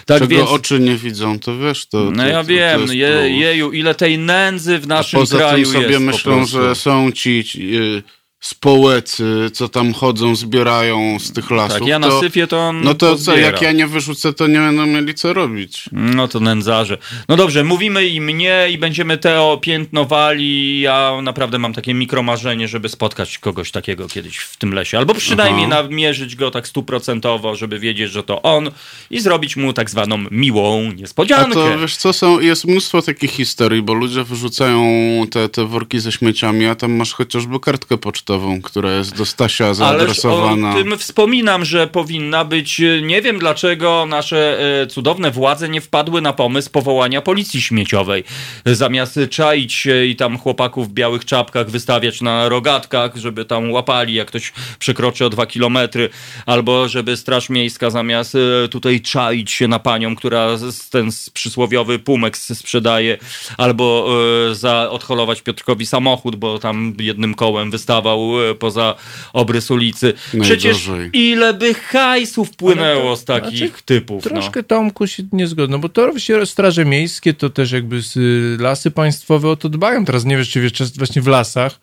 Tak 0.06 0.18
Czego 0.18 0.26
więc... 0.26 0.50
oczy 0.50 0.80
nie 0.80 0.96
widzą, 0.96 1.38
to 1.38 1.58
wiesz, 1.58 1.86
to... 1.86 1.98
No 1.98 2.22
to, 2.22 2.28
ja 2.28 2.42
to, 2.42 2.44
wiem, 2.44 2.86
to 2.86 2.92
je, 2.92 3.08
jeju, 3.38 3.72
ile 3.72 3.94
tej 3.94 4.18
nędzy 4.18 4.78
w 4.78 4.84
A 4.84 4.86
naszym 4.86 5.20
poza 5.20 5.38
kraju 5.38 5.64
tym 5.64 5.72
sobie 5.72 5.88
jest 5.88 6.00
myślą, 6.00 6.46
że 6.46 6.74
są 6.74 7.12
ci 7.12 7.44
y, 7.56 8.02
społecy, 8.46 9.50
co 9.52 9.68
tam 9.68 9.92
chodzą, 9.92 10.36
zbierają 10.36 11.18
z 11.18 11.32
tych 11.32 11.50
lasów. 11.50 11.78
Tak, 11.78 11.88
ja 11.88 11.98
na 11.98 12.08
to, 12.08 12.20
syfie 12.20 12.46
to 12.46 12.58
on 12.58 12.80
No 12.80 12.94
to 12.94 13.16
co, 13.16 13.36
jak 13.36 13.62
ja 13.62 13.72
nie 13.72 13.86
wyrzucę, 13.86 14.32
to 14.32 14.46
nie 14.46 14.58
będą 14.58 14.86
mieli 14.86 15.14
co 15.14 15.32
robić. 15.32 15.84
No 15.92 16.28
to 16.28 16.40
nędzarze. 16.40 16.98
No 17.28 17.36
dobrze, 17.36 17.64
mówimy 17.64 18.06
im 18.06 18.26
nie 18.26 18.68
i 18.70 18.78
będziemy 18.78 19.18
Teo 19.18 19.58
piętnowali. 19.62 20.80
Ja 20.80 21.12
naprawdę 21.22 21.58
mam 21.58 21.72
takie 21.72 21.94
mikromarzenie, 21.94 22.68
żeby 22.68 22.88
spotkać 22.88 23.38
kogoś 23.38 23.70
takiego 23.70 24.08
kiedyś 24.08 24.36
w 24.36 24.56
tym 24.56 24.74
lesie. 24.74 24.98
Albo 24.98 25.14
przynajmniej 25.14 25.66
Aha. 25.66 25.82
namierzyć 25.82 26.36
go 26.36 26.50
tak 26.50 26.68
stuprocentowo, 26.68 27.56
żeby 27.56 27.78
wiedzieć, 27.78 28.10
że 28.10 28.22
to 28.22 28.42
on 28.42 28.70
i 29.10 29.20
zrobić 29.20 29.56
mu 29.56 29.72
tak 29.72 29.90
zwaną 29.90 30.18
miłą 30.30 30.88
A 30.90 30.92
niespodziankę. 30.92 31.54
to 31.54 31.78
wiesz 31.78 31.96
co, 31.96 32.12
są, 32.12 32.40
jest 32.40 32.64
mnóstwo 32.64 33.02
takich 33.02 33.30
historii, 33.30 33.82
bo 33.82 33.94
ludzie 33.94 34.24
wyrzucają 34.24 34.86
te, 35.30 35.48
te 35.48 35.64
worki 35.64 36.00
ze 36.00 36.12
śmieciami, 36.12 36.66
a 36.66 36.74
tam 36.74 36.92
masz 36.92 37.12
chociażby 37.12 37.60
kartkę 37.60 37.98
pocztową, 37.98 38.35
która 38.62 38.92
jest 38.92 39.16
do 39.16 39.26
Stasia 39.26 39.74
zaadresowana. 39.74 40.70
o 40.70 40.74
tym 40.74 40.98
wspominam, 40.98 41.64
że 41.64 41.86
powinna 41.86 42.44
być. 42.44 42.80
e, 42.80 43.02
Nie 43.02 43.22
wiem 43.22 43.38
dlaczego 43.38 44.06
nasze 44.06 44.58
e, 44.82 44.86
cudowne 44.86 45.30
władze 45.30 45.68
nie 45.68 45.80
wpadły 45.80 46.20
na 46.20 46.32
pomysł 46.32 46.70
powołania 46.70 47.22
policji 47.22 47.60
śmieciowej. 47.62 48.24
Zamiast 48.66 49.18
czaić 49.30 49.72
się 49.72 50.04
i 50.04 50.16
tam 50.16 50.38
chłopaków 50.38 50.88
w 50.88 50.92
białych 50.92 51.24
czapkach 51.24 51.70
wystawiać 51.70 52.20
na 52.20 52.48
rogatkach, 52.48 53.16
żeby 53.16 53.44
tam 53.44 53.70
łapali, 53.72 54.14
jak 54.14 54.28
ktoś 54.28 54.52
przekroczy 54.78 55.24
o 55.24 55.30
dwa 55.30 55.46
kilometry, 55.46 56.08
albo 56.46 56.88
żeby 56.88 57.16
Straż 57.16 57.48
Miejska 57.50 57.90
zamiast 57.90 58.34
e, 58.34 58.68
tutaj 58.68 59.00
czaić 59.00 59.50
się 59.50 59.68
na 59.68 59.78
panią, 59.78 60.16
która 60.16 60.48
ten 60.90 61.08
przysłowiowy 61.32 61.98
pumek 61.98 62.36
sprzedaje, 62.38 63.18
albo 63.58 64.08
za 64.52 64.90
odholować 64.90 65.42
Piotrkowi 65.42 65.86
samochód, 65.86 66.36
bo 66.36 66.58
tam 66.58 66.94
jednym 67.00 67.34
kołem 67.34 67.70
wystawał 67.70 68.25
e, 68.50 68.54
poza 68.54 68.94
obrys 69.32 69.70
ulicy. 69.70 70.12
Przecież 70.40 70.86
Najgorzej. 70.88 71.10
ile 71.12 71.54
by 71.54 71.74
hajsów 71.74 72.50
płynęło 72.56 73.00
Ale 73.00 73.10
to- 73.10 73.16
z 73.16 73.24
takich 73.24 73.58
znaczy, 73.68 73.82
typów. 73.84 74.24
No. 74.24 74.30
Troszkę 74.30 74.62
Tomku 74.62 75.06
się 75.06 75.22
nie 75.32 75.46
zgodzę, 75.46 75.72
no 75.72 75.78
bo 75.78 75.88
to 75.88 76.02
oczywiście 76.04 76.46
straże 76.46 76.84
miejskie, 76.84 77.34
to 77.34 77.50
też 77.50 77.72
jakby 77.72 78.02
z, 78.02 78.16
y, 78.16 78.56
lasy 78.62 78.90
państwowe 78.90 79.48
o 79.50 79.56
to 79.56 79.68
dbają. 79.68 80.04
Teraz 80.04 80.24
nie 80.24 80.36
wiesz, 80.36 80.50
czy 80.50 80.60
wiesz, 80.60 80.72
czas- 80.72 80.96
właśnie 80.96 81.22
w 81.22 81.26
lasach 81.26 81.80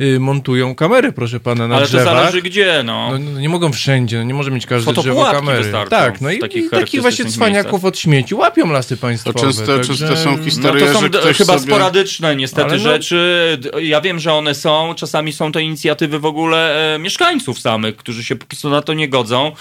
y, 0.00 0.20
montują 0.20 0.74
kamery, 0.74 1.12
proszę 1.12 1.40
pana, 1.40 1.68
na 1.68 1.76
Ale 1.76 1.84
to 1.86 1.88
drzewach. 1.92 2.16
zależy 2.16 2.42
gdzie, 2.42 2.82
no. 2.84 3.08
No, 3.12 3.18
no, 3.18 3.40
nie 3.40 3.48
mogą 3.48 3.72
wszędzie, 3.72 4.18
no, 4.18 4.24
nie 4.24 4.34
może 4.34 4.50
mieć 4.50 4.66
każde 4.66 4.92
drzewo 4.92 5.24
kamery. 5.24 5.62
wystarczą 5.62 5.90
Tak, 5.90 6.20
no 6.20 6.30
i, 6.30 6.38
takich 6.38 6.64
i 6.66 6.70
takich 6.70 7.02
właśnie 7.02 7.24
cwaniaków 7.24 7.84
od 7.84 7.98
śmieci 7.98 8.34
łapią 8.34 8.70
lasy 8.72 8.96
To 8.96 9.00
państwowe. 9.02 9.40
często, 9.40 9.66
także- 9.66 9.94
często 10.08 10.16
są 10.16 10.36
No 10.36 10.44
historie, 10.44 10.86
to 10.86 10.92
są 10.92 11.00
że 11.00 11.08
ktoś 11.10 11.36
chyba 11.36 11.58
sobie... 11.58 11.66
sporadyczne 11.72 12.36
niestety 12.36 12.62
Ale 12.68 12.76
no- 12.76 12.82
rzeczy. 12.82 13.58
Ja 13.82 14.00
wiem, 14.00 14.18
że 14.18 14.32
one 14.32 14.54
są. 14.54 14.94
Czasami 14.96 15.32
są 15.32 15.52
to 15.52 15.58
inicjatywy 15.60 15.75
w 16.18 16.26
ogóle 16.26 16.94
e, 16.94 16.98
mieszkańców 16.98 17.60
samych, 17.60 17.96
którzy 17.96 18.24
się 18.24 18.36
po 18.36 18.46
prostu 18.46 18.70
na 18.70 18.82
to 18.82 18.94
nie 18.94 19.08
godzą. 19.08 19.52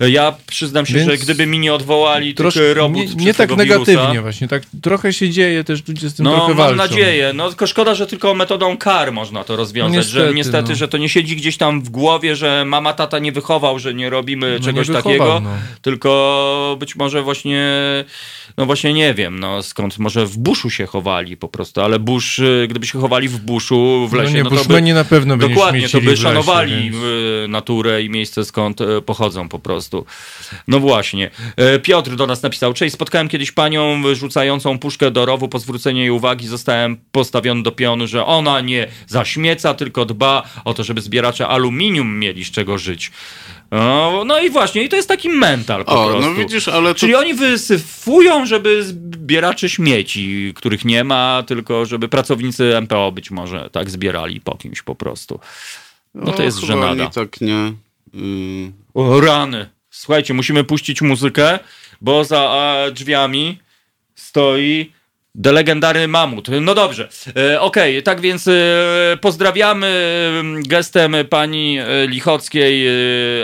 E, 0.00 0.10
Ja 0.10 0.34
przyznam 0.46 0.86
się, 0.86 0.94
Więc 0.94 1.10
że 1.10 1.18
gdyby 1.18 1.46
mi 1.46 1.58
nie 1.58 1.74
odwołali 1.74 2.34
Troszkę, 2.34 2.60
tych 2.60 2.76
robót 2.76 3.16
nie, 3.16 3.24
nie 3.24 3.34
tak 3.34 3.56
negatywnie 3.56 4.02
wirusa, 4.02 4.22
właśnie, 4.22 4.48
tak 4.48 4.62
trochę 4.82 5.12
się 5.12 5.30
dzieje, 5.30 5.64
też 5.64 5.88
ludzie 5.88 6.08
z 6.10 6.14
tym 6.14 6.24
no, 6.24 6.30
trochę 6.32 6.48
mam 6.48 6.56
walczą. 6.56 6.76
nadzieję. 6.76 7.32
No, 7.34 7.48
tylko 7.48 7.66
szkoda, 7.66 7.94
że 7.94 8.06
tylko 8.06 8.34
metodą 8.34 8.76
kar 8.76 9.12
można 9.12 9.44
to 9.44 9.56
rozwiązać. 9.56 9.96
Niestety, 9.96 10.26
że 10.28 10.34
niestety, 10.34 10.68
no. 10.70 10.76
że 10.76 10.88
to 10.88 10.98
nie 10.98 11.08
siedzi 11.08 11.36
gdzieś 11.36 11.56
tam 11.56 11.82
w 11.82 11.88
głowie, 11.90 12.36
że 12.36 12.64
mama, 12.66 12.92
tata 12.92 13.18
nie 13.18 13.32
wychował, 13.32 13.78
że 13.78 13.94
nie 13.94 14.10
robimy 14.10 14.56
No, 14.60 14.64
czegoś 14.64 14.88
nie 14.88 14.94
wychował, 14.94 15.18
takiego. 15.18 15.40
no. 15.40 15.50
Tylko 15.82 16.76
być 16.80 16.96
może 16.96 17.22
właśnie, 17.22 17.64
no 18.56 18.66
właśnie 18.66 18.92
nie 18.92 19.14
wiem, 19.14 19.38
no 19.40 19.62
skąd, 19.62 19.98
może 19.98 20.26
w 20.26 20.38
buszu 20.38 20.70
się 20.70 20.86
chowali 20.86 21.36
po 21.36 21.48
prostu, 21.48 21.80
ale 21.80 21.98
busz, 21.98 22.38
y, 22.38 22.66
gdyby 22.70 22.86
się 22.86 23.00
chowali 23.00 23.28
w 23.28 23.38
buszu, 23.38 24.06
w 24.08 24.12
No 24.12 24.18
lesie, 24.18 24.34
nie, 24.34 24.42
no, 24.44 24.50
to 24.50 24.64
by, 24.64 24.82
na 24.82 25.04
pewno 25.04 25.36
by 25.36 25.48
nie 25.48 25.54
dokładnie, 25.54 25.88
to 25.88 26.00
by 26.00 26.06
lesie, 26.10 26.22
szanowali 26.22 26.90
więc- 26.90 26.96
naturę 27.48 28.02
i 28.02 28.10
miejsce 28.10 28.44
skąd 28.44 28.80
y, 28.80 29.02
pochodzą 29.02 29.48
po 29.48 29.58
prostu. 29.58 29.85
No 30.68 30.80
właśnie. 30.80 31.30
E, 31.56 31.78
Piotr 31.78 32.16
do 32.16 32.26
nas 32.26 32.42
napisał, 32.42 32.72
cześć, 32.72 32.94
spotkałem 32.94 33.28
kiedyś 33.28 33.52
panią 33.52 34.02
rzucającą 34.14 34.78
puszkę 34.78 35.10
do 35.10 35.26
rowu, 35.26 35.48
po 35.48 35.58
zwróceniu 35.58 36.00
jej 36.00 36.10
uwagi 36.10 36.46
zostałem 36.46 36.96
postawiony 37.12 37.62
do 37.62 37.72
pionu, 37.72 38.06
że 38.06 38.26
ona 38.26 38.60
nie 38.60 38.88
zaśmieca, 39.06 39.74
tylko 39.74 40.04
dba 40.04 40.42
o 40.64 40.74
to, 40.74 40.84
żeby 40.84 41.00
zbieracze 41.00 41.48
aluminium 41.48 42.18
mieli 42.18 42.44
z 42.44 42.50
czego 42.50 42.78
żyć. 42.78 43.10
No, 43.70 44.22
no 44.26 44.40
i 44.40 44.50
właśnie, 44.50 44.82
i 44.82 44.88
to 44.88 44.96
jest 44.96 45.08
taki 45.08 45.28
mental 45.28 45.84
po 45.84 46.04
O, 46.04 46.08
prostu. 46.08 46.30
no 46.30 46.34
widzisz, 46.34 46.68
ale 46.68 46.88
to... 46.88 46.94
Czyli 46.94 47.14
oni 47.14 47.34
wysyfują, 47.34 48.46
żeby 48.46 48.84
zbieraczy 48.84 49.68
śmieci, 49.68 50.52
których 50.56 50.84
nie 50.84 51.04
ma, 51.04 51.42
tylko 51.46 51.86
żeby 51.86 52.08
pracownicy 52.08 52.80
MPO 52.80 53.12
być 53.12 53.30
może 53.30 53.68
tak 53.72 53.90
zbierali 53.90 54.40
po 54.40 54.56
kimś 54.56 54.82
po 54.82 54.94
prostu. 54.94 55.40
No 56.14 56.32
to 56.32 56.38
o, 56.38 56.42
jest 56.42 56.58
żenada. 56.58 57.10
Tak 57.10 57.40
nie... 57.40 57.72
y, 58.14 58.72
O, 58.94 59.20
rany. 59.20 59.68
Słuchajcie, 59.96 60.34
musimy 60.34 60.64
puścić 60.64 61.02
muzykę, 61.02 61.58
bo 62.00 62.24
za 62.24 62.76
drzwiami 62.92 63.58
stoi 64.14 64.92
delegendarny 65.36 66.08
mamut. 66.08 66.48
No 66.60 66.74
dobrze, 66.74 67.08
e, 67.36 67.60
okej, 67.60 68.02
tak 68.02 68.20
więc 68.20 68.48
e, 68.48 68.52
pozdrawiamy 69.20 69.86
gestem 70.66 71.16
pani 71.30 71.78
e, 71.78 72.06
Lichockiej, 72.06 72.86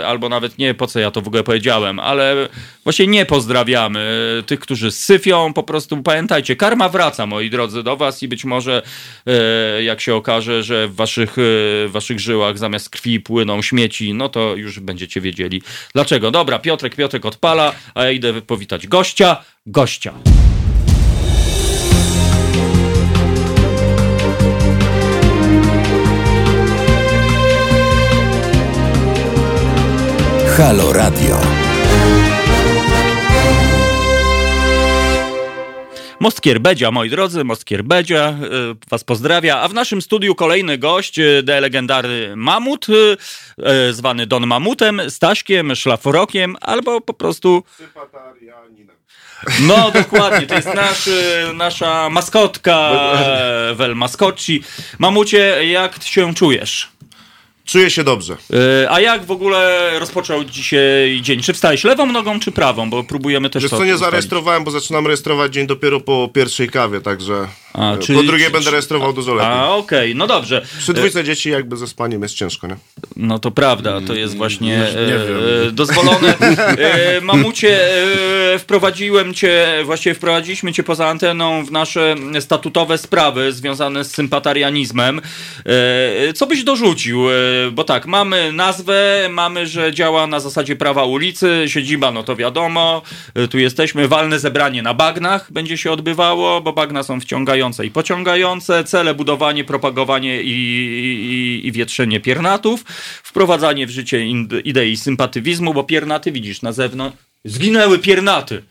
albo 0.05 0.29
nawet 0.29 0.57
nie, 0.57 0.73
po 0.73 0.87
co 0.87 0.99
ja 0.99 1.11
to 1.11 1.21
w 1.21 1.27
ogóle 1.27 1.43
powiedziałem, 1.43 1.99
ale 1.99 2.49
właśnie 2.83 3.07
nie 3.07 3.25
pozdrawiamy 3.25 4.03
tych, 4.45 4.59
którzy 4.59 4.91
syfią, 4.91 5.53
po 5.53 5.63
prostu 5.63 6.03
pamiętajcie, 6.03 6.55
karma 6.55 6.89
wraca, 6.89 7.25
moi 7.25 7.49
drodzy, 7.49 7.83
do 7.83 7.97
was 7.97 8.23
i 8.23 8.27
być 8.27 8.45
może 8.45 8.81
jak 9.81 10.01
się 10.01 10.15
okaże, 10.15 10.63
że 10.63 10.87
w 10.87 10.95
waszych, 10.95 11.33
w 11.37 11.89
waszych 11.91 12.19
żyłach 12.19 12.57
zamiast 12.57 12.89
krwi 12.89 13.19
płyną 13.19 13.61
śmieci, 13.61 14.13
no 14.13 14.29
to 14.29 14.55
już 14.55 14.79
będziecie 14.79 15.21
wiedzieli 15.21 15.61
dlaczego. 15.93 16.31
Dobra, 16.31 16.59
Piotrek, 16.59 16.95
Piotrek 16.95 17.25
odpala, 17.25 17.73
a 17.95 18.03
ja 18.03 18.11
idę 18.11 18.41
powitać 18.41 18.87
gościa, 18.87 19.43
gościa. 19.65 20.13
Halo 30.57 30.93
Radio. 30.93 31.37
Mostkier 36.19 36.59
Bedzia, 36.59 36.91
moi 36.91 37.09
drodzy, 37.09 37.43
Mostkier 37.43 37.83
Bedzia 37.83 38.29
y, 38.29 38.89
was 38.89 39.03
pozdrawia, 39.03 39.61
a 39.61 39.67
w 39.67 39.73
naszym 39.73 40.01
studiu 40.01 40.35
kolejny 40.35 40.77
gość, 40.77 41.19
y, 41.19 41.43
de 41.43 41.61
legendarny 41.61 42.35
Mamut, 42.35 42.87
y, 42.89 43.93
zwany 43.93 44.27
Don 44.27 44.47
Mamutem, 44.47 45.01
Staśkiem, 45.09 45.75
Szlaforokiem, 45.75 46.55
albo 46.61 47.01
po 47.01 47.13
prostu... 47.13 47.63
No, 49.61 49.91
dokładnie, 49.91 50.47
to 50.47 50.55
jest 50.55 50.73
nasz, 50.73 51.09
nasza 51.53 52.09
maskotka, 52.09 52.91
e, 53.15 53.75
wel 53.75 53.95
maskotci. 53.95 54.63
Mamucie, 54.99 55.65
jak 55.65 56.03
się 56.03 56.33
czujesz? 56.33 56.92
Czuję 57.65 57.89
się 57.89 58.03
dobrze. 58.03 58.33
Y, 58.83 58.89
A 58.89 58.99
jak 59.01 59.25
w 59.25 59.31
ogóle 59.31 59.91
rozpoczął 59.99 60.43
dzisiaj 60.43 61.19
dzień? 61.21 61.41
Czy 61.41 61.53
wstałeś 61.53 61.83
lewą 61.83 62.05
nogą, 62.05 62.39
czy 62.39 62.51
prawą? 62.51 62.89
Bo 62.89 63.03
próbujemy 63.03 63.49
też 63.49 63.63
Wiesz 63.63 63.69
to 63.71 63.77
co, 63.77 63.83
nie 63.85 63.91
ustalić. 63.93 64.05
zarejestrowałem, 64.05 64.63
bo 64.63 64.71
zaczynam 64.71 65.05
rejestrować 65.07 65.53
dzień 65.53 65.67
dopiero 65.67 65.99
po 65.99 66.29
pierwszej 66.33 66.69
kawie, 66.69 67.01
także 67.01 67.47
A, 67.73 67.97
czyli- 67.97 68.17
po 68.19 68.23
drugiej 68.23 68.47
czy- 68.47 68.53
będę 68.53 68.71
rejestrował 68.71 69.13
dużo 69.13 69.33
lepiej. 69.33 69.51
A, 69.51 69.69
okej, 69.69 70.15
no 70.15 70.27
dobrze. 70.27 70.65
Przy 70.79 70.93
dwójce 70.93 71.23
dzieci 71.23 71.49
jakby 71.49 71.77
ze 71.77 71.87
spaniem 71.87 72.21
jest 72.21 72.35
ciężko, 72.35 72.67
nie? 72.67 72.75
No 73.15 73.39
to 73.39 73.51
prawda, 73.51 74.01
to 74.07 74.13
jest 74.13 74.37
właśnie 74.37 74.67
nie 74.67 74.83
e, 74.83 75.67
e, 75.67 75.71
dozwolone. 75.71 76.33
E, 76.77 77.21
mamucie, 77.21 77.93
e, 78.53 78.59
wprowadziłem 78.59 79.33
cię, 79.33 79.67
właściwie 79.83 80.15
wprowadziliśmy 80.15 80.73
cię 80.73 80.83
poza 80.83 81.07
anteną 81.07 81.65
w 81.65 81.71
nasze 81.71 82.15
statutowe 82.39 82.97
sprawy 82.97 83.51
związane 83.51 84.03
z 84.03 84.11
sympatarianizmem. 84.11 85.21
E, 86.29 86.33
co 86.33 86.47
byś 86.47 86.63
dorzucił? 86.63 87.29
E, 87.29 87.33
bo 87.71 87.83
tak, 87.83 88.05
mamy 88.05 88.51
nazwę, 88.51 89.27
mamy, 89.31 89.67
że 89.67 89.93
działa 89.93 90.27
na 90.27 90.39
zasadzie 90.39 90.75
prawa 90.75 91.03
ulicy, 91.05 91.63
siedziba, 91.67 92.11
no 92.11 92.23
to 92.23 92.35
wiadomo, 92.35 93.01
e, 93.35 93.47
tu 93.47 93.59
jesteśmy, 93.59 94.07
walne 94.07 94.39
zebranie 94.39 94.81
na 94.81 94.93
bagnach 94.93 95.51
będzie 95.51 95.77
się 95.77 95.91
odbywało, 95.91 96.61
bo 96.61 96.73
bagna 96.73 97.03
są 97.03 97.19
wciągające 97.19 97.62
i 97.83 97.91
pociągające, 97.91 98.83
cele 98.83 99.13
budowanie, 99.13 99.63
propagowanie 99.63 100.41
i, 100.41 100.51
i, 100.51 101.67
i 101.67 101.71
wietrzenie 101.71 102.19
piernatów, 102.19 102.83
wprowadzanie 103.23 103.87
w 103.87 103.89
życie 103.89 104.25
idei 104.63 104.97
sympatywizmu, 104.97 105.73
bo 105.73 105.83
piernaty 105.83 106.31
widzisz 106.31 106.61
na 106.61 106.71
zewnątrz, 106.71 107.17
zginęły 107.45 107.99
piernaty. 107.99 108.63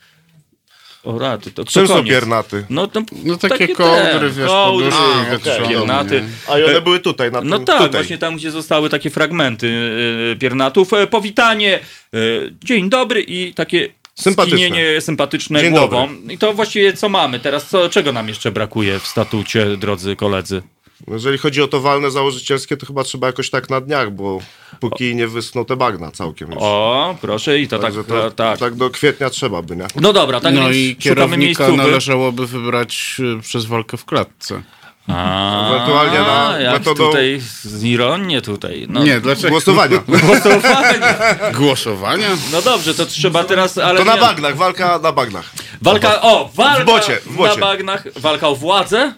O 1.05 1.19
rady, 1.19 1.51
to, 1.51 1.65
Czym 1.65 1.89
są 1.89 2.05
piernaty? 2.05 2.65
No, 2.71 2.87
to, 2.87 3.03
No 3.25 3.37
takie 3.37 3.69
kołdry, 3.69 4.31
wiesz, 4.31 4.47
kołdry, 4.47 4.91
poduszki 4.91 5.29
a, 5.29 5.31
wietrzone, 5.31 5.69
piernaty. 5.69 6.25
A 6.49 6.59
i 6.59 6.65
one 6.65 6.81
były 6.81 7.01
tutaj, 7.01 7.33
na 7.33 7.41
No 7.41 7.57
tym, 7.57 7.67
tak, 7.67 7.77
tutaj. 7.77 7.91
właśnie 7.91 8.19
tam, 8.19 8.37
gdzie 8.37 8.51
zostały 8.51 8.89
takie 8.89 9.11
fragmenty 9.11 9.69
yy, 10.29 10.37
piernatów. 10.37 10.93
E, 10.93 11.07
powitanie, 11.07 11.81
yy, 12.13 12.55
dzień 12.65 12.91
dobry 12.91 13.23
i 13.23 13.55
takie 13.55 13.89
Sympatyczne. 14.15 14.59
skinienie 14.59 15.01
sympatyczne 15.01 15.61
Dzień 15.61 15.71
głową. 15.71 16.09
I 16.31 16.39
to 16.39 16.53
właściwie 16.53 16.93
co 16.93 17.09
mamy 17.09 17.41
teraz? 17.41 17.69
Co, 17.69 17.89
czego 17.89 18.13
nam 18.13 18.29
jeszcze 18.29 18.53
brakuje 18.53 18.99
w 18.99 19.07
statucie, 19.07 19.77
drodzy 19.77 20.17
koledzy? 20.17 20.63
Jeżeli 21.09 21.39
chodzi 21.39 21.63
o 21.63 21.69
to 21.69 21.81
walne 21.81 22.11
założycielskie, 22.11 22.77
to 22.77 22.87
chyba 22.87 23.05
trzeba 23.05 23.27
jakoś 23.27 23.51
tak 23.51 23.71
na 23.71 23.81
dniach, 23.81 24.13
bo 24.13 24.39
póki 24.81 25.15
nie 25.17 25.29
wyschną 25.29 25.65
te 25.65 25.77
bagna 25.77 26.11
całkiem 26.11 26.49
już. 26.49 26.59
O, 26.61 27.17
proszę, 27.21 27.59
i 27.61 27.69
to 27.69 27.79
tak, 27.79 27.95
to, 28.09 28.31
tak. 28.31 28.59
tak 28.59 28.75
do 28.75 28.91
kwietnia 28.91 29.31
trzeba 29.31 29.63
by, 29.63 29.77
nie? 29.77 29.87
No 30.01 30.13
dobra, 30.13 30.41
tak 30.41 30.55
No 30.55 30.61
więc 30.63 30.77
i 30.77 30.89
szukamy 30.89 31.03
kierownika 31.03 31.39
miejscówek. 31.45 31.77
należałoby 31.77 32.47
wybrać 32.47 33.17
y, 33.39 33.41
przez 33.43 33.65
walkę 33.65 33.97
w 33.97 34.05
klatce. 34.05 34.63
A, 35.09 35.69
Ewentualnie 35.75 36.19
na 36.19 36.59
jak 36.61 36.83
metodą- 36.83 37.07
tutaj 37.07 37.41
ironię 37.83 38.43
tutaj. 38.43 38.87
No, 38.89 39.05
Nie, 39.05 39.21
dlaczego? 39.21 39.49
Głosowania. 39.49 39.99
Głosowanie. 40.27 40.99
Głosowania? 41.55 42.29
No 42.53 42.63
dobrze, 42.63 42.95
to 42.95 43.07
trzeba 43.07 43.45
teraz, 43.45 43.79
ale 43.79 43.99
To 43.99 44.05
na 44.05 44.15
nie- 44.15 44.21
bagnach, 44.21 44.57
walka 44.57 44.99
na 44.99 45.13
bagnach. 45.13 45.51
Walka, 45.83 46.23
o, 46.23 46.51
walka 46.55 46.83
W 46.83 46.87
bocie, 46.87 47.19
w 47.27 47.37
bocie. 47.37 47.55
na 47.55 47.67
bagnach, 47.67 48.05
walka 48.17 48.49
o 48.49 48.57
władzę, 48.57 49.15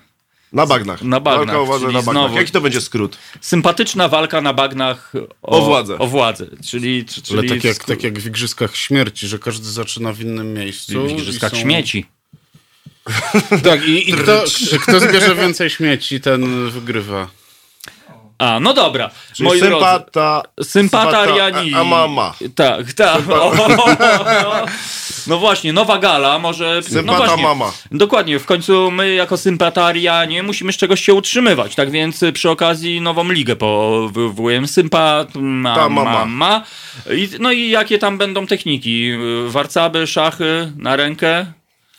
Na 0.53 0.67
bagnach. 0.67 1.03
Na 1.03 1.21
bagnach, 1.21 1.47
Walka 1.47 1.61
o 1.61 1.67
władzę 1.67 1.87
na 1.87 2.03
bagnach. 2.03 2.35
Jaki 2.35 2.53
to 2.53 2.61
będzie 2.61 2.81
skrót? 2.81 3.19
sympatyczna 3.41 4.09
walka 4.09 4.41
na 4.41 4.53
bagnach 4.53 5.13
o, 5.43 5.59
O 5.59 5.61
władzę. 5.65 5.99
O 5.99 6.07
władzę, 6.07 6.47
czyli... 6.71 7.05
czyli 7.05 7.39
Ale 7.39 7.49
tak 7.49 7.65
jak, 7.65 7.85
tak 7.85 8.03
jak 8.03 8.19
w 8.19 8.27
Igrzyskach 8.27 8.77
Śmierci, 8.77 9.29
że 9.29 9.39
każdy 9.39 9.71
zaczyna 9.71 10.13
w 10.13 10.21
innym 10.21 10.55
miejscu. 10.55 11.07
w 11.07 11.11
igrzyskach 11.11 11.51
są- 11.51 11.57
śmieci. 11.57 12.07
Tak, 13.65 13.85
i, 13.89 14.11
i 14.11 14.13
kto, 14.13 14.45
kto 14.83 15.01
zbierze 15.01 15.35
więcej 15.35 15.71
śmieci, 15.71 16.21
ten 16.21 16.71
wygrywa. 16.71 17.29
A, 18.39 18.61
no 18.61 18.75
dobra. 18.75 19.11
Czyli 19.33 19.49
Moi 19.49 19.59
drodzy, 19.61 19.75
sympata... 19.75 20.43
Sympatariani. 20.63 21.71
sympata- 21.71 21.77
A, 21.77 21.81
a 21.81 21.85
mama. 21.85 22.35
Tak, 22.55 22.93
tak. 22.93 23.29
O, 23.31 23.53
no, 23.69 24.67
no 25.27 25.39
właśnie, 25.39 25.73
nowa 25.73 25.99
gala, 25.99 26.39
może. 26.39 26.75
no 26.77 26.83
Sympata 26.83 27.19
właśnie, 27.27 27.43
mama. 27.43 27.73
Dokładnie, 27.91 28.39
w 28.39 28.47
końcu 28.47 28.91
my 28.91 29.15
jako 29.15 29.37
sympatarianie 29.37 30.43
musimy 30.43 30.73
z 30.73 30.77
czegoś 30.77 31.01
się 31.05 31.15
utrzymywać. 31.15 31.75
Tak 31.75 31.91
więc 31.91 32.21
przy 32.35 32.51
okazji 32.51 33.01
nową 33.01 33.31
ligę 33.31 33.57
powołujemy. 33.57 34.69
Sympa 34.69 35.25
Ta 35.33 35.39
ma, 35.41 35.89
mama. 35.89 36.05
mama. 36.13 36.63
I, 37.11 37.29
no 37.41 37.53
i 37.53 37.69
jakie 37.71 37.99
tam 37.99 38.19
będą 38.19 38.47
techniki? 38.47 39.13
Warcaby, 39.47 40.07
szachy 40.07 40.73
na 40.79 40.97
rękę? 40.97 41.47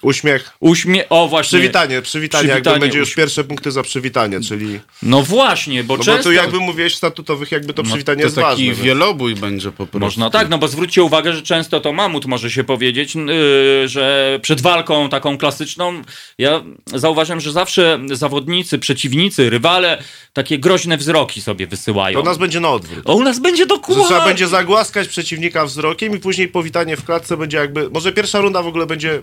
Uśmiech. 0.06 0.52
Uśmie... 0.60 1.10
O, 1.10 1.28
właśnie. 1.28 1.60
Przywitanie, 1.60 2.02
przywitanie, 2.02 2.48
jakby 2.48 2.62
Przywitanie, 2.62 2.80
będzie 2.80 3.00
już 3.00 3.16
pierwsze 3.16 3.44
punkty 3.44 3.72
za 3.72 3.84
przywitanie, 3.84 4.42
czyli... 4.42 4.80
No 5.02 5.22
właśnie, 5.22 5.84
bo 5.84 5.98
No 5.98 6.04
często... 6.04 6.18
bo 6.18 6.24
tu 6.24 6.32
jakby 6.32 6.60
mówiłeś 6.60 6.96
statutowych, 6.96 7.52
jakby 7.52 7.74
to 7.74 7.84
przywitanie 7.84 8.18
To 8.18 8.24
jest 8.24 8.36
taki 8.36 8.48
ważne. 8.48 8.66
więc- 8.66 8.80
wielobój 8.80 9.36
będzie 9.36 9.72
po 9.72 9.88
prostu. 9.88 10.00
Można 10.00 10.30
tak, 10.30 10.50
no 10.50 10.58
bo 10.58 10.68
zwróćcie 10.68 11.04
uwagę, 11.04 11.34
że 11.34 11.42
często 11.42 11.80
to 11.80 11.94
mamut 11.94 12.26
może 12.26 12.52
się 12.52 12.64
powiedzieć, 12.64 13.16
yy, 13.16 13.88
że 13.88 14.40
przed 14.42 14.62
walką 14.62 15.10
taką 15.10 15.38
klasyczną, 15.38 16.02
ja 16.38 16.64
zauważam, 16.94 17.40
że 17.40 17.52
zawsze 17.52 18.00
zawodnicy, 18.12 18.80
przeciwnicy, 18.80 19.50
rywale 19.50 20.04
takie 20.34 20.60
groźne 20.60 20.98
wzroki 20.98 21.42
sobie 21.42 21.68
wysyłają. 21.68 22.16
To 22.16 22.22
u 22.22 22.26
nas 22.26 22.38
będzie 22.38 22.60
na 22.60 22.70
odwrót. 22.70 23.10
O, 23.10 23.16
u 23.16 23.24
nas 23.24 23.40
będzie 23.40 23.64
Że 23.64 23.68
dokładnie. 23.68 24.06
Trzeba 24.06 24.26
będzie 24.26 24.48
zagłaskać 24.48 25.08
przeciwnika 25.08 25.66
wzrokiem 25.66 26.16
i 26.16 26.20
później 26.20 26.48
powitanie 26.48 26.98
w 26.98 27.06
klatce 27.06 27.38
będzie 27.38 27.58
jakby... 27.58 27.90
Może 27.90 28.12
pierwsza 28.12 28.40
runda 28.42 28.62
w 28.64 28.68
ogóle 28.68 28.86
będzie 28.86 29.22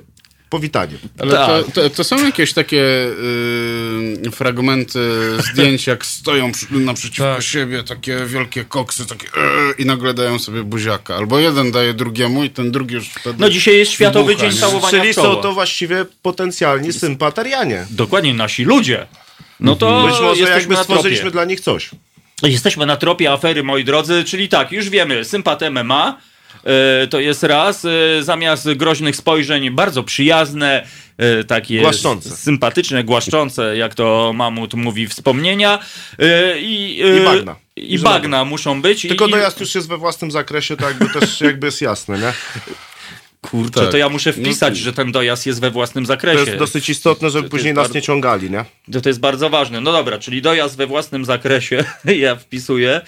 powitanie. 0.52 0.96
Ale 1.18 1.32
Tak. 1.32 1.48
to, 1.48 1.72
to, 1.72 1.90
to 1.90 2.04
są 2.04 2.24
jakieś 2.24 2.52
takie 2.52 2.82
y, 4.26 4.30
fragmenty 4.32 5.00
zdjęć, 5.52 5.86
jak 5.86 6.06
stoją 6.06 6.52
przy, 6.52 6.66
naprzeciwko 6.74 7.34
Tak. 7.34 7.42
siebie, 7.42 7.82
takie 7.82 8.26
wielkie 8.26 8.64
koksy, 8.64 9.06
takie 9.06 9.26
yy, 9.26 9.74
i 9.78 9.84
nagle 9.86 10.14
dają 10.14 10.38
sobie 10.38 10.62
buziaka. 10.62 11.16
Albo 11.16 11.38
jeden 11.38 11.72
daje 11.72 11.94
drugiemu 11.94 12.44
i 12.44 12.50
ten 12.50 12.70
drugi 12.72 12.94
już 12.94 13.08
wtedy... 13.08 13.36
No 13.38 13.50
dzisiaj 13.50 13.78
jest 13.78 13.92
Światowy 13.92 14.26
wybucha, 14.34 14.50
Dzień? 14.50 14.60
Całowania 14.60 15.00
Czyli 15.00 15.14
są 15.14 15.36
to 15.36 15.52
właściwie 15.52 16.04
potencjalni 16.22 16.92
sympatarianie. 16.92 17.86
Dokładnie, 17.90 18.34
nasi 18.34 18.64
ludzie. 18.64 19.06
No 19.60 19.76
to 19.76 20.02
Być 20.02 20.20
może 20.20 20.40
jesteśmy 20.40 20.58
jakby 20.58 20.74
na 20.74 20.84
tropie. 20.84 20.94
stworzyliśmy 20.94 21.30
dla 21.30 21.44
nich 21.44 21.60
coś. 21.60 21.90
Jesteśmy 22.42 22.86
na 22.86 22.96
tropie 22.96 23.32
afery, 23.32 23.62
moi 23.62 23.84
drodzy, 23.84 24.24
czyli 24.24 24.48
tak, 24.48 24.72
już 24.72 24.88
wiemy, 24.90 25.24
sympat 25.24 25.60
MMA 25.70 26.08
e, 26.08 26.31
to 27.10 27.20
jest 27.20 27.42
raz, 27.42 27.84
e, 27.84 28.22
zamiast 28.22 28.72
groźnych 28.72 29.16
spojrzeń 29.16 29.70
bardzo 29.70 30.02
przyjazne, 30.02 30.86
e, 31.18 31.44
takie 31.44 31.80
Głaszczące. 31.80 32.30
sympatyczne, 32.30 33.04
głaszczące, 33.04 33.76
jak 33.76 33.94
to 33.94 34.32
Mamut 34.34 34.74
mówi, 34.74 35.08
wspomnienia 35.08 35.78
e, 36.18 36.60
i, 36.60 37.02
e, 37.02 37.16
I 37.16 37.24
bagna. 37.24 37.56
I 37.76 37.94
I 37.94 37.98
bagna 37.98 38.44
muszą 38.44 38.82
być. 38.82 39.02
Tylko 39.02 39.26
i, 39.26 39.30
dojazd 39.30 39.60
już 39.60 39.74
jest 39.74 39.88
we 39.88 39.96
własnym 39.98 40.30
zakresie, 40.30 40.76
to 40.76 40.88
jakby 40.88 41.08
też 41.08 41.40
jakby 41.50 41.66
jest 41.66 41.82
jasne, 41.82 42.18
nie? 42.18 42.32
Kurczę, 43.50 43.80
Tak. 43.80 43.90
to 43.90 43.96
ja 43.96 44.08
muszę 44.08 44.32
wpisać, 44.32 44.76
że 44.76 44.92
ten 44.92 45.12
dojazd 45.12 45.46
jest 45.46 45.60
we 45.60 45.70
własnym 45.70 46.04
To 46.04 46.08
zakresie. 46.08 46.38
jest 46.40 46.56
dosyć 46.56 46.88
istotne, 46.90 47.30
żeby 47.30 47.48
to 47.48 47.50
później 47.50 47.74
nas 47.74 47.82
bardzo- 47.84 47.94
nie 47.94 48.02
ciągali, 48.02 48.50
nie? 48.50 48.64
To, 48.92 49.00
to 49.00 49.08
jest 49.08 49.20
bardzo 49.20 49.50
ważne. 49.50 49.80
No 49.80 49.92
dobra, 49.92 50.18
czyli 50.18 50.42
dojazd 50.42 50.76
we 50.76 50.86
własnym 50.86 51.24
zakresie, 51.24 51.84
ja 52.04 52.36
wpisuję. 52.36 53.00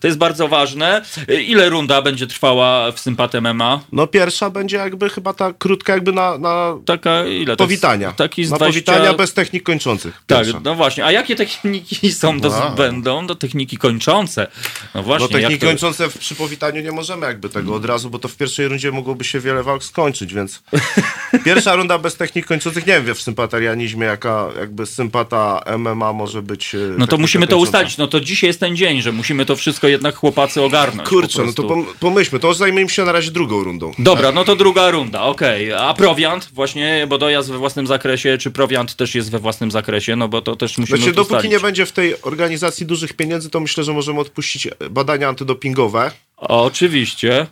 To 0.00 0.06
jest 0.06 0.18
bardzo 0.18 0.48
ważne. 0.48 1.02
Ile 1.46 1.68
runda 1.68 2.02
będzie 2.02 2.26
trwała 2.26 2.92
w 2.92 3.00
Sympat 3.00 3.34
MMA? 3.34 3.80
No 3.92 4.06
pierwsza 4.06 4.50
będzie 4.50 4.76
jakby 4.76 5.08
chyba 5.10 5.34
ta 5.34 5.52
krótka 5.52 5.92
jakby 5.92 6.12
na, 6.12 6.38
na 6.38 6.74
Taka, 6.86 7.24
ile 7.26 7.56
to 7.56 7.64
powitania. 7.64 8.06
Jest? 8.06 8.18
Taki 8.18 8.44
z 8.44 8.50
na 8.50 8.56
20... 8.56 8.92
powitania 8.92 9.14
bez 9.14 9.34
technik 9.34 9.62
kończących. 9.62 10.22
Tak, 10.26 10.38
Pierwsza. 10.44 10.60
no 10.64 10.74
właśnie. 10.74 11.04
A 11.04 11.12
jakie 11.12 11.36
techniki 11.36 12.12
są, 12.20 12.40
do, 12.40 12.48
Wow. 12.48 12.74
będą? 12.74 13.26
Do 13.26 13.34
techniki 13.34 13.76
kończące. 13.76 14.46
No 14.94 15.02
właśnie. 15.02 15.26
No 15.32 15.32
techniki 15.40 15.60
to... 15.60 15.66
kończące 15.66 16.08
w, 16.10 16.18
przy 16.18 16.34
powitaniu 16.34 16.82
nie 16.82 16.92
możemy 16.92 17.26
jakby 17.26 17.48
tego 17.48 17.74
od 17.74 17.84
razu, 17.84 18.10
bo 18.10 18.18
to 18.18 18.28
w 18.28 18.36
pierwszej 18.36 18.68
rundzie 18.68 18.92
mogłoby 18.92 19.24
się 19.24 19.40
wiele 19.40 19.62
walk 19.62 19.77
skończyć, 19.84 20.34
więc 20.34 20.62
pierwsza 21.44 21.74
runda 21.74 21.98
bez 21.98 22.16
technik 22.16 22.46
kończących, 22.46 22.86
nie 22.86 23.00
wiem 23.00 23.14
w 23.14 23.22
sympatarianizmie 23.22 24.06
jaka 24.06 24.48
jakby 24.60 24.86
sympata 24.86 25.60
MMA 25.78 26.12
może 26.12 26.42
być 26.42 26.74
e, 26.74 26.78
No 26.98 27.06
to 27.06 27.18
musimy 27.18 27.46
to 27.46 27.50
kończąca. 27.56 27.68
ustalić. 27.78 27.98
No 27.98 28.06
to 28.06 28.20
dzisiaj 28.20 28.48
jest 28.48 28.60
ten 28.60 28.76
dzień, 28.76 29.02
że 29.02 29.12
musimy 29.12 29.46
to 29.46 29.56
wszystko 29.56 29.88
jednak 29.88 30.16
chłopacy 30.16 30.62
ogarnąć. 30.62 31.08
Kurczę, 31.08 31.42
no 31.44 31.52
to 31.52 31.62
pom- 31.62 31.84
pomyślmy, 32.00 32.38
to 32.40 32.54
zajmijmy 32.54 32.90
się 32.90 33.04
na 33.04 33.12
razie 33.12 33.30
drugą 33.30 33.64
rundą. 33.64 33.92
Dobra, 33.98 34.32
no 34.32 34.44
to 34.44 34.56
druga 34.56 34.90
runda, 34.90 35.22
okej. 35.22 35.72
A 35.72 35.94
prowiant 35.94 36.48
właśnie, 36.52 37.06
bo 37.08 37.18
dojazd 37.18 37.50
we 37.50 37.58
własnym 37.58 37.86
zakresie, 37.86 38.38
czy 38.38 38.50
prowiant 38.50 38.96
też 38.96 39.14
jest 39.14 39.30
we 39.30 39.38
własnym 39.38 39.70
zakresie, 39.70 40.16
no 40.16 40.28
bo 40.28 40.42
to 40.42 40.56
też 40.56 40.78
musimy 40.78 40.98
Znaczy, 40.98 41.12
dopóki 41.12 41.34
ustalić. 41.34 41.52
nie 41.52 41.60
będzie 41.60 41.86
w 41.86 41.92
tej 41.92 42.22
organizacji 42.22 42.86
dużych 42.86 43.12
pieniędzy, 43.12 43.50
to 43.50 43.60
myślę, 43.60 43.84
że 43.84 43.92
możemy 43.92 44.20
odpuścić 44.20 44.68
badania 44.90 45.28
antydopingowe. 45.28 46.10
Oczywiście. 46.36 47.46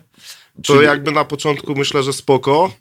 To 0.63 0.73
Czyli- 0.73 0.85
jakby 0.85 1.11
na 1.11 1.25
początku 1.25 1.75
myślę, 1.75 2.03
że 2.03 2.13
spoko. 2.13 2.71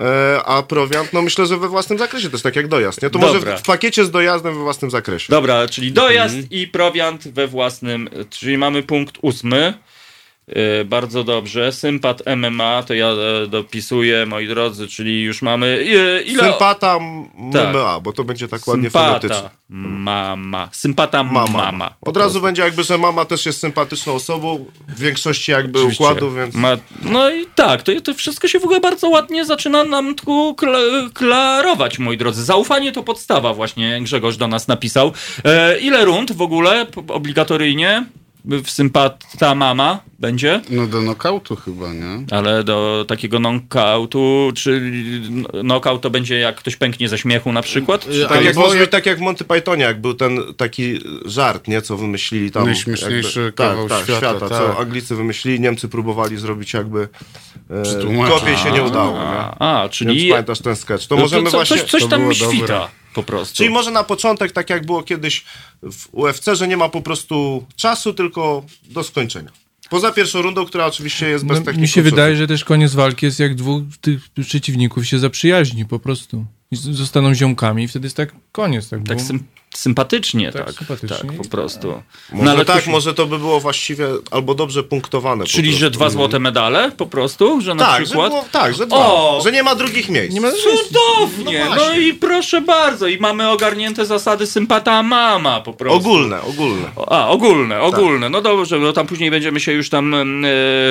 E, 0.00 0.40
a 0.44 0.62
prowiant, 0.62 1.12
no 1.12 1.22
myślę, 1.22 1.46
że 1.46 1.56
we 1.58 1.68
własnym 1.68 1.98
zakresie 1.98 2.30
też, 2.30 2.42
tak 2.42 2.56
jak 2.56 2.68
dojazd, 2.68 3.02
nie? 3.02 3.10
To 3.10 3.18
może 3.18 3.34
Dobra. 3.34 3.56
w, 3.56 3.60
w 3.60 3.64
pakiecie 3.66 4.04
z 4.04 4.10
dojazdem 4.10 4.54
we 4.54 4.60
własnym 4.60 4.90
zakresie. 4.90 5.26
Dobra, 5.30 5.68
czyli 5.68 5.92
dojazd 5.92 6.34
Mhm. 6.34 6.50
i 6.50 6.66
prowiant 6.68 7.28
we 7.28 7.46
własnym, 7.46 8.08
czyli 8.30 8.58
mamy 8.58 8.82
punkt 8.82 9.14
ósmy. 9.22 9.74
Yy, 10.48 10.84
bardzo 10.84 11.24
dobrze. 11.24 11.72
Sympat 11.72 12.22
MMA, 12.36 12.82
to 12.82 12.94
ja 12.94 13.08
e, 13.08 13.46
dopisuję, 13.46 14.26
moi 14.26 14.48
drodzy, 14.48 14.88
czyli 14.88 15.22
już 15.22 15.42
mamy. 15.42 15.84
Yy, 15.84 16.22
ile? 16.22 16.42
Sympata 16.44 16.98
Tak. 17.52 17.74
MMA, 17.74 18.00
bo 18.00 18.12
to 18.12 18.24
będzie 18.24 18.48
tak 18.48 18.66
ładnie 18.68 18.90
fonetycznie. 18.90 19.36
Sympata. 19.36 19.56
Mama. 19.68 20.68
Sympata 20.72 21.22
Mama. 21.22 21.48
mama. 21.48 21.94
Od 22.00 22.16
razu 22.16 22.40
będzie 22.40 22.62
jakby, 22.62 22.82
że 22.84 22.98
mama 22.98 23.24
też 23.24 23.46
jest 23.46 23.60
sympatyczną 23.60 24.12
osobą, 24.12 24.64
w 24.88 25.00
większości 25.00 25.52
jakby 25.52 25.78
Oczywiście. 25.78 26.04
układu, 26.04 26.32
więc... 26.32 26.54
Ma, 26.54 26.76
no 27.02 27.30
i 27.30 27.46
tak, 27.54 27.82
to, 27.82 28.00
to 28.00 28.14
wszystko 28.14 28.48
się 28.48 28.60
w 28.60 28.64
ogóle 28.64 28.80
bardzo 28.80 29.08
ładnie 29.08 29.44
zaczyna 29.44 29.84
nam 29.84 30.14
tu 30.14 30.54
kla- 30.58 31.12
klarować, 31.12 31.98
moi 31.98 32.16
drodzy. 32.16 32.44
Zaufanie 32.44 32.92
to 32.92 33.02
podstawa, 33.02 33.54
właśnie 33.54 34.00
Grzegorz 34.02 34.36
do 34.36 34.48
nas 34.48 34.68
napisał. 34.68 35.12
E, 35.44 35.78
ile 35.78 36.04
rund 36.04 36.32
w 36.32 36.42
ogóle 36.42 36.86
obligatoryjnie 37.08 38.04
sympata 38.66 39.54
mama 39.54 40.00
będzie? 40.18 40.60
No 40.70 40.86
do 40.86 41.02
nokautu 41.02 41.56
chyba, 41.56 41.92
nie? 41.92 42.26
Ale 42.30 42.64
do 42.64 43.04
takiego 43.08 43.38
knockoutu, 43.38 44.52
czy 44.54 44.92
knockout 45.62 46.02
to 46.02 46.10
będzie 46.10 46.38
jak 46.38 46.56
ktoś 46.56 46.76
pęknie 46.76 47.08
ze 47.08 47.18
śmiechu 47.18 47.52
na 47.52 47.62
przykład? 47.62 48.04
Czy 48.04 48.22
Tak 48.22 48.36
jak, 48.36 48.44
jest... 48.44 48.58
może 48.58 48.78
być 48.78 48.90
tak 48.90 49.06
jak 49.06 49.18
w 49.18 49.20
Monty 49.20 49.44
Pythonie, 49.44 49.84
jak 49.84 50.00
był 50.00 50.14
ten 50.14 50.38
taki 50.56 51.00
żart, 51.24 51.68
nie, 51.68 51.82
co 51.82 51.96
wymyślili 51.96 52.50
tam. 52.50 52.64
Najśmieszniejszy 52.64 53.40
jakby, 53.40 53.52
kawał 53.52 53.88
tak, 53.88 53.98
tak, 53.98 54.04
świata, 54.06 54.20
świata 54.20 54.48
tak. 54.48 54.58
co 54.58 54.78
Anglicy 54.78 55.16
wymyślili, 55.16 55.60
Niemcy 55.60 55.88
próbowali 55.88 56.36
zrobić 56.36 56.72
jakby 56.72 57.08
e, 57.70 58.28
kopiej 58.28 58.56
się 58.56 58.72
nie 58.72 58.82
udało, 58.82 59.12
nie? 59.12 59.38
A, 59.58 59.80
a, 59.80 59.84
Nie 59.84 59.90
czyli... 59.90 60.14
wiem, 60.14 60.24
czy 60.24 60.30
pamiętasz 60.30 60.60
ten 60.60 60.76
sketch. 60.76 61.06
To 61.06 61.16
no 61.16 61.22
możemy 61.22 61.50
co, 61.50 61.56
właśnie... 61.56 61.76
coś, 61.76 61.90
coś 61.90 62.06
tam 62.06 62.20
było 62.20 62.34
świta 62.34 62.66
dobre. 62.66 62.88
Po 63.16 63.22
prostu. 63.22 63.56
Czyli 63.56 63.70
może 63.70 63.90
na 63.90 64.04
początek, 64.04 64.52
tak 64.52 64.70
jak 64.70 64.86
było 64.86 65.02
kiedyś 65.02 65.44
w 65.82 66.08
UFC, 66.12 66.44
że 66.52 66.68
nie 66.68 66.76
ma 66.76 66.88
po 66.88 67.00
prostu 67.02 67.66
czasu, 67.76 68.14
tylko 68.14 68.64
do 68.90 69.04
skończenia. 69.04 69.50
Poza 69.90 70.12
pierwszą 70.12 70.42
rundą, 70.42 70.66
która 70.66 70.86
oczywiście 70.86 71.28
jest 71.28 71.46
bez 71.46 71.58
No, 71.58 71.64
techniki. 71.64 71.80
mi 71.82 71.88
się 71.88 72.02
wydaje, 72.02 72.36
że 72.36 72.46
też 72.46 72.64
koniec 72.64 72.94
walki 72.94 73.26
jest 73.26 73.40
jak 73.40 73.54
dwóch 73.54 73.82
tych 74.00 74.28
przeciwników 74.46 75.06
się 75.06 75.18
zaprzyjaźni 75.18 75.84
po 75.84 75.98
prostu. 75.98 76.44
Zostaną 76.72 77.34
ziomkami 77.34 77.84
i 77.84 77.88
wtedy 77.88 78.06
jest 78.06 78.16
tak 78.16 78.32
koniec. 78.52 78.88
Tak, 78.88 79.00
Tak 79.06 79.16
było. 79.18 79.38
Sym, 79.76 79.96
sympatycznie, 79.96 80.52
tak, 80.52 80.66
Tak, 80.66 80.74
sympatycznie. 80.74 81.28
tak, 81.30 81.36
po 81.38 81.48
prostu. 81.48 82.02
Może 82.32 82.44
No, 82.44 82.50
ale 82.50 82.64
tak, 82.64 82.76
ktoś- 82.76 82.92
może 82.92 83.14
to 83.14 83.26
by 83.26 83.38
było 83.38 83.60
właściwie 83.60 84.06
albo 84.30 84.54
dobrze 84.54 84.82
punktowane. 84.82 85.44
Czyli, 85.44 85.74
że 85.76 85.90
dwa 85.90 86.10
złote 86.10 86.38
medale 86.38 86.90
po 86.96 87.06
prostu, 87.06 87.60
że 87.60 87.74
na 87.74 87.84
Tak, 87.84 87.98
że, 88.00 88.04
przykład... 88.04 88.30
było, 88.32 88.44
tak, 88.52 88.74
że 88.74 88.86
dwa. 88.86 88.96
O! 88.96 89.40
Że 89.44 89.52
nie 89.52 89.62
ma 89.62 89.74
drugich 89.74 90.08
miejsc. 90.08 90.34
Nie 90.34 90.40
ma 90.40 90.48
Cudownie! 90.50 91.66
No 91.70 91.76
No, 91.76 91.94
i 91.98 92.14
proszę 92.14 92.60
bardzo, 92.60 93.06
i 93.06 93.18
mamy 93.18 93.50
ogarnięte 93.50 94.06
zasady 94.06 94.46
sympata 94.46 95.02
mama 95.02 95.60
po 95.60 95.72
prostu. 95.72 95.96
Ogólne, 95.98 96.42
ogólne. 96.42 96.88
A, 97.10 97.28
ogólne, 97.28 97.80
ogólne. 97.80 98.28
No 98.30 98.40
dobrze, 98.42 98.78
no 98.78 98.92
tam 98.92 99.06
później 99.06 99.30
będziemy 99.30 99.60
się 99.60 99.72
już 99.72 99.90
tam 99.90 100.14
e, 100.14 100.18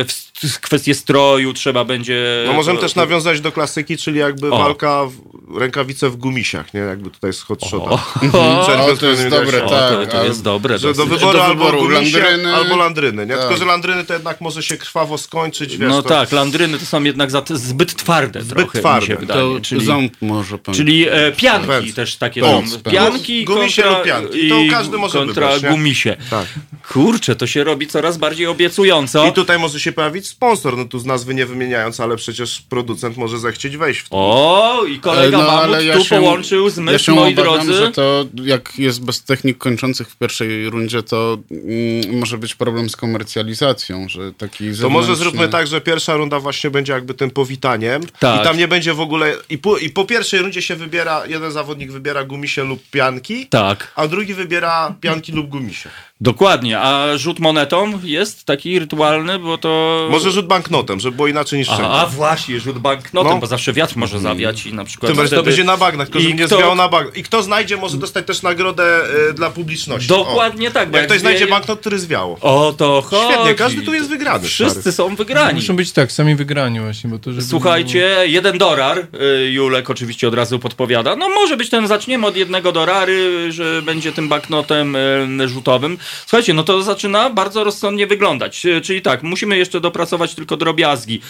w, 0.07 0.25
w 0.53 0.59
kwestię 0.59 0.95
stroju 0.95 1.53
trzeba 1.53 1.85
będzie... 1.85 2.43
No 2.47 2.53
możemy 2.53 2.77
to- 2.77 2.81
też 2.83 2.95
nawiązać 2.95 3.41
do 3.41 3.51
klasyki, 3.51 3.97
czyli 3.97 4.19
jakby 4.19 4.51
O. 4.51 4.57
walka 4.57 5.05
w 5.47 5.57
rękawice 5.57 6.09
w 6.09 6.15
gumisiach, 6.15 6.73
nie? 6.73 6.79
Jakby 6.79 7.09
tutaj 7.09 7.33
z 7.33 7.41
hot 7.41 7.61
shota. 7.65 8.03
O, 8.83 8.97
to 8.97 9.05
jest 9.05 9.27
dobre, 9.27 9.63
o, 9.65 9.69
tak. 9.69 10.11
to, 10.11 10.25
jest 10.25 10.43
dobre. 10.43 10.77
Że 10.77 10.93
do 10.93 11.05
wyboru, 11.05 11.33
do 11.33 11.45
albo 11.45 11.65
wyboru 11.65 11.87
landryny. 11.89 12.55
albo 12.55 12.75
landryny, 12.75 13.25
nie? 13.25 13.31
Tak. 13.33 13.41
Tylko, 13.41 13.57
że 13.57 13.65
landryny 13.65 14.05
to 14.05 14.13
jednak 14.13 14.41
może 14.41 14.63
się 14.63 14.77
krwawo 14.77 15.17
skończyć, 15.17 15.77
wiesz, 15.77 15.89
No 15.89 16.01
to... 16.03 16.09
tak, 16.09 16.31
landryny 16.31 16.79
to 16.79 16.85
są 16.85 17.03
jednak 17.03 17.31
za, 17.31 17.41
zbyt 17.49 17.95
twarde 17.95 18.41
Zbyt 18.41 18.57
trochę, 18.57 18.79
twarde. 18.79 19.01
mi 19.01 19.07
się 19.07 19.15
wydaje. 19.15 19.39
To 19.41 19.59
czyli, 19.61 19.85
ząb 19.85 20.13
może 20.21 20.57
pan. 20.57 20.75
czyli 20.75 21.07
e, 21.09 21.31
pianki 21.31 21.67
Pędz. 21.67 21.95
też 21.95 22.15
takie 22.15 22.41
Pędz, 22.41 22.71
są. 22.73 22.91
Pianki 22.91 23.45
Gumisie 23.45 23.81
kontra, 23.83 23.97
lub 23.97 24.05
pianki. 24.07 24.45
i 24.45 24.49
To 24.49 24.55
każdy 24.71 24.97
może 24.97 25.19
kontra 25.19 25.51
wybrać, 25.53 25.71
gumisie. 25.73 26.17
Tak. 26.29 26.45
Kurczę, 26.93 27.35
to 27.35 27.47
się 27.47 27.63
robi 27.63 27.87
coraz 27.87 28.17
bardziej 28.17 28.47
obiecująco. 28.47 29.27
I 29.27 29.33
tutaj 29.33 29.59
może 29.59 29.79
się 29.79 29.91
pojawić 29.91 30.27
sponsor, 30.27 30.77
no 30.77 30.85
tu 30.85 30.99
z 30.99 31.05
nazwy 31.05 31.33
nie 31.33 31.45
wymieniając, 31.45 31.99
ale 31.99 32.15
przecież 32.15 32.61
producent 32.69 33.17
może 33.17 33.39
zechcieć 33.39 33.77
wejść 33.77 33.99
w 33.99 34.09
to. 34.09 34.15
O, 34.17 34.83
i 34.85 34.99
kolega 34.99 35.37
No, 35.37 35.43
Mamut 35.43 35.63
ale 35.63 35.85
ja 35.85 35.93
tu 35.97 36.03
się- 36.03 36.15
połączył 36.19 36.69
z 36.69 36.77
Ja 36.77 36.83
myśl, 36.83 37.05
się 37.05 37.11
moi 37.11 37.33
obawiam, 37.33 37.53
drodzy. 37.65 37.73
że 37.73 37.91
to 37.91 38.25
jak 38.43 38.64
jest 38.77 39.05
bez 39.05 39.23
technik 39.23 39.57
kończących 39.57 40.09
w 40.09 40.15
pierwszej 40.17 40.69
rundzie, 40.69 41.03
to 41.03 41.37
mm, 41.51 42.19
może 42.19 42.37
być 42.37 42.55
problem 42.55 42.89
z 42.89 42.95
komercjalizacją, 42.95 44.09
że 44.09 44.33
taki 44.33 44.71
To 44.81 44.89
może 44.89 45.07
zewnętrzny- 45.07 45.15
zróbmy 45.15 45.47
tak, 45.49 45.67
że 45.67 45.81
pierwsza 45.81 46.15
runda 46.15 46.39
właśnie 46.39 46.69
będzie 46.69 46.93
jakby 46.93 47.13
tym 47.13 47.31
powitaniem 47.31 48.01
Tak. 48.19 48.41
i 48.41 48.43
tam 48.43 48.57
nie 48.57 48.67
będzie 48.67 48.93
w 48.93 48.99
ogóle, 48.99 49.33
i 49.49 49.57
po, 49.57 49.77
i 49.77 49.89
po 49.89 50.05
pierwszej 50.05 50.39
rundzie 50.39 50.61
się 50.61 50.75
wybiera, 50.75 51.25
jeden 51.27 51.51
zawodnik 51.51 51.91
wybiera 51.91 52.23
gumisie 52.23 52.63
lub 52.63 52.89
pianki, 52.91 53.47
Tak, 53.47 53.91
a 53.95 54.07
drugi 54.07 54.33
wybiera 54.33 54.95
pianki 55.01 55.31
lub 55.31 55.49
gumisie. 55.49 55.89
Dokładnie. 56.21 56.79
A 56.79 57.17
rzut 57.17 57.39
monetą 57.39 57.99
jest 58.03 58.45
taki 58.45 58.79
rytualny, 58.79 59.39
bo 59.39 59.57
to... 59.57 60.07
Może 60.11 60.31
rzut 60.31 60.47
banknotem, 60.47 60.99
żeby 60.99 61.15
było 61.15 61.27
inaczej 61.27 61.59
niż 61.59 61.67
wszędzie. 61.67 61.87
a 61.87 62.05
właśnie, 62.05 62.59
rzut 62.59 62.79
banknotem, 62.79 63.31
No. 63.33 63.37
bo 63.39 63.47
zawsze 63.47 63.73
wiatr 63.73 63.97
może 63.97 64.19
zawiać 64.19 64.65
i 64.65 64.73
na 64.73 64.85
przykład... 64.85 65.09
Tym 65.09 65.17
bardziej 65.17 65.37
to 65.37 65.43
wtedy- 65.43 65.57
będzie 65.57 65.63
na 65.71 65.77
bagnach, 65.77 66.07
tylko 66.07 66.19
I 66.19 66.23
żeby 66.23 66.35
nie 66.35 66.45
kto- 66.45 66.55
zwiało 66.57 66.75
na 66.75 66.87
bagnach. 66.89 67.17
I 67.17 67.23
kto 67.23 67.43
znajdzie, 67.43 67.77
może 67.77 67.97
dostać 67.97 68.25
też 68.25 68.41
nagrodę 68.41 68.83
e, 69.29 69.33
dla 69.33 69.49
publiczności. 69.49 70.07
Dokładnie 70.07 70.71
tak, 70.71 70.87
O. 70.87 70.91
bo 70.91 70.97
Jak 70.97 71.03
jak 71.03 71.09
ktoś 71.09 71.19
znajdzie 71.21 71.45
zwieje- 71.45 71.49
banknot, 71.49 71.79
który 71.79 71.99
zwiało. 71.99 72.37
O 72.41 72.73
to 72.77 73.01
chodzi. 73.01 73.33
Świetnie, 73.33 73.53
każdy 73.55 73.81
tu 73.81 73.93
jest 73.93 74.09
wygrany. 74.09 74.47
Wszyscy 74.47 74.81
stary. 74.81 74.91
są 74.95 75.15
wygrani. 75.15 75.55
Muszą 75.59 75.75
być 75.75 75.91
tak, 75.91 76.11
sami 76.11 76.35
wygrani 76.35 76.79
właśnie, 76.79 77.09
bo 77.09 77.19
to 77.19 77.31
żeby... 77.31 77.43
Słuchajcie, 77.43 78.17
jeden 78.25 78.57
dolar, 78.57 78.97
y, 78.97 79.51
Julek 79.51 79.89
oczywiście 79.89 80.27
od 80.27 80.33
razu 80.33 80.59
podpowiada. 80.59 81.15
No 81.15 81.29
może 81.29 81.57
być 81.57 81.69
ten, 81.69 81.87
zaczniemy 81.87 82.27
od 82.27 82.35
jednego 82.37 82.71
dorary, 82.71 83.51
że 83.51 83.81
będzie 83.81 84.11
tym 84.11 84.29
banknotem 84.29 84.95
y, 85.41 85.47
rzutowym. 85.49 85.97
Słuchajcie, 86.25 86.53
no 86.53 86.63
to 86.63 86.83
zaczyna 86.83 87.29
bardzo 87.29 87.63
rozsądnie 87.63 88.07
wyglądać. 88.07 88.65
Y, 88.65 88.81
Czyli 88.81 89.01
tak, 89.01 89.23
musimy 89.23 89.57
jeszcze 89.57 89.81
dopracować 89.81 90.35
tylko 90.35 90.57
drobiazgi. 90.57 91.21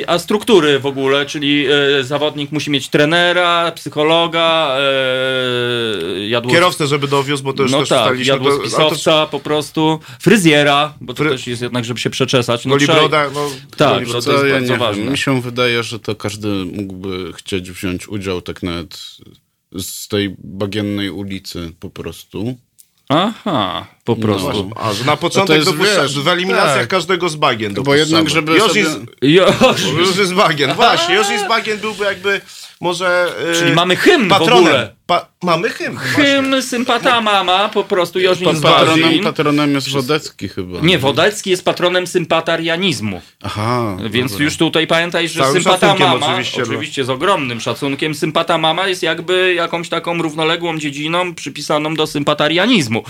Y, 0.00 0.08
A 0.08 0.18
struktury 0.18 0.78
w 0.78 0.86
ogóle, 0.86 1.26
czyli 1.26 1.66
y, 2.00 2.04
zawodnik 2.04 2.52
musi 2.52 2.70
mieć 2.70 2.88
trenera, 2.88 3.72
psychologa, 3.72 4.76
jadło... 6.28 6.52
Kierowcę, 6.52 6.86
żeby 6.86 7.08
dowiózł, 7.08 7.44
bo 7.44 7.52
to 7.52 7.62
już 7.62 7.72
No 7.72 7.78
też 7.80 7.88
tak, 7.88 7.98
ustaliliśmy. 8.00 8.34
to- 8.34 8.38
to- 8.44 8.50
jadłospisowca 8.50 9.26
po 9.26 9.40
prostu, 9.40 9.98
fryzjera, 10.20 10.94
bo 11.00 11.14
to 11.14 11.22
Fry- 11.24 11.30
też 11.30 11.46
jest 11.46 11.62
jednak, 11.62 11.84
żeby 11.84 12.00
się 12.00 12.10
przeczesać. 12.10 12.64
No, 12.66 12.70
Goli 12.70 12.84
trzeba- 12.84 12.98
broda, 12.98 13.30
no... 13.34 13.50
Tak, 13.76 13.94
goli 13.94 14.06
to 14.06 14.12
broda. 14.12 14.30
jest 14.32 14.42
To 14.42 14.46
ja 14.46 14.52
bardzo 14.54 14.72
nie 14.72 14.78
ważne. 14.78 15.02
wiem. 15.02 15.12
Mi 15.12 15.18
się 15.18 15.40
wydaje, 15.42 15.82
że 15.82 15.98
to 16.00 16.14
każdy 16.14 16.48
mógłby 16.48 17.32
chcieć 17.32 17.70
wziąć 17.70 18.08
udział 18.08 18.42
tak 18.42 18.62
nawet 18.62 18.98
z 19.78 20.08
tej 20.08 20.34
bagiennej 20.38 21.10
ulicy 21.10 21.72
po 21.80 21.90
prostu. 21.90 22.56
Aha, 23.08 23.86
po 24.06 24.16
prostu. 24.16 24.70
A, 24.76 24.92
że 24.92 25.04
na 25.04 25.16
początek 25.16 25.56
jest, 25.56 25.70
dopuszcza, 25.70 26.02
wiesz, 26.02 26.18
w 26.20 26.28
eliminacjach 26.28 26.78
tak. 26.78 26.88
każdego 26.88 27.28
z 27.28 27.36
bagien 27.36 27.74
Bo 27.74 27.94
jednak, 27.94 28.30
żeby 28.30 28.52
Już 28.52 28.62
sobie... 28.62 28.80
jest, 28.80 29.00
Już. 29.98 30.16
jest 30.16 30.34
bagien, 30.34 30.74
właśnie. 30.82 31.14
Już 31.14 31.30
jest 31.30 31.48
bagien 31.48 31.78
byłby 31.78 32.04
jakby 32.04 32.40
może... 32.80 33.32
e, 33.50 33.54
Czyli 33.54 33.72
mamy 33.72 33.96
hymn 33.96 34.26
w 34.26 34.28
patronem. 34.28 34.58
ogóle. 34.58 34.96
Pa, 35.06 35.28
mamy 35.42 35.70
hymn. 35.70 35.96
właśnie. 35.96 36.24
Hymn 36.24 36.62
sympata 36.62 37.20
mama, 37.20 37.68
po 37.68 37.84
prostu 37.84 38.20
Jożin 38.20 38.56
z 38.56 38.60
Patronem, 38.60 39.24
patronem 39.24 39.74
jest 39.74 39.90
Wodecki 39.90 40.48
chyba. 40.48 40.80
Nie, 40.80 40.98
Wodecki 40.98 41.50
jest 41.50 41.64
patronem 41.64 42.06
sympatarianizmu. 42.06 43.20
Aha. 43.42 43.96
Więc 44.10 44.32
dobra. 44.32 44.44
już 44.44 44.56
tutaj 44.56 44.86
pamiętaj, 44.86 45.28
że 45.28 45.40
Całym 45.40 45.54
sympata 45.54 45.94
mama, 45.94 46.26
oczywiście, 46.26 46.62
oczywiście, 46.62 47.02
no. 47.02 47.06
z 47.06 47.10
ogromnym 47.10 47.60
szacunkiem, 47.60 48.14
sympata 48.14 48.58
mama 48.58 48.88
jest 48.88 49.02
jakby 49.02 49.54
jakąś 49.54 49.88
taką 49.88 50.22
równoległą 50.22 50.78
dziedziną 50.78 51.34
przypisaną 51.34 51.94
do 51.94 52.06
sympatarianizmu. 52.06 53.04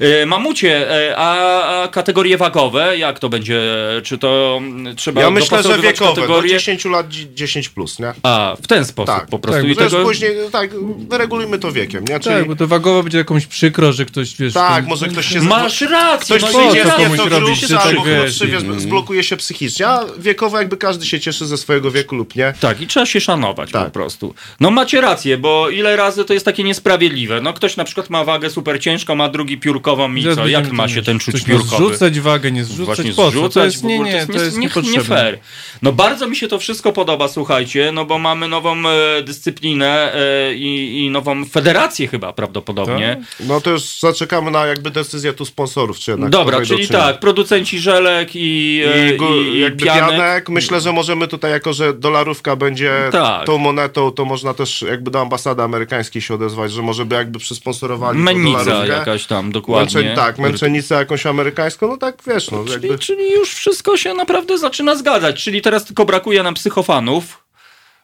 E, 0.00 0.26
mamucie, 0.42 0.90
e, 1.10 1.16
a, 1.16 1.88
kategorie 1.88 2.36
wagowe, 2.36 2.98
jak 2.98 3.18
to 3.18 3.28
będzie? 3.28 3.60
Czy 4.04 4.18
to 4.18 4.60
mm, 4.62 4.96
trzeba 4.96 5.20
Ja 5.20 5.30
myślę, 5.30 5.62
że 5.62 5.78
wiekowe, 5.78 6.10
do 6.14 6.14
kategorie? 6.14 6.50
10 6.50 6.84
lat 6.84 7.08
dzi- 7.08 7.34
10 7.34 7.68
plus, 7.68 7.98
nie? 7.98 8.12
A, 8.22 8.56
w 8.62 8.66
ten 8.66 8.84
sposób 8.84 9.14
Tak, 9.14 9.26
po 9.26 9.38
prostu. 9.38 9.62
tak, 9.62 9.70
I 9.70 9.76
tego... 9.76 10.04
później, 10.04 10.36
tak, 10.52 10.70
wyregulujmy 11.08 11.58
to 11.58 11.72
wiekiem, 11.72 12.04
nie? 12.04 12.20
Czyli, 12.20 12.34
Tak, 12.36 12.46
bo 12.46 12.56
to 12.56 12.66
wagowo 12.66 13.02
będzie 13.02 13.18
jakąś 13.18 13.46
przykro, 13.46 13.92
że 13.92 14.04
ktoś, 14.04 14.36
wiesz... 14.36 14.52
tak, 14.52 14.76
ten- 14.76 14.86
może 14.88 15.08
ktoś 15.08 15.26
się... 15.26 15.40
Masz 15.40 15.80
rację, 15.80 16.36
Ktoś 16.38 16.52
no 16.52 16.58
przyjdzie 16.58 16.90
komuś 16.90 17.18
nieco 17.18 17.80
albo 17.80 18.02
tak, 18.02 18.10
wiesz, 18.10 18.42
zblokuje 18.78 19.24
się 19.24 19.36
psychicznie, 19.36 19.88
a 19.88 20.04
wiekowo 20.18 20.58
jakby 20.58 20.76
każdy 20.76 21.06
się 21.06 21.20
cieszy 21.20 21.46
ze 21.46 21.56
swojego 21.56 21.90
wieku 21.90 22.16
lub 22.16 22.36
nie. 22.36 22.54
Tak, 22.60 22.80
i 22.80 22.86
trzeba 22.86 23.06
się 23.06 23.20
szanować 23.20 23.70
Tak. 23.70 23.84
po 23.84 23.90
prostu. 23.90 24.34
No 24.60 24.70
macie 24.70 25.00
rację, 25.00 25.38
bo 25.38 25.70
ile 25.70 25.96
razy 25.96 26.24
to 26.24 26.34
jest 26.34 26.44
takie 26.44 26.64
niesprawiedliwe. 26.64 27.40
No 27.40 27.52
ktoś 27.52 27.76
na 27.76 27.84
przykład 27.84 28.10
ma 28.10 28.24
wagę 28.24 28.50
super 28.50 28.80
ciężką, 28.80 29.24
a 29.24 29.28
drugi 29.28 29.58
piórkową 29.58 30.14
i 30.14 30.22
Co? 30.36 30.48
Jak 30.48 30.72
ma 30.72 30.88
się 30.88 31.02
ten 31.02 31.18
czuć 31.18 31.44
piórkowy? 31.44 31.76
Zrzucać 31.86 32.20
wagę, 32.20 32.52
nie 32.52 32.64
zrzucać, 32.64 32.86
Właśnie 32.96 33.12
po 33.12 33.24
co? 33.24 33.30
zrzucać, 33.30 33.52
To 33.54 33.64
jest, 33.64 33.84
nie, 33.84 33.98
nie, 33.98 34.26
to 34.26 34.32
jest 34.32 34.52
nie, 34.56 34.60
nie 34.60 34.66
niepotrzebne. 34.66 35.02
fair. 35.16 35.38
No 35.82 35.92
bardzo 35.92 36.28
mi 36.28 36.36
się 36.36 36.48
to 36.48 36.58
wszystko 36.58 36.92
podoba, 36.92 37.28
słuchajcie, 37.28 37.90
no 37.92 38.04
bo 38.04 38.18
mamy 38.18 38.48
nową 38.48 38.76
e, 38.88 39.22
dyscyplinę 39.22 40.14
e, 40.14 40.54
i, 40.54 40.98
i 41.04 41.10
nową 41.10 41.44
federację 41.44 42.08
chyba 42.08 42.32
prawdopodobnie. 42.32 43.20
No 43.40 43.60
to 43.60 43.70
już 43.70 43.82
zaczekamy 44.00 44.50
na 44.50 44.66
jakby 44.66 44.90
decyzję 44.90 45.32
tu 45.32 45.44
sponsorów, 45.44 45.98
czy 45.98 46.10
jednak 46.10 46.30
Dobra, 46.30 46.58
to 46.60 46.66
czyli 46.66 46.86
czy 46.86 46.92
nie. 46.92 46.98
tak, 46.98 47.20
producenci 47.20 47.78
żelek 47.78 48.30
i, 48.34 48.82
e, 48.94 49.14
I, 49.14 49.16
gu, 49.16 49.24
i, 49.42 49.46
i 49.56 49.60
jakby 49.60 49.84
pianek. 49.84 50.10
pianek. 50.10 50.48
myślę, 50.48 50.80
że 50.80 50.92
możemy 50.92 51.28
tutaj, 51.28 51.50
jako 51.50 51.72
że 51.72 51.94
dolarówka 51.94 52.56
będzie 52.56 52.92
Tak. 53.12 53.46
tą 53.46 53.58
monetą, 53.58 54.10
to 54.10 54.24
można 54.24 54.54
też 54.54 54.82
jakby 54.82 55.10
do 55.10 55.20
ambasady 55.20 55.62
amerykańskiej 55.62 56.22
się 56.22 56.34
odezwać, 56.34 56.72
że 56.72 56.82
może 56.82 57.04
by 57.04 57.14
jakby 57.14 57.38
przysponsorowali 57.38 58.24
dolarówkę. 58.24 58.86
jakaś 58.88 59.26
tam, 59.26 59.52
dokładnie. 59.52 59.94
Męczeń, 60.02 60.16
tak, 60.26 60.38
męczenicę 60.38 60.94
jakąś 60.94 61.26
amerykańską, 61.26 61.88
no 61.88 61.96
tak 61.96 62.22
wiesz, 62.26 62.50
no 62.50 62.64
Czyli, 62.64 62.88
jakby... 62.88 62.98
czyli 62.98 63.32
już 63.32 63.54
wszystko 63.54 63.96
się 63.96 64.14
naprawdę 64.14 64.58
zaczyna 64.58 64.96
zgadzać. 64.96 65.44
Czyli 65.44 65.62
teraz 65.62 65.84
tylko 65.84 66.04
brakuje 66.04 66.42
nam 66.42 66.54
psychofanów. 66.54 67.44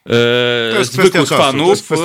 E, 0.06 0.72
To 0.72 0.78
jest 0.78 0.92
kwestia 0.92 1.02
zwykłych 1.02 1.28
czasu, 1.28 1.42
fanów 1.42 1.92
e, 1.92 1.96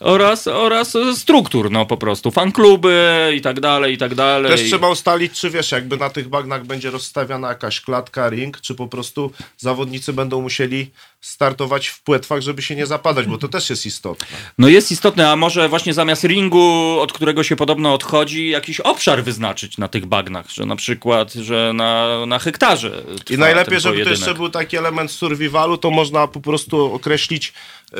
oraz, 0.00 0.46
oraz 0.46 0.96
struktur, 1.14 1.70
no 1.70 1.86
po 1.86 1.96
prostu 1.96 2.30
fankluby 2.30 3.32
i 3.36 3.40
tak 3.40 3.60
dalej, 3.60 3.94
i 3.94 3.98
tak 3.98 4.14
dalej. 4.14 4.50
Też 4.50 4.62
trzeba 4.62 4.88
ustalić, 4.88 5.32
czy 5.32 5.50
wiesz, 5.50 5.72
jakby 5.72 5.96
na 5.96 6.10
tych 6.10 6.28
bagnach 6.28 6.66
będzie 6.66 6.90
rozstawiana 6.90 7.48
jakaś 7.48 7.80
klatka, 7.80 8.30
ring, 8.30 8.60
czy 8.60 8.74
po 8.74 8.88
prostu 8.88 9.30
zawodnicy 9.58 10.12
będą 10.12 10.40
musieli 10.40 10.90
startować 11.24 11.88
w 11.88 12.02
płetwach, 12.02 12.40
żeby 12.40 12.62
się 12.62 12.76
nie 12.76 12.86
zapadać, 12.86 13.26
bo 13.26 13.38
to 13.38 13.48
też 13.48 13.70
jest 13.70 13.86
istotne. 13.86 14.26
No 14.58 14.68
jest 14.68 14.92
istotne, 14.92 15.30
a 15.30 15.36
może 15.36 15.68
właśnie 15.68 15.94
zamiast 15.94 16.24
ringu, 16.24 16.98
od 17.00 17.12
którego 17.12 17.42
się 17.42 17.56
podobno 17.56 17.94
odchodzi, 17.94 18.48
jakiś 18.48 18.80
obszar 18.80 19.24
wyznaczyć 19.24 19.78
na 19.78 19.88
tych 19.88 20.06
bagnach, 20.06 20.50
że 20.50 20.66
na 20.66 20.76
przykład, 20.76 21.32
że 21.32 21.72
na, 21.74 22.26
na 22.26 22.38
hektarze 22.38 23.02
I 23.30 23.38
najlepiej, 23.38 23.80
żeby 23.80 24.04
to 24.04 24.10
jeszcze 24.10 24.34
był 24.34 24.48
taki 24.48 24.76
element 24.76 25.10
survivalu, 25.10 25.78
to 25.78 25.90
można 25.90 26.26
po 26.26 26.40
prostu 26.40 27.00
określić 27.08 27.52
y, 27.92 27.96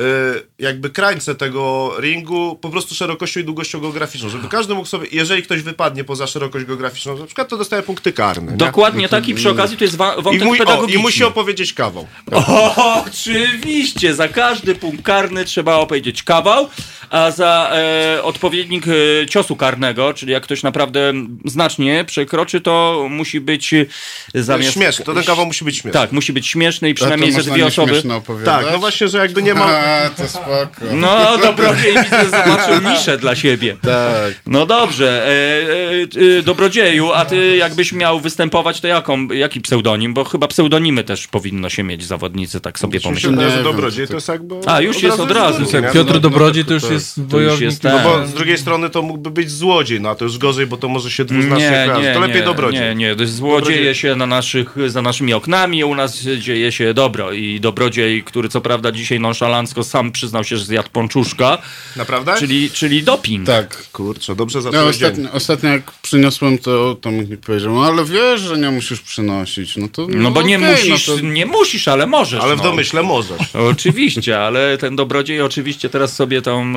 jakby 0.59 0.89
krańce 0.89 1.35
tego 1.35 1.93
ringu 1.99 2.55
po 2.61 2.69
prostu 2.69 2.95
szerokością 2.95 3.39
i 3.39 3.43
długością 3.43 3.79
geograficzną, 3.81 4.29
żeby 4.29 4.47
każdy 4.47 4.73
mógł 4.73 4.87
sobie, 4.87 5.07
jeżeli 5.11 5.43
ktoś 5.43 5.61
wypadnie 5.61 6.03
poza 6.03 6.27
szerokość 6.27 6.65
geograficzną, 6.65 7.17
na 7.19 7.25
przykład 7.25 7.47
to 7.49 7.57
dostaje 7.57 7.83
punkty 7.83 8.13
karne. 8.13 8.51
nie? 8.51 8.57
Dokładnie 8.57 9.09
tak 9.09 9.27
i 9.27 9.35
przy 9.35 9.49
okazji 9.49 9.77
to 9.77 9.83
jest 9.83 9.95
wa- 9.95 10.15
I, 10.15 10.21
wątek 10.21 10.43
mój, 10.43 10.57
o, 10.57 10.65
pedagogiczny. 10.65 10.99
I 10.99 11.03
musi 11.03 11.23
opowiedzieć 11.23 11.73
kawał. 11.73 12.07
O, 12.31 13.03
oczywiście, 13.07 14.15
za 14.15 14.27
każdy 14.27 14.75
punkt 14.75 15.01
karny 15.03 15.45
trzeba 15.45 15.75
opowiedzieć 15.75 16.23
kawał, 16.23 16.69
a 17.15 17.31
za 17.31 17.71
e, 17.73 18.23
odpowiednik 18.23 18.85
e, 18.87 19.25
ciosu 19.27 19.55
karnego, 19.55 20.13
czyli 20.13 20.31
jak 20.31 20.43
ktoś 20.43 20.63
naprawdę 20.63 21.13
znacznie 21.45 22.05
przekroczy, 22.05 22.61
to 22.61 23.05
musi 23.09 23.41
być 23.41 23.73
e, 23.73 23.85
zamiast... 24.33 24.73
Śmieszny, 24.73 25.05
to 25.05 25.13
ten 25.13 25.23
kawał 25.23 25.45
musi 25.45 25.65
być 25.65 25.75
śmieszny. 25.75 25.99
Tak, 25.99 26.11
musi 26.11 26.33
być 26.33 26.47
śmieszny 26.47 26.89
i 26.89 26.93
przynajmniej 26.93 27.31
ze 27.31 27.43
dwie 27.43 27.65
osoby. 27.65 28.03
Tak, 28.45 28.65
no 28.71 28.79
właśnie, 28.79 29.07
że 29.07 29.17
jakby 29.17 29.43
nie 29.43 29.53
ma... 29.53 29.65
A, 29.85 30.09
to 30.09 30.27
spoko. 30.27 30.85
No, 30.93 31.37
dobrodziej 31.37 31.93
widzę, 32.03 32.25
zobaczył 32.25 32.91
niszę 32.91 33.17
dla 33.17 33.35
siebie. 33.35 33.77
Tak. 33.81 34.33
No 34.47 34.65
dobrze, 34.65 35.27
e, 35.27 35.31
e, 35.31 36.39
e, 36.39 36.41
dobrodzieju, 36.41 37.11
a 37.11 37.25
ty 37.25 37.55
jakbyś 37.57 37.93
miał 37.93 38.19
występować, 38.19 38.81
to 38.81 38.87
jaką, 38.87 39.27
jaki 39.27 39.61
pseudonim? 39.61 40.13
Bo 40.13 40.23
chyba 40.23 40.47
pseudonimy 40.47 41.03
też 41.03 41.27
powinno 41.27 41.69
się 41.69 41.83
mieć 41.83 42.05
zawodnicy, 42.05 42.59
tak 42.59 42.79
sobie 42.79 42.99
pomyślałem. 42.99 43.63
dobrodziej 43.63 44.07
to 44.07 44.13
jest 44.13 44.27
jakby... 44.27 44.55
A, 44.65 44.81
już 44.81 45.03
jest 45.03 45.19
od 45.19 45.31
razu. 45.31 45.65
Tak? 45.65 45.91
Piotr 45.91 46.13
No, 46.13 46.19
Dobrodziej 46.19 46.65
to 46.65 46.73
już 46.73 46.83
tak. 46.83 46.91
Jest 47.05 47.15
To 47.15 47.21
już 47.21 47.31
wojownik. 47.31 47.61
jest 47.61 47.83
No 47.83 47.89
ten. 47.91 48.03
bo 48.03 48.27
z 48.27 48.33
drugiej 48.33 48.57
strony 48.57 48.89
to 48.89 49.01
mógłby 49.01 49.31
być 49.31 49.51
złodziej, 49.51 50.01
no 50.01 50.09
a 50.09 50.15
to 50.15 50.25
już 50.25 50.37
gorzej, 50.37 50.67
bo 50.67 50.77
to 50.77 50.89
może 50.89 51.11
się 51.11 51.25
dwuznacznie 51.25 51.65
Nie, 51.65 51.71
kojarzyć. 51.85 52.03
nie, 52.05 52.13
To 52.13 52.19
lepiej 52.19 52.35
nie, 52.35 52.43
dobrodziej. 52.43 52.81
Nie, 52.81 52.95
nie, 52.95 53.15
to 53.15 53.21
jest 53.21 53.35
zło 53.35 53.51
Dobrodziej. 53.55 53.77
dzieje 53.79 53.95
się 53.95 54.15
na 54.15 54.25
naszych, 54.25 54.75
za 54.87 55.01
naszymi 55.01 55.33
oknami, 55.33 55.83
u 55.83 55.95
nas 55.95 56.17
dzieje 56.39 56.71
się 56.71 56.93
dobro 56.93 57.31
i 57.31 57.59
dobrodziej, 57.59 58.23
który 58.23 58.49
co 58.49 58.61
prawda 58.61 58.91
dzisiaj 58.91 59.19
nonszalancko 59.19 59.83
sam 59.83 60.11
przyznał 60.11 60.43
się, 60.43 60.57
że 60.57 60.65
zjadł 60.65 60.89
pączuszka, 60.89 61.57
Naprawdę? 61.95 62.33
czyli, 62.39 62.69
czyli 62.71 63.03
doping. 63.03 63.45
Tak. 63.47 63.83
Kurczę, 63.91 64.35
dobrze 64.35 64.57
No, 64.59 64.61
zacząłeś 64.61 64.97
dzień. 64.97 65.07
ostatnio, 65.09 65.31
ostatnio 65.31 65.69
jak 65.69 65.91
przyniosłem 65.91 66.57
to, 66.57 66.95
to 67.01 67.11
mi 67.11 67.37
powiedział, 67.37 67.75
no 67.75 67.85
ale 67.85 68.05
wiesz, 68.05 68.41
że 68.41 68.57
nie 68.57 68.71
musisz 68.71 69.01
przynosić. 69.01 69.77
No 69.77 69.87
to 69.87 70.07
No 70.09 70.31
bo 70.31 70.41
nie 70.41 70.57
okej, 70.57 70.71
musisz, 70.71 71.07
No 71.07 71.15
to... 71.15 71.21
nie 71.21 71.45
musisz, 71.45 71.87
ale 71.87 72.07
możesz. 72.07 72.41
Ale 72.43 72.55
w 72.55 72.57
no. 72.57 72.63
domyśle 72.63 73.03
możesz. 73.03 73.55
Oczywiście, 73.71 74.39
ale 74.39 74.77
ten 74.77 74.95
dobrodziej 74.95 75.41
oczywiście 75.41 75.89
teraz 75.89 76.13
sobie 76.15 76.41
tą 76.41 76.73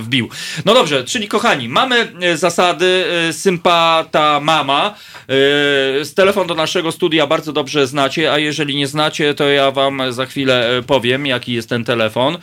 wbił. 0.00 0.28
No 0.64 0.74
dobrze, 0.74 1.04
czyli 1.04 1.28
kochani, 1.28 1.68
mamy 1.68 2.08
e, 2.20 2.36
zasady 2.36 3.04
e, 3.28 3.32
sympata 3.32 4.40
mama. 4.40 4.94
E, 5.28 6.04
z 6.04 6.14
telefon 6.14 6.46
do 6.46 6.54
naszego 6.54 6.92
studia 6.92 7.26
bardzo 7.26 7.52
dobrze 7.52 7.86
znacie, 7.86 8.32
a 8.32 8.38
jeżeli 8.38 8.76
nie 8.76 8.86
znacie, 8.86 9.34
to 9.34 9.48
ja 9.48 9.70
wam 9.70 10.12
za 10.12 10.26
chwilę 10.26 10.78
e, 10.78 10.82
powiem, 10.82 11.26
jaki 11.26 11.52
jest 11.52 11.68
ten 11.68 11.84
telefon. 11.84 12.38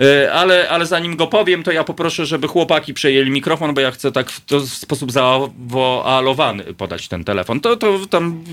E, 0.00 0.32
ale, 0.32 0.68
ale 0.68 0.86
zanim 0.86 1.16
go 1.16 1.26
powiem, 1.26 1.62
to 1.62 1.72
ja 1.72 1.84
poproszę, 1.84 2.26
żeby 2.26 2.48
chłopaki 2.48 2.94
przejęli 2.94 3.30
mikrofon, 3.30 3.74
bo 3.74 3.80
ja 3.80 3.90
chcę 3.90 4.12
tak 4.12 4.30
w, 4.30 4.44
to 4.44 4.60
w 4.60 4.68
sposób 4.68 5.12
zawoalowany 5.12 6.64
podać 6.64 7.08
ten 7.08 7.24
telefon. 7.24 7.60
To, 7.60 7.76
to 7.76 8.06
tam 8.10 8.44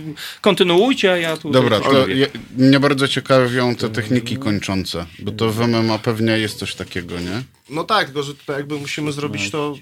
kontynuujcie, 0.42 1.12
a 1.12 1.18
ja 1.18 1.38
tu 1.38 1.52
Dobra, 1.52 1.80
to 1.80 2.08
je, 2.08 2.28
mnie 2.58 2.80
bardzo 2.80 3.08
ciekawią 3.08 3.76
te 3.76 3.90
techniki 3.90 4.38
kończące, 4.38 5.06
bo 5.20 5.32
to 5.32 5.50
w 5.50 5.68
MMA 5.68 5.98
pewnie 5.98 6.32
jest 6.40 6.58
coś 6.58 6.76
takiego, 6.76 7.20
nie? 7.20 7.44
No 7.70 7.84
tak, 7.84 8.06
tylko 8.06 8.24
że 8.24 8.34
tutaj 8.36 8.56
jakby 8.56 8.80
musimy 8.80 9.12
zrobić 9.12 9.52
to 9.52 9.76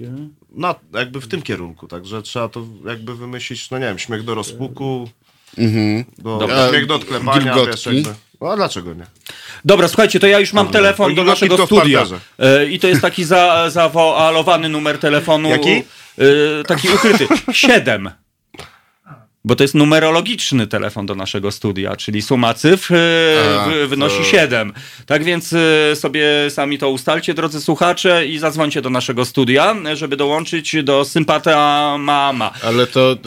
na, 0.52 0.76
jakby 0.94 1.22
w 1.22 1.28
tym 1.28 1.42
kierunku, 1.42 1.88
także 1.88 2.22
trzeba 2.22 2.50
to 2.50 2.66
jakby 2.86 3.16
wymyślić, 3.16 3.70
no 3.72 3.78
nie 3.80 3.86
wiem, 3.86 4.00
śmiech 4.00 4.24
do 4.24 4.36
rozpuku, 4.36 5.10
Mhm. 5.58 6.06
do, 6.18 6.38
Dobra. 6.38 6.70
śmiech 6.70 6.86
do 6.86 6.96
odklepania, 6.96 7.56
wiesz, 7.66 7.86
jakby. 7.86 8.14
No 8.42 8.52
a 8.52 8.56
dlaczego 8.56 8.94
nie? 8.94 9.06
Dobra, 9.66 9.88
słuchajcie, 9.88 10.20
to 10.20 10.28
ja 10.28 10.40
już 10.40 10.54
mam 10.54 10.68
telefon 10.68 11.16
do 11.16 11.24
naszego 11.24 11.66
studia. 11.66 12.06
E, 12.40 12.66
I 12.66 12.80
to 12.80 12.88
jest 12.88 13.02
taki 13.02 13.24
za, 13.24 13.66
zawoalowany 13.70 14.70
numer 14.70 14.98
telefonu. 15.00 15.50
Jaki? 15.50 15.70
E, 15.72 15.84
taki 16.68 16.90
ukryty. 16.90 17.28
Siedem. 17.52 18.10
Bo 19.46 19.56
to 19.56 19.64
jest 19.64 19.76
numerologiczny 19.76 20.68
telefon 20.68 21.06
do 21.06 21.16
naszego 21.16 21.52
studia, 21.52 21.96
czyli 21.96 22.22
suma 22.22 22.54
cyfr 22.54 22.96
e, 22.96 23.60
A, 23.60 23.88
wynosi 23.88 24.18
to- 24.18 24.24
7. 24.24 24.74
Tak 25.06 25.24
więc 25.24 25.54
e, 25.54 25.96
sobie 25.96 26.26
sami 26.50 26.78
to 26.78 26.90
ustalcie, 26.90 27.34
drodzy 27.34 27.62
słuchacze, 27.62 28.26
i 28.26 28.38
zadzwońcie 28.38 28.82
do 28.82 28.90
naszego 28.90 29.26
studia, 29.26 29.76
e, 29.86 29.96
żeby 29.96 30.18
dołączyć 30.18 30.76
do 30.84 31.06
Sympata 31.06 31.98
Mama. 31.98 32.54
Ale 32.64 32.88
to 32.88 33.12
y, 33.12 33.18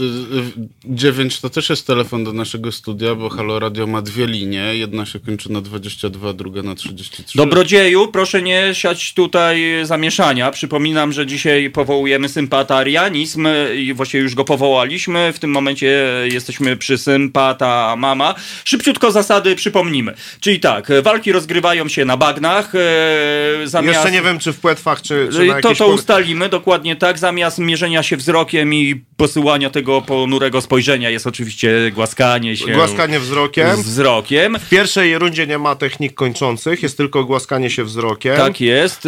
9 0.84 1.40
to 1.40 1.50
też 1.50 1.70
jest 1.70 1.86
telefon 1.86 2.24
do 2.24 2.32
naszego 2.32 2.72
studia, 2.72 3.14
bo 3.14 3.28
Halo 3.28 3.58
Radio 3.58 3.86
ma 3.86 4.02
dwie 4.02 4.26
linie. 4.26 4.74
Jedna 4.74 5.06
się 5.06 5.20
kończy 5.20 5.52
na 5.52 5.60
22, 5.60 6.32
druga 6.32 6.62
na 6.62 6.74
33. 6.74 7.38
Dobrodzieju, 7.38 8.08
proszę 8.08 8.42
nie 8.42 8.70
siać 8.74 9.14
tutaj 9.14 9.62
zamieszania. 9.82 10.50
Przypominam, 10.50 11.12
że 11.12 11.26
dzisiaj 11.26 11.70
powołujemy 11.70 12.28
sympatarianizm 12.28 13.48
i 13.76 13.94
właśnie 13.94 14.20
już 14.20 14.34
go 14.34 14.44
powołaliśmy. 14.44 15.32
W 15.32 15.38
tym 15.38 15.50
momencie 15.50 16.03
jesteśmy 16.32 16.76
przy 16.76 16.98
sympata 16.98 17.94
mama. 17.98 18.34
Szybciutko 18.64 19.12
zasady 19.12 19.56
przypomnimy. 19.56 20.14
Czyli 20.40 20.60
tak, 20.60 20.88
walki 21.02 21.32
rozgrywają 21.32 21.88
się 21.88 22.04
na 22.04 22.16
bagnach. 22.16 22.72
e, 22.74 23.66
Zamiast... 23.66 23.94
Jeszcze 23.94 24.10
nie 24.10 24.22
wiem, 24.22 24.38
czy 24.38 24.52
w 24.52 24.58
płetwach, 24.60 25.02
czy, 25.02 25.28
czy 25.32 25.38
na 25.38 25.52
To, 25.52 25.56
jakiejś... 25.56 25.78
to 25.78 25.84
pole- 25.84 25.94
ustalimy 25.94 26.48
dokładnie 26.48 26.96
tak. 26.96 27.18
Zamiast 27.18 27.58
mierzenia 27.58 28.02
się 28.02 28.16
wzrokiem 28.16 28.74
i 28.74 29.02
posyłania 29.16 29.70
tego 29.70 30.02
ponurego 30.02 30.60
spojrzenia 30.60 31.10
jest 31.10 31.26
oczywiście 31.26 31.90
głaskanie 31.94 32.56
się 32.56 32.72
Głaskanie 32.72 33.20
wzrokiem. 33.20 33.76
z 33.76 33.80
wzrokiem. 33.80 34.58
W 34.58 34.68
pierwszej 34.68 35.18
rundzie 35.18 35.46
nie 35.46 35.58
ma 35.58 35.74
technik 35.76 36.14
kończących, 36.14 36.82
jest 36.82 36.96
tylko 36.96 37.24
głaskanie 37.24 37.70
się 37.70 37.84
wzrokiem. 37.84 38.36
Tak 38.36 38.60
jest. 38.60 39.06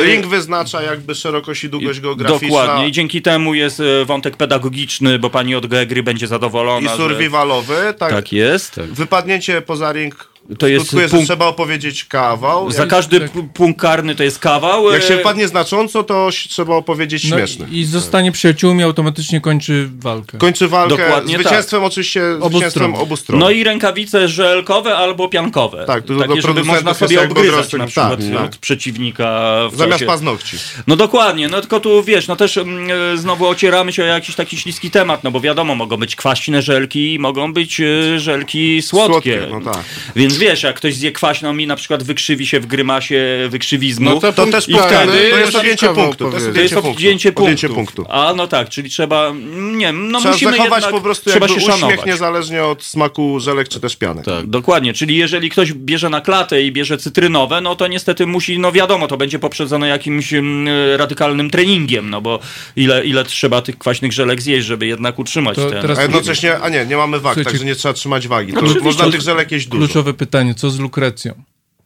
E, 0.00 0.04
Ring 0.04 0.26
wyznacza 0.26 0.82
jakby 0.82 1.14
szerokość 1.14 1.64
i 1.64 1.68
długość 1.68 2.00
geograficzna. 2.00 2.48
Dokładnie. 2.48 2.88
I 2.88 2.92
dzięki 2.92 3.22
temu 3.22 3.54
jest 3.54 3.80
e, 3.80 4.04
wątek 4.04 4.36
pedagogiczny, 4.36 5.18
bo 5.18 5.30
pani 5.30 5.54
od 5.54 5.66
gry 5.66 6.02
będzie 6.02 6.13
zadowolona. 6.26 6.94
I 6.94 6.96
survivalowy. 6.96 7.94
Tak, 7.98 8.10
Tak 8.10 8.32
jest. 8.32 8.80
Wypadnięcie 8.80 9.62
poza 9.62 9.92
ring 9.92 10.33
To 10.58 10.66
jest 10.68 10.86
skutkuje, 10.86 11.08
że 11.08 11.16
punkt- 11.16 11.26
trzeba 11.26 11.46
opowiedzieć 11.46 12.04
kawał. 12.04 12.70
Za 12.70 12.86
każdy 12.86 13.20
p- 13.20 13.28
punkt 13.54 13.80
karny 13.80 14.14
to 14.14 14.22
jest 14.22 14.38
kawał. 14.38 14.92
jak 14.92 15.02
e, 15.02 15.06
się 15.08 15.16
wypadnie 15.16 15.48
znacząco, 15.48 16.02
to 16.02 16.28
trzeba 16.48 16.74
opowiedzieć 16.74 17.30
No 17.30 17.36
śmieszny. 17.36 17.66
I 17.72 17.84
zostanie 17.84 18.32
przyjaciółmi 18.32 18.82
automatycznie 18.82 19.40
kończy 19.40 19.88
walkę. 19.98 20.38
Kończy 20.38 20.68
walkę 20.68 20.96
Dokładnie 20.96 21.34
zwycięstwem 21.38 21.84
oczywiście 21.84 22.22
Obu 22.40 22.48
zwycięstwem 22.50 22.90
stron. 22.90 23.02
obu 23.02 23.16
stron. 23.16 23.40
No 23.40 23.50
i 23.50 23.64
rękawice 23.64 24.28
żelkowe 24.28 24.96
albo 24.96 25.28
piankowe. 25.28 25.84
Tak, 25.86 26.04
to 26.04 26.14
Takie, 26.18 26.42
żeby 26.42 26.64
można 26.64 26.94
sobie 26.94 27.22
obgryzać 27.22 27.72
na 27.72 27.86
przykład 27.86 28.10
Tak, 28.20 28.34
tak. 28.34 28.44
od 28.44 28.56
przeciwnika 28.56 29.50
w 29.72 29.76
Zamiast 29.76 29.92
czasie. 29.98 30.06
paznokci. 30.06 30.56
No 30.86 30.96
dokładnie, 30.96 31.48
no 31.48 31.60
tylko 31.60 31.80
tu 31.80 32.02
wiesz, 32.02 32.28
no 32.28 32.36
też 32.36 32.56
mm, 32.58 32.88
e, 33.14 33.16
znowu 33.18 33.46
ocieramy 33.46 33.92
się 33.92 34.02
o 34.02 34.06
jakiś 34.06 34.34
taki 34.34 34.56
śliski 34.56 34.90
temat, 34.90 35.24
no 35.24 35.30
bo 35.30 35.40
wiadomo, 35.40 35.74
mogą 35.74 35.96
być 35.96 36.16
kwaśne 36.16 36.62
żelki, 36.62 37.16
mogą 37.20 37.52
być 37.52 37.80
e, 37.80 38.20
żelki 38.20 38.82
słodkie. 38.82 39.38
Słodkie, 39.40 39.46
no 39.64 39.72
tak. 39.72 39.84
Więc 40.16 40.33
wiesz, 40.38 40.62
jak 40.62 40.76
ktoś 40.76 40.94
zje 40.94 41.12
kwaśną 41.12 41.56
i 41.58 41.66
na 41.66 41.76
przykład 41.76 42.02
wykrzywi 42.02 42.46
się 42.46 42.60
w 42.60 42.66
grymasie 42.66 43.24
wykrzywizmu, 43.48 44.10
No 44.10 44.20
to, 44.20 44.32
To 44.32 44.46
też 44.46 44.68
I 44.68 44.74
wtedy- 44.74 45.30
to 45.30 45.38
jest 45.38 45.54
odjęcie 45.56 45.88
punktu. 45.88 46.30
To 46.30 46.36
jest 46.36 46.48
odjęcie 46.48 46.74
punktu. 46.74 46.90
odjęcie 46.90 47.32
punktu. 47.32 47.42
Odjęcie 47.44 47.68
punktu. 47.68 48.04
A 48.08 48.32
no 48.36 48.46
tak, 48.46 48.68
czyli 48.68 48.90
trzeba, 48.90 49.32
nie 49.56 49.92
no 49.92 50.18
Trzeba 50.20 50.32
musimy 50.32 50.50
zachować 50.50 50.82
jednak, 50.82 50.90
po 50.90 51.00
prostu 51.00 51.30
trzeba 51.30 51.46
jakby 51.46 51.60
się 51.60 51.66
uśmiech 51.66 51.80
szanować. 51.80 52.06
niezależnie 52.06 52.64
od 52.64 52.84
smaku 52.84 53.40
żelek 53.40 53.68
czy 53.68 53.80
też 53.80 53.96
pianek. 53.96 54.24
Tak. 54.24 54.46
Dokładnie, 54.46 54.92
czyli 54.92 55.16
jeżeli 55.16 55.50
ktoś 55.50 55.72
bierze 55.72 56.10
na 56.10 56.20
klatę 56.20 56.62
i 56.62 56.72
bierze 56.72 56.98
cytrynowe, 56.98 57.60
no 57.60 57.76
to 57.76 57.86
niestety 57.86 58.26
musi, 58.26 58.58
no 58.58 58.72
wiadomo, 58.72 59.08
to 59.08 59.16
będzie 59.16 59.38
poprzedzone 59.38 59.88
jakimś 59.88 60.32
mm, 60.34 60.68
radykalnym 60.96 61.50
treningiem, 61.50 62.10
no 62.10 62.20
bo 62.20 62.38
ile, 62.76 63.04
ile 63.04 63.24
trzeba 63.24 63.62
tych 63.62 63.78
kwaśnych 63.78 64.12
żelek 64.12 64.42
zjeść, 64.42 64.66
żeby 64.66 64.86
jednak 64.86 65.18
utrzymać 65.18 65.56
To 65.56 65.70
ten... 65.70 65.80
teraz 65.82 65.98
A 65.98 66.02
jednocześnie, 66.02 66.58
a 66.60 66.68
nie, 66.68 66.86
nie 66.86 66.96
mamy 66.96 67.20
wag, 67.20 67.34
Słuchajcie, 67.34 67.50
także 67.50 67.64
nie 67.66 67.74
trzeba 67.74 67.94
trzymać 67.94 68.28
wagi. 68.28 68.52
To 68.52 68.58
oczywiście. 68.58 68.84
można 68.84 69.10
tych 69.10 69.20
żelek 69.20 69.52
jeść 69.52 69.66
dużo. 69.66 69.84
Kluczowe 69.84 70.14
pytanie, 70.14 70.23
co 70.54 70.70
z 70.70 70.78
lukrecją? 70.78 71.42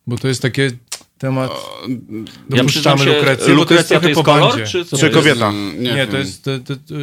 Bo 0.07 0.17
to 0.17 0.29
jest 0.29 0.43
takie 0.43 0.71
temat... 1.19 1.51
Ja 2.51 2.57
Dopuszczamy 2.57 3.05
się, 3.05 3.15
lukrecję, 3.17 3.55
bo 3.55 3.65
to 3.65 3.75
jest 3.75 3.91
lukrecja 3.91 4.23
kolor, 4.23 4.65
czy 4.65 4.85
co 4.85 4.99
Czy 4.99 5.11
kobieta? 5.11 5.53
Nie, 5.79 5.95
wiem. 5.95 6.09
to 6.09 6.17
jest... 6.19 6.45
To, 6.45 6.51
to, 6.59 6.75
to, 6.77 6.95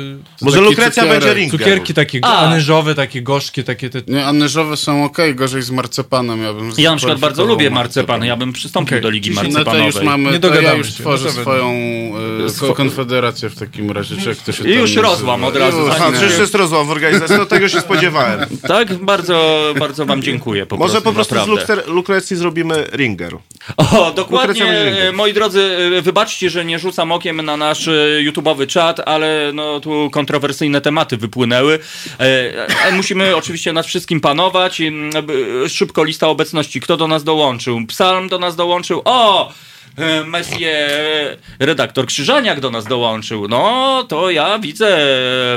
Może 0.42 0.62
lukrecja 0.62 1.04
cukierek. 1.04 1.24
będzie 1.24 1.40
ring. 1.40 1.52
cukierki 1.52 1.94
takie 1.94 2.20
A. 2.22 2.38
anyżowe, 2.40 2.96
takie 2.96 3.22
gorzkie, 3.22 3.64
takie 3.64 3.90
te... 3.90 4.02
Nie, 4.08 4.26
anyżowe 4.26 4.78
są 4.78 5.06
ok, 5.06 5.18
gorzej 5.36 5.62
z 5.62 5.72
marcepanem. 5.72 6.42
Ja, 6.44 6.54
bym 6.54 6.72
Ja 6.78 6.92
na 6.92 6.98
przykład 6.98 7.20
bardzo 7.20 7.46
lubię 7.46 7.70
marcepan, 7.70 8.24
ja 8.24 8.36
bym 8.36 8.54
przystąpił 8.54 8.94
Okej, 8.96 9.02
do 9.02 9.10
Ligi 9.10 9.36
czyli- 9.36 9.54
No 9.54 9.64
to 9.64 9.78
już 9.78 9.96
Marcepanowej. 9.96 10.06
mamy, 10.06 10.32
Nie 10.32 10.40
to 10.40 10.62
ja 10.62 10.74
już 10.74 10.88
się. 10.88 10.94
tworzę 10.94 11.26
No 11.26 11.32
swoją 11.42 11.70
e, 12.48 12.60
ko- 12.60 12.74
konfederację 12.74 13.50
w 13.50 13.56
takim 13.60 13.92
razie, 13.92 14.16
czy 14.18 14.30
jak 14.30 14.38
to 14.38 14.52
się 14.52 14.70
I 14.70 14.74
już 14.76 14.96
rozłam 14.96 15.44
od 15.44 15.56
razu, 15.56 15.78
Już, 15.80 15.90
Aha, 15.96 16.12
nie. 16.20 16.26
już 16.26 16.40
jest 16.40 16.56
rozłam 16.56 16.88
w 16.88 16.92
organizacji, 16.92 17.36
no 17.38 17.46
tego 17.46 17.70
się 17.70 17.82
spodziewałem. 17.82 18.40
Tak, 18.68 18.94
bardzo, 18.94 19.74
bardzo 19.80 20.06
wam 20.06 20.22
dziękuję 20.22 20.66
po 20.66 20.78
Może 20.78 21.02
po 21.02 21.14
prostu 21.14 21.36
z 21.36 21.88
lukrecji 21.88 22.38
zrobimy 22.38 22.88
ringer. 22.94 23.38
O, 23.78 24.05
dokładnie, 24.12 24.48
Lukrecja 24.48 24.66
będzie 24.66 25.10
e, 25.10 25.12
moi 25.12 25.34
drodzy, 25.34 25.78
e, 25.98 26.02
wybaczcie, 26.02 26.50
że 26.50 26.66
nie 26.66 26.80
rzucam 26.80 27.12
okiem 27.12 27.42
na 27.42 27.58
nasz 27.58 27.88
e, 27.88 27.92
YouTube'owy 28.24 28.68
czat, 28.68 29.00
ale 29.06 29.52
no 29.54 29.80
tu 29.80 30.10
kontrowersyjne 30.12 30.82
tematy 30.82 31.18
wypłynęły. 31.18 31.80
Musimy 32.94 33.36
oczywiście 33.42 33.74
nad 33.74 33.86
wszystkim 33.86 34.22
panować. 34.22 34.82
Szybko 35.68 36.04
lista 36.04 36.28
obecności. 36.28 36.82
Kto 36.82 36.98
do 36.98 37.08
nas 37.08 37.24
dołączył? 37.24 37.86
Psalm 37.88 38.30
do 38.30 38.40
nas 38.40 38.56
dołączył. 38.56 39.02
O! 39.06 39.52
E, 39.98 40.24
Messie, 40.24 40.66
redaktor 41.60 42.06
Krzyżaniak 42.06 42.60
do 42.60 42.72
nas 42.72 42.86
dołączył. 42.86 43.48
No, 43.48 44.04
to 44.10 44.32
ja 44.32 44.60
widzę 44.60 44.98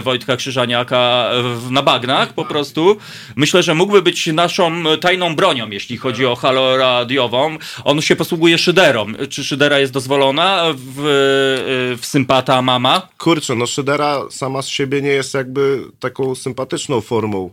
Wojtka 0.02 0.36
Krzyżaniaka 0.36 1.30
na 1.70 1.82
bagnach 1.82 2.32
po 2.32 2.44
prostu. 2.44 2.96
Myślę, 3.36 3.62
że 3.62 3.74
mógłby 3.74 4.02
być 4.02 4.26
naszą 4.26 4.84
tajną 5.00 5.36
bronią, 5.36 5.70
jeśli 5.70 5.96
chodzi 5.96 6.26
o 6.26 6.36
halo 6.36 6.76
radiową. 6.76 7.58
On 7.84 8.00
się 8.00 8.16
posługuje 8.16 8.58
szyderą. 8.58 9.06
Czy 9.30 9.44
szydera 9.44 9.78
jest 9.78 9.92
dozwolona 9.92 10.64
w, 10.76 11.96
w 12.00 12.06
sympata 12.06 12.62
mama? 12.62 13.08
Kurczę, 13.18 13.54
no 13.54 13.66
Szydera 13.66 14.20
sama 14.30 14.62
z 14.62 14.68
siebie 14.68 15.02
nie 15.02 15.10
jest 15.10 15.34
jakby 15.34 15.84
taką 16.00 16.34
sympatyczną 16.34 17.00
formą 17.00 17.50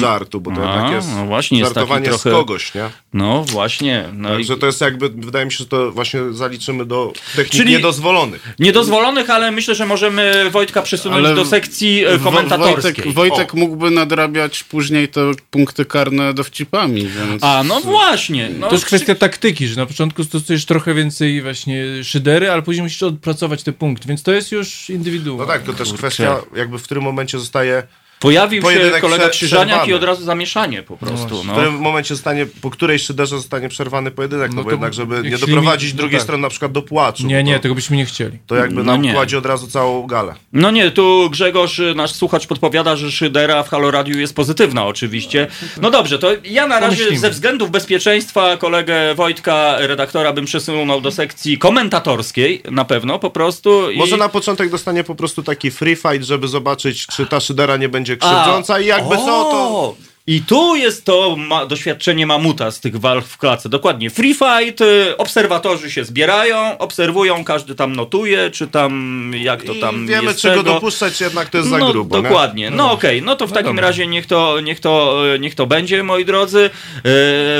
żartu, 0.00 0.40
bo 0.40 0.50
to. 0.50 0.70
A, 0.70 0.74
jednak 0.74 0.92
jest 0.92 1.08
no 1.16 1.26
właśnie, 1.26 1.58
jest 1.58 1.74
żartowanie 1.74 2.04
trochę- 2.08 2.30
z 2.30 2.32
kogoś, 2.32 2.74
nie? 2.74 2.90
No 3.12 3.44
właśnie. 3.44 4.04
No 4.12 4.28
i 4.28 4.32
Także 4.32 4.56
to 4.56 4.66
jest 4.66 4.80
jakby, 4.80 5.08
wydaje 5.08 5.44
mi 5.46 5.52
się, 5.52 5.58
że 5.58 5.66
to 5.66 5.92
właśnie 5.92 6.20
zaliczymy 6.32 6.86
do 6.86 7.12
technik 7.36 7.62
Czyli- 7.62 7.72
niedozwolonych. 7.72 8.48
niedozwolonych, 8.58 9.30
ale 9.30 9.50
myślę, 9.50 9.74
że 9.74 9.86
możemy 9.86 10.50
Wojtka 10.50 10.82
przesunąć 10.82 11.26
Ale 11.26 11.34
do 11.34 11.44
sekcji 11.44 12.04
e, 12.04 12.18
komentatorskiej. 12.18 12.94
Wojtek, 12.94 13.14
Wojtek 13.14 13.54
mógłby 13.54 13.90
nadrabiać 13.90 14.64
później 14.64 15.08
te 15.08 15.20
punkty 15.50 15.84
karne 15.84 16.34
dowcipami, 16.34 17.06
więc... 17.06 17.44
A, 17.44 17.62
no 17.64 17.80
właśnie. 17.80 18.50
No, 18.58 18.66
To 18.68 18.74
jest 18.74 18.86
kwestia 18.86 19.14
taktyki, 19.14 19.66
że 19.66 19.76
na 19.76 19.86
początku 19.86 20.24
stosujesz 20.24 20.64
trochę 20.66 20.94
więcej 20.94 21.42
właśnie 21.42 22.04
szydery, 22.04 22.50
ale 22.50 22.62
później 22.62 22.82
musisz 22.82 23.02
odpracować 23.02 23.62
te 23.62 23.72
punkty, 23.72 24.08
więc 24.08 24.22
to 24.22 24.32
jest 24.32 24.52
już 24.52 24.90
indywidualne. 24.90 25.46
No 25.46 25.52
tak, 25.52 25.62
to 25.62 25.72
też 25.72 25.92
kwestia 25.92 26.36
jakby 26.56 26.78
w 26.78 26.82
którym 26.82 27.04
momencie 27.04 27.38
zostaje 27.38 27.82
Pojawił 28.20 28.62
się 28.62 28.90
kolega 29.00 29.28
Krzyżaniak 29.28 29.88
i 29.88 29.94
od 29.94 30.02
razu 30.04 30.24
zamieszanie 30.24 30.82
po 30.82 30.96
prostu. 30.96 31.42
W 31.42 31.46
No. 31.46 31.52
którym 31.52 31.74
momencie 31.74 32.14
zostanie, 32.14 32.46
po 32.60 32.70
której 32.70 32.98
szyderze 32.98 33.36
zostanie 33.36 33.68
przerwany 33.68 34.10
pojedynek, 34.10 34.50
no, 34.50 34.56
No 34.56 34.64
bo 34.64 34.70
jednak, 34.70 34.94
żeby 34.94 35.22
nie 35.22 35.38
doprowadzić 35.38 35.90
mi- 35.92 35.96
no 35.96 35.98
drugiej 36.02 36.18
tak. 36.18 36.22
strony 36.24 36.42
na 36.42 36.48
przykład 36.48 36.72
do 36.72 36.82
płaczu. 36.82 37.26
Nie, 37.26 37.42
nie, 37.42 37.54
to, 37.54 37.60
tego 37.60 37.74
byśmy 37.74 37.96
nie 37.96 38.04
chcieli. 38.04 38.38
to 38.46 38.54
jakby 38.56 38.76
No 38.76 38.82
nam 38.92 39.02
nie. 39.02 39.12
kładzie 39.14 39.38
od 39.38 39.46
razu 39.46 39.66
całą 39.66 40.06
galę. 40.06 40.34
No 40.52 40.70
nie, 40.70 40.90
tu 40.90 41.30
Grzegorz, 41.30 41.78
y, 41.78 41.94
nasz 41.94 42.12
słuchacz 42.12 42.46
podpowiada, 42.46 42.96
że 42.96 43.10
szydera 43.12 43.62
w 43.62 43.68
Halo 43.68 43.90
Radiu 43.90 44.18
jest 44.18 44.34
pozytywna 44.36 44.86
oczywiście. 44.86 45.46
No 45.80 45.90
dobrze, 45.90 46.18
to 46.18 46.28
ja 46.44 46.66
na 46.66 46.80
razie 46.80 46.96
Pomyślimy. 46.96 47.20
ze 47.20 47.30
względów 47.30 47.70
bezpieczeństwa 47.70 48.56
kolegę 48.56 49.14
Wojtka, 49.14 49.76
redaktora, 49.78 50.32
bym 50.32 50.44
przesunął 50.44 51.00
do 51.00 51.10
sekcji 51.10 51.58
komentatorskiej 51.58 52.62
na 52.70 52.84
pewno 52.84 53.18
po 53.18 53.30
prostu. 53.30 53.90
I... 53.90 53.98
Może 53.98 54.16
na 54.16 54.28
początek 54.28 54.70
dostanie 54.70 55.04
po 55.04 55.14
prostu 55.14 55.42
taki 55.42 55.70
free 55.70 55.96
fight, 55.96 56.22
żeby 56.24 56.48
zobaczyć, 56.48 57.06
czy 57.06 57.26
ta 57.26 57.40
szydera 57.40 57.76
nie 57.76 57.88
będzie 57.88 58.07
krzywdząca 58.16 58.80
i 58.80 58.86
jakby 58.86 59.14
o! 59.14 59.18
co, 59.18 59.26
to... 59.26 59.94
I 60.28 60.42
tu 60.42 60.76
jest 60.76 61.04
to 61.04 61.36
ma, 61.36 61.66
doświadczenie 61.66 62.26
mamuta 62.26 62.70
z 62.70 62.80
tych 62.80 62.96
walk 62.96 63.26
w 63.26 63.38
klatce. 63.38 63.68
Dokładnie. 63.68 64.10
Free 64.10 64.34
fight, 64.34 64.80
y, 64.80 65.16
obserwatorzy 65.16 65.90
się 65.90 66.04
zbierają, 66.04 66.78
obserwują, 66.78 67.44
każdy 67.44 67.74
tam 67.74 67.96
notuje, 67.96 68.50
czy 68.50 68.66
tam 68.66 69.32
jak 69.40 69.62
to 69.62 69.72
I 69.72 69.80
tam 69.80 70.06
wiemy, 70.06 70.28
jest 70.28 70.40
czego 70.40 70.62
dopuszczać, 70.62 71.20
jednak 71.20 71.48
to 71.48 71.58
jest 71.58 71.70
za 71.70 71.78
no, 71.78 71.92
grubo. 71.92 72.16
nie? 72.16 72.22
Dokładnie. 72.22 72.70
No 72.70 72.92
okej, 72.92 73.22
no 73.22 73.36
to 73.36 73.46
w 73.46 73.52
takim 73.52 73.66
dobra. 73.66 73.82
razie 73.82 74.06
niech 74.06 74.26
to, 74.26 74.60
niech, 74.60 74.80
to, 74.80 75.22
e, 75.34 75.38
niech 75.38 75.54
to 75.54 75.66
będzie, 75.66 76.02
moi 76.02 76.24
drodzy. 76.24 76.70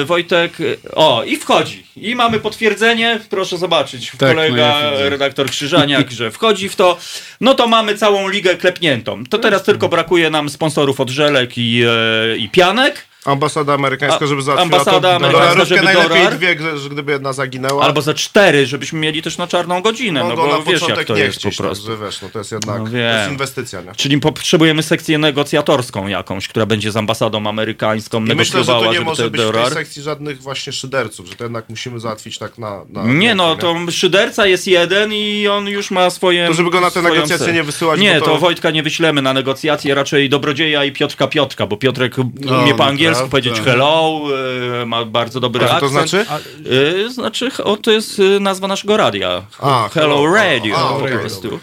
E, 0.00 0.04
Wojtek, 0.04 0.60
e, 0.60 0.94
o 0.94 1.24
i 1.24 1.36
wchodzi. 1.36 1.88
I 1.96 2.14
mamy 2.14 2.40
potwierdzenie, 2.40 3.20
proszę 3.30 3.58
zobaczyć, 3.58 4.12
Tak, 4.18 4.36
kolega, 4.36 4.80
no 4.82 5.00
ja 5.00 5.08
redaktor 5.08 5.50
Krzyżaniak, 5.50 6.10
że 6.10 6.30
wchodzi 6.30 6.68
w 6.68 6.76
to. 6.76 6.98
No 7.40 7.54
to 7.54 7.66
mamy 7.66 7.96
całą 7.96 8.28
ligę 8.28 8.56
klepniętą. 8.56 9.24
To 9.24 9.38
teraz 9.38 9.62
tylko 9.62 9.88
brakuje 9.88 10.30
nam 10.30 10.48
sponsorów 10.48 11.00
od 11.00 11.10
żelek 11.10 11.50
i, 11.56 11.82
i 12.38 12.48
pianek. 12.58 13.07
Ambasada 13.32 13.74
amerykańska, 13.74 14.24
A- 14.24 14.28
żeby 14.28 14.42
załatwiła 14.42 14.78
ambasada 14.78 15.00
to 15.00 15.16
amerykańska, 15.16 15.40
dolarówkę, 15.54 15.66
żeby 15.76 15.82
najlepiej 15.82 16.18
dolar. 16.18 16.36
dwie, 16.36 16.78
że 16.78 16.88
gdyby 16.88 17.12
jedna 17.12 17.32
zaginęła. 17.32 17.84
Albo 17.84 18.02
za 18.02 18.14
cztery, 18.14 18.66
żebyśmy 18.66 18.98
mieli 19.00 19.22
też 19.22 19.38
na 19.38 19.46
czarną 19.46 19.82
godzinę, 19.82 20.20
no 20.20 20.28
mogą 20.28 20.42
bo 20.42 20.58
na 20.58 20.58
wiesz 20.58 20.66
jak 20.72 20.80
początek 20.80 21.06
to 21.06 21.14
nie 21.16 21.20
jest 21.22 21.38
chcieć, 21.38 21.56
po 21.56 21.62
prostu. 21.62 21.86
Także, 21.88 22.04
wiesz, 22.04 22.22
no 22.22 22.28
to 22.28 22.38
jest 22.38 22.52
jednak 22.52 22.78
No 22.78 22.90
to 22.90 22.96
jest 22.96 23.30
inwestycja, 23.30 23.80
nie? 23.80 23.92
Czyli 23.96 24.20
potrzebujemy 24.20 24.82
sekcję 24.82 25.18
negocjatorską 25.18 26.06
jakąś, 26.06 26.48
która 26.48 26.66
będzie 26.66 26.92
z 26.92 26.96
ambasadą 26.96 27.46
amerykańską 27.46 28.18
I 28.18 28.22
myślę, 28.22 28.64
że 28.64 28.72
negocjowała, 28.72 28.84
to 28.84 28.90
nie 28.90 28.94
żeby 28.98 29.04
może 29.04 29.22
te 29.22 29.30
być 29.30 29.40
w 29.40 29.44
tej 29.44 29.52
dolar. 29.52 29.72
sekcji 29.72 30.02
żadnych 30.02 30.42
właśnie 30.42 30.72
szyderców, 30.72 31.26
że 31.28 31.34
to 31.34 31.44
jednak 31.44 31.68
musimy 31.68 32.00
załatwić 32.00 32.38
tak 32.38 32.58
na... 32.58 32.84
na 32.90 33.04
Nie 33.04 33.34
no, 33.34 33.56
to 33.56 33.76
szyderca 33.90 34.46
jest 34.46 34.66
jeden 34.66 35.12
i 35.12 35.48
on 35.48 35.66
już 35.68 35.90
ma 35.90 36.10
swoje... 36.10 36.46
To 36.46 36.54
żeby 36.54 36.70
go 36.70 36.80
na 36.80 36.90
te 36.90 37.02
negocjacje 37.02 37.52
nie 37.52 37.62
wysyłać, 37.62 38.00
Nie, 38.00 38.18
to... 38.18 38.24
to- 38.24 38.38
Wojtka 38.38 38.70
nie 38.70 38.82
wyślemy 38.82 39.22
na 39.22 39.32
negocjacje, 39.32 39.94
raczej 39.94 40.28
Dobrodzieja 40.28 40.84
i 40.84 40.92
Piotrka 40.92 41.26
Piotrka, 41.26 41.66
bo 41.66 41.76
Piotrek 41.76 42.18
umie 42.18 42.72
po 42.72 42.76
no 42.78 42.84
angielsku 42.84 43.17
prawda. 43.18 43.30
powiedzieć 43.30 43.60
hello, 43.64 44.20
e, 44.82 44.86
ma 44.86 45.04
bardzo 45.04 45.40
dobry 45.40 45.64
A 45.64 45.68
co 45.68 45.80
to 45.80 45.86
akcent. 45.86 46.10
znaczy? 46.10 46.26
E, 47.06 47.10
Znaczy, 47.10 47.50
o, 47.64 47.76
to 47.76 47.90
jest 47.90 48.20
e, 48.20 48.40
nazwa 48.40 48.68
naszego 48.68 48.96
radia. 48.96 49.42
A, 49.60 49.88
Hello 49.94 50.16
hello. 50.16 50.34
Radio 50.34 50.76
A, 50.76 50.98
po 51.00 51.18
prostu. 51.18 51.58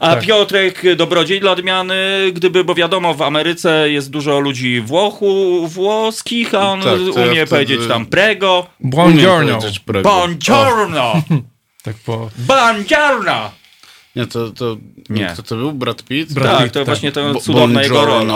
A 0.00 0.16
Piotrek 0.16 0.96
Dobrodziej 0.96 1.40
dla 1.40 1.50
odmiany, 1.52 1.96
gdyby, 2.32 2.64
bo 2.64 2.74
wiadomo, 2.74 3.14
w 3.14 3.22
Ameryce 3.22 3.90
jest 3.90 4.10
dużo 4.10 4.40
ludzi 4.40 4.80
Włochu, 4.80 5.66
włoskich, 5.68 6.54
a 6.54 6.72
on 6.72 6.80
Tak, 6.82 6.92
ja 6.92 6.98
umie 7.22 7.26
wtedy- 7.34 7.46
powiedzieć 7.46 7.80
tam 7.88 8.06
prego. 8.06 8.66
Buongiorno. 8.80 9.58
Buongiorno! 10.02 11.12
Tak 11.82 11.96
po... 12.06 12.30
Buongiorno! 12.38 13.50
Nie, 14.16 14.26
to, 14.26 14.50
to 14.50 14.76
Nie. 15.08 15.30
Kto 15.32 15.42
to 15.42 15.56
był? 15.56 15.72
Brad 15.72 16.02
Pitt? 16.02 16.32
Brad 16.32 16.52
Tak, 16.56 16.64
Pitt, 16.64 16.72
to 16.72 16.80
tak. 16.80 16.86
właśnie 16.86 17.12
to 17.12 17.32
Bo- 17.32 17.40
cudowna 17.40 17.82
jego 17.82 18.06
rola. 18.06 18.34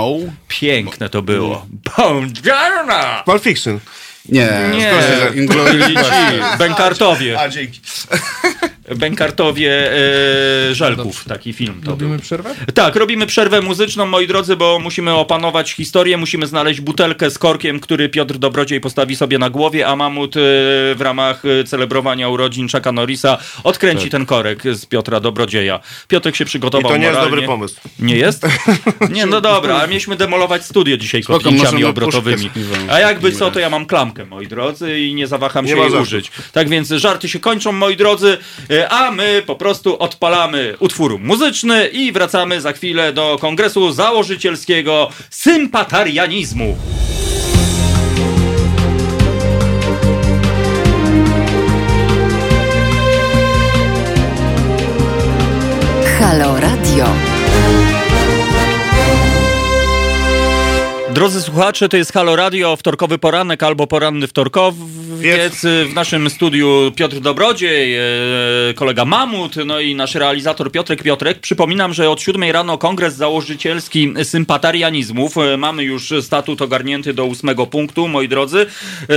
Piękne 0.48 1.09
to 1.09 1.23
było. 1.23 1.66
Buongiorno! 1.97 2.94
Pulp 3.24 3.43
Fiction. 3.43 3.81
Nie, 4.28 4.48
Nie, 4.77 4.93
Basterds. 4.93 6.59
Bękartowie. 6.59 7.40
A, 7.40 7.48
dzięki. 7.48 7.81
Bękartowie 8.96 9.92
e, 10.70 10.74
Żelków, 10.74 11.24
taki 11.24 11.52
film 11.52 11.74
to 11.74 11.80
był. 11.80 11.90
Robimy 11.90 12.18
przerwę? 12.18 12.54
Tak, 12.74 12.96
robimy 12.96 13.26
przerwę 13.26 13.60
muzyczną, 13.62 14.06
moi 14.06 14.26
drodzy, 14.26 14.56
bo 14.56 14.78
musimy 14.78 15.14
opanować 15.14 15.72
historię, 15.72 16.16
musimy 16.16 16.46
znaleźć 16.46 16.80
butelkę 16.80 17.30
z 17.30 17.38
korkiem, 17.38 17.80
który 17.80 18.08
Piotr 18.08 18.38
Dobrodziej 18.38 18.80
postawi 18.80 19.16
sobie 19.16 19.38
na 19.38 19.50
głowie, 19.50 19.86
a 19.86 19.96
Mamut 19.96 20.36
e, 20.36 20.40
w 20.94 21.00
ramach 21.00 21.42
e, 21.44 21.64
celebrowania 21.64 22.28
urodzin 22.28 22.68
Chucka 22.68 22.92
Norrisa 22.92 23.38
odkręci 23.64 24.10
ten 24.10 24.26
korek 24.26 24.62
z 24.72 24.86
Piotra 24.86 25.20
Dobrodzieja. 25.20 25.80
Piotrek 26.08 26.36
się 26.36 26.44
I 26.44 26.46
przygotował 26.46 26.90
to 26.90 26.96
nie 26.96 27.04
jest 27.04 27.14
moralnie. 27.14 27.36
dobry 27.36 27.46
pomysł. 27.46 27.80
Nie 27.98 28.16
jest? 28.16 28.46
Nie, 29.10 29.26
no 29.26 29.40
dobra, 29.40 29.74
ale 29.76 29.88
mieliśmy 29.88 30.16
demolować 30.16 30.64
studio 30.64 30.96
dzisiaj 30.96 31.22
możemy 31.50 31.86
obrotowymi. 31.86 32.50
A 32.90 32.98
jakby 32.98 33.32
co, 33.32 33.50
to 33.50 33.60
ja 33.60 33.70
mam 33.70 33.86
klamkę, 33.86 34.26
moi 34.26 34.46
drodzy, 34.46 35.00
i 35.00 35.14
nie 35.14 35.26
zawaham 35.26 35.64
Nie 35.64 35.72
się 35.72 35.78
jej 35.78 35.92
użyć. 35.92 36.30
Tak 36.52 36.68
więc 36.68 36.88
żarty 36.88 37.28
się 37.28 37.40
kończą, 37.40 37.72
moi 37.72 37.96
drodzy, 37.96 38.38
e, 38.70 38.80
a 38.89 39.11
my 39.11 39.43
po 39.47 39.57
prostu 39.57 39.98
odpalamy 39.98 40.74
utwór 40.78 41.19
muzyczny 41.19 41.89
i 41.89 42.12
wracamy 42.12 42.61
za 42.61 42.73
chwilę 42.73 43.12
do 43.12 43.39
kongresu 43.40 43.93
założycielskiego 43.93 45.11
sympatarianizmu. 45.31 46.77
Halo 56.19 56.61
Radio. 56.61 57.07
Drodzy 61.15 61.43
słuchacze, 61.43 61.89
to 61.89 61.97
jest 61.97 62.12
Halo 62.12 62.36
Radio, 62.36 62.77
wtorkowy 62.77 63.19
poranek 63.19 63.62
albo 63.62 63.86
poranny 63.86 64.28
wtorkowiec. 65.20 65.66
W 65.90 65.94
naszym 65.94 66.30
studiu 66.30 66.92
Piotr 66.97 67.20
Dobrodziej, 67.20 67.97
e, 67.97 68.01
kolega 68.74 69.05
Mamut, 69.05 69.56
no 69.66 69.80
i 69.80 69.94
nasz 69.94 70.14
realizator 70.14 70.72
Piotrek 70.72 71.02
Piotrek. 71.02 71.40
Przypominam, 71.40 71.94
że 71.94 72.10
od 72.10 72.20
7 72.20 72.52
rano 72.52 72.78
kongres 72.78 73.14
założycielski 73.14 74.14
sympatarianizmów. 74.22 75.38
E, 75.38 75.56
Mamy 75.56 75.84
już 75.84 76.12
statut 76.20 76.62
ogarnięty 76.62 77.14
do 77.14 77.24
ósmego 77.24 77.66
punktu, 77.66 78.09
moi 78.09 78.28
drodzy. 78.28 78.66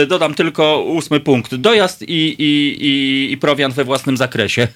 Dodam 0.08 0.34
tylko 0.34 0.82
ósmy 0.82 1.20
punkt. 1.20 1.56
Dojazd 1.56 2.02
i, 2.02 2.36
i, 2.40 2.78
i, 2.86 3.32
i 3.32 3.38
prowiant 3.38 3.76
we 3.76 3.84
własnym 3.84 4.18
zakresie. 4.18 4.68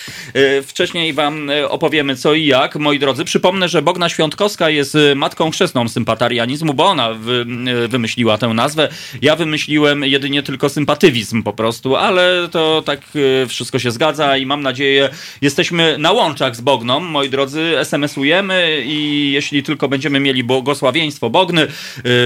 Wcześniej 0.66 1.12
wam 1.12 1.50
opowiemy 1.68 2.16
co 2.16 2.34
i 2.34 2.46
jak, 2.46 2.76
moi 2.76 2.98
drodzy. 2.98 3.24
Przypomnę, 3.24 3.68
że 3.68 3.82
Bogna 3.82 4.08
Świątkowska 4.08 4.70
jest 4.70 4.96
matką 5.16 5.50
chrzestną 5.50 5.88
sympatarianizmu, 5.88 6.74
bo 6.74 6.86
ona 6.86 7.14
wy, 7.14 7.46
wymyśliła 7.88 8.38
tę 8.38 8.48
nazwę. 8.48 8.88
Ja 9.22 9.36
wymyśliłem 9.36 10.04
jedynie 10.04 10.42
tylko 10.42 10.61
sympatywizm 10.68 11.42
po 11.42 11.52
prostu, 11.52 11.96
ale 11.96 12.48
to 12.50 12.82
tak 12.86 13.00
e, 13.42 13.46
wszystko 13.46 13.78
się 13.78 13.90
zgadza 13.90 14.36
i 14.36 14.46
mam 14.46 14.62
nadzieję, 14.62 15.10
jesteśmy 15.40 15.98
na 15.98 16.12
łączach 16.12 16.56
z 16.56 16.60
Bogną, 16.60 17.00
moi 17.00 17.30
drodzy, 17.30 17.78
SMS-ujemy 17.78 18.82
i 18.86 19.30
jeśli 19.32 19.62
tylko 19.62 19.88
będziemy 19.88 20.20
mieli 20.20 20.44
błogosławieństwo 20.44 21.30
Bogny 21.30 21.62
e, 21.62 21.68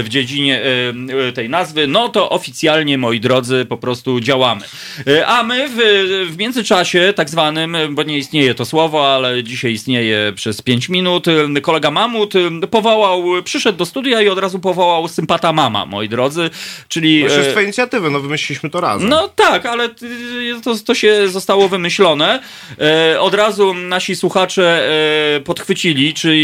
w 0.03 0.05
dziedzinie 0.09 0.61
e, 1.27 1.31
tej 1.31 1.49
nazwy, 1.49 1.87
no 1.87 2.09
to 2.09 2.29
oficjalnie, 2.29 2.97
moi 2.97 3.19
drodzy, 3.19 3.65
po 3.69 3.77
prostu 3.77 4.19
działamy. 4.19 4.61
A 5.25 5.43
my 5.43 5.69
w, 5.69 5.77
w 6.31 6.37
międzyczasie, 6.37 7.13
tak 7.15 7.29
zwanym, 7.29 7.77
bo 7.91 8.03
nie 8.03 8.17
istnieje 8.17 8.55
to 8.55 8.65
słowo, 8.65 9.15
ale 9.15 9.43
dzisiaj 9.43 9.71
istnieje 9.71 10.33
przez 10.35 10.61
5 10.61 10.89
minut, 10.89 11.25
kolega 11.61 11.91
Mamut 11.91 12.33
powołał, 12.71 13.23
przyszedł 13.43 13.77
do 13.77 13.85
studia 13.85 14.21
i 14.21 14.29
od 14.29 14.39
razu 14.39 14.59
powołał 14.59 15.07
sympata 15.07 15.53
mama, 15.53 15.85
moi 15.85 16.09
drodzy, 16.09 16.49
czyli... 16.87 17.25
To 17.27 17.33
jest 17.33 17.49
twoja 17.49 17.63
inicjatywy, 17.63 18.09
no 18.09 18.19
wymyśliliśmy 18.27 18.69
to 18.69 18.81
razem. 18.81 19.09
no 19.09 19.27
tak, 19.27 19.65
ale 19.65 19.89
to, 20.63 20.75
to 20.85 20.95
się 20.95 21.29
zostało 21.29 21.69
wymyślone. 21.69 22.39
E, 22.79 23.19
od 23.21 23.33
razu 23.33 23.73
nasi 23.73 24.15
słuchacze 24.15 24.89
e, 25.37 25.39
podchwycili, 25.39 26.13
czy 26.13 26.37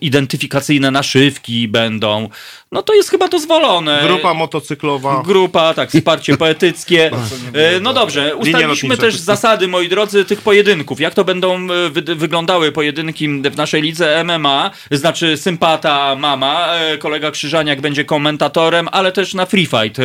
identyfikacyjne 0.00 0.90
naszywki 0.90 1.68
będą. 1.68 2.28
No 2.72 2.82
to 2.82 2.94
jest 2.94 3.10
chyba 3.10 3.28
dozwolone. 3.28 4.02
Grupa 4.06 4.34
motocyklowa. 4.34 5.22
Grupa, 5.26 5.74
tak, 5.74 5.90
wsparcie 5.90 6.36
poetyckie. 6.46 7.10
E, 7.54 7.80
No 7.80 7.92
dobrze, 7.92 8.36
ustaliliśmy 8.36 8.96
też 8.96 9.16
zasady, 9.16 9.68
moi 9.68 9.88
drodzy, 9.88 10.24
tych 10.24 10.40
pojedynków. 10.40 11.00
Jak 11.00 11.14
to 11.14 11.24
będą 11.24 11.56
e, 11.56 11.90
wy 11.90 12.02
wyglądały 12.14 12.72
pojedynki 12.72 13.28
w 13.28 13.56
naszej 13.56 13.82
lidze 13.82 14.24
MMA, 14.24 14.70
znaczy 14.90 15.36
sympata 15.36 16.16
mama, 16.16 16.74
e, 16.74 16.98
kolega 16.98 17.30
Krzyżaniak 17.30 17.80
będzie 17.80 18.04
komentatorem, 18.04 18.88
ale 18.92 19.12
też 19.12 19.34
na 19.34 19.46
free 19.46 19.66
fight 19.66 20.00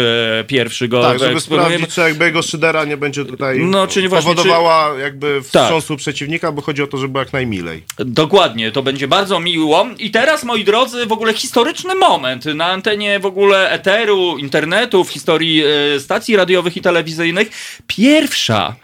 pierwszy 0.47 0.87
go 0.87 1.01
Tak, 1.01 1.19
żeby 1.19 1.39
sprawdzić, 1.39 1.93
czy 1.95 2.01
jakby 2.01 2.25
jego 2.25 2.41
szydera 2.41 2.85
nie 2.85 2.97
będzie 2.97 3.25
tutaj 3.25 3.59
No, 3.59 3.87
czyli 3.87 4.07
właśnie, 4.07 4.35
powodowała 4.35 4.99
jakby 4.99 5.41
Tak. 5.51 5.63
wstrząsu 5.63 5.97
przeciwnika, 5.97 6.51
bo 6.51 6.61
chodzi 6.61 6.83
o 6.83 6.87
to, 6.87 6.97
żeby 6.97 7.19
jak 7.19 7.33
najmilej. 7.33 7.83
Dokładnie, 7.99 8.71
to 8.71 8.83
będzie 8.83 9.07
bardzo 9.07 9.39
miło. 9.39 9.85
I 9.99 10.11
teraz, 10.11 10.43
moi 10.43 10.63
drodzy, 10.63 11.05
w 11.05 11.11
ogóle 11.11 11.33
historyczny 11.33 11.95
moment 11.95 12.50
na 12.55 12.65
antenie 12.65 13.19
w 13.19 13.25
ogóle 13.25 13.71
eteru, 13.71 14.37
internetu, 14.37 15.03
w 15.03 15.09
historii 15.09 15.63
e, 15.63 15.99
stacji 15.99 16.35
radiowych 16.35 16.77
i 16.77 16.81
telewizyjnych. 16.81 17.49
Pierwsza 17.87 18.75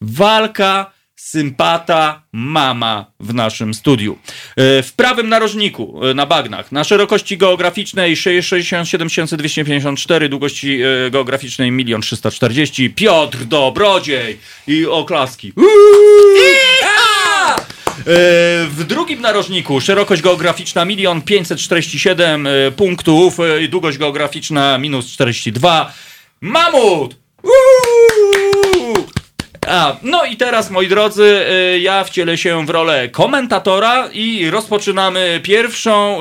walka 0.00 0.92
sympata 1.16 2.22
mama 2.32 3.12
w 3.20 3.34
naszym 3.34 3.74
studiu. 3.74 4.18
E, 4.56 4.82
W 4.82 4.92
prawym 4.92 5.28
narożniku, 5.28 6.00
e, 6.04 6.14
na 6.14 6.26
bagnach, 6.26 6.72
na 6.72 6.84
szerokości 6.84 7.38
geograficznej 7.38 8.16
67 8.16 9.08
254, 9.36 10.28
długości 10.28 10.80
geograficznej 11.10 11.72
1 11.78 12.00
340, 12.00 12.90
Piotr 12.90 13.38
Dobrodziej 13.38 14.38
i 14.66 14.86
oklaski. 14.86 15.52
Uuu! 15.56 16.69
E, 17.98 18.02
W 18.66 18.84
drugim 18.86 19.20
narożniku 19.20 19.80
szerokość 19.80 20.22
geograficzna 20.22 20.84
1 20.84 21.22
547 21.22 22.46
e, 22.46 22.50
punktów, 22.70 23.40
e, 23.40 23.68
długość 23.68 23.98
geograficzna 23.98 24.78
minus 24.78 25.06
42. 25.06 25.92
Mamut! 26.40 27.16
A, 29.66 29.96
no 30.02 30.24
i 30.24 30.36
teraz, 30.36 30.70
moi 30.70 30.88
drodzy, 30.88 31.40
y, 31.74 31.80
ja 31.80 32.04
wcielę 32.04 32.38
się 32.38 32.66
w 32.66 32.70
rolę 32.70 33.08
komentatora 33.08 34.08
i 34.12 34.50
rozpoczynamy 34.50 35.40
pierwszą, 35.42 36.18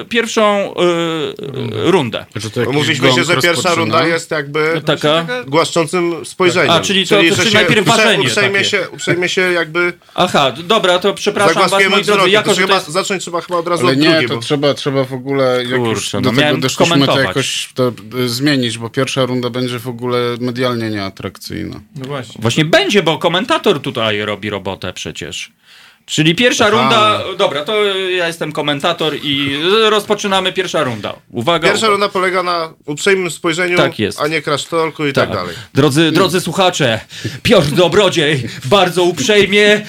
y, 0.00 0.04
pierwszą 0.04 0.74
y, 0.74 1.90
rundę. 1.90 2.26
To 2.64 2.72
Mówiliśmy 2.72 3.12
się, 3.12 3.24
że 3.24 3.36
pierwsza 3.36 3.74
runda 3.74 4.06
jest 4.06 4.30
jakby 4.30 4.82
Taka? 4.86 5.26
głaszczącym 5.46 6.24
spojrzeniem. 6.24 6.70
A, 6.70 6.80
czyli 6.80 7.06
to- 7.06 7.16
to 7.16 7.22
że 7.22 7.36
czyli 7.36 7.50
się 7.50 7.54
najpierw 7.54 7.86
ważenie 7.86 8.22
uprzejmie 8.28 8.64
się, 8.64 8.88
uprzejmie 8.92 9.28
się 9.28 9.40
jakby 9.40 9.92
Aha, 10.14 10.52
dobra, 10.64 10.98
to 10.98 11.14
przepraszam 11.14 11.68
was, 11.68 11.82
moi 11.90 12.02
drodzy, 12.04 12.30
jako 12.30 12.54
To 12.54 12.66
to 12.66 12.74
jest... 12.74 12.88
zacząć 12.88 13.22
trzeba 13.22 13.40
chyba 13.40 13.58
od 13.58 13.68
razu 13.68 13.82
Ale 13.86 13.92
od 13.92 13.98
nie, 13.98 14.08
drugiej, 14.10 14.28
to 14.28 14.34
bo... 14.34 14.40
trzeba, 14.40 14.74
trzeba 14.74 15.04
w 15.04 15.12
ogóle, 15.12 15.56
jak 15.62 15.80
już 15.80 15.88
Kurczę, 15.88 16.20
do 16.20 16.32
no 16.32 16.40
tego 16.40 16.56
doszliśmy, 16.56 16.86
to 16.86 16.92
komentować. 16.92 17.26
jakoś 17.26 17.68
to 17.74 17.92
y, 18.18 18.28
zmienić, 18.28 18.78
bo 18.78 18.90
pierwsza 18.90 19.24
runda 19.26 19.50
będzie 19.50 19.78
w 19.78 19.88
ogóle 19.88 20.18
medialnie 20.40 20.90
nieatrakcyjna. 20.90 21.80
No 21.96 22.04
właśnie. 22.04 22.39
Właśnie 22.40 22.64
będzie, 22.64 23.02
bo 23.02 23.18
komentator 23.18 23.82
tutaj 23.82 24.24
robi 24.24 24.50
robotę 24.50 24.92
przecież. 24.92 25.52
Czyli 26.10 26.34
pierwsza 26.34 26.70
runda, 26.70 27.20
dobra, 27.38 27.64
to 27.64 27.84
ja 28.10 28.26
jestem 28.26 28.52
komentator 28.52 29.14
i 29.22 29.58
rozpoczynamy 29.88 30.52
pierwsza 30.52 30.84
runda. 30.84 31.14
Uwaga. 31.30 31.68
Pierwsza 31.68 31.78
uwaga. 31.86 31.90
runda 31.90 32.08
polega 32.08 32.42
na 32.42 32.72
uprzejmym 32.86 33.30
spojrzeniu, 33.30 33.76
Tak 33.76 33.98
jest. 33.98 34.20
a 34.20 34.26
nie 34.28 34.42
crash 34.42 34.64
talku 34.64 35.06
i 35.06 35.12
tak, 35.12 35.30
dalej. 35.32 35.56
Drodzy, 35.74 36.12
drodzy 36.12 36.40
słuchacze, 36.40 37.00
Piotr 37.42 37.68
Dobrodziej 37.70 38.48
bardzo 38.64 39.02
uprzejmie 39.02 39.66
e, 39.72 39.82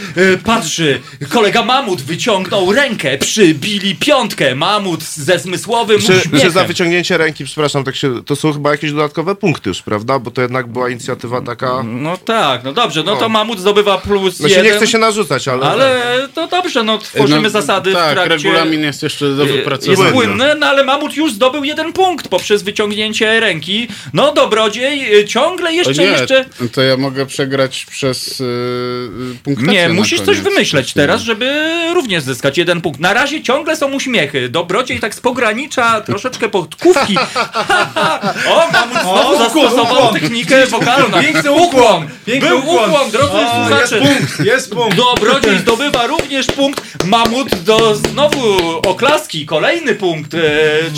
patrzy. 0.45 1.01
Kolega 1.29 1.63
Mamut 1.63 2.01
wyciągnął 2.01 2.73
rękę, 2.73 3.17
przybili 3.17 3.95
piątkę. 3.95 4.55
Mamut 4.55 5.03
ze 5.03 5.39
zmysłowym 5.39 5.99
Czy, 6.01 6.17
uśmiechem. 6.17 6.39
czy 6.41 6.51
za 6.51 6.63
wyciągnięcie 6.63 7.17
ręki, 7.17 7.45
przepraszam, 7.45 7.83
tak 7.83 7.95
się, 7.95 8.23
to 8.23 8.35
są 8.35 8.53
chyba 8.53 8.71
jakieś 8.71 8.91
dodatkowe 8.91 9.35
punkty 9.35 9.69
już, 9.69 9.81
prawda? 9.81 10.19
Bo 10.19 10.31
to 10.31 10.41
jednak 10.41 10.67
była 10.67 10.89
inicjatywa 10.89 11.41
taka... 11.41 11.83
No 11.83 12.17
tak, 12.17 12.63
no 12.63 12.73
dobrze, 12.73 13.03
no 13.03 13.15
to 13.15 13.21
No. 13.21 13.29
Mamut 13.29 13.59
zdobywa 13.59 13.97
plus 13.97 14.39
No 14.39 14.47
się 14.49 14.55
jeden. 14.55 14.71
nie 14.71 14.77
chce 14.77 14.87
się 14.87 14.97
narzucać, 14.97 15.47
ale... 15.47 15.65
Ale 15.65 16.10
to 16.33 16.47
dobrze, 16.47 16.83
no 16.83 16.97
tworzymy 16.97 17.41
No, 17.41 17.49
zasady 17.49 17.93
Tak, 17.93 18.09
w 18.09 18.13
trakcie... 18.13 18.29
regulamin 18.35 18.83
jest 18.83 19.03
jeszcze 19.03 19.29
do 19.29 19.43
Jest 19.43 19.55
wypracowania. 19.55 20.11
płynny, 20.11 20.55
no 20.59 20.67
ale 20.67 20.83
Mamut 20.83 21.15
już 21.15 21.33
zdobył 21.33 21.63
jeden 21.63 21.93
punkt 21.93 22.27
poprzez 22.27 22.63
wyciągnięcie 22.63 23.39
ręki. 23.39 23.87
No 24.13 24.33
Dobrodziej 24.33 25.15
y, 25.19 25.25
ciągle 25.25 25.73
jeszcze, 25.73 25.93
nie, 26.03 26.07
jeszcze... 26.09 26.45
to 26.73 26.81
ja 26.81 26.97
mogę 26.97 27.25
przegrać 27.25 27.85
przez 27.89 28.39
yy, 28.39 28.45
punktację 29.43 29.73
Nie, 29.73 29.89
musisz 29.89 30.21
coś 30.21 30.39
wymyśleć 30.39 30.93
teraz, 30.93 31.21
żeby 31.21 31.69
również 31.93 32.23
zyskać 32.23 32.57
jeden 32.57 32.81
punkt. 32.81 32.99
Na 32.99 33.13
razie 33.13 33.43
ciągle 33.43 33.75
są 33.75 33.93
uśmiechy. 33.93 34.49
Dobrodziej 34.49 34.99
tak 34.99 35.15
z 35.15 35.19
pogranicza 35.19 36.01
troszeczkę 36.01 36.49
podkówki. 36.49 37.17
o, 38.51 38.67
Mamut 38.73 39.01
znowu 39.01 39.37
zastosował 39.37 40.13
technikę 40.13 40.67
wokalną. 40.67 41.21
Piękny 41.21 41.51
ukłon! 41.51 42.07
Piękny 42.25 42.49
Był 42.49 42.59
ukłon. 42.59 42.89
ukłon, 42.89 43.11
drodzy 43.11 43.31
słuchacze. 43.31 44.01
Jest 44.43 44.71
punkt. 44.73 44.97
Dobrodziej 44.97 45.57
zdobywa 45.59 46.00
również 46.07 46.47
punkt. 46.47 47.05
Mamut 47.05 47.55
do 47.55 47.95
znowu 47.95 48.57
oklaski. 48.87 49.45
Kolejny 49.45 49.95
punkt, 49.95 50.33
e, 50.33 50.39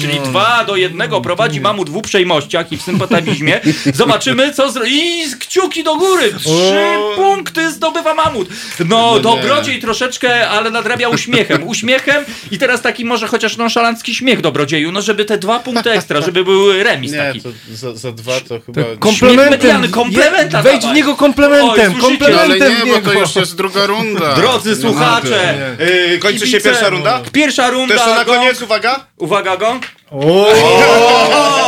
czyli 0.01 0.19
dwa 0.19 0.63
do 0.63 0.75
jednego 0.75 1.21
prowadzi 1.21 1.61
Mamut 1.61 1.89
w 1.89 1.95
uprzejmościach 1.95 2.71
i 2.71 2.77
w 2.77 2.81
sympatizmie. 2.81 3.59
Zobaczymy, 3.93 4.53
co 4.53 4.71
zro... 4.71 4.84
I 4.85 5.23
kciuki 5.39 5.84
do 5.84 5.95
góry. 5.95 6.34
Trzy 6.39 6.95
punkty 7.15 7.71
zdobywa 7.71 8.13
Mamut. 8.13 8.47
No, 8.89 9.15
nie. 9.15 9.21
Dobrodziej 9.21 9.81
troszeczkę, 9.81 10.49
ale 10.49 10.71
nadrabia 10.71 11.09
uśmiechem. 11.09 11.67
Uśmiechem 11.73 12.25
i 12.51 12.57
teraz 12.57 12.81
taki 12.81 13.05
może 13.05 13.27
chociaż 13.27 13.57
nonszalancki 13.57 14.15
śmiech 14.15 14.41
Dobrodzieju, 14.41 14.91
no 14.91 15.01
żeby 15.01 15.25
te 15.25 15.38
dwa 15.38 15.59
punkty 15.59 15.91
ekstra, 15.91 16.21
żeby 16.21 16.43
był 16.43 16.84
remis 16.84 17.11
Nie, 17.11 17.17
taki. 17.17 17.41
to 17.41 17.49
za, 17.71 17.95
za 17.95 18.11
dwa 18.11 18.39
to 18.39 18.59
chyba... 18.59 19.11
Śmiech 19.13 19.49
medialny, 19.49 19.89
komplementa 19.89 20.61
Wejdź 20.61 20.85
w 20.85 20.93
niego 20.93 21.15
komplementem, 21.15 21.69
Oj? 21.69 21.77
No, 21.77 22.07
ale 22.07 22.17
komplementem 22.17 22.85
nie, 22.85 23.01
w 23.01 23.03
bo 23.03 23.11
to 23.11 23.19
już 23.19 23.35
jest 23.35 23.55
druga 23.55 23.85
runda. 23.85 24.35
Drodzy 24.35 24.75
słuchacze, 24.91 25.76
yy, 26.10 26.19
Kończy 26.19 26.39
się 26.39 26.45
kibice- 26.45 26.64
pierwsza 26.69 26.89
runda? 26.89 27.22
Pierwsza 27.34 27.64
To 27.68 27.72
runda. 27.72 27.93
jeszcze 27.95 28.10
na 28.15 28.26
gong. 28.26 28.38
koniec, 28.39 28.61
uwaga! 28.61 29.05
Uwaga, 29.18 29.57
gong. 29.57 29.84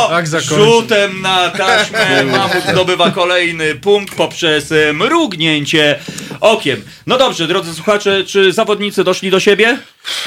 Tak 0.08 0.28
zakończy. 0.28 0.54
Rzutem 0.54 1.20
na 1.22 1.50
taśmę 1.50 2.24
Mamut 2.24 2.64
zdobywa 2.72 3.10
kolejny 3.10 3.74
punkt 3.74 4.14
poprzez 4.14 4.72
e, 4.72 4.92
mrugnięcie 4.92 5.98
okiem. 6.40 6.82
No 7.06 7.18
dobrze, 7.18 7.46
drodzy 7.46 7.74
słuchacze, 7.74 8.24
czy 8.24 8.52
zawodnicy 8.52 9.04
doszli 9.04 9.30
do 9.30 9.40
siebie? 9.40 9.78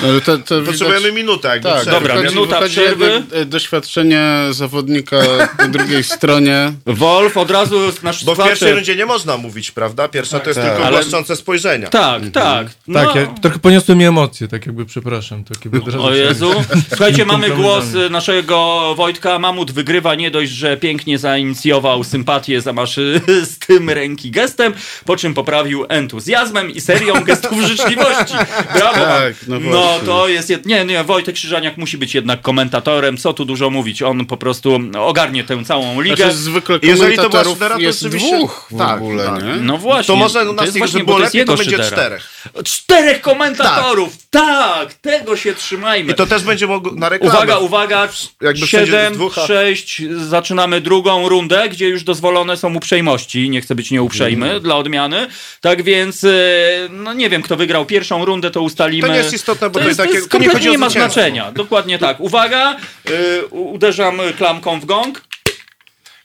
Ale 0.03 0.21
to, 0.21 0.37
to 0.37 0.61
Potrzebujemy 0.61 0.99
widać... 0.99 1.15
minutę 1.15 1.47
jakby 1.47 1.69
Tak. 1.69 1.85
Dobra, 1.85 2.15
wychodzi, 2.15 2.35
minuta 2.35 2.55
wychodzi 2.55 2.75
przerwy. 2.75 3.23
e, 3.31 3.45
doświadczenie 3.45 4.23
zawodnika 4.51 5.17
po 5.57 5.67
drugiej 5.67 6.03
stronie. 6.15 6.73
Wolf 6.85 7.37
od 7.37 7.51
razu 7.51 7.79
nasz 8.03 8.25
Bo 8.25 8.35
w 8.35 8.43
pierwszej 8.43 8.73
rundzie 8.73 8.95
nie 8.95 9.05
można 9.05 9.37
mówić, 9.37 9.71
prawda? 9.71 10.07
Pierwsza 10.07 10.39
to 10.39 10.49
jest 10.49 10.59
tak. 10.59 10.69
tylko 10.69 10.83
Ale- 10.85 10.91
głaszczące 10.97 11.35
spojrzenia. 11.35 11.87
Tak, 11.89 12.21
tak. 12.33 12.67
No. 12.87 12.99
Tak, 13.05 13.15
ja 13.15 13.27
trochę 13.41 13.59
poniosły 13.59 13.95
mi 13.95 14.05
emocje, 14.05 14.47
tak 14.47 14.65
jakby, 14.65 14.85
przepraszam. 14.85 15.43
Takie 15.43 15.77
od 15.77 15.85
razu 15.85 16.03
O 16.03 16.13
Jezu. 16.13 16.53
Słuchajcie, 16.89 17.25
mamy 17.25 17.49
głos 17.49 17.85
y, 17.93 18.08
naszego 18.09 18.93
Wojtka. 18.95 19.39
Mamut 19.39 19.71
wygrywa 19.71 20.15
nie 20.15 20.31
dość, 20.31 20.51
że 20.51 20.77
pięknie 20.77 21.17
zainicjował 21.17 22.03
sympatię 22.03 22.61
zamaszystym 22.61 23.89
ręki 23.89 24.31
gestem, 24.31 24.73
po 25.05 25.17
czym 25.17 25.33
poprawił 25.33 25.85
entuzjazmem 25.89 26.71
i 26.71 26.81
serią 26.81 27.13
gestów 27.13 27.61
życzliwości. 27.61 28.33
Brawo. 28.75 29.05
Tak, 29.05 29.33
no 29.47 29.59
No 29.59 29.99
to 30.05 30.27
jest... 30.27 30.49
Jed... 30.49 30.65
Nie, 30.65 30.85
nie, 30.85 31.03
Wojtek 31.03 31.35
Krzyżaniak 31.35 31.77
musi 31.77 31.97
być 31.97 32.15
jednak 32.15 32.41
komentatorem. 32.41 33.17
Co 33.17 33.33
tu 33.33 33.45
dużo 33.45 33.69
mówić. 33.69 34.01
On 34.01 34.25
po 34.25 34.37
prostu 34.37 34.79
ogarnie 34.99 35.43
tę 35.43 35.63
całą 35.65 36.01
ligę. 36.01 36.15
Znaczy 36.15 36.33
zwykle 36.33 36.79
Jeżeli 36.81 37.15
to 37.17 37.29
była 37.29 37.43
szydera, 37.43 37.75
to 37.75 37.81
jest 37.81 38.03
oczywiście- 38.03 38.37
dwóch 38.37 38.67
w 38.71 38.77
Tak, 38.77 38.97
ogóle, 38.97 39.25
tak. 39.25 39.43
nie? 39.43 39.55
No 39.55 39.77
właśnie. 39.77 40.07
To 40.07 40.15
może 40.15 40.49
u 40.49 40.53
nas, 40.53 40.65
jest 40.65 40.73
żeby 40.77 40.79
właśnie, 40.85 41.03
było 41.03 41.17
to 41.17 41.23
lepiej, 41.23 41.45
to 41.45 41.55
będzie 41.55 41.71
szydera. 41.71 41.91
czterech. 41.91 42.29
Czterech 42.63 43.21
komentatorów! 43.21 44.17
Tak. 44.29 44.93
Tego 44.93 45.37
się 45.37 45.53
trzymajmy. 45.53 46.11
I 46.11 46.15
to 46.15 46.25
też 46.25 46.43
będzie 46.43 46.67
mogło 46.67 46.91
na 46.95 47.09
reklamę. 47.09 47.33
Uwaga, 47.35 47.57
uwaga, 47.57 47.98
Jakby 48.41 48.67
7, 48.67 48.85
wszędzie 48.87 49.11
dwóch, 49.15 49.37
a- 49.37 49.47
6, 49.47 50.01
zaczynamy 50.29 50.81
drugą 50.81 51.29
rundę, 51.29 51.69
gdzie 51.69 51.87
już 51.89 52.03
dozwolone 52.03 52.57
są 52.57 52.75
uprzejmości, 52.75 53.49
nie 53.49 53.61
chcę 53.61 53.75
być 53.75 53.91
nieuprzejmy 53.91 54.45
Mhm. 54.45 54.63
dla 54.63 54.75
odmiany, 54.75 55.27
tak 55.61 55.83
więc, 55.83 56.23
e, 56.23 56.29
no 56.89 57.13
nie 57.13 57.29
wiem, 57.29 57.41
kto 57.41 57.55
wygrał 57.57 57.85
pierwszą 57.85 58.25
rundę, 58.25 58.51
to 58.51 58.61
ustalimy. 58.61 59.07
To 59.07 59.13
nie 59.13 59.19
jest 59.19 59.33
istotne, 59.33 59.69
bo 59.69 59.79
to 59.79 59.83
to 59.83 59.87
jest, 59.87 59.97
to 59.97 60.03
takie- 60.03 60.15
jest 60.15 60.29
to 60.31 60.37
nie 60.39 60.71
nie 60.71 60.77
ma 60.77 60.89
znaczenia, 60.89 61.51
dokładnie 61.51 61.99
tak. 61.99 62.19
Uwaga, 62.19 62.75
u- 63.49 63.71
uderzam 63.73 64.19
klamką 64.37 64.79
w 64.79 64.85
gong. 64.85 65.28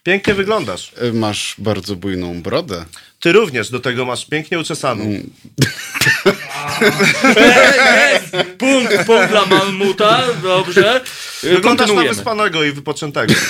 Pięknie 0.04 0.34
wyglądasz. 0.34 0.92
E, 1.00 1.12
Masz 1.12 1.54
bardzo 1.58 1.96
bujną 1.96 2.42
brodę. 2.42 2.84
Ty 3.20 3.32
również 3.32 3.70
do 3.70 3.80
tego 3.80 4.04
masz 4.04 4.26
pięknie 4.26 4.58
uczesaną. 4.58 5.04
Jest! 7.36 8.36
Punkt, 8.58 9.04
punkt 9.06 9.28
dla 9.30 9.46
Malmuta, 9.46 10.22
dobrze. 10.42 11.00
Wyglądasz 11.42 11.92
na 11.92 12.02
wyspanego 12.02 12.64
i 12.64 12.72
wypoczętego. 12.72 13.34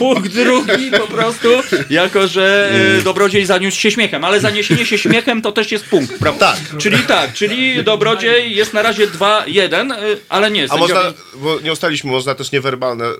Punkt 0.00 0.32
drugi 0.32 0.90
po 0.90 1.06
prostu, 1.06 1.48
jako 1.90 2.26
że 2.28 2.72
e, 2.98 3.02
dobrodziej 3.02 3.46
zaniósł 3.46 3.80
się 3.80 3.90
śmiechem, 3.90 4.24
ale 4.24 4.40
zaniesienie 4.40 4.86
się 4.86 4.98
śmiechem 4.98 5.42
to 5.42 5.52
też 5.52 5.72
jest 5.72 5.84
punkt, 5.84 6.18
prawda? 6.18 6.52
Tak. 6.52 6.78
Czyli 6.78 6.98
tak, 6.98 7.32
czyli 7.32 7.84
dobrodziej 7.84 8.54
jest 8.56 8.74
na 8.74 8.82
razie 8.82 9.08
2-1, 9.08 9.92
e, 9.92 9.98
ale 10.28 10.50
nie, 10.50 10.64
A 10.64 10.68
sędziowie... 10.68 10.94
można, 10.94 11.12
bo 11.34 11.60
nie 11.60 11.72
ustaliśmy, 11.72 12.10
można 12.10 12.34
też 12.34 12.52
niewerbalne 12.52 13.04
y, 13.04 13.10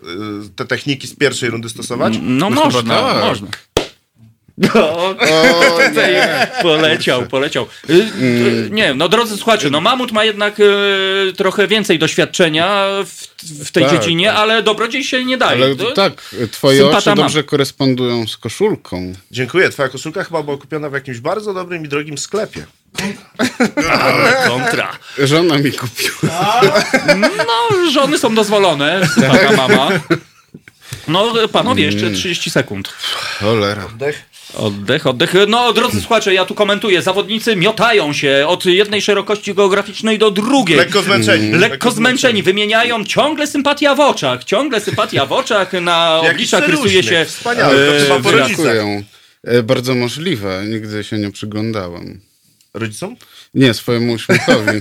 te 0.56 0.64
techniki 0.64 1.06
z 1.06 1.16
pierwszej 1.16 1.50
rundy 1.50 1.68
stosować? 1.68 2.14
No 2.22 2.50
można, 2.50 2.94
tak. 2.94 3.24
można. 3.24 3.48
O, 4.74 5.14
tutaj 5.86 6.14
poleciał, 6.62 7.26
poleciał. 7.26 7.66
Y, 7.90 7.92
y, 7.92 8.68
Nie, 8.70 8.94
no 8.94 9.08
drodzy 9.08 9.36
słuchacze, 9.36 9.70
no 9.70 9.80
Mamut 9.80 10.12
ma 10.12 10.24
jednak 10.24 10.60
y, 10.60 11.32
trochę 11.36 11.66
więcej 11.68 11.98
doświadczenia 11.98 12.86
w, 13.06 13.10
w 13.64 13.72
tej 13.72 13.84
Tak, 13.84 13.92
dziedzinie, 13.92 14.32
ale 14.32 14.62
dobrodziej 14.62 15.04
się 15.04 15.24
nie 15.24 15.36
daje. 15.38 15.64
Ale 15.64 15.76
To- 15.76 15.92
tak, 15.92 16.34
twoje 16.52 16.78
Sympata 16.78 16.98
oczy 16.98 17.08
mam. 17.08 17.18
dobrze 17.18 17.44
korespondują 17.44 18.26
z 18.26 18.36
koszulką. 18.36 19.12
Dziękuję. 19.30 19.70
Twoja 19.70 19.88
koszulka 19.88 20.24
chyba 20.24 20.42
była 20.42 20.56
kupiona 20.56 20.90
w 20.90 20.92
jakimś 20.92 21.18
bardzo 21.18 21.54
dobrym 21.54 21.84
i 21.84 21.88
drogim 21.88 22.18
sklepie. 22.18 22.66
Kontra. 24.48 24.92
Żona 25.18 25.58
mi 25.58 25.72
kupiła. 25.72 26.60
No, 27.16 27.90
żony 27.90 28.18
są 28.18 28.34
dozwolone, 28.34 29.00
taka 29.20 29.52
mama. 29.56 29.88
No, 31.08 31.32
panowie, 31.52 31.84
jeszcze 31.84 32.10
30 32.10 32.50
sekund. 32.50 32.88
Cholera. 33.40 33.88
Dech. 33.98 34.22
Oddech, 34.54 35.06
oddech. 35.06 35.34
No, 35.48 35.72
drodzy 35.72 36.00
słuchacze, 36.00 36.34
ja 36.34 36.44
tu 36.44 36.54
komentuję. 36.54 37.02
Zawodnicy 37.02 37.56
miotają 37.56 38.12
się 38.12 38.44
od 38.46 38.64
jednej 38.64 39.02
szerokości 39.02 39.54
geograficznej 39.54 40.18
do 40.18 40.30
drugiej. 40.30 40.78
Lekko 40.78 41.02
zmęczeni. 41.02 41.50
Lekko 41.52 41.90
zmęczeni, 41.90 42.42
wymieniają 42.42 43.04
ciągle 43.04 43.46
sympatia 43.46 43.94
w 43.94 44.00
oczach, 44.00 44.44
ciągle 44.44 44.80
sympatia 44.80 45.26
w 45.26 45.32
oczach, 45.32 45.72
na 45.72 46.20
obliczach 46.20 46.68
rysuje 46.68 47.02
się 47.02 47.24
wspaniały, 47.24 47.74
to 47.76 47.96
e, 47.96 48.00
chyba 48.00 48.20
po 48.20 48.30
rodzicach. 48.30 48.76
E, 49.44 49.62
Bardzo 49.62 49.94
możliwe, 49.94 50.62
nigdy 50.66 51.04
się 51.04 51.18
nie 51.18 51.30
przyglądałem. 51.30 52.20
Rodzicom? 52.74 53.16
Nie, 53.54 53.74
swojemu 53.74 54.12
uśmiechowi. 54.12 54.80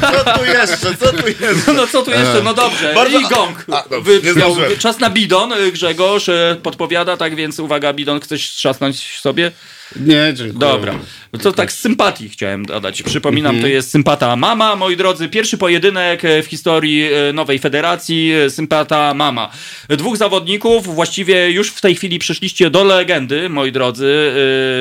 Co 0.00 0.38
tu 0.38 0.44
jeszcze? 0.44 0.96
Co 0.96 1.12
tu 1.12 1.28
jeszcze? 1.28 1.72
No 1.72 1.86
co 1.86 2.02
tu 2.02 2.10
jeszcze? 2.10 2.40
No 2.44 2.54
dobrze. 2.54 2.94
Bardzo- 2.94 3.18
I 3.18 3.22
gong. 3.22 3.64
A, 3.72 3.84
dobrze, 3.90 4.20
zdążyłem. 4.32 4.76
czas 4.78 4.98
na 5.00 5.10
bidon. 5.10 5.52
y, 5.52 5.72
Grzegorz 5.72 6.28
y, 6.28 6.60
podpowiada, 6.62 7.16
tak 7.16 7.34
więc 7.34 7.58
uwaga, 7.58 7.92
bidon, 7.92 8.20
chcesz 8.20 8.42
trzasnąć 8.50 9.18
sobie? 9.20 9.52
Nie, 9.96 10.32
dziękuję. 10.34 10.58
Dobra. 10.60 10.94
No 11.32 11.38
To 11.38 11.52
tak 11.52 11.72
z 11.72 11.78
sympatii 11.80 12.28
chciałem 12.28 12.64
dodać. 12.66 13.02
Przypominam, 13.02 13.50
Mhm. 13.56 13.62
to 13.62 13.68
jest 13.68 13.90
sympata 13.90 14.36
mama, 14.36 14.76
moi 14.76 14.96
drodzy. 14.96 15.28
Pierwszy 15.28 15.58
pojedynek 15.58 16.24
e, 16.24 16.42
w 16.42 16.46
historii 16.46 17.08
e, 17.12 17.32
nowej 17.32 17.58
federacji. 17.58 18.32
e, 18.32 18.50
Sympata 18.50 19.14
mama. 19.14 19.50
Dwóch 19.88 20.16
zawodników, 20.16 20.94
właściwie 20.94 21.50
już 21.50 21.70
w 21.70 21.80
tej 21.80 21.94
chwili 21.94 22.18
przeszliście 22.18 22.70
do 22.70 22.84
legendy, 22.84 23.48
moi 23.48 23.72
drodzy. 23.72 24.32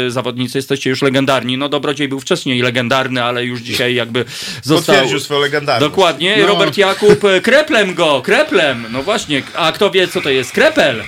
Zawodnicy, 0.08 0.58
jesteście 0.58 0.90
już 0.90 1.02
legendarni. 1.02 1.58
No 1.58 1.70
Dobrodziej 1.70 2.08
był 2.08 2.20
wcześniej 2.20 2.62
legendarny, 2.62 3.24
ale 3.24 3.46
już 3.46 3.62
dzisiaj 3.62 3.96
jakby 3.96 4.26
został... 4.64 4.96
Potwierdził 4.96 5.20
swoją 5.20 5.40
legendarność. 5.40 5.92
Dokładnie. 5.92 6.38
No. 6.42 6.48
Robert 6.48 6.78
Jakub, 6.78 7.20
kreplem 7.44 7.94
go, 7.94 8.22
kreplem. 8.22 8.86
No 8.92 9.04
właśnie. 9.04 9.44
A 9.56 9.72
kto 9.72 9.92
wie, 9.92 10.08
co 10.08 10.22
to 10.22 10.30
jest? 10.30 10.52
Krepel. 10.52 11.04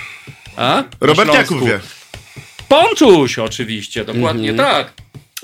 A? 0.58 0.84
Robert. 1.02 1.34
Jakub 1.34 1.66
wie. 1.66 1.80
Ponczuś 2.70 3.40
oczywiście, 3.40 4.06
dokładnie 4.06 4.54
tak. 4.54 4.94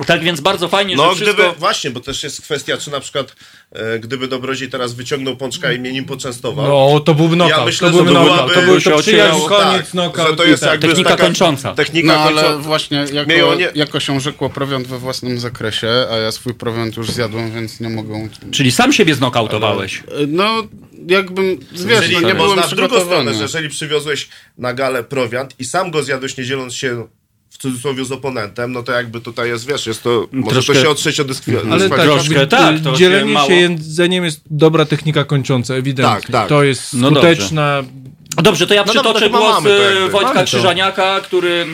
Tak 0.08 0.24
więc 0.24 0.42
bardzo 0.42 0.68
fajnie, 0.68 0.96
No 0.96 1.10
że 1.10 1.16
wszystko... 1.16 1.44
gdyby, 1.44 1.60
właśnie, 1.60 1.92
bo 1.92 2.00
też 2.00 2.24
jest 2.24 2.42
kwestia, 2.42 2.78
czy 2.78 2.92
na 2.92 3.00
przykład 3.00 3.36
e, 3.72 4.00
gdyby 4.00 4.28
Dobrodziej 4.28 4.70
teraz 4.70 4.94
wyciągnął 4.94 5.38
pączka 5.38 5.72
i 5.72 5.80
mnie 5.80 5.92
nim 5.92 6.06
poczęstował. 6.06 6.68
No, 6.94 7.00
to 7.00 7.14
byłby 7.14 7.36
knockout. 7.36 7.60
Ja 7.60 7.66
myślę, 7.66 7.92
to 7.92 7.96
byłby 7.96 8.10
że 8.10 8.16
to 8.16 8.22
knockout. 8.26 8.48
byłaby- 8.52 8.54
To, 8.62 8.72
był, 8.72 8.82
się 8.82 8.90
to 8.92 8.98
przyjazd, 9.00 9.34
ocierało. 9.34 9.50
koniec, 9.64 9.82
tak, 9.82 9.90
knockout. 9.92 10.38
to 10.38 10.44
jest 10.46 10.64
tak. 10.64 10.72
jakby 10.72 10.88
Technika 10.88 11.10
taka 11.10 11.24
kończąca. 11.24 11.74
Technika 11.76 12.08
No 12.08 12.20
ale 12.20 12.42
kończąca. 12.42 12.68
właśnie 12.68 13.06
jako, 13.14 13.30
Mieją 13.30 13.56
nie- 13.56 13.72
jako 13.76 14.00
się 14.00 14.20
rzekło 14.20 14.50
prowiant 14.50 14.88
we 14.88 15.00
własnym 15.00 15.40
zakresie, 15.40 15.88
a 16.12 16.16
ja 16.18 16.32
swój 16.32 16.54
prowiant 16.54 16.98
już 16.98 17.12
zjadłem, 17.12 17.52
więc 17.52 17.80
nie 17.80 17.90
mogą... 17.90 18.30
Czyli 18.52 18.72
sam 18.72 18.94
siebie 18.94 19.16
znokautowałeś. 19.16 19.98
E, 20.00 20.04
No, 20.28 20.64
jakbym, 21.08 21.60
wiesz, 21.72 22.12
no, 22.14 22.28
nie 22.28 22.36
byłem 22.36 22.60
drugą 22.76 23.00
stronę, 23.06 23.34
że 23.34 23.42
jeżeli 23.42 23.70
przywiozłeś 23.70 24.30
na 24.58 24.74
galę 24.74 25.04
prowiant 25.04 25.56
i 25.60 25.66
sam 25.66 25.92
go 25.92 26.04
zjadłeś 26.04 26.38
nie 26.38 26.44
dzieląc 26.46 26.74
się 26.76 27.08
w 27.54 27.58
cudzysłowie 27.58 28.06
z 28.06 28.12
oponentem, 28.12 28.72
no 28.72 28.84
to 28.84 28.92
jakby 28.92 29.22
tutaj 29.22 29.50
jest, 29.50 29.68
wiesz, 29.68 29.88
jest 29.88 30.04
to, 30.04 30.28
może 30.32 30.52
Troszkę- 30.54 30.74
to 30.74 30.82
się 30.82 30.90
otrzeć 30.90 31.20
od 31.20 31.28
dyskwi- 31.28 31.72
Ale 31.72 31.90
tak, 31.90 32.02
Troszkę 32.02 32.48
tak, 32.48 32.76
y, 32.76 32.80
to 32.82 32.92
się 32.92 32.98
dzielenie 32.98 33.34
mało- 33.34 33.48
się 33.48 33.54
jedzeniem 33.56 34.26
jest 34.26 34.42
dobra 34.46 34.86
technika 34.86 35.24
kończąca, 35.24 35.74
ewidentnie. 35.74 36.16
Tak, 36.22 36.32
tak. 36.32 36.50
To 36.50 36.64
jest 36.64 36.94
No 36.94 37.08
skuteczna. 37.12 37.84
Dobrze, 38.44 38.68
to 38.68 38.74
ja 38.74 38.82
No 38.82 38.86
dobra, 38.94 39.02
przytoczę 39.02 39.20
to 39.20 39.26
chyba 39.26 39.38
głos 39.40 39.54
mamy 39.64 39.70
jakby. 39.70 40.10
Wojtka 40.10 40.34
Mamy. 40.34 40.46
Krzyżaniaka, 40.46 41.22
który 41.22 41.66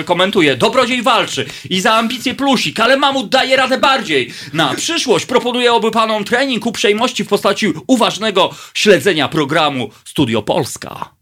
e, 0.00 0.04
komentuje. 0.04 0.56
Dobrodziej 0.56 1.02
walczy 1.02 1.46
i 1.70 1.80
za 1.80 1.94
ambicje 1.94 2.34
plusik, 2.34 2.80
ale 2.80 2.96
mamut 2.96 3.28
daje 3.28 3.56
radę 3.56 3.78
bardziej. 3.78 4.30
Na 4.52 4.74
przyszłość 4.74 5.26
proponuję 5.26 5.72
oby 5.72 5.90
panom 5.90 6.24
trening 6.24 6.66
uprzejmości 6.66 7.24
w 7.24 7.28
postaci 7.28 7.72
uważnego 7.86 8.50
śledzenia 8.74 9.28
programu 9.28 9.90
Studio 10.04 10.42
Polska. 10.42 11.13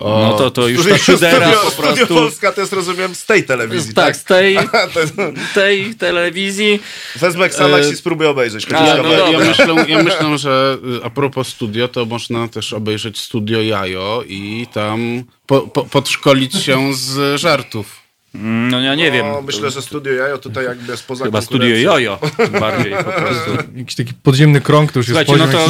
No 0.00 0.34
to, 0.38 0.50
to 0.50 0.68
już 0.68 0.86
ta 0.88 0.98
szydera 0.98 1.36
studio, 1.36 1.60
po 1.64 1.70
studio 1.70 1.94
prostu... 1.94 2.14
Polska 2.14 2.52
to 2.52 2.60
jest, 2.60 2.72
rozumiem, 2.72 3.14
z 3.14 3.26
tej 3.26 3.44
telewizji, 3.44 3.94
Tak, 3.94 4.06
tak? 4.06 4.16
z 4.16 4.24
tej, 4.24 4.58
tej 5.54 5.94
telewizji. 5.94 6.80
Wezmę 7.16 7.44
Xanax 7.44 7.92
i 7.92 7.96
spróbuję 7.96 8.30
obejrzeć. 8.30 8.66
a, 8.72 8.96
no 8.96 8.96
kawałek. 8.96 9.32
ja, 9.32 9.38
myślę, 9.38 9.74
ja 9.88 10.02
myślę, 10.02 10.38
że 10.38 10.78
y, 11.00 11.04
a 11.04 11.10
propos 11.10 11.48
studio, 11.48 11.88
to 11.88 12.04
można 12.06 12.48
też 12.48 12.72
obejrzeć 12.72 13.20
studio 13.20 13.62
Jajo 13.62 14.22
i 14.28 14.66
tam 14.72 15.24
po, 15.46 15.60
po, 15.60 15.84
podszkolić 15.84 16.54
się 16.54 16.94
z 16.94 17.40
żartów. 17.40 18.01
No 18.34 18.80
ja 18.80 18.94
nie 18.94 19.10
wiem. 19.10 19.26
No, 19.26 19.42
myślę, 19.42 19.70
że 19.70 19.82
studio 19.82 20.12
Jajo 20.12 20.38
tutaj 20.38 20.64
jakby 20.64 20.92
jest 20.92 21.06
poza 21.06 21.24
Chyba 21.24 21.42
studio 21.42 21.76
jojo 21.76 22.18
bardziej 22.60 22.92
po 22.92 23.04
prostu. 23.04 23.50
Jakiś 23.74 23.94
taki 23.94 24.12
podziemny 24.22 24.60
krąg 24.60 24.92
to 24.92 24.98
już 24.98 25.08
jest 25.08 25.28
no 25.28 25.36
to, 25.38 25.46
to, 25.46 25.68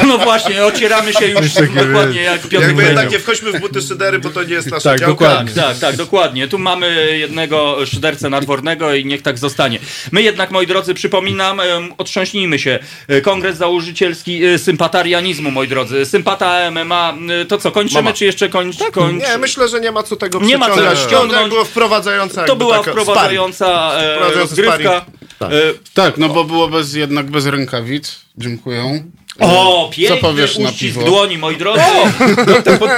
to, 0.00 0.06
no 0.06 0.18
właśnie, 0.18 0.64
ocieramy 0.64 1.12
się 1.12 1.26
już 1.26 1.52
dokładnie 1.52 2.20
jak 2.22 2.42
Piotr 2.42 2.66
Jakby 2.66 2.82
jednak 2.82 3.10
nie 3.10 3.18
wchodźmy 3.18 3.52
w 3.52 3.60
buty 3.60 3.82
szydery, 3.82 4.18
bo 4.18 4.30
to 4.30 4.42
nie 4.42 4.54
jest 4.54 4.70
nasza 4.70 4.90
Tak, 4.90 5.00
działka. 5.00 5.12
dokładnie. 5.12 5.52
Tak, 5.52 5.64
tak, 5.64 5.78
tak, 5.78 5.96
dokładnie. 5.96 6.48
Tu 6.48 6.58
mamy 6.58 7.18
jednego 7.18 7.86
szydercę 7.86 8.30
nadwornego 8.30 8.94
i 8.94 9.04
niech 9.04 9.22
tak 9.22 9.38
zostanie. 9.38 9.78
My 10.12 10.22
jednak, 10.22 10.50
moi 10.50 10.66
drodzy, 10.66 10.94
przypominam, 10.94 11.60
otrząśnijmy 11.98 12.58
się. 12.58 12.78
Kongres 13.22 13.56
Założycielski 13.56 14.44
e, 14.44 14.58
Sympatarianizmu, 14.58 15.50
moi 15.50 15.68
drodzy. 15.68 16.06
Sympata 16.06 16.70
MMA. 16.70 17.14
E, 17.42 17.44
To 17.44 17.58
co, 17.58 17.72
kończymy, 17.72 18.02
Mama. 18.02 18.16
czy 18.16 18.24
jeszcze 18.24 18.48
kończ, 18.48 18.76
kończ... 18.92 19.22
Nie, 19.22 19.38
myślę, 19.38 19.68
że 19.68 19.80
nie 19.80 19.92
ma 19.92 20.02
co 20.02 20.16
tego 20.16 20.40
Nie 20.40 20.58
ma 20.58 20.70
co 20.70 20.96
ściągnąć. 20.96 21.33
To 21.42 21.48
było 21.48 21.64
wprowadzająca 21.64 22.44
To 22.44 22.56
była 22.56 22.78
taka 22.78 22.90
wprowadzająca 22.90 23.66
e, 23.98 24.16
Wprowadzający 24.16 24.40
rozgrywka. 24.62 24.74
sparring. 25.00 25.04
Tak. 25.38 25.52
E, 25.52 25.54
Tak, 25.94 26.18
no 26.18 26.28
bo 26.28 26.44
było 26.44 26.68
bez, 26.68 26.94
jednak 26.94 27.30
bez 27.30 27.46
rękawic. 27.46 28.20
Dziękuję. 28.38 29.04
O, 29.40 29.90
piękny 29.92 30.16
powiesz 30.20 30.58
na 30.58 30.68
uścisk 30.68 30.94
piwo? 30.94 31.06
dłoni, 31.06 31.38
moi 31.38 31.56
drodzy. 31.56 31.80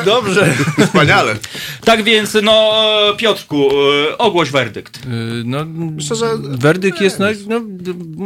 Dobrze. 0.05 0.55
Wspaniale. 0.87 1.37
Tak 1.85 2.03
więc, 2.03 2.37
no, 2.43 2.73
e, 3.13 3.17
Piotrku, 3.17 3.71
e, 4.11 4.19
ogłoś 4.19 4.51
werdykt. 4.51 4.97
Y, 4.97 5.01
No, 5.45 5.65
Myślę, 5.69 6.17
że 6.17 6.27
werdykt 6.41 7.01
jest, 7.01 7.19
no, 7.19 7.27
no 7.49 7.55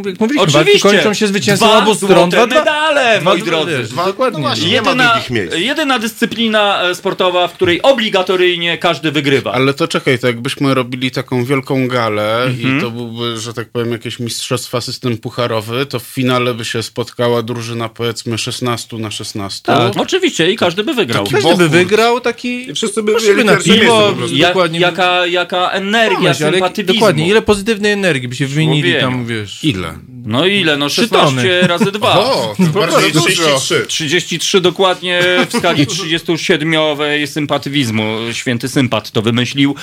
jak 0.07 0.21
mówiliśmy, 0.21 0.43
Oczywiście. 0.61 0.89
kończą 0.89 1.15
się 1.15 1.27
zwycięstwem 1.27 1.69
Dwa 1.71 1.79
obu 1.79 1.95
stron. 1.95 2.31
Dwa, 2.31 2.47
dwa, 2.47 2.59
medale, 2.59 3.21
moi 3.21 3.39
dwa- 3.43 3.45
drodzy. 3.47 3.83
dwa- 3.83 4.05
Dokładnie. 4.07 4.39
No 4.41 4.49
właśnie. 4.49 4.71
Nie 4.71 4.83
ma 4.83 4.91
Jedyna, 4.91 5.21
jedyna 5.57 5.99
dyscyplina 5.99 6.83
e, 6.83 6.95
sportowa, 6.95 7.49
w 7.49 7.53
której 7.53 7.83
obligatoryjnie 7.83 8.79
każdy 8.79 9.13
wygrywa. 9.13 9.53
Ale 9.53 9.75
to 9.75 9.89
czekaj, 9.89 10.19
to 10.19 10.27
jakbyśmy 10.27 10.75
robili 10.75 11.11
taką 11.11 11.45
wielką 11.45 11.89
galę 11.89 12.43
Mhm. 12.43 12.79
i 12.79 12.81
to 12.81 12.91
byłby, 12.91 13.39
że 13.41 13.55
tak 13.55 13.69
powiem, 13.69 13.93
jakieś 13.93 14.19
mistrzostwa 14.19 14.81
system 14.81 15.19
pucharowy, 15.19 15.87
to 15.87 15.99
w 16.01 16.03
finale 16.03 16.55
by 16.55 16.65
się 16.65 16.83
spotkała 16.83 17.43
drużyna 17.43 17.89
powiedzmy 18.01 18.39
16 18.39 18.97
na 18.99 19.11
16. 19.11 19.63
Tak, 19.63 19.93
oczywiście 19.97 20.51
i 20.53 20.57
każdy 20.57 20.85
by 20.85 20.95
wygrał. 20.95 21.25
Taki 21.25 21.35
Każdy 21.37 21.57
by 21.57 21.69
wygrał 21.69 22.21
taki... 22.21 22.71
I 22.71 22.75
wszyscy 22.75 23.03
by 23.03 23.13
mieli 23.29 23.45
na 23.45 23.57
piwo. 23.57 24.15
Ja, 24.33 24.49
dokładnie. 24.49 24.81
jaka, 24.81 25.27
jaka 25.27 25.71
energia, 25.71 26.35
Pomyśl. 26.35 26.85
Dokładnie, 26.85 27.29
ile 27.29 27.43
pozytywnej 27.43 27.93
energii 27.93 28.29
by 28.29 28.35
się 28.37 28.47
wymienili 28.47 28.95
tam, 29.01 29.27
wiesz. 29.27 29.65
Ile? 29.65 29.99
No 30.25 30.47
ile? 30.47 30.77
No 30.77 30.89
Trzy 30.89 31.01
16 31.03 31.37
tony. 31.37 31.67
razy 31.67 31.93
2. 31.93 32.19
O, 32.19 32.55
to 32.73 32.81
bardzo 32.81 33.01
dużo. 33.01 33.21
33. 33.27 33.85
33 33.89 34.61
dokładnie 34.61 35.21
w 35.51 35.57
skali 35.59 35.87
37-owej 35.87 37.27
sympatywizmu. 37.27 38.17
Święty 38.33 38.69
sympat 38.69 39.11
to 39.11 39.23
wymyślił. 39.23 39.75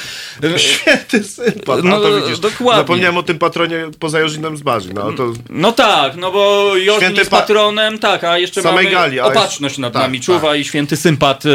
Święty 0.57 1.23
sympat. 1.23 1.84
No, 1.84 1.89
No, 1.89 1.99
to 1.99 2.22
widzisz. 2.22 2.39
dokładnie. 2.39 2.81
Zapomniałem 2.81 3.18
o 3.18 3.23
tym 3.23 3.39
patronie 3.39 3.88
poza 3.99 4.19
Jorzynem 4.19 4.57
z 4.57 4.61
Barzy. 4.61 4.94
No, 4.94 5.11
to 5.11 5.34
No 5.49 5.72
tak, 5.72 6.15
no 6.15 6.31
bo 6.31 6.72
Jorzyn 6.76 7.02
Święty 7.02 7.19
jest 7.19 7.31
pa- 7.31 7.39
patronem, 7.39 7.99
tak, 7.99 8.07
a 8.08 8.38
jeszcze 8.38 8.62
Samej 8.62 8.86
mamy 8.86 8.96
gali, 8.96 9.16
jest- 9.16 9.28
opatrzność 9.30 9.78
nad 9.78 9.94
tak, 9.94 10.02
nami 10.04 10.22
czuwa 10.22 10.56
i 10.56 10.64
święty 10.64 10.98
sympat 10.98 11.44
e, 11.46 11.50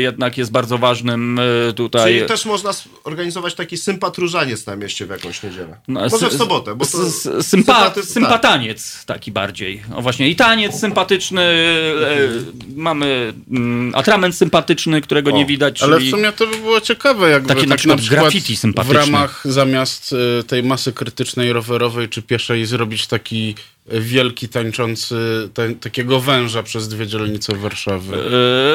jednak 0.00 0.38
jest 0.38 0.50
bardzo 0.50 0.78
ważnym 0.78 1.38
e, 1.68 1.72
tutaj. 1.72 2.14
Czyli 2.14 2.28
też 2.28 2.44
można 2.44 2.70
organizować 3.04 3.54
taki 3.54 3.76
sympat 3.76 4.18
różaniec 4.18 4.66
na 4.66 4.76
mieście 4.76 5.06
w 5.06 5.10
jakąś 5.10 5.42
niedzielę. 5.42 5.76
No, 5.88 6.00
Może 6.10 6.28
w 6.30 6.34
sobotę, 6.34 6.74
bo 6.74 6.86
to... 6.86 7.10
Sympa, 7.10 7.90
sympaty- 7.90 8.02
sympataniec 8.02 9.04
taki 9.04 9.32
bardziej. 9.32 9.82
O 9.96 10.02
właśnie, 10.02 10.28
i 10.28 10.36
taniec 10.36 10.80
sympatyczny, 10.80 11.42
e, 11.42 12.28
mamy 12.76 13.32
mm, 13.50 13.94
atrament 13.94 14.36
sympatyczny, 14.36 15.00
którego 15.00 15.30
O, 15.30 15.36
nie 15.36 15.46
widać, 15.46 15.82
Ale 15.82 16.00
w 16.00 16.10
sumie 16.10 16.32
to 16.32 16.46
by 16.46 16.56
było 16.56 16.80
ciekawe, 16.80 17.30
jakby 17.30 17.48
Takie 17.48 17.62
na 17.62 17.68
tak 17.68 17.78
przykład 17.78 18.00
graffiti 18.00 18.56
w 18.56 18.58
sympatyczne. 18.58 19.00
ramach 19.00 19.42
zamiast 19.44 20.14
y, 20.40 20.44
tej 20.44 20.62
masy 20.62 20.92
krytycznej 20.92 21.52
rowerowej 21.52 22.08
czy 22.08 22.22
pieszej 22.22 22.66
zrobić 22.66 23.06
taki 23.06 23.54
y, 23.54 23.77
wielki 23.90 24.48
tańczący 24.48 25.16
tań, 25.54 25.74
takiego 25.74 26.20
węża 26.20 26.62
przez 26.62 26.88
dwie 26.88 27.06
dzielnice 27.06 27.56
Warszawy. 27.56 28.16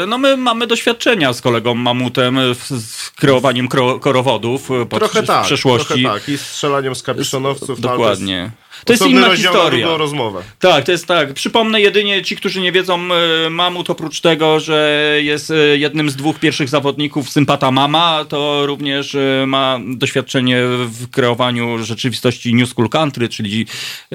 E, 0.04 0.06
No 0.08 0.18
my 0.18 0.38
mamy 0.38 0.68
doświadczenia 0.68 1.34
z 1.34 1.42
kolegą 1.42 1.76
Mamutem 1.76 2.40
w, 2.56 2.68
z 2.68 3.10
kreowaniem 3.10 3.68
kro, 3.68 4.00
korowodów 4.00 4.72
e, 4.72 4.86
Trochę 4.86 5.24
w 5.24 5.28
tak, 5.28 5.46
przeszłości. 5.46 5.88
trochę 6.04 6.04
tak. 6.20 6.30
I 6.30 6.38
strzelaniem 6.38 6.96
z 6.96 7.04
kapiszonowców. 7.04 7.80
no, 7.80 7.90
Dokładnie. 7.90 8.52
To 8.86 8.94
jest 8.94 9.08
inna 9.08 9.36
historia. 9.36 9.98
rozmowę. 9.98 10.42
Tak, 10.60 10.86
to 10.86 10.92
jest 10.92 11.08
tak. 11.08 11.34
Przypomnę 11.34 11.82
jedynie 11.82 12.22
ci, 12.22 12.36
którzy 12.36 12.62
nie 12.62 12.72
wiedzą, 12.72 13.00
e, 13.46 13.50
Mamut 13.50 13.90
oprócz 13.90 14.22
tego, 14.22 14.60
że 14.60 15.02
jest 15.22 15.52
e, 15.52 15.56
jednym 15.78 16.10
z 16.10 16.16
dwóch 16.16 16.40
pierwszych 16.40 16.70
zawodników 16.70 17.30
Sympata 17.30 17.72
Mama, 17.72 18.26
to 18.30 18.66
również 18.66 19.16
e, 19.16 19.46
ma 19.48 19.80
doświadczenie 19.86 20.62
w 20.86 21.10
kreowaniu 21.10 21.84
rzeczywistości 21.84 22.56
New 22.56 22.70
School 22.70 22.90
Country, 22.90 23.30
czyli 23.30 23.66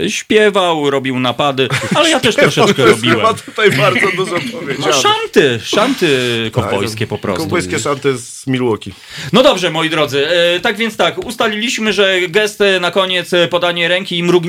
śpiewał, 0.08 0.90
robił 0.90 1.20
napady, 1.20 1.68
ale 1.94 2.10
ja 2.10 2.20
też 2.20 2.36
troszeczkę 2.36 2.84
robiłem. 2.84 3.16
Chyba 3.16 3.34
tutaj 3.34 3.70
bardzo 3.70 4.06
dużo 4.16 4.34
No 4.52 4.58
powiedziane. 4.58 4.92
szanty, 4.92 5.60
szanty 5.64 6.08
kowbojskie 6.52 7.06
po 7.06 7.18
prostu. 7.18 7.42
Kowbojskie 7.42 7.78
szanty 7.78 8.18
z 8.18 8.46
Milwaukee. 8.46 8.92
No 9.32 9.42
dobrze, 9.42 9.70
moi 9.70 9.90
drodzy, 9.90 10.26
tak 10.62 10.76
więc 10.76 10.96
tak, 10.96 11.26
ustaliliśmy, 11.26 11.92
że 11.92 12.20
gest 12.28 12.62
na 12.80 12.90
koniec, 12.90 13.30
podanie 13.50 13.88
ręki 13.88 14.18
i 14.18 14.22
mrugnięcie 14.22 14.47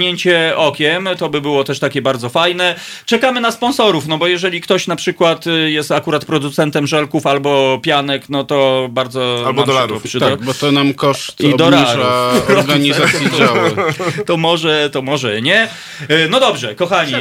okiem, 0.55 1.09
to 1.17 1.29
by 1.29 1.41
było 1.41 1.63
też 1.63 1.79
takie 1.79 2.01
bardzo 2.01 2.29
fajne. 2.29 2.75
Czekamy 3.05 3.41
na 3.41 3.51
sponsorów, 3.51 4.07
no 4.07 4.17
bo 4.17 4.27
jeżeli 4.27 4.61
ktoś 4.61 4.87
na 4.87 4.95
przykład 4.95 5.47
e, 5.47 5.51
jest 5.51 5.91
akurat 5.91 6.25
producentem 6.25 6.87
żelków 6.87 7.25
albo 7.25 7.79
pianek, 7.83 8.29
no 8.29 8.43
to 8.43 8.87
bardzo 8.91 9.43
Albo 9.47 9.63
dolarów. 9.63 10.03
Tak, 10.19 10.43
bo 10.43 10.53
to 10.53 10.71
nam 10.71 10.93
koszt 10.93 11.41
I 11.41 11.53
obniża 11.53 11.95
dolarów. 11.95 12.49
organizacji 12.59 13.29
działu. 13.37 13.59
To 14.25 14.37
może, 14.37 14.89
to 14.89 15.01
może 15.01 15.41
nie. 15.41 15.67
E, 16.07 16.27
No 16.29 16.39
dobrze, 16.39 16.75
kochani, 16.75 17.13
e, 17.13 17.19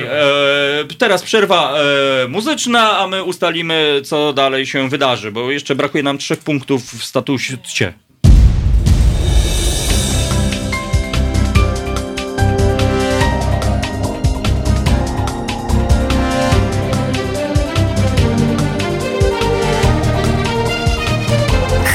teraz 0.98 1.22
przerwa 1.22 1.74
muzyczna, 2.28 2.98
a 2.98 3.06
my 3.06 3.22
ustalimy, 3.22 4.00
co 4.04 4.32
dalej 4.32 4.66
się 4.66 4.88
wydarzy, 4.88 5.32
bo 5.32 5.50
jeszcze 5.50 5.74
brakuje 5.74 6.02
nam 6.02 6.18
trzech 6.18 6.38
punktów 6.38 6.82
w 6.84 7.04
statusie. 7.04 7.56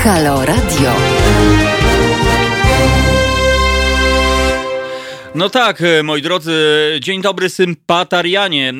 Halo 0.05 0.43
Radio. 0.43 1.12
No 5.35 5.49
tak, 5.49 5.81
e, 5.81 6.03
moi 6.03 6.21
drodzy, 6.21 6.51
dzień 7.01 7.21
dobry 7.21 7.49
sympatarianie. 7.49 8.73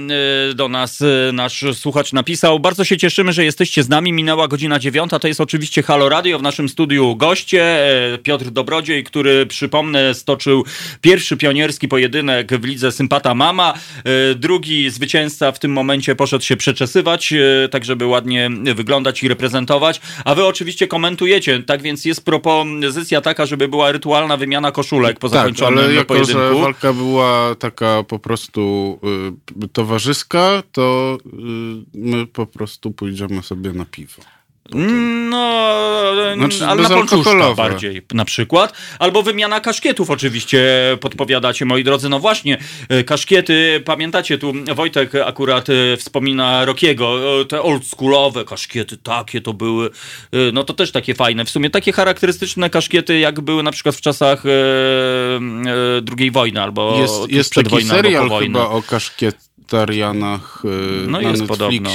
E, 0.52 0.54
Do 0.54 0.70
nas 0.70 1.02
e, 1.02 1.32
nasz 1.32 1.66
słuchacz 1.74 2.14
napisał. 2.14 2.60
Bardzo 2.60 2.84
się 2.84 2.98
cieszymy, 2.98 3.34
że 3.34 3.44
jesteście 3.44 3.84
z 3.84 3.90
nami. 3.90 4.14
Minęła 4.14 4.48
godzina 4.48 4.80
dziewiąta. 4.80 5.20
To 5.20 5.28
jest 5.28 5.42
oczywiście 5.42 5.84
Halo 5.84 6.10
Radio. 6.10 6.40
W 6.40 6.42
naszym 6.42 6.70
studiu 6.70 7.16
goście 7.16 7.78
Piotr 8.24 8.46
Dobrodziej, 8.46 9.04
który 9.04 9.46
przypomnę 9.46 10.14
stoczył 10.14 10.66
pierwszy 11.02 11.38
pionierski 11.38 11.88
pojedynek 11.88 12.60
w 12.60 12.66
lidze 12.66 12.92
Sympata 12.92 13.36
Mama. 13.36 13.74
Drugi 14.36 14.90
zwycięzca 14.90 15.52
w 15.52 15.60
tym 15.60 15.72
momencie 15.72 16.16
poszedł 16.16 16.44
się 16.44 16.58
przeczesywać, 16.58 17.34
tak 17.72 17.86
żeby 17.86 18.06
ładnie 18.06 18.50
wyglądać 18.76 19.24
i 19.24 19.28
reprezentować. 19.28 20.02
A 20.26 20.36
wy 20.36 20.46
oczywiście 20.46 20.88
komentujecie. 20.88 21.64
Tak 21.64 21.82
więc 21.82 22.06
jest 22.06 22.26
propozycja 22.26 23.22
taka, 23.22 23.46
żeby 23.46 23.68
była 23.68 23.92
rytualna 23.92 24.38
wymiana 24.38 24.72
koszulek 24.72 25.20
po 25.20 25.30
Tak, 25.30 25.40
zakończonym 25.40 26.06
pojedynku. 26.06 26.43
Że 26.53 26.61
walka 26.61 26.94
była 26.94 27.56
taka 27.60 28.03
po 28.03 28.20
prostu 28.20 28.99
y, 29.64 29.68
towarzyska, 29.68 30.64
to 30.72 31.18
y, 31.26 31.30
my 31.94 32.28
po 32.28 32.45
prostu 32.45 32.91
pójdziemy 32.91 33.44
sobie 33.44 33.74
na 33.74 33.86
piwo. 33.86 34.22
No, 34.72 36.14
Znaczy, 36.35 36.65
ale 36.65 36.81
na 36.84 36.90
bezalkoholowe. 36.90 37.56
bardziej 37.56 38.02
na 38.14 38.26
przykład. 38.26 38.73
Albo 38.99 39.23
wymiana 39.23 39.60
kaszkietów 39.60 40.10
oczywiście 40.10 40.61
podpowiadacie, 41.02 41.65
moi 41.65 41.84
drodzy. 41.84 42.10
No 42.10 42.19
właśnie, 42.19 42.57
e, 42.90 43.03
kaszkiety, 43.03 43.81
pamiętacie 43.85 44.38
tu, 44.38 44.53
Wojtek 44.76 45.15
akurat 45.15 45.69
e, 45.69 45.98
wspomina 45.98 46.65
Rokiego, 46.65 47.40
e, 47.41 47.45
te 47.45 47.61
oldschoolowe 47.61 48.45
kaszkiety, 48.45 48.98
takie 48.98 49.41
to 49.41 49.53
były, 49.53 49.90
no 50.53 50.64
to 50.64 50.73
też 50.73 50.91
takie 50.91 51.15
fajne. 51.15 51.45
W 51.45 51.49
sumie 51.49 51.69
takie 51.69 51.91
charakterystyczne 51.91 52.69
kaszkiety, 52.69 53.19
jak 53.19 53.41
były 53.41 53.64
na 53.64 53.72
przykład 53.72 53.95
w 53.95 54.02
czasach 54.02 54.44
II 56.19 56.31
wojny, 56.31 56.61
albo 56.61 56.98
Jest, 56.99 57.31
jest 57.31 57.53
taki 57.53 57.69
wojną, 57.69 57.90
serial 57.95 58.15
albo 58.23 58.30
po 58.30 58.35
wojnie. 58.35 58.53
chyba 58.60 58.69
o 58.69 58.81
kaszkietarianach 58.81 60.64
No 61.07 61.22
na 61.22 61.30
jest 61.30 61.45
podobno. 61.48 61.90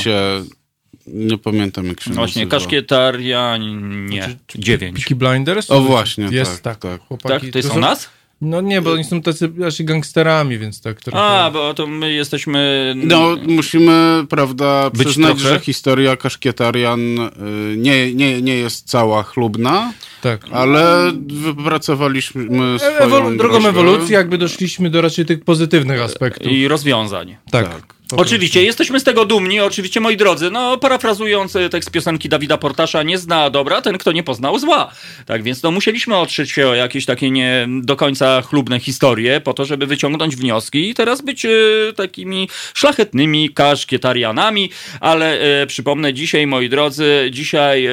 Nie 1.13 1.39
pamiętam 1.39 1.87
jak 1.87 2.01
się 2.01 2.11
Właśnie, 2.11 2.45
nazywa. 2.45 2.59
kaszkietaria, 2.61 3.57
nie, 3.57 4.37
dziewięć. 4.55 4.97
Peaky 4.97 5.15
Blinders? 5.15 5.71
O 5.71 5.81
właśnie, 5.81 6.29
Jest 6.31 6.63
tak, 6.63 6.77
tak. 6.77 6.93
tak. 6.93 7.09
Chłopaki, 7.09 7.41
Tak, 7.47 7.53
to 7.53 7.59
jest 7.59 7.69
są- 7.69 7.75
o 7.77 7.81
nas? 7.81 8.09
No 8.41 8.61
nie, 8.61 8.81
bo 8.83 8.93
oni 8.93 9.05
są 9.05 9.23
tacy 9.23 9.53
raczej 9.59 9.87
gangsterami, 9.87 10.59
więc 10.59 10.81
tak 10.81 11.01
trochę... 11.01 11.19
A, 11.19 11.51
bo 11.51 11.75
to 11.75 11.87
my 11.87 12.13
jesteśmy... 12.13 12.93
No, 12.97 13.37
musimy, 13.47 14.25
prawda, 14.29 14.91
Być 14.91 15.01
przyznać, 15.01 15.39
trochę? 15.39 15.55
że 15.55 15.61
historia 15.61 16.17
kaszkietarian 16.17 17.01
y, 17.19 17.31
nie, 17.77 18.15
nie, 18.15 18.43
nie 18.43 18.55
jest 18.55 18.89
cała 18.89 19.23
chlubna, 19.23 19.93
tak. 20.23 20.47
ale 20.53 21.13
wypracowaliśmy 21.27 22.79
swoją 22.79 22.99
Ewolu- 23.01 23.37
drogą 23.37 23.67
ewolucji 23.69 24.15
jakby 24.15 24.39
doszliśmy 24.39 24.91
do 24.91 25.01
raczej 25.01 25.27
tych 25.27 25.45
pozytywnych 25.45 26.01
aspektów. 26.01 26.53
I 26.53 26.69
rozwiązań. 26.69 27.37
tak. 27.51 27.69
tak. 27.69 27.98
Oczywiście, 28.17 28.63
jesteśmy 28.63 29.01
z 29.01 29.05
tego 29.05 29.25
dumni, 29.25 29.61
oczywiście, 29.61 30.01
moi 30.01 30.17
drodzy. 30.17 30.51
No, 30.51 30.79
parafrazując 30.79 31.57
e, 31.57 31.69
tekst 31.69 31.91
piosenki 31.91 32.29
Dawida 32.29 32.59
Portasza, 32.59 33.03
nie 33.03 33.19
zna 33.19 33.51
dobra 33.51 33.83
ten, 33.83 33.99
kto 33.99 34.13
nie 34.13 34.23
poznał 34.23 34.59
zła. 34.59 34.93
Tak 35.27 35.43
więc, 35.43 35.63
no, 35.63 35.71
musieliśmy 35.71 36.17
otrzeć 36.17 36.51
się 36.51 36.69
o 36.69 36.75
jakieś 36.75 37.07
takie 37.07 37.31
nie 37.31 37.69
do 37.83 37.97
końca 37.97 38.43
chlubne 38.43 38.81
historie, 38.81 39.41
po 39.41 39.55
to, 39.55 39.65
żeby 39.65 39.87
wyciągnąć 39.87 40.37
wnioski 40.37 40.91
i 40.91 40.95
teraz 40.95 41.23
być 41.23 41.45
e, 41.45 41.51
takimi 41.97 42.49
szlachetnymi 42.75 43.51
kaszkietarianami, 43.51 44.71
ale 45.01 45.41
e, 45.63 45.67
przypomnę, 45.67 46.15
dzisiaj, 46.15 46.47
moi 46.47 46.69
drodzy, 46.69 47.29
dzisiaj 47.31 47.87
e, 47.87 47.91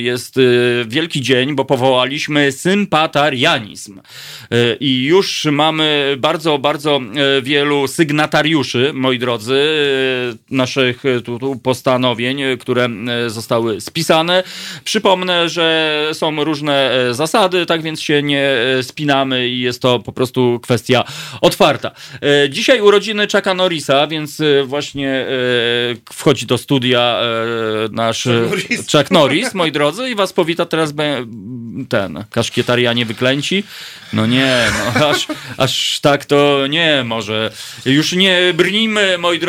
jest 0.00 0.36
wielki 0.86 1.20
dzień, 1.20 1.54
bo 1.54 1.64
powołaliśmy 1.64 2.52
sympatarianizm. 2.52 4.00
I 4.80 5.04
już 5.04 5.44
mamy 5.44 6.16
bardzo, 6.18 6.58
bardzo 6.58 7.00
wielu 7.42 7.88
sygnatariuszy, 7.88 8.90
moi 8.94 9.18
drodzy, 9.18 9.57
naszych 10.50 11.04
e, 11.04 11.20
tu, 11.20 11.38
tu 11.38 11.56
postanowień, 11.56 12.42
e, 12.42 12.56
które 12.56 12.88
e, 13.26 13.30
zostały 13.30 13.80
spisane. 13.80 14.42
Przypomnę, 14.84 15.48
że 15.48 16.08
są 16.12 16.44
różne 16.44 16.90
e, 16.90 17.14
zasady, 17.14 17.66
tak 17.66 17.82
więc 17.82 18.00
się 18.00 18.22
nie 18.22 18.42
e, 18.42 18.82
spinamy 18.82 19.48
i 19.48 19.60
jest 19.60 19.82
to 19.82 19.98
po 19.98 20.12
prostu 20.12 20.60
kwestia 20.62 21.04
otwarta. 21.40 21.90
E, 22.22 22.50
Dzisiaj 22.50 22.80
urodziny 22.80 23.26
Chucka 23.32 23.54
Norrisa, 23.54 24.06
więc 24.06 24.40
e, 24.40 24.64
właśnie 24.64 25.10
e, 25.10 25.26
wchodzi 26.12 26.46
do 26.46 26.58
studia 26.58 27.20
e, 27.20 27.24
nasz 27.92 28.26
e, 28.26 28.48
Chuck 28.92 29.10
Norris, 29.10 29.54
moi 29.54 29.72
drodzy, 29.72 30.10
i 30.10 30.14
was 30.14 30.32
powita 30.32 30.66
teraz 30.66 30.94
ten 31.88 32.24
kaszkietarianie 32.30 33.06
wyklęci. 33.06 33.64
No 34.12 34.26
nie, 34.26 34.66
no 35.00 35.08
aż, 35.08 35.26
aż 35.56 36.00
tak 36.00 36.24
to 36.24 36.66
nie 36.66 37.02
może. 37.04 37.50
Już 37.86 38.12
nie 38.12 38.38
brnijmy, 38.54 39.18
moi 39.18 39.38
drodzy, 39.38 39.47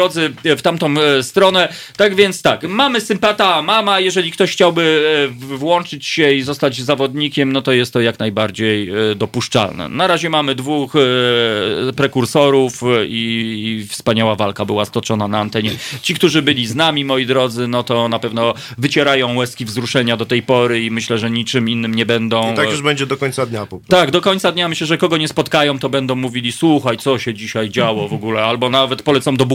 w 0.57 0.61
tamtą 0.61 0.93
e, 0.97 1.23
stronę. 1.23 1.73
Tak 1.97 2.15
więc 2.15 2.41
tak, 2.41 2.63
mamy 2.63 3.01
sympata 3.01 3.61
mama, 3.61 3.99
jeżeli 3.99 4.31
ktoś 4.31 4.51
chciałby 4.51 5.27
e, 5.27 5.57
włączyć 5.57 6.05
się 6.05 6.33
i 6.33 6.41
zostać 6.41 6.81
zawodnikiem, 6.81 7.51
no 7.51 7.61
to 7.61 7.71
jest 7.71 7.93
to 7.93 8.01
jak 8.01 8.19
najbardziej 8.19 8.89
e, 8.89 9.15
dopuszczalne. 9.15 9.89
Na 9.89 10.07
razie 10.07 10.29
mamy 10.29 10.55
dwóch 10.55 10.95
e, 10.95 11.93
prekursorów 11.93 12.83
e, 12.83 13.05
i, 13.05 13.85
wspaniała 13.89 14.35
walka 14.35 14.65
była 14.65 14.85
stoczona 14.85 15.27
na 15.27 15.39
antenie. 15.39 15.71
Ci, 16.01 16.13
którzy 16.13 16.41
byli 16.41 16.67
z 16.67 16.75
nami, 16.75 17.05
moi 17.05 17.25
drodzy, 17.25 17.67
no 17.67 17.83
to 17.83 18.09
na 18.09 18.19
pewno 18.19 18.53
wycierają 18.77 19.35
łezki 19.35 19.65
wzruszenia 19.65 20.17
do 20.17 20.25
tej 20.25 20.43
pory 20.43 20.83
i 20.83 20.91
myślę, 20.91 21.17
że 21.17 21.29
niczym 21.29 21.69
innym 21.69 21.95
nie 21.95 22.05
będą. 22.05 22.53
I 22.53 22.55
tak 22.55 22.69
już 22.69 22.81
będzie 22.81 23.05
do 23.05 23.17
końca 23.17 23.45
dnia 23.45 23.59
po 23.59 23.77
prostu. 23.77 23.91
Tak, 23.91 24.11
do 24.11 24.21
końca 24.21 24.51
dnia 24.51 24.69
myślę, 24.69 24.87
że 24.87 24.97
kogo 24.97 25.17
nie 25.17 25.27
spotkają, 25.27 25.79
to 25.79 25.89
będą 25.89 26.15
mówili, 26.15 26.51
słuchaj, 26.51 26.97
co 26.97 27.19
się 27.19 27.33
dzisiaj 27.33 27.69
działo 27.69 28.07
w 28.07 28.13
ogóle, 28.13 28.43
albo 28.43 28.69
nawet 28.69 29.01
polecą 29.01 29.35
do 29.35 29.45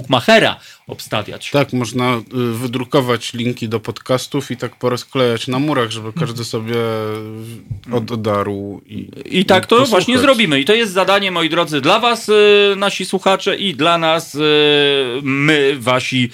Obstawiać. 0.87 1.51
Tak, 1.51 1.73
można 1.73 2.15
y, 2.17 2.23
wydrukować 2.59 3.35
linki 3.35 3.69
do 3.69 3.81
podcastów 3.81 4.51
i 4.51 4.57
tak 4.57 4.77
porozklejać 4.77 5.49
na 5.49 5.59
murach, 5.59 5.91
żeby 5.91 6.13
każdy 6.13 6.45
sobie 6.45 6.75
odarł 7.93 8.81
i 8.87 9.11
I 9.25 9.45
tak 9.45 9.67
to 9.67 9.77
posłuchać. 9.77 9.91
właśnie 9.91 10.19
zrobimy. 10.19 10.61
I 10.61 10.65
to 10.65 10.75
jest 10.75 10.93
zadanie, 10.93 11.31
moi 11.31 11.49
drodzy, 11.49 11.81
dla 11.81 12.01
was, 12.01 12.29
y, 12.29 12.75
nasi 12.77 13.05
słuchacze, 13.05 13.57
i 13.57 13.75
dla 13.75 13.99
nas, 13.99 14.35
y, 14.35 14.39
my, 15.23 15.77
wasi 15.81 16.31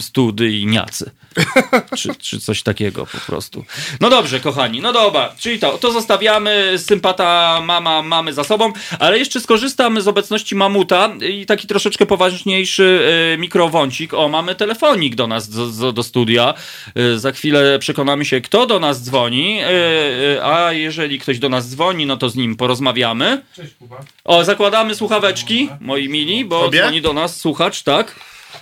studyjniacy. 0.00 1.10
czy, 1.98 2.14
czy 2.14 2.40
coś 2.40 2.62
takiego 2.62 3.06
po 3.06 3.18
prostu. 3.18 3.64
No 4.00 4.10
dobrze, 4.10 4.40
kochani, 4.40 4.80
no 4.80 4.92
dobra, 4.92 5.34
czyli 5.38 5.58
to, 5.58 5.78
to 5.78 5.92
zostawiamy, 5.92 6.74
sympata 6.78 7.60
mama 7.64 8.02
mamy 8.02 8.32
za 8.32 8.44
sobą, 8.44 8.72
ale 8.98 9.18
jeszcze 9.18 9.40
skorzystam 9.40 10.00
z 10.00 10.08
obecności 10.08 10.54
mamuta 10.54 11.10
i 11.30 11.46
taki 11.46 11.66
troszeczkę 11.66 12.06
poważniejszy 12.06 13.00
y, 13.34 13.38
mikrowącik. 13.38 14.14
O, 14.14 14.28
mamy 14.28 14.54
telefonik 14.54 15.14
do 15.14 15.26
nas, 15.26 15.48
do, 15.48 15.66
do, 15.66 15.92
do 15.92 16.02
studia. 16.02 16.54
Y, 16.98 17.18
za 17.18 17.32
chwilę 17.32 17.78
przekonamy 17.78 18.24
się, 18.24 18.40
kto 18.40 18.66
do 18.66 18.80
nas 18.80 19.02
dzwoni, 19.02 19.60
y, 19.62 19.66
y, 19.66 20.44
a 20.44 20.72
jeżeli 20.72 21.18
ktoś 21.18 21.38
do 21.38 21.48
nas 21.48 21.68
dzwoni, 21.68 22.06
no 22.06 22.16
to 22.16 22.28
z 22.28 22.36
nim 22.36 22.56
porozmawiamy. 22.56 23.42
Cześć 23.56 23.74
Kuba. 23.74 23.96
O, 24.24 24.44
zakładamy 24.44 24.94
słuchaweczki, 24.94 25.68
moi 25.80 26.08
mili, 26.08 26.44
bo 26.44 26.64
Sobie? 26.64 26.80
dzwoni 26.80 27.02
do 27.02 27.12
nas 27.12 27.40
słuchacz, 27.40 27.82
tak? 27.82 28.14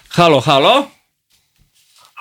Halo, 0.09 0.41
halo? 0.41 1.00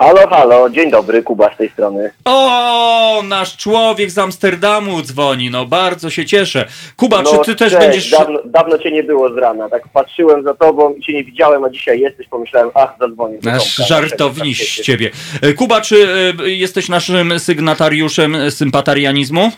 Halo, 0.02 0.28
halo, 0.28 0.70
dzień 0.70 0.92
dobry, 0.92 1.24
Kuba 1.24 1.54
z 1.54 1.58
tej 1.58 1.70
strony. 1.70 2.12
O, 2.26 3.24
nasz 3.28 3.58
człowiek 3.58 4.12
z 4.12 4.18
Amsterdamu 4.18 5.02
dzwoni, 5.02 5.50
no 5.50 5.66
bardzo 5.66 6.10
się 6.10 6.26
cieszę. 6.26 6.68
Kuba, 6.96 7.22
No, 7.22 7.32
czy 7.32 7.38
ty 7.46 7.56
też 7.56 7.74
cześć, 7.74 7.86
będziesz... 7.86 8.12
Dawno, 8.12 8.40
dawno 8.46 8.78
cię 8.78 8.92
nie 8.92 9.04
było 9.04 9.34
z 9.34 9.38
rana, 9.38 9.70
tak 9.70 9.88
patrzyłem 9.94 10.44
za 10.44 10.54
tobą 10.54 10.94
i 10.94 11.02
cię 11.02 11.14
nie 11.14 11.24
widziałem, 11.24 11.64
a 11.64 11.70
dzisiaj 11.70 12.00
jesteś, 12.00 12.28
pomyślałem, 12.28 12.70
ach, 12.74 12.96
zadzwonię. 13.00 13.38
Nasz 13.44 13.76
żartowniś 13.76 14.60
tak 14.60 14.68
z 14.68 14.82
ciebie. 14.88 15.12
E, 15.42 15.54
Kuba, 15.54 15.82
czy 15.82 16.08
e, 16.44 16.50
jesteś 16.50 16.90
naszym 16.90 17.40
sygnatariuszem 17.40 18.52
sympatarianizmu? 18.52 19.52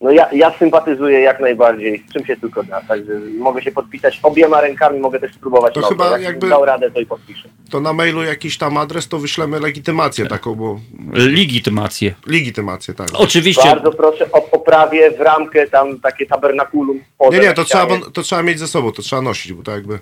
No 0.00 0.10
ja, 0.10 0.28
ja 0.32 0.52
sympatyzuję 0.58 1.20
jak 1.20 1.40
najbardziej, 1.40 2.04
z 2.08 2.12
czym 2.12 2.26
się 2.26 2.36
tylko 2.36 2.62
da, 2.62 2.80
także 2.80 3.12
mogę 3.38 3.62
się 3.62 3.72
podpisać 3.72 4.20
obiema 4.22 4.60
rękami, 4.60 5.00
mogę 5.00 5.20
też 5.20 5.34
spróbować 5.34 5.74
To 5.74 5.82
chyba 5.82 6.10
Jak 6.10 6.22
jakby- 6.22 6.48
dał 6.48 6.64
radę, 6.64 6.90
to 6.90 7.00
i 7.00 7.06
podpiszę. 7.06 7.48
To 7.70 7.80
na 7.80 7.92
mailu 7.92 8.22
jakiś 8.22 8.58
tam 8.58 8.76
adres, 8.76 9.08
to 9.08 9.18
wyślemy 9.18 9.60
legitymację 9.60 10.26
taką, 10.26 10.54
bo... 10.54 10.80
Legitymację. 11.12 12.14
Legitymację, 12.26 12.94
tak. 12.94 13.08
Oczywiście. 13.14 13.68
Bardzo 13.68 13.92
proszę 13.92 14.32
o 14.32 14.40
poprawie 14.40 15.10
w 15.10 15.20
ramkę, 15.20 15.66
tam 15.66 16.00
takie 16.00 16.26
tabernakulum. 16.26 17.00
Nie, 17.30 17.38
nie, 17.38 17.54
to 17.54 17.64
trzeba, 17.64 17.86
to 18.12 18.22
trzeba 18.22 18.42
mieć 18.42 18.58
ze 18.58 18.68
sobą, 18.68 18.92
to 18.92 19.02
trzeba 19.02 19.22
nosić, 19.22 19.52
bo 19.52 19.62
to 19.62 19.70
jakby... 19.70 19.98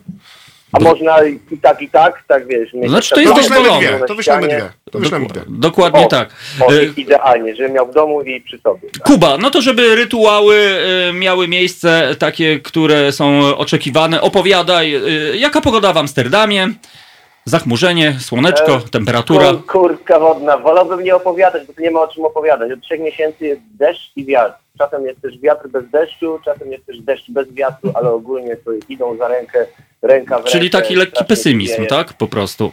A 0.76 0.78
można 0.78 1.24
i 1.24 1.58
tak, 1.62 1.82
i 1.82 1.88
tak, 1.88 2.22
tak 2.28 2.46
wiesz. 2.46 2.72
mieć 2.72 2.90
Znaczy, 2.90 3.14
to 3.14 3.20
jest 3.20 3.32
To 3.34 3.40
dozwolone. 3.40 3.78
dwie, 3.78 4.06
to 4.08 4.14
wyślemy 4.14 4.46
dwie. 4.48 4.62
To 4.90 4.98
wyślemy 4.98 5.26
dwie. 5.26 5.40
Dokładnie 5.48 6.06
O, 6.06 6.08
tak. 6.08 6.28
O, 6.60 6.72
E, 6.72 6.84
idealnie, 6.96 7.56
żebym 7.56 7.72
miał 7.72 7.86
w 7.86 7.94
domu 7.94 8.22
i 8.22 8.40
przy 8.40 8.58
sobie. 8.58 8.88
Tak. 8.92 9.02
Kuba, 9.02 9.38
no 9.38 9.50
to 9.50 9.62
żeby 9.62 9.96
rytuały 9.96 10.56
e, 11.08 11.12
miały 11.12 11.48
miejsce 11.48 12.16
takie, 12.18 12.60
które 12.60 13.12
są 13.12 13.56
oczekiwane, 13.56 14.20
opowiadaj, 14.20 14.94
e, 14.94 15.00
jaka 15.36 15.60
pogoda 15.60 15.92
w 15.92 15.96
Amsterdamie? 15.98 16.68
Zachmurzenie, 17.48 18.16
słoneczko, 18.20 18.72
E, 18.76 18.80
temperatura. 18.90 19.50
Kur, 19.50 19.66
kurka 19.66 20.18
wodna. 20.18 20.58
Wolałbym 20.58 21.04
nie 21.04 21.16
opowiadać, 21.16 21.66
bo 21.66 21.72
tu 21.72 21.82
nie 21.82 21.90
ma 21.90 22.00
o 22.00 22.08
czym 22.08 22.24
opowiadać. 22.24 22.72
Od 22.72 22.80
trzech 22.80 23.00
miesięcy 23.00 23.44
jest 23.46 23.60
deszcz 23.78 24.12
i 24.16 24.24
wiatr. 24.24 24.54
Czasem 24.78 25.06
jest 25.06 25.20
też 25.22 25.38
wiatr 25.38 25.68
bez 25.68 25.90
deszczu, 25.90 26.38
czasem 26.44 26.72
jest 26.72 26.86
też 26.86 27.00
deszcz 27.00 27.30
bez 27.30 27.52
wiatru, 27.52 27.90
ale 27.94 28.10
ogólnie 28.10 28.56
to 28.56 28.70
idą 28.88 29.16
za 29.16 29.28
rękę, 29.28 29.66
ręka 30.02 30.38
w 30.38 30.44
Czyli 30.44 30.62
rękę, 30.64 30.78
taki 30.78 30.94
lekki 30.96 31.24
pesymizm, 31.24 31.86
tak? 31.86 32.12
Po 32.12 32.26
prostu. 32.28 32.72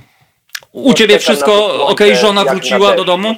U 0.72 0.88
No, 0.88 0.94
ciebie 0.94 1.20
wszystko 1.20 1.86
ok, 1.88 2.00
żona 2.14 2.44
wróciła 2.46 2.96
do 2.96 3.04
domu? 3.04 3.36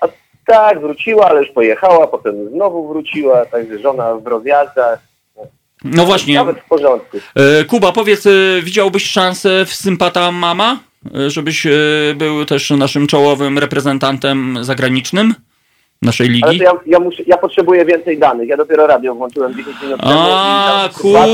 A 0.00 0.08
tak, 0.46 0.80
wróciła, 0.80 1.28
ale 1.28 1.40
już 1.40 1.50
pojechała, 1.50 2.06
potem 2.06 2.50
znowu 2.50 2.88
wróciła, 2.88 3.46
także 3.46 3.78
żona 3.78 4.14
w 4.14 4.26
rozjazdach. 4.26 4.98
No 5.84 6.04
właśnie. 6.06 6.34
Nawet 6.34 6.60
w 6.60 6.64
porządku. 6.68 7.18
E, 7.34 7.64
Kuba, 7.64 7.92
powiedz, 7.92 8.26
e, 8.26 8.30
widziałbyś 8.62 9.04
szansę 9.10 9.64
w 9.66 9.74
Sympata 9.74 10.32
Mama? 10.32 10.78
E, 11.26 11.30
Żebyś 11.30 11.66
był 12.16 12.44
też 12.44 12.70
naszym 12.70 13.06
czołowym 13.06 13.58
reprezentantem 13.58 14.58
zagranicznym 14.64 15.34
naszej 16.02 16.26
Ale 16.26 16.34
ligi? 16.52 16.58
to 16.58 16.64
ja, 16.64 16.72
ja, 16.86 16.98
muszę, 17.00 17.22
ja 17.26 17.36
potrzebuję 17.36 17.84
więcej 17.84 18.18
danych. 18.18 18.48
Ja 18.48 18.56
dopiero 18.56 18.86
radio 18.86 19.14
włączyłem 19.14 19.54
10 19.56 19.76
minut 19.82 20.00
temu. 20.00 20.12
A, 20.14 20.88
Kuba! 20.94 21.26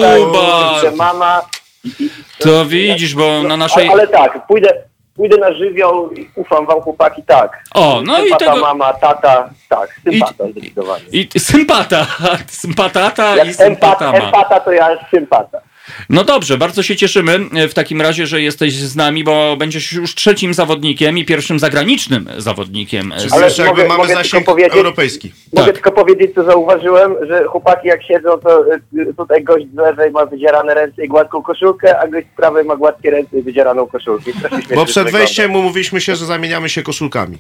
mama. 0.97 1.43
i- 1.85 2.05
i- 2.05 2.11
To 2.39 2.67
widzisz, 2.67 3.15
bo 3.15 3.43
na 3.43 3.57
naszej... 3.57 3.89
Ale, 3.89 3.93
ale 4.03 4.09
tak, 4.09 4.47
pójdę, 4.47 4.69
pójdę 5.17 5.37
na 5.37 5.53
żywioł 5.53 6.11
i 6.11 6.29
ufam 6.35 6.67
wam 6.67 6.81
chłopaki, 6.81 7.23
tak. 7.23 7.65
O, 7.75 8.03
no 8.05 8.19
i 8.19 8.23
sympata, 8.23 8.45
tego- 8.53 8.61
mama, 8.67 8.93
tata, 8.93 9.51
tak, 9.69 9.89
sympata 10.05 10.45
zdecydowanie. 10.51 11.05
I 11.13 11.29
sympata, 11.41 12.07
sympatata 12.63 13.35
i 13.35 13.39
Jak 13.39 13.47
empat, 13.47 13.67
sympatama. 13.67 14.19
empata, 14.19 14.61
to 14.61 14.73
ja 14.73 14.89
sympata. 15.11 15.61
No 16.09 16.25
dobrze, 16.25 16.59
bardzo 16.59 16.83
się 16.83 16.97
cieszymy 16.97 17.39
e, 17.55 17.69
w 17.69 17.75
takim 17.75 18.01
razie, 18.03 18.27
że 18.27 18.43
jesteś 18.43 18.75
z 18.75 18.97
nami, 18.97 19.25
bo 19.25 19.57
będziesz 19.57 19.93
już 19.93 20.15
trzecim 20.15 20.55
zawodnikiem 20.55 21.19
i 21.19 21.25
pierwszym 21.25 21.59
zagranicznym 21.59 22.29
zawodnikiem. 22.39 23.13
Czyli 23.19 23.33
Ale 23.33 23.45
jeszcze 23.45 23.63
jakby 23.63 23.77
mogę- 23.83 23.89
mamy 23.89 24.03
mogę 24.03 24.15
zasięg 24.15 24.49
europejski. 24.49 25.33
Mogę 25.53 25.65
Tak. 25.67 25.75
tylko 25.75 25.93
powiedzieć, 25.93 26.35
co 26.35 26.45
zauważyłem, 26.45 27.15
że 27.27 27.45
chłopaki 27.45 27.89
jak 27.89 28.03
siedzą, 28.03 28.39
to 28.39 28.65
y, 28.75 29.15
tutaj 29.17 29.45
gość 29.45 29.67
z 29.75 29.77
lewej 29.77 30.11
ma 30.11 30.27
wydzierane 30.27 30.75
ręce 30.75 31.05
i 31.05 31.09
gładką 31.09 31.43
koszulkę, 31.43 31.99
a 32.01 32.09
gość 32.09 32.27
z 32.33 32.37
prawej 32.37 32.65
ma 32.65 32.77
gładkie 32.77 33.11
ręce 33.11 33.39
i 33.39 33.43
wydzieraną 33.43 33.87
koszulkę. 33.87 34.31
Bo 34.75 34.85
przed 34.87 35.11
wejściem 35.11 35.57
umówiliśmy 35.57 36.01
się, 36.01 36.17
że 36.17 36.27
zamieniamy 36.27 36.69
się 36.69 36.83
koszulkami. 36.83 37.39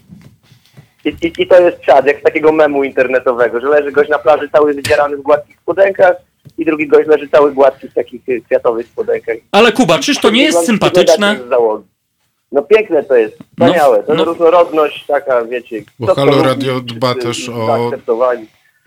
I, 1.05 1.09
i, 1.09 1.32
I 1.43 1.47
to 1.47 1.60
jest 1.60 1.81
czad, 1.81 2.06
jak 2.06 2.20
z 2.20 2.23
takiego 2.23 2.52
memu 2.52 2.85
internetowego, 2.85 3.60
że 3.60 3.66
leży 3.69 3.93
gość 3.93 4.10
na 4.10 4.19
plaży 4.19 4.48
cały 4.52 4.74
wydzierany 4.74 5.16
w 5.16 5.23
gładkich 5.23 5.56
spodenkach 5.62 6.16
i 6.59 6.64
drugi 6.64 6.89
gość 6.89 7.09
leży 7.09 7.28
cały 7.28 7.52
gładki 7.52 7.89
w 7.89 7.94
takich 7.94 8.28
y, 8.28 8.40
kwiatowych 8.40 8.86
spodenkach. 8.86 9.36
Ale 9.52 9.73
Kuba, 9.73 9.98
czyż 9.98 10.19
to 10.19 10.31
nie 10.31 10.43
jest 10.43 10.66
sympatyczne? 10.66 11.39
No 12.52 12.62
piękne 12.62 13.05
to 13.05 13.16
jest, 13.16 13.39
wspaniałe. 13.52 14.02
To 14.02 14.14
no. 14.14 14.24
różnorodność 14.24 15.06
taka, 15.06 15.44
wiecie. 15.44 15.82
Bo 15.98 16.14
Halo 16.14 16.43
Radio 16.43 16.81
dba 16.81 17.14
też 17.14 17.48
o-. 17.48 17.90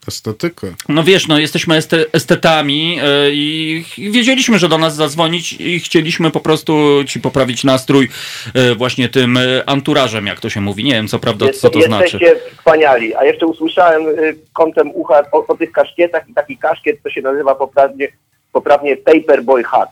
Estetykę. 0.08 0.68
No 0.90 1.04
wiesz, 1.04 1.28
no 1.28 1.40
jesteśmy 1.40 1.76
este- 1.76 2.06
estetami 2.14 3.00
e, 3.02 3.32
i 3.32 3.86
wiedzieliśmy, 3.98 4.60
że 4.60 4.70
do 4.70 4.78
nas 4.78 4.96
zadzwonić 4.96 5.54
i 5.54 5.80
chcieliśmy 5.80 6.32
po 6.32 6.40
prostu 6.40 7.04
ci 7.08 7.20
poprawić 7.20 7.64
nastrój 7.64 8.10
e, 8.54 8.76
właśnie 8.76 9.10
tym 9.10 9.38
e, 9.38 9.42
anturażem, 9.66 10.28
jak 10.28 10.40
to 10.40 10.50
się 10.50 10.62
mówi. 10.62 10.84
Nie 10.84 10.92
wiem, 10.92 11.08
co 11.08 11.20
prawda, 11.20 11.46
co 11.54 11.70
to 11.70 11.82
znaczy. 11.82 12.18
Jesteście 12.22 12.36
wspaniali. 12.58 13.16
A 13.16 13.26
jeszcze 13.26 13.46
usłyszałem 13.46 14.04
kątem 14.54 14.92
ucha 14.94 15.24
o, 15.32 15.48
o 15.48 15.58
tych 15.58 15.72
kaszkietach 15.72 16.30
i 16.30 16.34
taki 16.34 16.58
kaszkiet, 16.58 17.04
to 17.04 17.10
się 17.10 17.22
nazywa 17.22 17.56
poprawnie, 17.56 18.08
poprawnie 18.52 18.98
Paperboy 18.98 19.64
Hat. 19.64 19.90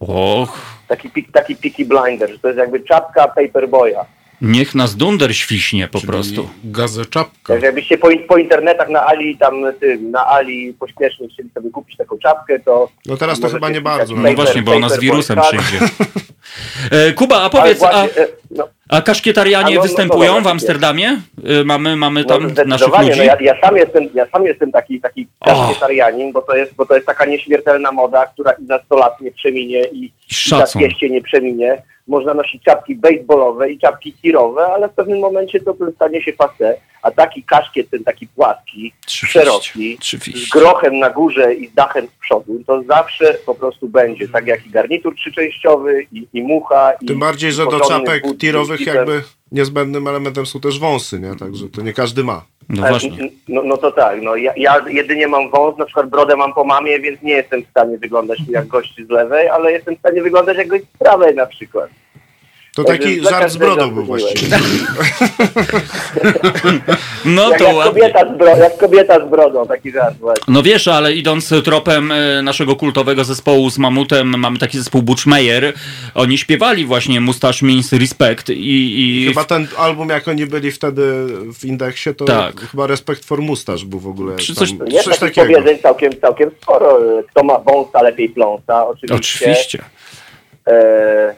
Och, 0.00 0.80
Taki, 0.88 1.24
taki 1.32 1.56
Peaky 1.56 1.84
Blinder, 1.84 2.30
że 2.30 2.38
to 2.38 2.48
jest 2.48 2.58
jakby 2.58 2.80
czapka 2.80 3.28
Paperboya. 3.28 4.04
Niech 4.42 4.74
nas 4.74 4.96
dunder 4.96 5.36
świśnie 5.36 5.88
po 5.88 6.00
prostu. 6.00 6.48
Gazeczapka. 6.64 7.52
Także 7.52 7.66
jakbyście 7.66 7.98
po, 7.98 8.08
po 8.28 8.36
internetach 8.36 8.88
na 8.88 9.06
Ali, 9.06 9.36
tam 9.36 9.54
tym, 9.80 10.10
na 10.10 10.26
Ali 10.26 10.74
pośpiesznie 10.74 11.28
chcieli 11.28 11.50
sobie 11.54 11.70
kupić 11.70 11.96
taką 11.96 12.18
czapkę, 12.18 12.60
to... 12.60 12.88
No 13.06 13.16
teraz 13.16 13.40
to 13.40 13.48
chyba 13.48 13.70
nie 13.70 13.80
bardzo. 13.80 14.16
No 14.16 14.22
Paper- 14.22 14.36
właśnie, 14.36 14.62
bo 14.62 14.74
ona 14.74 14.88
z 14.88 14.98
wirusem 14.98 15.38
przyjdzie. 15.40 15.86
E, 16.90 17.12
Kuba, 17.12 17.42
a 17.42 17.50
powiedz, 17.50 17.82
a, 17.82 17.90
właśnie, 17.90 18.22
e, 18.22 18.28
no, 18.50 18.68
a 18.88 19.02
kaszkietarianie 19.02 19.74
no, 19.74 19.76
no, 19.76 19.82
występują 19.82 20.34
dobra, 20.34 20.42
w 20.42 20.46
Amsterdamie? 20.46 21.20
E, 21.60 21.64
Mamy, 21.64 21.96
mamy 21.96 22.20
No, 22.22 22.28
tam 22.28 22.42
naszych 22.42 22.66
zdecydowanie, 22.66 23.08
ludzi? 23.08 23.18
no 23.18 23.24
ja, 23.24 23.36
ja, 23.40 23.60
sam 23.60 23.76
jestem, 23.76 24.08
ja 24.14 24.26
sam 24.32 24.46
jestem 24.46 24.72
taki, 24.72 25.00
taki 25.00 25.26
kaszkietarianin, 25.44 26.32
bo 26.32 26.42
to, 26.42 26.56
jest, 26.56 26.74
bo 26.74 26.86
to 26.86 26.94
jest 26.94 27.06
taka 27.06 27.24
nieśmiertelna 27.24 27.92
moda, 27.92 28.26
która 28.26 28.52
i 28.52 28.66
za 28.66 28.82
100 28.84 28.96
lat 28.96 29.20
nie 29.20 29.32
przeminie 29.32 29.84
i, 29.84 30.04
i 30.04 30.12
za 30.28 30.56
Szacun. 30.56 30.82
200 30.82 31.10
nie 31.10 31.22
przeminie. 31.22 31.82
Można 32.08 32.34
nosić 32.34 32.62
czapki 32.62 32.94
baseballowe 32.94 33.70
i 33.70 33.78
czapki 33.78 34.12
tirowe, 34.12 34.66
ale 34.66 34.88
w 34.88 34.92
pewnym 34.92 35.18
momencie 35.18 35.60
to 35.60 35.74
stanie 35.96 36.22
się 36.22 36.32
passe. 36.32 36.76
A 37.02 37.10
taki 37.10 37.42
kaszkiet, 37.42 37.90
ten 37.90 38.04
taki 38.04 38.26
płaski, 38.26 38.92
Oczywiście, 39.06 39.40
szeroki, 39.40 39.98
z 40.34 40.50
grochem 40.50 40.98
na 40.98 41.10
górze 41.10 41.54
i 41.54 41.68
z 41.68 41.74
dachem 41.74 42.06
z 42.06 42.20
przodu, 42.20 42.60
to 42.66 42.82
zawsze 42.82 43.34
po 43.46 43.54
prostu 43.54 43.88
będzie. 43.88 44.28
Tak 44.28 44.46
jak 44.46 44.66
i 44.66 44.70
garnitur 44.70 45.16
trzyczęściowy, 45.16 46.06
i, 46.12 46.26
i 46.32 46.42
mucha, 46.42 46.92
i 47.00 47.06
Tym 47.06 47.18
bardziej, 47.18 47.50
i 47.50 47.52
że 47.52 47.64
do 47.64 47.80
czapek 47.80 48.22
but 48.22 48.39
tirowych 48.40 48.86
jakby 48.86 49.22
niezbędnym 49.52 50.08
elementem 50.08 50.46
są 50.46 50.60
też 50.60 50.78
wąsy, 50.78 51.20
nie? 51.20 51.36
Także 51.36 51.68
to 51.68 51.82
nie 51.82 51.92
każdy 51.92 52.24
ma. 52.24 52.44
No 52.68 52.86
E, 52.86 52.90
właśnie. 52.90 53.30
No, 53.48 53.62
no 53.62 53.76
to 53.76 53.92
tak, 53.92 54.22
no 54.22 54.36
ja, 54.36 54.52
ja 54.56 54.84
jedynie 54.88 55.28
mam 55.28 55.50
wąs, 55.50 55.78
na 55.78 55.84
przykład 55.84 56.10
brodę 56.10 56.36
mam 56.36 56.52
po 56.54 56.64
mamie, 56.64 57.00
więc 57.00 57.22
nie 57.22 57.32
jestem 57.32 57.64
w 57.64 57.68
stanie 57.70 57.98
wyglądać 57.98 58.38
jak 58.48 58.66
gość 58.66 58.94
z 59.06 59.10
lewej, 59.10 59.48
ale 59.48 59.72
jestem 59.72 59.96
w 59.96 59.98
stanie 59.98 60.22
wyglądać 60.22 60.56
jak 60.56 60.68
gość 60.68 60.84
z 60.94 60.98
prawej 60.98 61.34
na 61.34 61.46
przykład. 61.46 61.90
To 62.74 62.84
taki 62.84 63.20
żart 63.24 63.52
z 63.52 63.56
brodą 63.56 63.90
był 63.90 64.04
właściwie. 64.04 64.56
No 67.24 67.48
jak, 67.50 67.58
to 67.58 67.64
jak, 67.64 67.74
ładnie. 67.76 67.92
kobieta 68.02 68.34
z 68.34 68.38
bro, 68.38 68.56
jak 68.56 68.76
kobieta 68.78 69.26
z 69.26 69.30
brodą, 69.30 69.66
taki 69.66 69.90
żart 69.92 70.18
właśnie. 70.18 70.44
No 70.48 70.62
wiesz, 70.62 70.88
ale 70.88 71.14
idąc 71.14 71.52
tropem 71.64 72.12
e, 72.12 72.42
naszego 72.42 72.76
kultowego 72.76 73.24
zespołu 73.24 73.70
z 73.70 73.78
Mamutem, 73.78 74.38
mamy 74.38 74.58
taki 74.58 74.78
zespół 74.78 75.02
Butchmeyer. 75.02 75.72
Oni 76.14 76.38
śpiewali 76.38 76.84
właśnie 76.84 77.20
Mustache 77.20 77.66
Means 77.66 77.92
Respect 77.92 78.50
i... 78.50 79.24
i 79.24 79.28
Chyba 79.28 79.44
ten 79.44 79.68
album, 79.78 80.08
jak 80.08 80.28
oni 80.28 80.46
byli 80.46 80.72
wtedy 80.72 81.02
w 81.54 81.64
indeksie, 81.64 82.14
to 82.14 82.24
Tak. 82.24 82.60
chyba 82.60 82.86
Respekt 82.86 83.24
for 83.24 83.42
Mustache 83.42 83.84
był 83.86 83.98
w 84.00 84.06
ogóle. 84.06 84.36
Czy 84.36 84.54
tam, 84.54 84.66
coś- 84.66 84.92
Jest 84.92 85.04
coś 85.04 85.18
takiego. 85.18 85.46
powiedzeń 85.52 85.78
całkiem, 85.78 86.12
całkiem 86.20 86.50
sporo. 86.62 86.98
Kto 87.30 87.44
ma 87.44 87.58
wąsa, 87.58 88.02
lepiej 88.02 88.28
pląsa, 88.28 88.86
oczywiście. 88.88 89.14
Oczywiście. 89.16 89.78
E, 90.68 91.34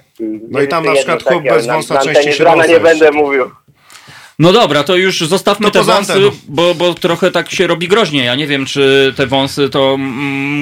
No 0.50 0.60
i 0.60 0.68
tam 0.68 0.84
na 0.84 0.92
przykład 0.92 1.22
chłop 1.22 1.42
bez 1.44 1.66
wąsa 1.66 1.94
na 1.94 2.00
częściej 2.00 2.32
się 2.32 2.44
nie 2.68 2.80
będę 2.80 3.10
mówił. 3.12 3.50
No 4.38 4.52
dobra, 4.52 4.84
to 4.84 4.96
już 4.96 5.20
zostawmy 5.20 5.66
To 5.66 5.70
te 5.70 5.82
wąsy, 5.82 6.12
bo, 6.48 6.74
bo 6.74 6.94
trochę 6.94 7.30
tak 7.30 7.50
się 7.50 7.66
robi 7.66 7.88
groźnie. 7.88 8.24
Ja 8.24 8.34
nie 8.34 8.46
wiem, 8.46 8.66
czy 8.66 9.14
te 9.16 9.26
wąsy 9.26 9.68
to 9.70 9.96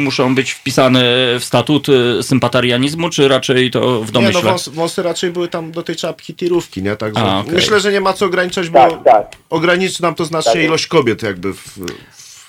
muszą 0.04 0.34
być 0.34 0.50
wpisane 0.52 1.02
w 1.38 1.44
statut 1.44 1.88
y, 1.88 2.22
sympatarianizmu, 2.22 3.10
czy 3.10 3.28
raczej 3.28 3.70
to 3.70 4.00
w 4.00 4.06
Nie, 4.06 4.12
domyśle. 4.12 4.42
no 4.42 4.50
wąs, 4.50 4.68
wąsy 4.68 5.02
raczej 5.02 5.30
były 5.30 5.48
tam 5.48 5.72
do 5.72 5.82
tej 5.82 5.96
czapki 5.96 6.34
tirówki, 6.34 6.82
nie? 6.82 6.96
Także 6.96 7.22
A, 7.22 7.38
okej. 7.40 7.52
myślę, 7.52 7.80
że 7.80 7.92
nie 7.92 8.00
ma 8.00 8.12
co 8.12 8.26
ograniczać, 8.26 8.68
bo 8.68 8.78
Tak, 8.78 9.04
tak. 9.04 9.26
ograniczy 9.50 10.02
nam 10.02 10.14
to 10.14 10.24
znacznie 10.24 10.52
Tak. 10.52 10.62
ilość 10.62 10.86
kobiet 10.86 11.22
jakby 11.22 11.54
w, 11.54 11.78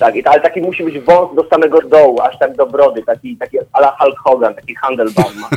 Tak, 0.01 0.15
i, 0.15 0.25
ale 0.25 0.41
taki 0.41 0.61
musi 0.61 0.83
być 0.83 0.99
wąs 0.99 1.35
do 1.35 1.47
samego 1.49 1.81
dołu, 1.81 2.21
aż 2.21 2.39
tak 2.39 2.55
do 2.55 2.65
brody, 2.65 3.03
taki, 3.03 3.37
taki 3.37 3.57
ala 3.73 3.95
Hulk 3.99 4.19
Hogan, 4.19 4.55
taki 4.55 4.75
handlebar 4.75 5.25
ma. 5.35 5.49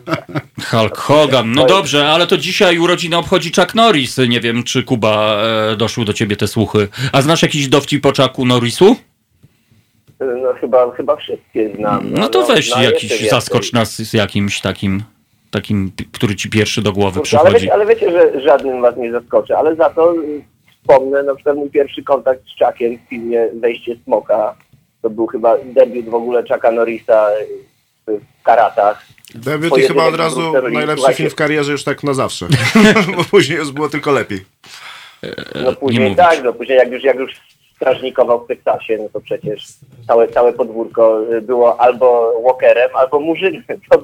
Hulk 0.70 0.96
Hogan. 0.96 1.52
No 1.52 1.66
dobrze, 1.66 2.08
ale 2.08 2.26
to 2.26 2.36
dzisiaj 2.36 2.78
urodziny 2.78 3.16
obchodzi 3.16 3.52
Chuck 3.56 3.74
Norris. 3.74 4.18
Nie 4.28 4.40
wiem, 4.40 4.62
czy 4.62 4.82
Kuba 4.82 5.36
e, 5.72 5.76
doszły 5.76 6.04
do 6.04 6.12
ciebie 6.12 6.36
te 6.36 6.46
słuchy. 6.46 6.88
A 7.12 7.22
znasz 7.22 7.42
jakiś 7.42 7.68
dowcip 7.68 8.06
o 8.06 8.08
Chucku 8.08 8.44
Norrisu? 8.44 8.96
No 10.20 10.52
chyba, 10.60 10.90
chyba 10.90 11.16
wszystkie 11.16 11.76
znam. 11.76 12.10
No 12.10 12.28
to 12.28 12.46
weź 12.46 12.70
no, 12.70 12.82
jakiś, 12.82 13.28
zaskocz 13.30 13.72
nas 13.72 13.96
z 13.96 14.12
jakimś 14.12 14.60
takim, 14.60 15.02
takim, 15.50 15.92
który 16.12 16.36
ci 16.36 16.50
pierwszy 16.50 16.82
do 16.82 16.92
głowy 16.92 17.20
Kurczę, 17.20 17.40
ale, 17.40 17.44
przychodzi. 17.44 17.64
wiecie, 17.64 17.74
ale 17.74 17.86
wiecie, 17.86 18.10
że 18.10 18.40
żadnym 18.40 18.82
was 18.82 18.96
nie 18.96 19.12
zaskoczy, 19.12 19.56
ale 19.56 19.76
za 19.76 19.90
to 19.90 20.14
y, 20.14 20.55
wspomnę 20.86 21.22
na 21.22 21.34
przykład 21.34 21.56
mój 21.56 21.70
pierwszy 21.70 22.02
kontakt 22.02 22.40
z 22.44 22.64
Chuckiem 22.64 22.98
w 22.98 23.08
filmie 23.08 23.48
Wejście 23.54 23.96
Smoka. 24.04 24.54
To 25.02 25.10
był 25.10 25.26
chyba 25.26 25.56
debiut 25.64 26.08
w 26.08 26.14
ogóle 26.14 26.42
Chucka 26.42 26.70
Norrisa 26.70 27.28
w 28.06 28.42
karatach. 28.42 29.06
Debiut 29.34 29.78
i 29.78 29.82
chyba 29.82 30.04
od 30.04 30.14
razu 30.14 30.52
najlepszy 30.52 30.96
Słuchajcie, 30.96 31.16
film 31.16 31.30
w 31.30 31.34
karierze 31.34 31.72
już 31.72 31.84
tak 31.84 32.02
na 32.02 32.14
zawsze. 32.14 32.46
Bo 33.16 33.24
później 33.24 33.58
już 33.58 33.72
było 33.72 33.88
tylko 33.88 34.12
lepiej. 34.12 34.44
No 35.64 35.72
później 35.72 36.16
tak, 36.16 36.44
no 36.44 36.52
później 36.52 36.78
jak 36.78 36.90
już, 36.90 37.02
jak 37.02 37.16
już 37.16 37.32
strażnikował 37.76 38.44
w 38.44 38.48
Teksasie, 38.48 38.98
no 38.98 39.08
to 39.12 39.20
przecież 39.20 39.66
całe, 40.06 40.28
całe 40.28 40.52
podwórko 40.52 41.32
y, 41.32 41.42
było 41.42 41.80
albo 41.80 42.32
Walkerem, 42.44 42.90
albo 42.94 43.20
Murzynem. 43.20 43.62
To, 43.90 44.02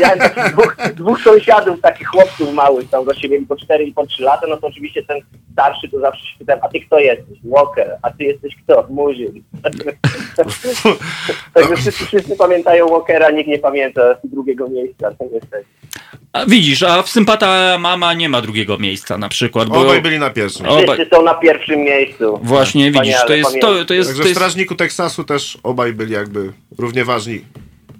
miałem, 0.00 0.18
dwóch, 0.52 0.76
dwóch 0.94 1.20
sąsiadów, 1.20 1.80
takich 1.80 2.08
chłopców 2.08 2.52
małych, 2.52 2.90
tam 2.90 3.04
właśnie 3.04 3.28
mieli 3.28 3.46
po 3.46 3.56
4 3.56 3.84
i 3.84 3.92
po 3.92 4.06
3 4.06 4.22
lata, 4.22 4.46
no 4.46 4.56
to 4.56 4.66
oczywiście 4.66 5.02
ten 5.02 5.20
starszy 5.60 5.88
to 5.88 6.00
zawsze 6.00 6.26
się 6.26 6.38
pytałem, 6.38 6.62
a 6.64 6.68
ty 6.68 6.80
kto 6.80 6.98
jesteś? 6.98 7.38
Walker, 7.44 7.98
a 8.02 8.10
ty 8.10 8.24
jesteś 8.24 8.54
kto? 8.64 8.86
Murzyn. 8.90 9.42
Także 11.54 11.76
wszyscy, 11.76 12.06
wszyscy 12.06 12.36
pamiętają 12.36 12.88
Walkera, 12.88 13.30
nikt 13.30 13.48
nie 13.48 13.58
pamięta 13.58 14.02
drugiego 14.24 14.68
miejsca, 14.68 15.10
to 15.10 15.24
niestety. 15.32 15.64
A 16.32 16.46
widzisz, 16.46 16.82
a 16.82 17.02
w 17.02 17.08
Sympata 17.08 17.78
Mama 17.78 18.14
nie 18.14 18.28
ma 18.28 18.40
drugiego 18.42 18.78
miejsca 18.78 19.18
na 19.18 19.28
przykład. 19.28 19.68
Bo... 19.68 19.80
Obaj 19.80 20.02
byli 20.02 20.18
na 20.18 20.30
pierwszym. 20.30 20.66
Obaj- 20.66 20.94
Wszyscy 20.94 21.16
są 21.16 21.22
na 21.22 21.34
pierwszym 21.34 21.80
miejscu. 21.80 22.40
Właśnie, 22.42 22.90
widzisz, 22.90 23.24
to 23.26 23.34
jest, 23.34 23.50
to, 23.50 23.60
pamiętam. 23.60 23.86
to 23.86 23.94
jest, 23.94 24.08
Także 24.08 24.22
to 24.22 24.24
w 24.24 24.28
jest 24.28 24.40
Strażniku 24.40 24.74
Teksasu 24.74 25.24
też 25.24 25.58
obaj 25.62 25.92
byli 25.92 26.12
jakby 26.12 26.52
równie 26.78 27.04
ważni. 27.04 27.44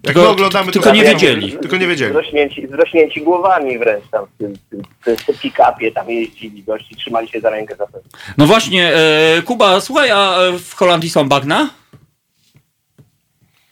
Jak 0.05 0.15
Tylko- 0.15 0.21
my 0.21 0.29
oglądamy, 0.29 0.73
tylko 0.73 0.89
to 0.89 0.95
nie 0.95 1.05
wiedzieli. 1.05 1.53
Tylko 1.53 1.77
nie 1.77 1.87
wiedzieli. 1.87 2.13
Zrośnięci, 2.13 2.67
zrośnięci 2.67 3.23
głowami 3.23 3.79
wręcz 3.79 4.05
tam 4.11 4.27
w 4.27 4.39
tym, 4.39 4.55
tym, 4.71 4.83
tym, 5.05 5.35
pick-upie 5.35 5.93
tam 5.93 6.11
jeździli 6.11 6.63
gości, 6.63 6.97
trzymali 6.97 7.29
się 7.29 7.41
za 7.41 7.51
rękę 7.51 7.77
zapewne. 7.77 8.09
No 8.39 8.47
właśnie, 8.47 8.95
e, 8.95 9.43
Kuba, 9.43 9.81
słuchaj, 9.81 10.11
a 10.11 10.39
e, 10.39 10.59
w 10.59 10.75
Holandii 10.75 11.11
są 11.11 11.29
bagna? 11.29 11.71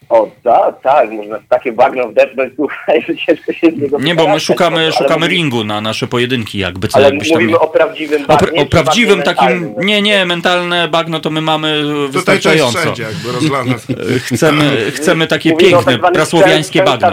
O, 0.08 0.30
tak, 0.44 0.80
tak, 0.82 1.10
można 1.10 1.38
takie 1.48 1.72
bagno 1.72 2.08
wdepnąć, 2.08 2.52
słuchaj, 2.56 3.02
że 3.08 3.16
ciężko 3.16 3.52
się 3.52 3.70
z 3.70 3.76
niego 3.76 3.98
Nie, 4.00 4.14
bo 4.14 4.28
my 4.28 4.40
szukamy, 4.40 4.92
szukamy 4.92 5.26
mówi- 5.26 5.28
ringu 5.36 5.64
na 5.64 5.80
nasze 5.80 6.06
pojedynki, 6.06 6.58
jakby 6.58 6.88
co 6.88 6.96
Ale 6.98 7.04
jakbyś 7.06 7.28
tam... 7.30 7.40
mówimy 7.42 7.58
o 7.58 7.66
prawdziwym 7.66 8.24
O, 8.24 8.26
bagnie, 8.26 8.48
pra- 8.48 8.62
o 8.62 8.66
prawdziwym 8.66 9.22
takim, 9.22 9.48
mentalnym? 9.48 9.86
nie, 9.86 10.02
nie, 10.02 10.26
mentalne 10.26 10.88
bagno 10.88 11.20
to 11.20 11.30
my 11.30 11.40
mamy 11.40 11.82
Tutaj 11.82 12.08
wystarczająco. 12.12 12.78
wszędzie 12.78 13.02
jakby 13.02 13.32
rozlane. 13.32 13.74
Chcemy, 14.34 14.90
chcemy 14.90 15.26
takie 15.26 15.50
Mówimy 15.50 15.70
tak 15.70 15.78
piękne, 15.84 15.98
zwanym 15.98 16.14
prasłowiańskie 16.14 16.82
bagno. 16.82 17.12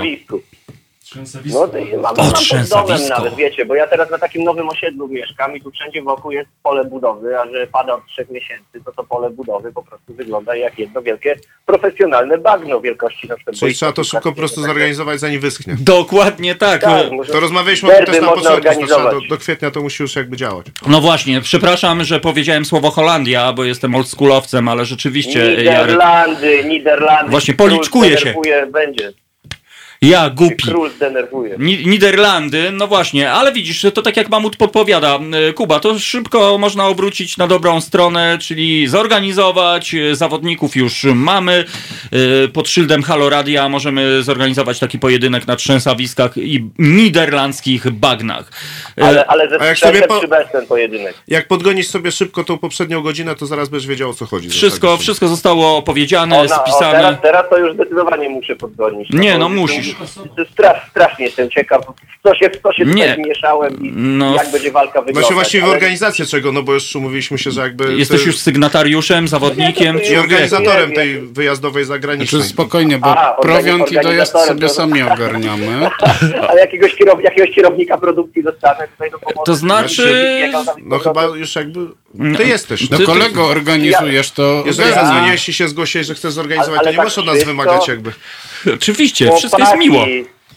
No 1.15 1.67
mam 2.01 2.33
trzęsawisko. 2.33 2.77
pod 2.77 2.87
domem 2.87 3.07
nawet, 3.09 3.35
wiecie, 3.35 3.65
bo 3.65 3.75
ja 3.75 3.87
teraz 3.87 4.11
na 4.11 4.17
takim 4.17 4.43
nowym 4.43 4.69
osiedlu 4.69 5.07
mieszkam 5.07 5.55
i 5.55 5.61
tu 5.61 5.71
wszędzie 5.71 6.01
wokół 6.01 6.31
jest 6.31 6.49
pole 6.63 6.85
budowy, 6.85 7.39
a 7.39 7.45
że 7.45 7.67
pada 7.67 7.93
od 7.93 8.05
trzech 8.05 8.29
miesięcy, 8.29 8.81
to 8.85 8.91
to 8.91 9.03
pole 9.03 9.29
budowy 9.29 9.73
po 9.73 9.83
prostu 9.83 10.13
wygląda 10.13 10.55
jak 10.55 10.79
jedno 10.79 11.01
wielkie 11.01 11.35
profesjonalne 11.65 12.37
bagno 12.37 12.81
wielkości 12.81 13.27
na 13.27 13.35
przykład. 13.35 13.55
Czyli 13.55 13.75
trzeba 13.75 13.91
to 13.91 14.03
szybko 14.03 14.29
po 14.29 14.35
prostu 14.35 14.61
zorganizować 14.61 15.19
zanim 15.19 15.39
wyschnie. 15.41 15.75
Dokładnie 15.79 16.55
tak. 16.55 16.81
Tak, 16.81 17.11
może 17.11 17.31
To 17.31 17.39
rozmawialiśmy 17.39 17.93
o 17.93 17.95
tym 17.95 18.05
też 18.05 18.21
na 18.21 18.27
początku, 18.27 18.87
do, 18.87 19.21
do 19.29 19.37
kwietnia 19.37 19.71
to 19.71 19.81
musi 19.81 20.03
już 20.03 20.15
jakby 20.15 20.37
działać. 20.37 20.65
No 20.87 21.01
właśnie, 21.01 21.41
przepraszam, 21.41 22.03
że 22.03 22.19
powiedziałem 22.19 22.65
słowo 22.65 22.91
Holandia, 22.91 23.53
bo 23.53 23.63
jestem 23.63 23.95
oldschoolowcem, 23.95 24.67
ale 24.67 24.85
rzeczywiście 24.85 25.63
Jarek, 25.63 25.87
Niderlandy, 25.89 26.63
Niderlandy. 26.63 27.31
Właśnie, 27.31 27.53
policzkuje 27.53 28.17
się. 28.17 28.33
Będzie. 28.71 29.24
Ja 30.05 30.29
głupi. 30.29 30.63
Król 30.67 30.89
zdenerwuje. 30.91 31.55
Ni- 31.59 31.85
Niderlandy, 31.87 32.71
no 32.71 32.87
właśnie, 32.87 33.31
ale 33.31 33.51
widzisz, 33.53 33.85
to 33.93 34.01
tak 34.01 34.17
jak 34.17 34.29
Mamut 34.29 34.57
podpowiada, 34.57 35.19
Kuba, 35.55 35.79
to 35.79 35.99
szybko 35.99 36.57
można 36.57 36.87
obrócić 36.87 37.37
na 37.37 37.47
dobrą 37.47 37.81
stronę, 37.81 38.37
czyli 38.41 38.87
zorganizować, 38.87 39.95
zawodników 40.13 40.75
już 40.75 41.03
mamy, 41.03 41.65
y, 42.45 42.47
pod 42.49 42.69
szyldem 42.69 43.03
Halo 43.03 43.29
Radia 43.29 43.69
możemy 43.69 44.23
zorganizować 44.23 44.79
taki 44.79 44.99
pojedynek 44.99 45.47
na 45.47 45.55
trzęsawiskach 45.55 46.37
i 46.37 46.69
niderlandzkich 46.79 47.89
bagnach. 47.91 48.51
Y, 48.99 49.03
Ale, 49.03 49.25
ale 49.27 49.49
ze 49.49 49.61
A 49.61 49.65
jak 49.65 49.77
sobie 49.77 50.01
po- 50.01 50.21
ten 50.51 50.67
pojedynek? 50.67 51.13
Jak 51.27 51.47
podgonisz 51.47 51.87
sobie 51.87 52.11
szybko 52.11 52.43
tą 52.43 52.57
poprzednią 52.57 53.01
godzinę, 53.01 53.35
to 53.35 53.45
zaraz 53.45 53.69
będziesz 53.69 53.87
wiedział 53.89 54.09
o 54.09 54.13
co 54.13 54.25
chodzi. 54.25 54.49
Wszystko, 54.49 54.97
wszystko 54.97 55.27
zostało 55.27 55.77
opowiedziane, 55.77 56.39
O, 56.39 56.43
na, 56.43 56.63
o, 56.63 56.67
spisane. 56.67 56.91
teraz, 56.99 57.21
teraz 57.21 57.49
to 57.49 57.57
już 57.57 57.73
zdecydowanie 57.73 58.29
muszę 58.29 58.55
podgonić. 58.55 59.09
Nie, 59.09 59.37
no 59.37 59.49
musisz. 59.49 59.94
Strasz, 60.51 60.89
strasznie 60.89 61.25
jestem 61.25 61.49
ciekaw, 61.49 61.81
w 61.85 62.23
co 62.23 62.35
się, 62.35 62.49
w 62.49 62.61
co 62.61 62.73
się 62.73 62.85
Nie. 62.85 63.09
tutaj 63.09 63.23
mieszałem 63.29 63.85
i 63.85 63.91
No, 63.95 64.35
jak 64.35 64.51
będzie 64.51 64.71
walka 64.71 64.91
wyglądać. 65.01 65.15
Znaczy 65.15 65.33
właściwie 65.33 65.63
ale- 65.63 65.73
organizację 65.73 66.25
czego, 66.25 66.51
no 66.51 66.63
bo 66.63 66.73
już 66.73 66.95
umówiliśmy 66.95 67.37
się, 67.37 67.51
że 67.51 67.61
jakby... 67.61 67.95
Jesteś 67.97 68.21
ty- 68.21 68.27
już 68.27 68.37
sygnatariuszem, 68.37 69.27
zawodnikiem, 69.27 69.95
Nie, 69.95 70.01
to 70.01 70.13
I 70.13 70.17
organizatorem 70.17 70.89
Nie, 70.89 70.95
tej 70.95 71.13
nie. 71.13 71.19
wyjazdowej 71.21 71.85
zagranicznej. 71.85 72.41
Znaczy 72.41 72.53
spokojnie, 72.53 72.97
bo 72.97 73.17
A, 73.17 73.41
prowiant 73.41 73.91
i 73.91 73.95
dojazd 73.99 74.33
sobie 74.47 74.67
to- 74.67 74.73
sami 74.73 75.01
ogarniamy. 75.03 75.89
Ale 76.49 76.61
jakiegoś, 76.61 76.95
kierow, 76.95 77.23
jakiegoś 77.23 77.55
kierownika 77.55 77.97
produkcji 77.97 78.43
dostanę 78.43 78.87
tutaj 78.87 79.11
do 79.11 79.19
pomocy. 79.19 79.41
To 79.45 79.55
znaczy- 79.55 80.41
i 80.49 80.83
No 80.89 80.99
chyba 80.99 81.23
już 81.23 81.55
jakby... 81.55 81.79
Ty 82.37 82.43
jesteś. 82.43 82.89
No 82.89 82.97
Ty- 82.97 83.05
kolego 83.05 83.45
organizujesz 83.47 84.31
to. 84.31 84.63
Jeżeli 84.65 84.89
Ja- 84.89 85.37
się 85.37 85.67
zgłosiłeś, 85.67 86.07
że 86.07 86.15
chcesz 86.15 86.33
zorganizować, 86.33 86.69
Ale- 86.69 86.77
to 86.77 86.81
ale 86.81 86.91
nie 86.91 86.97
tak 86.97 87.05
możesz 87.05 87.17
od 87.17 87.25
nas 87.25 87.43
wymagać 87.43 87.87
jakby. 87.87 88.11
Oczywiście, 88.73 89.31
wszystko 89.37 89.59
jest 89.59 89.74
Miło. 89.77 90.05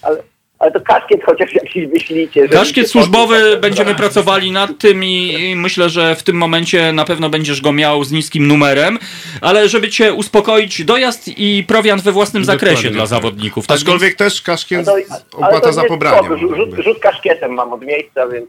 Ale, 0.03 0.23
ale 0.59 0.71
to 0.73 0.81
kaszkiet 0.81 1.21
chociaż 1.27 1.55
jakiś 1.55 1.87
wyślijcie. 1.87 2.41
żeby 2.43 2.55
Kaszkiet 2.55 2.91
służbowy, 2.91 3.41
poczuł. 3.45 3.61
będziemy 3.61 3.95
pracowali 3.95 4.53
nad 4.53 4.79
tym 4.79 5.05
i, 5.05 5.35
i 5.51 5.57
myślę, 5.57 5.89
że 5.91 6.17
w 6.17 6.23
tym 6.23 6.37
momencie 6.37 6.93
na 6.93 7.05
pewno 7.05 7.31
będziesz 7.31 7.61
go 7.61 7.73
miał 7.73 8.05
z 8.05 8.13
niskim 8.13 8.47
numerem, 8.47 8.99
ale 9.41 9.69
żeby 9.69 9.89
cię 9.89 10.13
uspokoić, 10.13 10.85
dojazd 10.85 11.29
i 11.39 11.65
prowiant 11.69 12.03
we 12.03 12.13
własnym 12.13 12.45
zakresie 12.45 12.75
Dokładnie 12.75 12.91
dla 12.91 13.03
tak. 13.03 13.09
zawodników. 13.09 13.67
Tak 13.67 13.77
Aczkolwiek 13.77 14.15
też 14.15 14.43
kaszkiet 14.43 14.87
to- 14.87 14.97
opłata 15.33 15.61
to 15.61 15.73
za 15.73 15.83
nie 15.83 15.89
pobranie. 15.89 16.29
rzut, 16.57 16.75
rzut 16.85 16.99
kaszkietem 16.99 17.53
mam 17.55 17.73
od 17.73 17.83
miejsca, 17.83 18.29
więc 18.29 18.47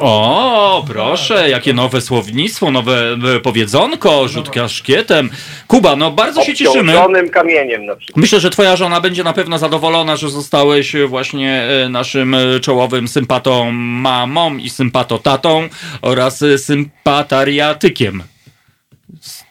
O, 0.00 0.84
proszę, 0.88 1.50
jakie 1.50 1.72
nowe 1.72 2.00
słownictwo, 2.00 2.70
nowe 2.70 3.16
e, 3.36 3.40
powiedzonko, 3.40 4.28
rzut 4.28 4.50
kaszkietem. 4.50 5.30
Kuba, 5.66 5.96
no 5.96 6.10
bardzo 6.10 6.44
się 6.44 6.54
cieszymy. 6.54 6.92
obciążonym 6.92 7.30
kamieniem 7.30 7.86
na 7.86 7.96
przykład. 7.96 8.16
Myślę, 8.16 8.40
że 8.40 8.50
twoja 8.50 8.76
żona 8.76 9.00
będzie 9.00 9.24
na 9.24 9.32
pewno 9.32 9.58
zadowolona, 9.58 10.16
że 10.16 10.30
zostałeś 10.30 10.96
właśnie 11.06 11.62
e, 11.62 11.88
naszym 11.88 12.34
e, 12.34 12.60
czołowym 12.60 13.08
sympatą 13.08 13.72
mamą 13.72 14.56
i 14.56 14.70
sympatotatą 14.70 15.68
oraz 16.02 16.42
e, 16.42 16.58
sympatariatykiem. 16.58 18.22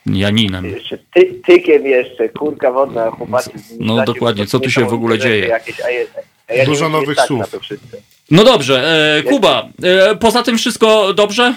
Janinem. 0.05 0.65
Jeszcze 0.65 0.97
ty, 1.13 1.33
tykiem 1.45 1.85
jeszcze, 1.85 2.29
kurka 2.29 2.71
wodna, 2.71 3.11
chłopacy. 3.11 3.51
No 3.79 4.05
dokładnie, 4.05 4.45
co 4.45 4.59
tu 4.59 4.69
się 4.69 4.85
w 4.85 4.93
ogóle 4.93 5.19
dzieje? 5.19 5.47
Jakieś, 5.47 5.79
a 5.79 5.83
a 6.47 6.53
ja 6.53 6.65
Dużo 6.65 6.89
nowych 6.89 7.17
tak 7.17 7.27
słów. 7.27 7.45
No 8.31 8.43
dobrze, 8.43 8.83
e, 9.17 9.23
Kuba, 9.23 9.67
e, 9.83 10.15
poza 10.15 10.43
tym 10.43 10.57
wszystko 10.57 11.13
dobrze? 11.13 11.53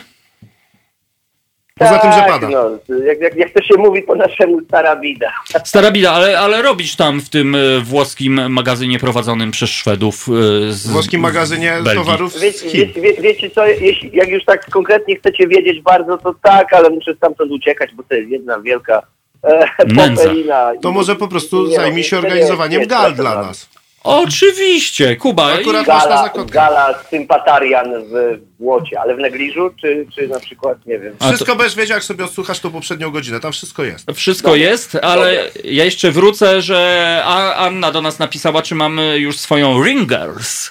Poza 1.78 1.98
tym, 1.98 2.12
że 2.12 2.18
Tak, 2.18 2.28
pada. 2.28 2.48
No, 2.48 2.70
jak, 3.04 3.20
jak, 3.20 3.36
jak 3.36 3.50
to 3.50 3.62
się 3.62 3.74
mówi 3.78 4.02
po 4.02 4.14
naszemu 4.14 4.60
stara 4.60 4.96
bida. 4.96 5.32
Stara 5.64 5.90
bida, 5.90 6.12
ale, 6.12 6.38
ale 6.38 6.62
robisz 6.62 6.96
tam 6.96 7.20
w 7.20 7.28
tym 7.28 7.54
e, 7.54 7.58
włoskim 7.80 8.52
magazynie 8.52 8.98
prowadzonym 8.98 9.50
przez 9.50 9.70
Szwedów 9.70 10.26
e, 10.68 10.72
z 10.72 10.86
włoskim 10.86 11.20
magazynie 11.20 11.70
Belgii. 11.70 12.04
towarów 12.04 12.32
z 12.32 12.40
Wiecie, 12.42 12.70
wie, 12.70 12.86
wie, 12.86 13.22
wiecie 13.22 13.50
co, 13.50 13.66
jeśli, 13.66 14.10
jak 14.12 14.28
już 14.28 14.44
tak 14.44 14.70
konkretnie 14.70 15.16
chcecie 15.16 15.48
wiedzieć 15.48 15.80
bardzo, 15.80 16.18
to 16.18 16.34
tak, 16.42 16.72
ale 16.72 16.90
muszę 16.90 17.14
stamtąd 17.14 17.50
uciekać, 17.52 17.90
bo 17.94 18.02
to 18.02 18.14
jest 18.14 18.30
jedna 18.30 18.60
wielka 18.60 19.02
e, 19.42 19.66
popelina. 19.94 20.72
To 20.82 20.92
może 20.92 21.16
po 21.16 21.28
prostu 21.28 21.66
Nie, 21.66 21.76
zajmij 21.76 22.04
się 22.04 22.16
nie, 22.16 22.22
nie, 22.22 22.28
organizowaniem 22.28 22.80
nie, 22.80 22.86
gal 22.86 23.14
dla 23.14 23.34
nas. 23.42 23.68
Oczywiście, 24.04 25.16
Kuba. 25.16 25.52
Akurat- 25.54 25.82
i- 25.82 25.86
Gala, 25.86 26.32
gala 26.46 26.94
sympatarian 27.10 27.90
w 28.04 28.38
Łocie, 28.58 29.00
ale 29.00 29.14
w 29.14 29.18
negliżu, 29.18 29.70
czy, 29.80 30.06
czy 30.14 30.28
na 30.28 30.40
przykład, 30.40 30.86
nie 30.86 30.98
wiem. 30.98 31.16
Wszystko 31.22 31.56
będziesz 31.56 31.76
wiedział, 31.76 31.96
jak 31.96 32.04
sobie 32.04 32.24
odsłuchasz 32.24 32.60
tą 32.60 32.70
poprzednią 32.70 33.10
godzinę. 33.10 33.40
Tam 33.40 33.52
wszystko 33.52 33.84
jest. 33.84 34.06
Wszystko 34.14 34.56
jest, 34.56 34.94
ale 35.02 35.50
ja 35.64 35.84
jeszcze 35.84 36.10
wrócę, 36.10 36.62
że 36.62 37.22
Anna 37.56 37.92
do 37.92 38.02
nas 38.02 38.18
napisała, 38.18 38.62
czy 38.62 38.74
mamy 38.74 39.18
już 39.18 39.38
swoją 39.38 39.84
ringers. 39.84 40.70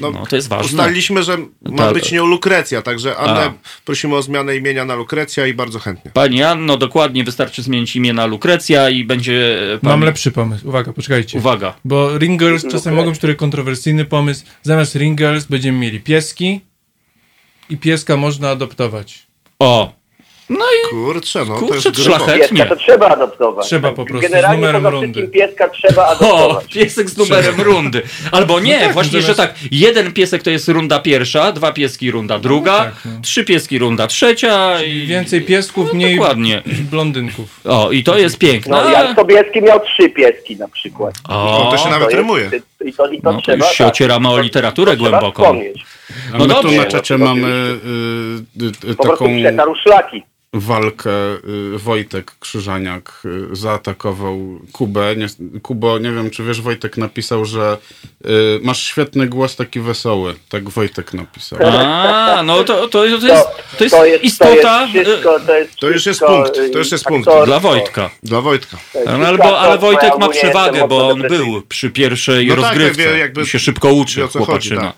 No, 0.00 0.10
No, 0.10 0.26
to 0.26 0.36
jest 0.36 0.48
ważne. 0.48 0.66
Ustaliliśmy, 0.66 1.22
że 1.22 1.38
ma 1.62 1.92
być 1.92 2.12
nią 2.12 2.26
Lukrecja, 2.26 2.82
także 2.82 3.16
Annę 3.16 3.40
A. 3.40 3.52
prosimy 3.84 4.16
o 4.16 4.22
zmianę 4.22 4.56
imienia 4.56 4.84
na 4.84 4.94
Lukrecja 4.94 5.46
i 5.46 5.54
bardzo 5.54 5.78
chętnie. 5.78 6.10
Pani 6.14 6.42
Anno, 6.42 6.76
dokładnie 6.76 7.24
wystarczy 7.24 7.62
zmienić 7.62 7.96
imię 7.96 8.12
na 8.12 8.26
Lukrecja 8.26 8.90
i 8.90 9.04
będzie 9.04 9.58
pani... 9.82 9.90
Mam 9.90 10.00
lepszy 10.00 10.30
pomysł. 10.30 10.68
Uwaga, 10.68 10.92
poczekajcie. 10.92 11.38
Uwaga. 11.38 11.74
Bo 11.84 12.18
Ringers 12.18 12.66
czasem 12.70 12.94
mogą 12.94 13.10
być 13.10 13.20
trochę 13.20 13.34
kontrowersyjny 13.34 14.04
pomysł. 14.04 14.44
Zamiast 14.62 14.94
Ringers 14.94 15.44
będziemy 15.44 15.78
mieli 15.78 16.00
pieski 16.00 16.60
i 17.70 17.76
pieska 17.76 18.16
można 18.16 18.50
adoptować. 18.50 19.26
O, 19.58 19.99
no 20.50 20.64
i 20.64 20.90
Kurczę, 20.90 21.38
no 21.38 21.54
to 21.54 21.60
Kurczę, 21.60 21.74
jest 21.74 21.90
grubo. 22.02 22.02
szlachetnie. 22.24 22.58
Pieska 22.58 22.74
to 22.74 22.76
trzeba 22.76 23.08
adoptować. 23.08 23.66
Trzeba 23.66 23.92
po 23.92 24.04
prostu, 24.04 24.28
z 24.28 24.30
Generalnie 24.30 24.56
numerem 24.56 24.82
poza 24.82 24.90
rundy. 24.90 25.28
pieska 25.28 25.68
trzeba 25.68 26.02
O, 26.08 26.10
adoptować. 26.10 26.66
piesek 26.74 27.10
z 27.10 27.16
numerem 27.16 27.60
rundy. 27.60 28.02
Albo 28.32 28.60
nie, 28.60 28.78
tak, 28.80 28.92
właśnie, 28.92 29.20
że 29.22 29.34
tak, 29.34 29.54
jeden 29.70 30.12
piesek 30.12 30.42
to 30.42 30.50
jest 30.50 30.68
runda 30.68 30.98
pierwsza, 30.98 31.52
dwa 31.52 31.72
pieski 31.72 32.10
runda 32.10 32.38
druga, 32.38 32.78
tak, 32.78 32.94
no. 33.04 33.10
trzy 33.22 33.44
pieski 33.44 33.78
runda 33.78 34.06
trzecia 34.06 34.82
i... 34.82 35.06
Więcej 35.06 35.42
piesków, 35.42 35.88
No, 35.88 35.94
mniej 35.94 36.16
dokładnie. 36.16 36.62
blondynków. 36.90 37.60
O, 37.64 37.90
i 37.90 38.04
to 38.04 38.18
jest 38.18 38.38
piękne. 38.38 38.82
No, 38.84 38.90
Jan 38.90 39.14
Sobieski 39.16 39.62
miał 39.62 39.80
trzy 39.80 40.08
pieski 40.10 40.56
na 40.56 40.68
przykład. 40.68 41.14
O, 41.28 41.60
No, 41.64 41.70
to 41.70 41.78
się 41.78 41.84
nawet 41.90 42.00
To 42.10 42.10
jest- 42.10 42.16
rymuje. 42.16 42.50
I 42.84 42.92
to, 42.92 43.06
i 43.10 43.20
to 43.20 43.32
No 43.32 43.34
to 43.34 43.42
trzeba, 43.42 43.66
już 43.66 43.76
się 43.76 43.84
tak, 43.84 43.92
ocieramy 43.92 44.28
o 44.28 44.32
to- 44.36 44.40
literaturę 44.42 44.92
to 44.96 45.02
trzeba 45.02 45.10
głęboką. 45.20 45.60
No 46.32 46.38
my 46.38 46.54
tu 46.54 46.62
dobrze, 46.62 46.76
na 46.78 46.84
no 46.84 46.90
czacie 46.90 47.18
to 47.18 47.24
mamy 47.24 47.48
y, 47.48 48.90
y, 48.90 48.94
Po 48.96 49.02
prostu 49.04 49.24
taką 49.26 49.38
przetarł 49.40 49.74
szlaki. 49.74 50.22
Walkę. 50.52 51.10
Y, 51.74 51.78
Wojtek 51.78 52.32
Krzyżaniak 52.40 53.22
y, 53.52 53.56
zaatakował 53.56 54.38
Kubę. 54.72 55.16
Nie, 55.16 55.26
Kubo, 55.62 55.98
nie 55.98 56.12
wiem, 56.12 56.30
czy 56.30 56.44
wiesz, 56.44 56.60
Wojtek 56.60 56.96
napisał, 56.96 57.44
że 57.44 57.78
y, 58.26 58.28
masz 58.62 58.82
świetny 58.82 59.26
głos, 59.26 59.56
taki 59.56 59.80
wesoły. 59.80 60.34
Tak 60.48 60.68
Wojtek 60.70 61.14
napisał. 61.14 61.58
A, 61.66 62.42
no 62.44 62.64
to, 62.64 62.74
to, 62.76 62.88
to, 62.88 63.04
jest, 63.04 63.26
to 63.78 63.84
jest 63.84 63.96
to 63.96 64.04
jest, 64.06 64.24
istota 64.24 64.88
to 64.92 64.98
jest 64.98 65.08
wszystko, 65.10 65.40
to 65.40 65.54
jest 65.56 65.76
To 65.76 65.88
już 65.88 66.06
jest 66.06 66.20
punkt, 66.20 66.54
to 66.72 66.78
już 66.78 66.92
jest 66.92 67.04
punkt. 67.04 67.28
dla 67.44 67.60
Wojtka. 67.60 68.10
Dla 68.22 68.40
Wojtka. 68.40 68.76
To 68.92 68.98
jest 68.98 69.10
No, 69.18 69.26
albo, 69.26 69.58
ale 69.60 69.78
Wojtek 69.78 70.18
ma 70.18 70.28
przewagę, 70.28 70.88
bo 70.88 71.08
on 71.08 71.22
był 71.22 71.62
przy 71.68 71.90
pierwszej 71.90 72.46
No 72.46 72.54
tak, 72.56 72.64
rozgrywce 72.64 73.12
wie, 73.12 73.18
jakby- 73.18 73.46
się 73.46 73.58
szybko 73.58 73.92
uczy, 73.92 74.14
co 74.14 74.26
chodzi, 74.26 74.36
chłopaczyna. 74.46 74.80
tak. 74.82 74.92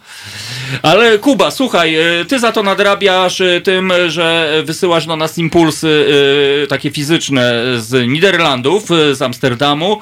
Ale 0.82 1.18
Kuba, 1.18 1.50
słuchaj, 1.50 1.96
ty 2.28 2.38
za 2.38 2.52
to 2.52 2.62
nadrabiasz 2.62 3.42
tym, 3.64 3.92
że 4.08 4.52
wysyłasz 4.64 5.06
do 5.06 5.16
nas 5.16 5.38
impulsy 5.42 5.88
y, 6.64 6.66
takie 6.66 6.90
fizyczne 6.90 7.52
z 7.76 8.08
Niderlandów, 8.08 8.90
y, 8.90 9.14
z 9.14 9.22
Amsterdamu. 9.22 10.00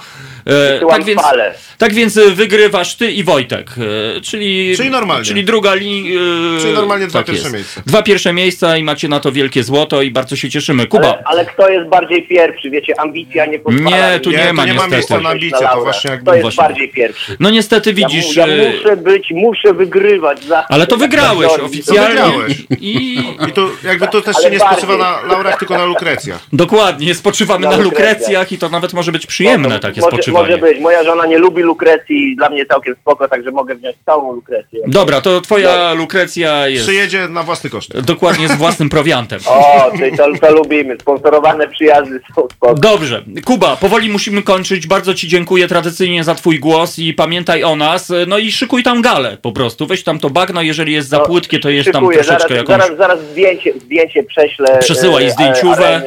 Y, 0.80 0.86
Tak 0.88 1.04
więc, 1.04 1.22
fale. 1.22 1.54
tak 1.78 1.94
więc 1.94 2.18
wygrywasz 2.34 2.94
ty 2.94 3.10
i 3.10 3.24
Wojtek, 3.24 3.70
y, 4.16 4.20
czyli, 4.20 4.76
Czyli 4.76 4.90
normalnie. 4.90 5.24
Czyli 5.24 5.44
druga 5.44 5.74
li, 5.74 6.16
y, 6.58 6.60
Czyli 6.60 6.72
normalnie 6.74 7.06
dwa 7.06 7.18
tak 7.18 7.26
pierwsze 7.26 7.42
jest. 7.42 7.54
miejsca. 7.54 7.82
Dwa 7.86 8.02
pierwsze 8.02 8.32
miejsca 8.32 8.76
i 8.76 8.82
macie 8.82 9.08
na 9.08 9.20
to 9.20 9.32
wielkie 9.32 9.64
złoto 9.64 10.02
i 10.02 10.10
bardzo 10.10 10.36
się 10.36 10.50
cieszymy. 10.50 10.86
Kuba, 10.86 11.02
Ale, 11.08 11.22
ale 11.24 11.44
kto 11.46 11.68
jest 11.68 11.88
bardziej 11.88 12.26
pierwszy? 12.28 12.70
Wiecie, 12.70 13.00
ambicja 13.00 13.46
nie 13.46 13.58
pozwala. 13.58 14.12
Nie, 14.12 14.20
tu 14.20 14.30
nie 14.30 14.36
Nie, 14.36 14.52
ma 14.52 14.62
tu 14.62 14.68
nie 14.68 14.74
ma 14.74 14.86
miejsca 14.88 15.20
na 15.20 15.28
ambicje, 15.30 15.68
to 15.72 15.80
właśnie 15.80 16.10
jakby... 16.10 16.24
Kto 16.24 16.34
jest 16.34 16.42
Właśnie. 16.42 16.62
bardziej 16.64 16.88
pierwszy? 16.88 17.36
no 17.40 17.50
niestety 17.50 17.90
Ja, 17.90 17.96
widzisz... 17.96 18.26
mu, 18.26 18.32
ja 18.40 18.46
y, 18.46 18.72
muszę 18.76 18.96
być, 18.96 19.26
muszę 19.30 19.74
wygrywać. 19.74 20.44
Za, 20.44 20.66
Ale 20.68 20.86
to 20.86 20.96
wygrałeś 20.96 21.48
oficjalnie. 21.52 22.08
wygrałeś. 22.08 22.54
I, 22.80 23.18
I 23.48 23.52
tu 23.52 23.68
jakby 23.84 24.08
to 24.08 24.20
też 24.20 24.36
Ale 24.36 24.44
się 24.44 24.50
nie 24.50 24.60
spoczywa 24.60 24.96
na 24.96 25.29
laurach, 25.30 25.58
tylko 25.58 25.78
na 25.78 25.84
Lukrecjach. 25.84 26.40
Dokładnie, 26.52 27.14
spoczywamy 27.14 27.64
na, 27.66 27.70
Na 27.70 27.76
lukrecjach. 27.76 28.10
lukrecjach 28.16 28.52
i 28.52 28.58
to 28.58 28.68
nawet 28.68 28.92
może 28.92 29.12
być 29.12 29.26
przyjemne 29.26 29.68
No, 29.68 29.78
takie 29.78 30.00
może, 30.00 30.10
spoczywanie. 30.16 30.46
Może 30.48 30.58
być. 30.58 30.80
Moja 30.80 31.04
żona 31.04 31.26
nie 31.26 31.38
lubi 31.38 31.62
lukrecji 31.62 32.32
i 32.32 32.36
dla 32.36 32.50
mnie 32.50 32.66
całkiem 32.66 32.94
spoko, 33.00 33.28
także 33.28 33.50
mogę 33.50 33.74
wziąć 33.74 33.96
całą 34.06 34.32
lukrecję. 34.32 34.80
Dobra, 34.86 35.20
to 35.20 35.40
twoja 35.40 35.92
lukrecja 35.92 36.68
jest 36.68 36.84
Przyjedzie 36.84 37.28
na 37.28 37.42
własny 37.42 37.70
koszt. 37.70 38.00
dokładnie 38.00 38.48
z 38.48 38.54
własnym 38.56 38.88
prowiantem. 38.88 39.40
O, 39.46 39.90
czyli 39.98 40.16
to, 40.16 40.26
to 40.40 40.52
lubimy. 40.54 40.96
Sponsorowane 41.00 41.68
przyjazdy 41.68 42.20
są 42.36 42.48
spoko. 42.52 42.74
Dobrze, 42.74 43.24
Kuba, 43.44 43.76
powoli 43.76 44.08
musimy 44.10 44.42
kończyć. 44.42 44.86
Bardzo 44.86 45.14
Ci 45.14 45.28
dziękuję 45.28 45.68
tradycyjnie 45.68 46.24
za 46.24 46.34
Twój 46.34 46.58
głos 46.60 46.98
i 46.98 47.14
pamiętaj 47.14 47.64
o 47.64 47.76
nas. 47.76 48.12
No 48.26 48.38
i 48.38 48.52
szykuj 48.52 48.82
tam 48.82 49.02
galę 49.02 49.36
po 49.42 49.52
prostu. 49.52 49.86
Weź 49.86 50.02
tam 50.04 50.18
to 50.18 50.30
bagno, 50.30 50.62
jeżeli 50.62 50.92
jest 50.92 51.08
za 51.08 51.18
No, 51.18 51.26
płytkie, 51.26 51.58
to 51.58 51.70
jest 51.70 51.92
tam 51.92 52.04
troszeczkę 52.04 52.24
zaraz, 52.38 52.50
jakąś... 52.50 52.68
zaraz, 52.68 52.96
zaraz 52.98 53.20
zdjęcie, 53.32 53.72
zdjęcie 53.80 54.22
prześlę. 54.22 54.78
Przesyłaj 54.80 55.19
e, 55.26 55.30
zdjęciówę. 55.30 56.02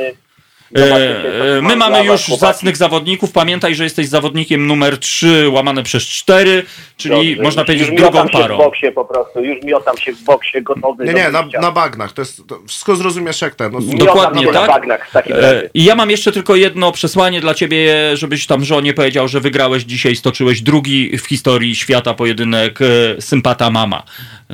E, 0.77 1.57
e, 1.57 1.61
My 1.61 1.76
mamy 1.76 2.06
już 2.06 2.22
zacnych 2.22 2.77
zawodników. 2.77 3.31
Pamiętaj, 3.31 3.76
że 3.76 3.84
jesteś 3.84 4.07
zawodnikiem 4.07 4.68
numer 4.68 4.98
3 4.98 5.49
łamane 5.49 5.84
przez 5.84 6.03
4, 6.03 6.64
czyli 6.98 7.30
Dobrze, 7.30 7.44
można 7.44 7.61
już- 7.61 7.68
powiedzieć 7.68 7.88
już 7.88 7.98
drugą 7.98 8.30
parą. 8.30 8.56
w 8.56 8.57
boksie 8.57 8.91
po 8.95 9.06
prostu. 9.06 9.40
Już 9.40 9.64
miotam 9.64 9.98
się 9.98 10.14
w 10.14 10.23
boksie, 10.23 10.61
gotowy 10.61 11.06
Nie, 11.06 11.14
nie, 11.14 11.30
na, 11.30 11.44
na 11.61 11.72
bagnach. 11.72 12.14
To 12.14 12.22
jest, 12.22 12.48
to 12.48 12.60
wszystko 12.68 12.95
zrozumiesz 12.95 13.41
jak 13.41 13.56
ten. 13.56 13.72
No, 13.72 13.80
Dokładnie 13.98 14.45
tak. 14.45 14.53
na 14.53 14.68
bagnach 14.68 15.10
w 15.10 15.11
takim 15.11 15.35
razie. 15.35 15.69
I 15.73 15.84
ja 15.84 15.95
mam 15.95 16.11
jeszcze 16.11 16.31
tylko 16.31 16.56
jedno 16.56 16.91
przesłanie 16.91 17.41
dla 17.41 17.53
ciebie, 17.53 17.94
żebyś 18.18 18.48
tam 18.48 18.65
żonie 18.65 18.94
powiedział, 18.94 19.27
że 19.27 19.40
wygrałeś 19.40 19.84
dzisiaj, 19.84 20.15
stoczyłeś 20.15 20.61
drugi 20.61 21.18
w 21.18 21.26
historii 21.27 21.76
świata 21.76 22.14
pojedynek 22.14 22.80
Sympata 23.19 23.69
Mama. 23.69 24.03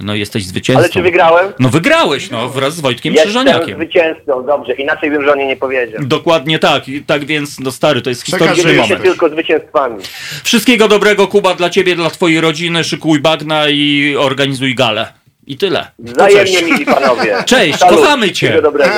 No 0.01 0.15
jesteś 0.15 0.45
zwycięzcą. 0.45 0.79
Ale 0.79 0.89
czy 0.89 1.01
wygrałem? 1.01 1.53
No 1.59 1.69
wygrałeś, 1.69 2.29
no, 2.29 2.49
wraz 2.49 2.75
z 2.75 2.79
Wojtkiem 2.79 3.13
Jestem 3.13 3.29
Krzyżaniakiem. 3.29 3.75
zwycięzcą, 3.75 4.45
dobrze. 4.45 4.73
Inaczej 4.73 5.11
bym 5.11 5.25
żonie 5.25 5.47
nie 5.47 5.55
powiedział. 5.57 6.01
Dokładnie 6.03 6.59
tak, 6.59 6.87
I 6.87 7.01
tak 7.01 7.25
więc, 7.25 7.59
no 7.59 7.71
stary, 7.71 8.01
to 8.01 8.09
jest 8.09 8.23
historyczny 8.25 8.55
Dzielę 8.63 8.73
się 8.73 8.79
moment. 8.81 9.01
tylko 9.03 9.29
zwycięstwami. 9.29 9.95
Wszystkiego 10.43 10.87
dobrego, 10.87 11.27
Kuba, 11.27 11.55
dla 11.55 11.69
ciebie, 11.69 11.95
dla 11.95 12.09
twojej 12.09 12.41
rodziny, 12.41 12.83
szykuj 12.83 13.19
bagna 13.19 13.69
i 13.69 14.15
organizuj 14.19 14.75
galę. 14.75 15.13
I 15.47 15.57
tyle. 15.57 15.91
Wzajemnie, 15.99 16.61
mili 16.61 16.85
panowie. 16.85 17.35
Cześć, 17.45 17.79
Salut. 17.79 17.95
kochamy 17.99 18.25
cię. 18.31 18.31
Wszystkiego 18.33 18.61
dobrego. 18.61 18.93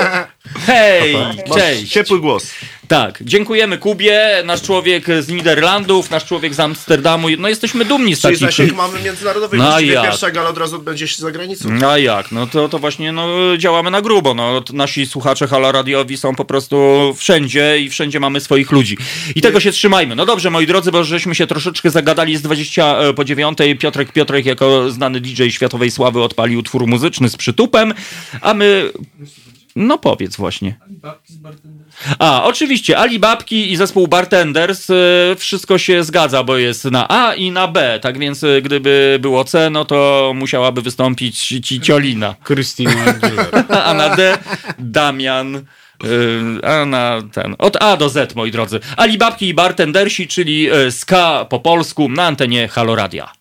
Hej, 0.66 1.14
Masz 1.48 1.58
cześć. 1.58 1.92
ciepły 1.92 2.20
głos. 2.20 2.54
Tak, 2.92 3.20
dziękujemy 3.22 3.78
Kubie, 3.78 4.44
nasz 4.46 4.62
człowiek 4.62 5.06
z 5.20 5.28
Niderlandów, 5.28 6.10
nasz 6.10 6.26
człowiek 6.26 6.54
z 6.54 6.60
Amsterdamu. 6.60 7.28
No 7.38 7.50
jesteśmy 7.50 7.86
dumni 7.86 8.16
z 8.16 8.22
Czyli 8.22 8.34
takich... 8.34 8.48
zasięg 8.48 8.76
mamy 8.76 9.02
międzynarodowy. 9.02 9.58
No 9.58 9.80
jak? 9.80 10.04
pierwsza 10.04 10.32
gala 10.32 10.50
od 10.50 10.58
razu 10.58 10.76
odbędzie 10.76 11.08
się 11.08 11.22
za 11.22 11.32
granicą. 11.32 11.70
No 11.70 11.92
a 11.92 11.98
jak? 11.98 12.32
No 12.32 12.48
to, 12.48 12.70
to 12.70 12.80
właśnie 12.80 13.12
no, 13.12 13.28
działamy 13.58 13.92
na 13.92 14.02
grubo. 14.02 14.34
No, 14.34 14.64
nasi 14.74 15.06
słuchacze 15.06 15.48
Halo 15.48 15.72
Radiowi 15.72 16.18
są 16.18 16.36
po 16.36 16.46
prostu 16.46 16.78
wszędzie 17.18 17.80
i 17.80 17.90
wszędzie 17.90 18.20
mamy 18.20 18.40
swoich 18.40 18.72
ludzi. 18.72 18.98
I 19.36 19.42
tego 19.42 19.60
się 19.60 19.72
trzymajmy. 19.72 20.16
No 20.16 20.26
dobrze, 20.26 20.50
moi 20.50 20.68
drodzy, 20.68 20.92
bo 20.92 21.04
żeśmy 21.04 21.36
się 21.36 21.48
troszeczkę 21.48 21.90
zagadali 21.90 22.38
z 22.38 22.42
20 22.42 22.96
po 23.16 23.24
9. 23.26 23.58
Piotrek 23.80 24.12
Piotrek 24.12 24.46
jako 24.46 24.92
znany 24.92 25.20
DJ 25.20 25.50
światowej 25.50 25.92
sławy 25.92 26.24
odpalił 26.24 26.60
utwór 26.60 26.88
muzyczny 26.88 27.30
z 27.30 27.38
przytupem, 27.38 27.94
a 28.42 28.54
my... 28.54 28.92
No 29.76 29.98
powiedz 29.98 30.36
właśnie. 30.38 30.76
A, 32.20 32.44
oczywiście, 32.44 32.98
Ali 32.98 33.20
Babki 33.20 33.72
i 33.72 33.78
zespół 33.78 34.08
Bartenders, 34.08 34.90
y, 34.90 35.36
wszystko 35.38 35.78
się 35.78 36.04
zgadza, 36.04 36.44
bo 36.44 36.58
jest 36.58 36.86
na 36.86 37.10
A 37.10 37.34
i 37.34 37.52
na 37.52 37.68
B, 37.68 38.00
tak 38.02 38.20
więc 38.20 38.44
y, 38.44 38.62
gdyby 38.62 39.18
było 39.22 39.44
C, 39.44 39.70
no 39.70 39.86
to 39.86 40.32
musiałaby 40.36 40.82
wystąpić 40.82 41.48
ci 41.64 41.82
Ciolina. 41.82 42.36
Krystyna. 42.44 43.06
A 43.86 43.94
na 43.94 44.16
D 44.16 44.38
Damian, 44.80 45.56
y, 45.56 45.62
a 46.64 46.86
na 46.86 47.22
ten, 47.34 47.56
od 47.58 47.84
A 47.84 47.98
do 47.98 48.10
Z, 48.10 48.36
moi 48.36 48.52
drodzy. 48.52 48.80
Ali 48.98 49.18
Babki 49.18 49.48
i 49.48 49.54
Bartendersi, 49.54 50.28
czyli 50.28 50.70
ska 50.90 51.46
po 51.50 51.60
polsku 51.60 52.10
na 52.10 52.26
antenie 52.26 52.68
Haloradia. 52.68 53.41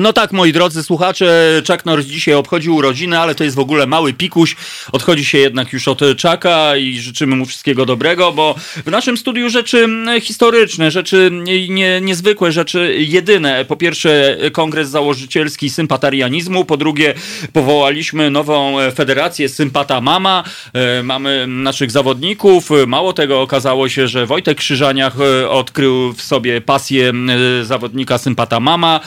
No 0.00 0.12
tak, 0.12 0.32
moi 0.32 0.52
drodzy 0.52 0.82
słuchacze, 0.82 1.62
Chuck 1.66 1.84
Norris 1.84 2.06
dzisiaj 2.06 2.34
obchodził 2.34 2.76
urodziny, 2.76 3.18
ale 3.18 3.34
to 3.34 3.44
jest 3.44 3.56
w 3.56 3.60
ogóle 3.60 3.86
mały 3.86 4.12
pikuś. 4.12 4.56
Odchodzi 4.92 5.24
się 5.24 5.38
jednak 5.38 5.72
już 5.72 5.88
od 5.88 6.00
Chucka 6.00 6.76
i 6.76 6.98
życzymy 6.98 7.36
mu 7.36 7.46
wszystkiego 7.46 7.86
dobrego, 7.86 8.32
bo 8.32 8.54
w 8.86 8.90
naszym 8.90 9.16
studiu 9.16 9.50
rzeczy 9.50 9.78
mm, 9.78 10.20
historyczne, 10.20 10.90
rzeczy 10.90 11.30
nie, 11.68 12.00
niezwykłe, 12.00 12.52
rzeczy 12.52 12.96
jedyne. 12.98 13.64
Po 13.64 13.76
pierwsze 13.76 14.36
kongres 14.52 14.88
założycielski 14.88 15.70
sympatarianizmu, 15.70 16.64
po 16.64 16.76
drugie 16.76 17.14
powołaliśmy 17.52 18.30
nową 18.30 18.76
federację 18.94 19.48
Sympata 19.48 20.00
Mama. 20.00 20.44
E, 20.72 21.02
Mamy 21.02 21.46
naszych 21.46 21.90
zawodników. 21.90 22.68
Mało 22.86 23.12
tego, 23.12 23.40
okazało 23.40 23.88
się, 23.88 24.08
że 24.08 24.26
Wojtek 24.26 24.58
Krzyżaniach 24.58 25.14
e, 25.20 25.50
odkrył 25.50 26.12
w 26.12 26.22
sobie 26.22 26.60
pasję 26.60 27.12
e, 27.60 27.64
zawodnika 27.64 28.18
Sympata 28.18 28.60
Mama. 28.60 29.00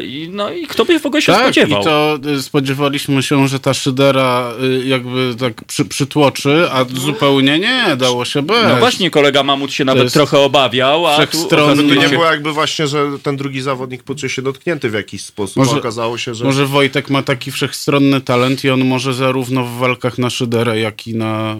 I- 0.00 0.28
No 0.32 0.52
i 0.52 0.66
kto 0.66 0.84
by 0.84 1.00
w 1.00 1.06
ogóle 1.06 1.22
się 1.22 1.32
tak, 1.32 1.42
spodziewał? 1.42 1.80
i 1.80 1.84
to 1.84 2.18
y, 2.36 2.42
spodziewaliśmy 2.42 3.22
się, 3.22 3.48
że 3.48 3.60
ta 3.60 3.74
szydera 3.74 4.52
y, 4.82 4.86
jakby 4.86 5.34
tak 5.38 5.64
przy, 5.64 5.84
przytłoczy, 5.84 6.68
a 6.72 6.84
zupełnie 6.84 7.58
nie, 7.58 7.96
dało 7.96 8.24
się 8.24 8.42
bez. 8.42 8.64
No 8.68 8.76
właśnie, 8.76 9.10
kolega 9.10 9.42
Mamut 9.42 9.72
się 9.72 9.84
nawet 9.84 10.12
trochę 10.12 10.38
obawiał, 10.38 11.06
a 11.06 11.26
tu 11.26 11.46
okazuje 11.46 11.96
nie 11.96 12.02
się... 12.02 12.08
było 12.08 12.24
jakby 12.24 12.52
właśnie, 12.52 12.86
że 12.86 13.06
ten 13.22 13.36
drugi 13.36 13.60
zawodnik 13.60 14.02
poczuje 14.02 14.30
się 14.30 14.42
dotknięty 14.42 14.90
w 14.90 14.94
jakiś 14.94 15.24
sposób. 15.24 15.56
Może- 15.56 15.76
okazało 15.78 16.18
się, 16.18 16.34
że... 16.34 16.44
Może 16.44 16.66
Wojtek 16.66 17.10
ma 17.10 17.22
taki 17.22 17.50
wszechstronny 17.52 18.20
talent 18.20 18.64
i 18.64 18.70
on 18.70 18.84
może 18.84 19.14
zarówno 19.14 19.64
w 19.64 19.70
walkach 19.78 20.18
na 20.18 20.30
szyderę, 20.30 20.80
jak 20.80 21.06
i 21.06 21.14
na... 21.14 21.56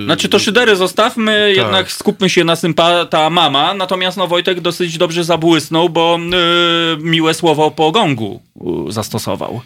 y, 0.00 0.04
Znaczy 0.04 0.28
to 0.28 0.38
szydery 0.38 0.76
zostawmy, 0.76 1.46
Tak. 1.48 1.56
jednak 1.56 1.92
skupmy 1.92 2.30
się 2.30 2.44
na 2.44 2.56
sympata 2.56 3.30
mama, 3.30 3.74
natomiast 3.74 4.16
no 4.16 4.26
Wojtek 4.26 4.60
dosyć 4.60 4.98
dobrze 4.98 5.24
zabłysnął, 5.24 5.88
bo 5.88 6.18
y, 6.18 7.02
miłe 7.02 7.34
słowo 7.34 7.70
po 7.76 7.92
gongu 7.92 8.40
zastosował. 8.88 9.60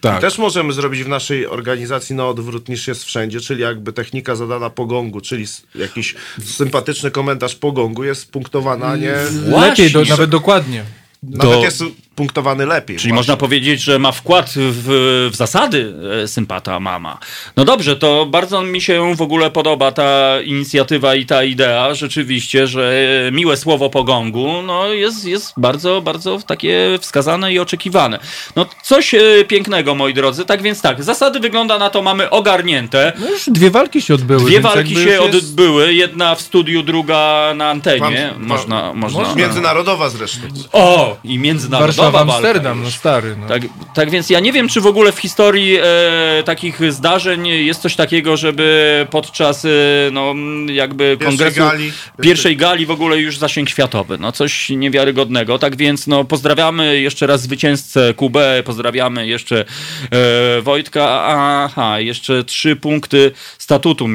tak. 0.00 0.20
Też 0.20 0.38
możemy 0.38 0.72
zrobić 0.72 1.04
w 1.04 1.08
naszej 1.08 1.46
organizacji 1.46 2.16
na 2.16 2.26
odwrót 2.28 2.68
niż 2.68 2.88
jest 2.88 3.04
wszędzie, 3.04 3.40
czyli 3.40 3.62
jakby 3.62 3.92
technika 3.92 4.36
zadana 4.36 4.70
po 4.70 4.86
gongu, 4.86 5.20
czyli 5.20 5.44
jakiś 5.74 6.14
sympatyczny 6.44 7.10
komentarz 7.10 7.54
po 7.54 7.72
gongu 7.72 8.04
jest 8.04 8.32
punktowana, 8.32 8.86
a 8.86 8.96
nie... 8.96 9.12
Lepiej, 9.46 9.90
do, 9.90 9.98
Właśnie. 9.98 10.10
nawet 10.10 10.30
dokładnie. 10.30 10.84
Nawet 11.22 11.58
To- 11.58 11.64
jest 11.64 11.84
punktowany 12.14 12.66
lepiej. 12.66 12.96
Czyli 12.96 13.08
właśnie. 13.08 13.16
można 13.16 13.36
powiedzieć, 13.36 13.82
że 13.82 13.98
ma 13.98 14.12
wkład 14.12 14.52
w, 14.56 15.30
w 15.32 15.36
zasady 15.36 15.94
e, 16.22 16.28
sympata 16.28 16.80
mama. 16.80 17.18
No 17.56 17.64
dobrze, 17.64 17.96
to 17.96 18.26
bardzo 18.26 18.62
mi 18.62 18.80
się 18.80 19.14
w 19.16 19.22
ogóle 19.22 19.50
podoba 19.50 19.92
ta 19.92 20.40
inicjatywa 20.40 21.14
i 21.14 21.26
ta 21.26 21.44
idea, 21.44 21.94
rzeczywiście, 21.94 22.66
że 22.66 22.92
miłe 23.32 23.56
słowo 23.56 23.90
po 23.90 24.04
gongu 24.04 24.62
no 24.62 24.86
jest, 24.92 25.24
jest 25.24 25.52
bardzo, 25.56 26.00
bardzo 26.02 26.38
takie 26.46 26.98
wskazane 27.00 27.52
i 27.52 27.58
oczekiwane. 27.58 28.18
No 28.56 28.66
coś 28.82 29.14
e, 29.14 29.20
pięknego, 29.48 29.94
moi 29.94 30.14
drodzy. 30.14 30.44
Tak 30.44 30.62
więc 30.62 30.82
tak, 30.82 31.04
zasady 31.04 31.40
wygląda 31.40 31.78
na 31.78 31.90
to 31.90 32.02
mamy 32.02 32.30
ogarnięte. 32.30 33.12
No 33.18 33.30
już 33.30 33.42
dwie 33.46 33.70
walki 33.70 34.02
się 34.02 34.14
odbyły. 34.14 34.44
Dwie 34.44 34.60
walki 34.60 34.94
się 34.94 35.00
jest- 35.00 35.22
odbyły, 35.34 35.94
jedna 35.94 36.34
w 36.34 36.40
studiu, 36.40 36.82
druga 36.82 37.52
na 37.56 37.70
antenie. 37.70 38.30
Wam- 38.32 38.46
Można, 38.46 38.92
można. 38.94 39.34
Międzynarodowa 39.34 40.08
zresztą. 40.08 40.40
O! 40.72 41.16
I 41.24 41.38
międzynarodowa 41.38 42.01
Warszawa, 42.10 42.24
walka 42.24 42.34
Amsterdam, 42.48 42.78
no 42.78 42.84
już. 42.84 42.94
stary. 42.94 43.36
No. 43.40 43.46
Tak, 43.46 43.62
tak 43.94 44.10
więc 44.10 44.30
ja 44.30 44.40
nie 44.40 44.52
wiem, 44.52 44.68
czy 44.68 44.80
w 44.80 44.86
ogóle 44.86 45.12
w 45.12 45.18
historii 45.18 45.78
e, 45.82 46.42
takich 46.44 46.92
zdarzeń 46.92 47.46
jest 47.46 47.82
coś 47.82 47.96
takiego, 47.96 48.36
żeby 48.36 49.06
podczas 49.10 49.64
e, 49.64 49.68
no, 50.12 50.34
jakby 50.66 51.16
Pierwszej 51.16 51.38
kongresu 51.38 51.60
gali. 51.60 51.92
pierwszej 52.22 52.56
gali 52.56 52.86
w 52.86 52.90
ogóle 52.90 53.18
już 53.18 53.38
zasięg 53.38 53.68
światowy. 53.68 54.18
No 54.18 54.32
coś 54.32 54.68
niewiarygodnego. 54.70 55.58
Tak 55.58 55.76
więc 55.76 56.06
no, 56.06 56.24
pozdrawiamy 56.24 57.00
jeszcze 57.00 57.26
raz 57.26 57.42
zwycięzcę 57.42 58.14
Kubę, 58.14 58.62
pozdrawiamy 58.64 59.26
jeszcze 59.26 59.64
e, 60.10 60.62
Wojtka. 60.62 61.24
Aha, 61.26 62.00
jeszcze 62.00 62.44
trzy 62.44 62.76
punkty 62.76 63.30
statutu 63.58 64.08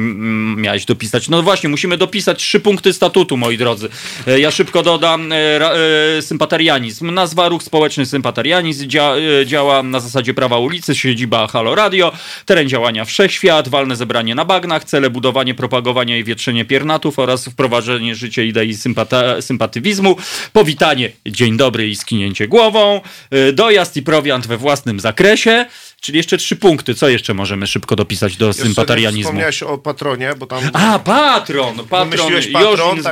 miałeś 0.56 0.84
dopisać. 0.84 1.28
No 1.28 1.42
właśnie, 1.42 1.68
musimy 1.68 1.96
dopisać 1.96 2.38
trzy 2.38 2.60
punkty 2.60 2.92
statutu, 2.92 3.36
moi 3.36 3.58
drodzy. 3.58 3.88
E, 4.26 4.40
ja 4.40 4.50
szybko 4.50 4.82
dodam 4.82 5.32
e, 5.32 5.36
e, 5.36 6.22
sympatarianizm. 6.22 7.14
Nazwa 7.14 7.48
Ruch 7.48 7.62
Społeczny 7.62 7.77
Sympatarianizm 8.04 8.88
dzia, 8.88 9.14
e, 9.42 9.46
działa 9.46 9.82
na 9.82 10.00
zasadzie 10.00 10.34
prawa 10.34 10.58
ulicy, 10.58 10.94
siedziba 10.94 11.46
Halo 11.46 11.74
Radio, 11.74 12.12
teren 12.44 12.68
działania 12.68 13.04
Wszechświat, 13.04 13.68
walne 13.68 13.96
zebranie 13.96 14.34
na 14.34 14.44
bagnach, 14.44 14.84
cele 14.84 15.10
budowanie, 15.10 15.54
propagowanie 15.54 16.18
i 16.18 16.24
wietrzenie 16.24 16.64
piernatów 16.64 17.18
oraz 17.18 17.44
wprowadzenie 17.44 18.14
życia 18.14 18.42
idei 18.42 18.74
sympata, 18.74 19.42
sympatywizmu, 19.42 20.16
powitanie, 20.52 21.12
dzień 21.26 21.56
dobry 21.56 21.88
i 21.88 21.96
skinięcie 21.96 22.48
głową, 22.48 23.00
e, 23.30 23.52
dojazd 23.52 23.96
i 23.96 24.02
prowiant 24.02 24.46
we 24.46 24.56
własnym 24.56 25.00
zakresie, 25.00 25.66
czyli 26.00 26.16
jeszcze 26.16 26.38
trzy 26.38 26.56
punkty. 26.56 26.94
Co 26.94 27.08
jeszcze 27.08 27.34
możemy 27.34 27.66
szybko 27.66 27.96
dopisać 27.96 28.36
do 28.36 28.46
Jeszcze 28.46 28.62
sympatarianizmu? 28.62 29.22
Wspomniałeś 29.22 29.62
o 29.62 29.78
patronie, 29.78 30.34
bo 30.38 30.46
tam... 30.46 30.62
A, 30.72 30.98
patron! 30.98 31.86
Patron, 31.90 32.32
z. 33.02 33.06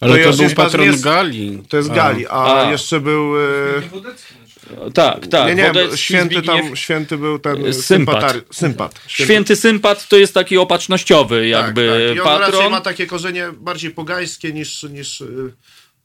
Ale 0.00 0.18
To 0.24 0.30
to 0.30 0.36
był 0.36 0.50
patron 0.50 0.86
jest- 0.86 1.04
gali. 1.04 1.62
To 1.68 1.76
jest 1.76 1.90
Gali, 1.92 2.26
a, 2.26 2.66
A. 2.66 2.70
jeszcze 2.70 3.00
był... 3.00 3.32
E, 3.40 4.92
Tak, 4.94 5.26
tak. 5.26 5.48
nie, 5.48 5.54
nie, 5.54 5.66
Wodecki, 5.68 5.98
święty 5.98 6.34
Zbigniew. 6.38 6.64
tam, 6.66 6.76
święty 6.76 7.18
był 7.18 7.38
ten 7.38 7.66
E, 7.66 7.72
sympat. 7.72 8.22
Sympat. 8.32 8.54
Sympat. 8.54 9.00
Święty 9.06 9.56
sympat 9.56 10.08
to 10.08 10.16
jest 10.16 10.34
taki 10.34 10.58
opatrznościowy 10.58 11.36
tak, 11.40 11.48
jakby 11.48 12.06
tak. 12.08 12.16
I 12.16 12.20
on 12.20 12.26
raczej 12.40 12.52
patron. 12.52 12.70
ma 12.72 12.80
takie 12.80 13.06
korzenie 13.06 13.46
bardziej 13.60 13.90
pogańskie 13.90 14.52
niż, 14.52 14.82
niż 14.82 15.20
y, 15.20 15.52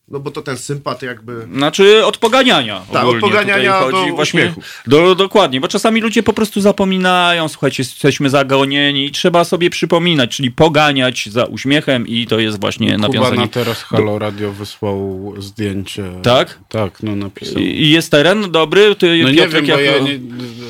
no 0.08 0.20
bo 0.20 0.32
to 0.32 0.42
ten 0.42 0.58
sympat 0.58 1.02
jakby... 1.02 1.48
Znaczy 1.54 2.06
od 2.06 2.18
poganiania. 2.18 2.82
Tak, 2.94 3.04
ogólnie 3.04 3.18
od 3.26 3.30
poganiania 3.32 3.80
chodzi 3.80 4.10
do 4.10 4.16
właśnie 4.16 4.42
uśmiechu. 4.42 4.62
Do, 4.88 5.16
dokładnie, 5.16 5.62
bo 5.62 5.68
czasami 5.68 6.02
ludzie 6.02 6.24
po 6.24 6.34
prostu 6.34 6.62
zapominają, 6.62 7.48
słuchajcie, 7.48 7.84
jesteśmy 7.84 8.30
zagonieni 8.30 9.06
i 9.06 9.12
trzeba 9.12 9.44
sobie 9.44 9.70
przypominać, 9.70 10.36
czyli 10.36 10.52
poganiać 10.52 11.30
za 11.32 11.46
uśmiechem 11.46 12.08
i 12.08 12.28
to 12.28 12.40
jest 12.40 12.60
właśnie 12.62 12.96
Kuba 12.96 13.08
nawiązanie. 13.08 13.42
na 13.42 13.48
teraz 13.48 13.84
Halo 13.84 14.20
Radio 14.20 14.52
wysłał 14.52 15.34
zdjęcie. 15.38 16.04
Tak? 16.24 16.60
Tak, 16.70 17.04
no 17.04 17.16
napisał. 17.16 17.62
I 17.62 17.90
jest 17.90 18.12
teren 18.12 18.52
dobry? 18.52 18.96
Ty, 18.96 19.20
No 19.24 19.30
nie 19.30 19.36
Piotrek, 19.38 19.66
wiem, 19.66 19.76
bo, 19.76 19.82
jako- 19.82 19.98
ja 19.98 20.04
nie, 20.04 20.20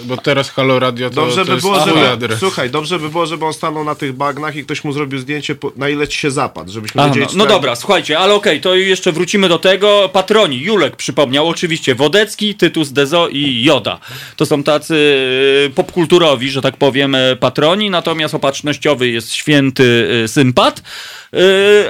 bo 0.07 0.17
teraz 0.17 0.49
Halo 0.49 0.79
Radio 0.79 1.09
to, 1.09 1.15
Dobrze 1.15 1.41
to 1.41 1.45
by 1.45 1.51
jest 1.51 1.65
było, 1.65 1.85
żeby, 1.85 2.09
adres. 2.09 2.39
słuchaj, 2.39 2.69
dobrze 2.69 2.99
by 2.99 3.09
było, 3.09 3.25
żeby 3.25 3.45
on 3.45 3.53
stanął 3.53 3.83
na 3.83 3.95
tych 3.95 4.13
bagnach 4.13 4.55
i 4.55 4.63
ktoś 4.63 4.83
mu 4.83 4.91
zrobił 4.91 5.19
zdjęcie, 5.19 5.55
po, 5.55 5.71
na 5.75 5.89
ile 5.89 6.07
ci 6.07 6.19
się 6.19 6.31
zapadł, 6.31 6.71
żebyśmy 6.71 7.01
Aha, 7.01 7.09
wiedzieli, 7.13 7.37
no, 7.37 7.43
no 7.43 7.49
dobra, 7.49 7.75
słuchajcie, 7.75 8.19
ale 8.19 8.33
okej, 8.33 8.61
to 8.61 8.75
jeszcze 8.75 9.11
wrócimy 9.11 9.49
do 9.49 9.59
tego. 9.59 10.09
Patroni, 10.13 10.59
Julek 10.59 10.95
przypomniał, 10.95 11.47
oczywiście 11.47 11.95
Wodecki, 11.95 12.55
Tytus 12.55 12.91
Dezo 12.91 13.27
i 13.27 13.63
Joda. 13.63 13.99
To 14.35 14.45
są 14.45 14.63
tacy 14.63 15.19
e, 15.65 15.69
popkulturowi, 15.69 16.49
że 16.49 16.61
tak 16.61 16.77
powiem, 16.77 17.15
e, 17.15 17.35
patroni, 17.35 17.89
natomiast 17.89 18.35
opatrznościowy 18.35 19.09
jest 19.09 19.33
święty 19.33 20.09
e, 20.23 20.27
sympat, 20.27 20.81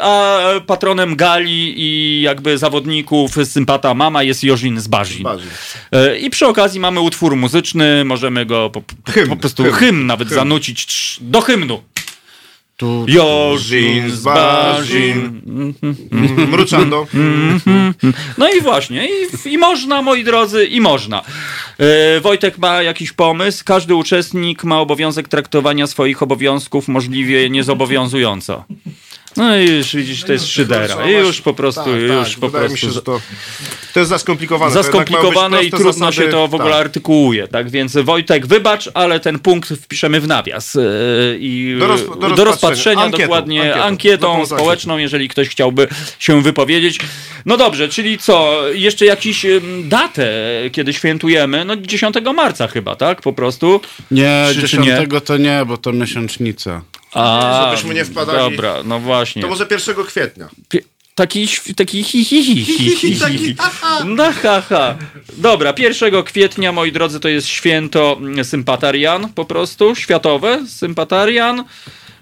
a 0.01 0.39
patronem 0.68 1.15
gali 1.15 1.73
i 1.77 2.22
jakby 2.22 2.57
zawodników 2.57 3.35
sympata 3.43 3.93
mama 3.93 4.23
jest 4.23 4.43
Jożin 4.43 4.80
z. 4.80 4.88
Barzin. 4.88 5.27
E, 5.91 6.18
I 6.19 6.30
przy 6.30 6.47
okazji 6.47 6.80
mamy 6.80 6.99
utwór 6.99 7.35
muzyczny, 7.35 8.05
możemy 8.05 8.45
go 8.45 8.69
po, 8.69 8.81
Hymn, 9.11 9.30
po 9.30 9.35
prostu 9.35 9.64
hymn, 9.64 9.76
hymn, 9.76 10.05
nawet 10.05 10.27
hymn. 10.27 10.39
zanucić 10.39 10.85
trz- 10.85 11.18
do 11.22 11.41
hymnu. 11.41 11.84
Tu, 12.77 13.05
Jożin 13.07 14.11
z 14.11 14.23
Barzin. 14.23 15.41
Mruczando. 16.47 17.07
No 18.38 18.49
i 18.57 18.61
właśnie, 18.61 19.07
i, 19.07 19.49
i 19.53 19.57
można, 19.57 20.01
moi 20.01 20.23
drodzy, 20.23 20.65
i 20.65 20.81
można. 20.81 21.22
E, 21.80 22.19
Wojtek 22.22 22.57
ma 22.57 22.81
jakiś 22.84 23.11
pomysł. 23.11 23.64
Każdy 23.65 23.95
uczestnik 23.95 24.64
ma 24.64 24.80
obowiązek 24.80 25.27
traktowania 25.27 25.88
swoich 25.88 26.23
obowiązków 26.23 26.88
możliwie 26.88 27.49
niezobowiązująco. 27.49 28.65
No 29.38 29.57
i 29.57 29.65
już 29.69 29.95
widzisz, 29.95 30.23
to 30.23 30.34
jest 30.34 30.47
szydera. 30.47 31.09
I 31.09 31.14
już 31.14 31.41
po 31.41 31.53
prostu, 31.53 31.84
Tak, 31.84 31.93
już 32.01 32.30
tak, 32.30 32.39
po 32.39 32.47
wydaje 32.47 32.68
prostu. 32.68 32.73
mi 32.88 32.91
się, 32.91 32.95
że 32.95 33.01
to, 33.01 33.22
to 33.93 33.99
jest 33.99 34.09
za 34.09 34.18
skomplikowane. 34.19 34.72
za 34.73 34.80
To 34.84 34.88
jednak 34.88 35.09
mają 35.09 35.22
być 35.23 35.31
skomplikowane 35.31 35.64
i 35.64 35.69
trudno 35.72 35.93
zasady. 35.93 36.15
się 36.15 36.27
to 36.31 36.47
w 36.47 36.55
ogóle 36.55 36.72
Tak. 36.72 36.81
artykułuje, 36.81 37.47
tak? 37.47 37.69
Więc 37.69 37.97
Wojtek, 37.97 38.47
wybacz, 38.47 38.89
ale 38.93 39.19
ten 39.19 39.39
punkt 39.39 39.69
wpiszemy 39.69 40.22
w 40.22 40.27
nawias. 40.27 40.76
e, 40.76 40.80
I 41.39 41.76
Do 41.80 41.88
roz- 41.88 42.01
do 42.01 42.15
do 42.15 42.19
rozpatrzenia. 42.19 42.45
rozpatrzenia 42.45 43.01
Ankietą, 43.01 43.23
dokładnie 43.23 43.61
ankietą. 43.84 43.84
ankietą, 43.84 44.45
społeczną, 44.45 44.97
jeżeli 44.97 45.27
ktoś 45.30 45.49
chciałby 45.49 45.88
się 46.19 46.41
wypowiedzieć. 46.41 46.99
No 47.45 47.57
dobrze, 47.57 47.89
czyli 47.89 48.18
co? 48.18 48.61
Jeszcze 48.73 49.05
jakiś 49.05 49.45
datę, 49.84 50.31
kiedy 50.72 50.93
świętujemy? 50.93 51.65
No 51.65 51.76
10 51.76 52.34
marca 52.34 52.68
chyba, 52.68 52.95
tak? 52.95 53.22
Po 53.22 53.34
prostu. 53.34 53.81
Nie, 54.11 54.45
Czy- 54.49 54.55
czy 54.55 54.61
10 54.61 55.22
to 55.26 55.38
nie, 55.38 55.64
bo 55.68 55.77
to 55.77 55.93
miesiącznica. 55.93 56.81
A, 57.18 57.65
Żebyśmy 57.65 57.94
nie 57.94 58.06
wpadali- 58.06 58.52
Dobra, 58.52 58.76
no 58.84 58.99
właśnie. 58.99 59.41
To 59.41 59.48
może 59.48 59.68
1 59.72 60.03
kwietnia. 60.06 60.49
Taki, 61.15 61.48
taki 61.76 62.03
hi, 62.03 62.26
hi, 62.26 62.44
hi, 62.44 62.65
hi, 62.65 62.95
hi, 62.95 63.15
hi. 63.38 63.56
No 64.06 64.23
ha, 64.44 64.61
ha. 64.61 64.95
Dobra, 65.38 65.73
1 65.77 66.23
kwietnia, 66.23 66.72
moi 66.72 66.91
drodzy, 66.91 67.19
to 67.19 67.30
jest 67.30 67.48
święto 67.48 68.18
mm, 68.19 68.45
sympatarian 68.45 69.30
po 69.34 69.45
prostu, 69.45 69.95
światowe 69.95 70.60
sympatarian. 70.68 71.64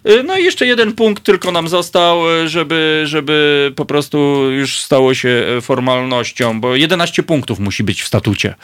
Y, 0.10 0.24
No 0.24 0.38
i 0.38 0.44
jeszcze 0.44 0.66
jeden 0.66 0.94
punkt 0.94 1.24
tylko 1.24 1.52
nam 1.52 1.68
został, 1.68 2.32
y, 2.44 2.50
żeby, 2.50 3.02
żeby 3.06 3.72
po 3.76 3.86
prostu 3.86 4.18
już 4.52 4.80
stało 4.80 5.14
się 5.14 5.30
y, 5.58 5.62
formalnością, 5.62 6.62
bo 6.62 6.76
11 6.76 7.24
punktów 7.24 7.60
musi 7.60 7.84
być 7.84 8.02
w 8.04 8.08
statucie. 8.08 8.56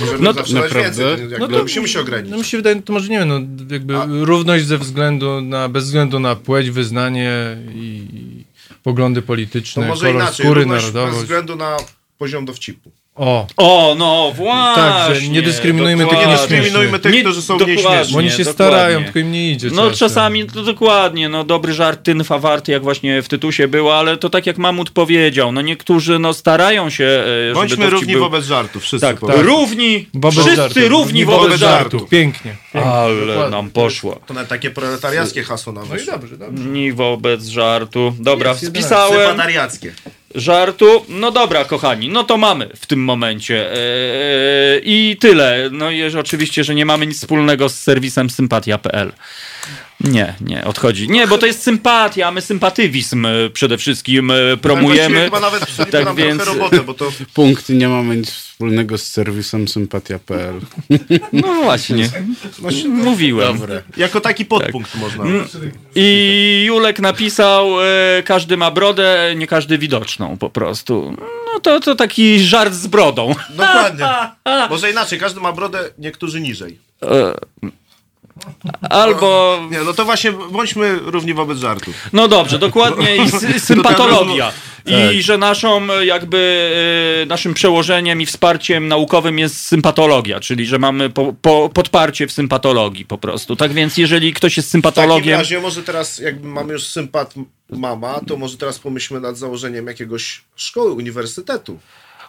Możemy 0.00 0.18
No, 0.18 0.32
naprawdę? 0.32 1.16
więcej. 1.16 1.38
No 1.38 1.48
to- 1.48 1.62
musimy 1.62 1.88
się 1.88 2.00
ograniczyć. 2.00 2.30
No 2.32 2.38
mi 2.38 2.44
się 2.44 2.56
wydaje, 2.56 2.82
to 2.82 2.92
może 2.92 3.08
nie 3.08 3.18
wiem, 3.18 3.28
no 3.28 3.40
jakby 3.74 3.94
równość 4.24 4.64
ze 4.64 4.78
względu 4.78 5.40
na, 5.40 5.68
bez 5.68 5.84
względu 5.84 6.18
na 6.20 6.36
płeć, 6.36 6.70
wyznanie 6.70 7.32
i 7.74 8.00
poglądy 8.82 9.20
To 9.22 9.26
polityczne, 9.26 9.86
może 9.88 10.00
kolor 10.06 10.14
inaczej. 10.22 10.46
skóry, 10.46 10.60
Równość 10.60 10.84
bez 10.84 10.94
narodowość. 10.94 11.22
względu 11.24 11.56
na 11.56 11.76
poziom 12.18 12.44
dowcipu. 12.44 12.90
O, 13.16 13.46
O, 13.56 13.94
no 13.98 14.32
właśnie. 14.36 14.82
Tak, 14.82 15.14
że 15.14 15.28
nie 15.28 15.42
dyskryminujmy 15.42 16.06
tych. 16.06 16.18
Nie 16.18 16.26
dyskryminujmy 16.26 16.98
tych, 16.98 17.20
którzy 17.20 17.42
są 17.42 17.54
dokładnie, 17.58 17.76
nieśmieszni. 17.76 18.12
bo 18.12 18.18
oni 18.18 18.30
się 18.30 18.44
dokładnie. 18.44 18.52
starają, 18.52 19.04
tylko 19.04 19.18
im 19.18 19.32
nie 19.32 19.50
idzie 19.52 19.68
No 19.72 19.82
często. 19.82 19.98
czasami, 19.98 20.44
no 20.54 20.62
dokładnie, 20.62 21.28
no 21.28 21.44
dobry 21.44 21.72
żart 21.74 22.02
tynfa 22.02 22.38
warty, 22.38 22.72
jak 22.72 22.82
właśnie 22.82 23.22
w 23.22 23.28
tytusie 23.28 23.68
było, 23.68 23.98
ale 23.98 24.16
to 24.16 24.30
tak 24.30 24.46
jak 24.46 24.58
Mamut 24.58 24.90
powiedział, 24.90 25.52
no 25.52 25.60
niektórzy 25.62 26.18
no 26.18 26.34
starają 26.34 26.90
się, 26.90 27.04
e, 27.04 27.26
żeby 27.48 27.54
Bądźmy 27.54 27.90
równi 27.90 28.12
był... 28.12 28.22
wobec 28.22 28.44
żartów, 28.44 28.82
wszyscy 28.82 29.06
Tak, 29.06 29.16
powiedzmy. 29.16 29.42
równi, 29.42 30.06
Wobec 30.14 30.34
wszyscy 30.38 30.56
żartów. 30.56 30.82
równi 30.88 31.18
Nie 31.20 31.26
wobec 31.26 31.58
żartów. 31.60 32.08
Pięknie. 32.08 32.56
pięknie. 32.72 32.90
Ale 32.92 33.26
Dokładnie. 33.26 33.50
nam 33.56 33.70
poszło. 33.70 34.20
To 34.26 34.34
nawet 34.34 34.48
takie 34.48 34.70
proletariackie 34.70 35.42
hasło 35.42 35.72
nam 35.72 35.84
No 35.90 35.96
i 35.96 36.06
dobrze, 36.06 36.36
dobrze. 36.38 36.64
Ni 36.64 36.92
wobec 36.92 37.44
żartu. 37.44 38.14
Dobra, 38.18 38.50
Jest 38.50 38.66
spisałem 38.66 39.20
Sympatariackie. 39.28 39.92
Żartu. 40.36 41.04
No 41.08 41.30
dobra, 41.30 41.64
kochani, 41.64 42.08
no 42.08 42.24
to 42.24 42.36
mamy 42.36 42.68
w 42.76 42.86
tym 42.86 43.04
momencie. 43.04 43.72
Eee, 43.72 44.80
I 44.84 45.16
tyle. 45.16 45.68
No 45.72 45.90
i 45.90 46.16
oczywiście, 46.16 46.64
że 46.64 46.74
nie 46.74 46.86
mamy 46.86 47.06
nic 47.06 47.18
wspólnego 47.18 47.68
z 47.68 47.80
serwisem 47.80 48.30
sympatia.pl. 48.30 49.12
Nie, 50.00 50.34
nie, 50.40 50.64
odchodzi. 50.64 51.08
Nie, 51.08 51.26
bo 51.26 51.38
to 51.38 51.46
jest 51.46 51.62
sympatia, 51.62 52.30
my 52.30 52.40
sympatywizm 52.40 53.26
e, 53.26 53.50
przede 53.50 53.78
wszystkim 53.78 54.30
e, 54.30 54.56
promujemy. 54.56 55.24
Chyba 55.24 55.40
nawet 55.40 55.76
Tak 55.90 56.14
więc- 56.14 56.42
trochę 56.42 56.58
robotę, 56.58 56.80
bo 56.80 56.94
to 56.94 57.12
Punkt 57.34 57.68
nie 57.68 57.88
mamy 57.88 58.16
nic 58.16 58.30
wspólnego 58.30 58.98
z 58.98 59.06
serwisem 59.06 59.68
sympatia.pl. 59.68 60.60
No 61.32 61.54
właśnie, 61.62 62.10
mówiłem. 62.88 63.58
jako 63.96 64.20
taki 64.20 64.44
podpunkt 64.44 64.94
można. 64.94 65.24
I 65.94 66.64
Julek 66.66 67.00
napisał, 67.00 67.82
e, 67.82 68.22
każdy 68.22 68.56
ma 68.56 68.70
brodę, 68.70 69.34
nie 69.36 69.46
każdy 69.46 69.78
widoczną 69.78 70.36
po 70.38 70.50
prostu. 70.50 71.16
No 71.54 71.60
to, 71.60 71.80
to 71.80 71.94
taki 71.94 72.40
żart 72.40 72.72
z 72.74 72.86
brodą. 72.86 73.34
Dokładnie. 73.50 74.04
Może 74.70 74.90
inaczej, 74.90 75.18
każdy 75.18 75.40
ma 75.40 75.52
brodę, 75.52 75.90
niektórzy 75.98 76.40
niżej. 76.40 76.78
Albo 78.90 79.58
Nie, 79.70 79.80
no 79.80 79.92
to 79.92 80.04
właśnie 80.04 80.32
bądźmy 80.32 80.98
równi 81.02 81.34
wobec 81.34 81.58
żartów. 81.58 81.94
No 82.12 82.28
dobrze, 82.28 82.58
dokładnie 82.58 83.16
i 83.16 83.20
sy- 83.20 83.60
sympatologia. 83.60 84.52
I 85.12 85.22
że 85.22 85.38
naszą 85.38 85.92
e, 85.92 86.06
jakby 86.06 86.70
e, 87.22 87.26
naszym 87.26 87.54
przełożeniem 87.54 88.20
i 88.20 88.26
wsparciem 88.26 88.88
naukowym 88.88 89.38
jest 89.38 89.66
sympatologia, 89.66 90.40
czyli 90.40 90.66
że 90.66 90.78
mamy 90.78 91.10
po, 91.10 91.34
po, 91.42 91.70
podparcie 91.74 92.26
w 92.26 92.32
sympatologii 92.32 93.04
po 93.04 93.18
prostu. 93.18 93.56
Tak 93.56 93.72
więc 93.72 93.96
jeżeli 93.96 94.32
ktoś 94.32 94.56
jest 94.56 94.68
W 94.68 94.72
takim 94.72 94.82
sympatologiem, 94.82 95.38
razie 95.38 95.60
może 95.60 95.82
teraz, 95.82 96.18
jakby 96.18 96.48
mamy 96.48 96.72
już 96.72 96.84
sympat 96.86 97.34
mama, 97.70 98.20
to 98.26 98.36
może 98.36 98.56
teraz 98.56 98.78
pomyślmy 98.78 99.20
nad 99.20 99.38
założeniem 99.38 99.86
jakiegoś 99.86 100.42
szkoły, 100.56 100.92
uniwersytetu. 100.92 101.78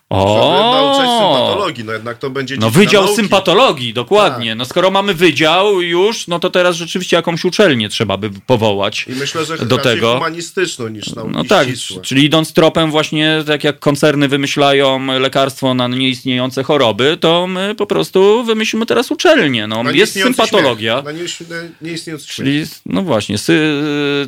O, 0.10 0.94
sympatologii, 0.96 1.84
no 1.84 1.94
jednak 1.94 2.18
to 2.18 2.30
będzie 2.30 2.58
no 2.58 2.70
wydział 2.70 3.02
nauki. 3.04 3.16
sympatologii, 3.16 3.94
dokładnie. 3.94 4.50
Tak. 4.52 4.58
No 4.58 4.66
skoro 4.66 4.92
mamy 4.92 5.14
wydział 5.14 5.82
już, 5.82 6.28
no 6.28 6.40
to 6.40 6.50
teraz 6.50 6.76
rzeczywiście 6.76 7.16
jakąś 7.16 7.46
uczelnię 7.46 7.90
trzeba 7.90 8.18
by 8.18 8.30
powołać. 8.48 9.06
I 9.10 9.12
myślę, 9.12 9.46
że 9.46 9.58
do 9.58 9.78
tego. 9.78 10.14
humanistyczną 10.14 10.88
niż 10.88 11.16
nauki 11.16 11.32
No 11.34 11.44
tak, 11.44 11.68
ścisłe. 11.68 12.02
czyli 12.02 12.26
idąc 12.26 12.54
tropem 12.54 12.92
właśnie, 12.92 13.44
tak 13.48 13.64
jak 13.64 13.80
koncerny 13.80 14.28
wymyślają 14.28 15.06
lekarstwo 15.20 15.74
na 15.74 15.88
nieistniejące 15.88 16.64
choroby, 16.64 17.18
to 17.20 17.48
my 17.48 17.76
po 17.76 17.86
prostu 17.86 18.44
wymyślimy 18.44 18.86
teraz 18.86 19.12
uczelnię. 19.12 19.68
No, 19.68 19.84
Na 19.84 19.92
jest 19.92 20.14
sympatologia. 20.14 21.02
Śmiech. 21.02 21.06
Na 21.16 21.22
nieis- 21.24 21.50
na 21.50 21.88
nieistniejący 21.90 22.26
śmiech. 22.26 22.36
Czyli, 22.36 22.66
no 22.86 23.02
właśnie, 23.02 23.38
sy, 23.38 23.62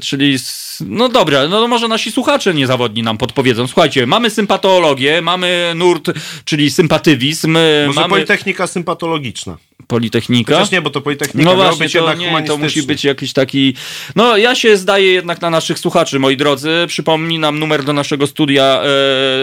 czyli, 0.02 0.38
no 0.82 1.10
dobra, 1.10 1.48
no 1.48 1.68
może 1.68 1.88
nasi 1.88 2.12
słuchacze 2.12 2.54
niezawodni 2.54 3.04
nam 3.04 3.18
podpowiedzą. 3.18 3.68
Słuchajcie, 3.68 4.08
mamy 4.08 4.30
sympatologię, 4.30 5.22
mamy 5.22 5.69
nurt, 5.76 6.12
czyli 6.46 6.72
sympatywizm, 6.72 7.58
Może 7.88 8.02
mamy 8.02 8.10
Politechnika 8.10 8.68
Sympatologiczna. 8.68 9.58
Politechnika. 9.90 10.54
Chociaż 10.54 10.72
nie, 10.72 10.82
bo 10.82 10.90
to 10.90 11.02
Politechnika 11.02 11.50
No 11.50 11.56
właśnie, 11.56 11.90
to, 11.90 12.14
nie, 12.14 12.44
to 12.44 12.58
musi 12.58 12.84
być 12.84 13.04
jakiś 13.04 13.34
taki... 13.34 13.74
No 14.16 14.38
ja 14.38 14.56
się 14.56 14.78
zdaję 14.78 15.14
jednak 15.14 15.42
na 15.42 15.50
naszych 15.50 15.80
słuchaczy, 15.80 16.20
moi 16.20 16.38
drodzy. 16.38 16.86
Przypominam 16.88 17.60
numer 17.60 17.84
do 17.84 17.94
naszego 17.94 18.28
studia 18.28 18.82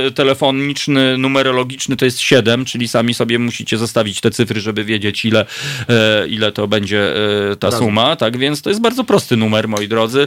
e, 0.06 0.10
telefoniczny, 0.10 1.18
numerologiczny 1.18 1.96
to 1.96 2.04
jest 2.04 2.20
7, 2.20 2.64
czyli 2.64 2.88
sami 2.88 3.14
sobie 3.14 3.38
musicie 3.38 3.78
zostawić 3.78 4.20
te 4.20 4.30
cyfry, 4.30 4.60
żeby 4.60 4.84
wiedzieć 4.84 5.24
ile, 5.24 5.46
e, 5.88 6.28
ile 6.28 6.52
to 6.52 6.68
będzie 6.68 7.14
e, 7.52 7.56
ta 7.56 7.72
suma. 7.72 8.16
Tak 8.16 8.36
więc 8.36 8.62
to 8.62 8.70
jest 8.70 8.82
bardzo 8.82 9.04
prosty 9.04 9.36
numer, 9.36 9.68
moi 9.68 9.88
drodzy. 9.88 10.26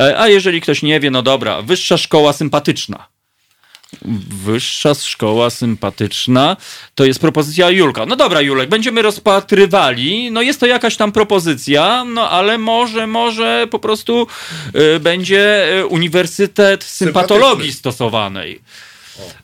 E, 0.00 0.20
a 0.20 0.28
jeżeli 0.28 0.60
ktoś 0.60 0.82
nie 0.82 1.00
wie, 1.00 1.10
no 1.10 1.22
dobra, 1.22 1.62
Wyższa 1.62 1.96
Szkoła 1.96 2.32
Sympatyczna. 2.32 3.14
Wyższa 4.44 4.94
szkoła 4.94 5.50
sympatyczna. 5.50 6.56
To 6.94 7.04
jest 7.04 7.20
propozycja 7.20 7.70
Julka. 7.70 8.06
No 8.06 8.16
dobra, 8.16 8.40
Julek, 8.40 8.68
będziemy 8.68 9.02
rozpatrywali. 9.02 10.30
No 10.30 10.42
jest 10.42 10.60
to 10.60 10.66
jakaś 10.66 10.96
tam 10.96 11.12
propozycja, 11.12 12.04
no 12.04 12.30
ale 12.30 12.58
może, 12.58 13.06
może 13.06 13.66
po 13.70 13.78
prostu 13.78 14.26
y, 14.96 15.00
będzie 15.00 15.72
y, 15.78 15.86
Uniwersytet 15.86 16.84
Sympatologii. 16.84 17.72
Stosowanej. 17.72 18.60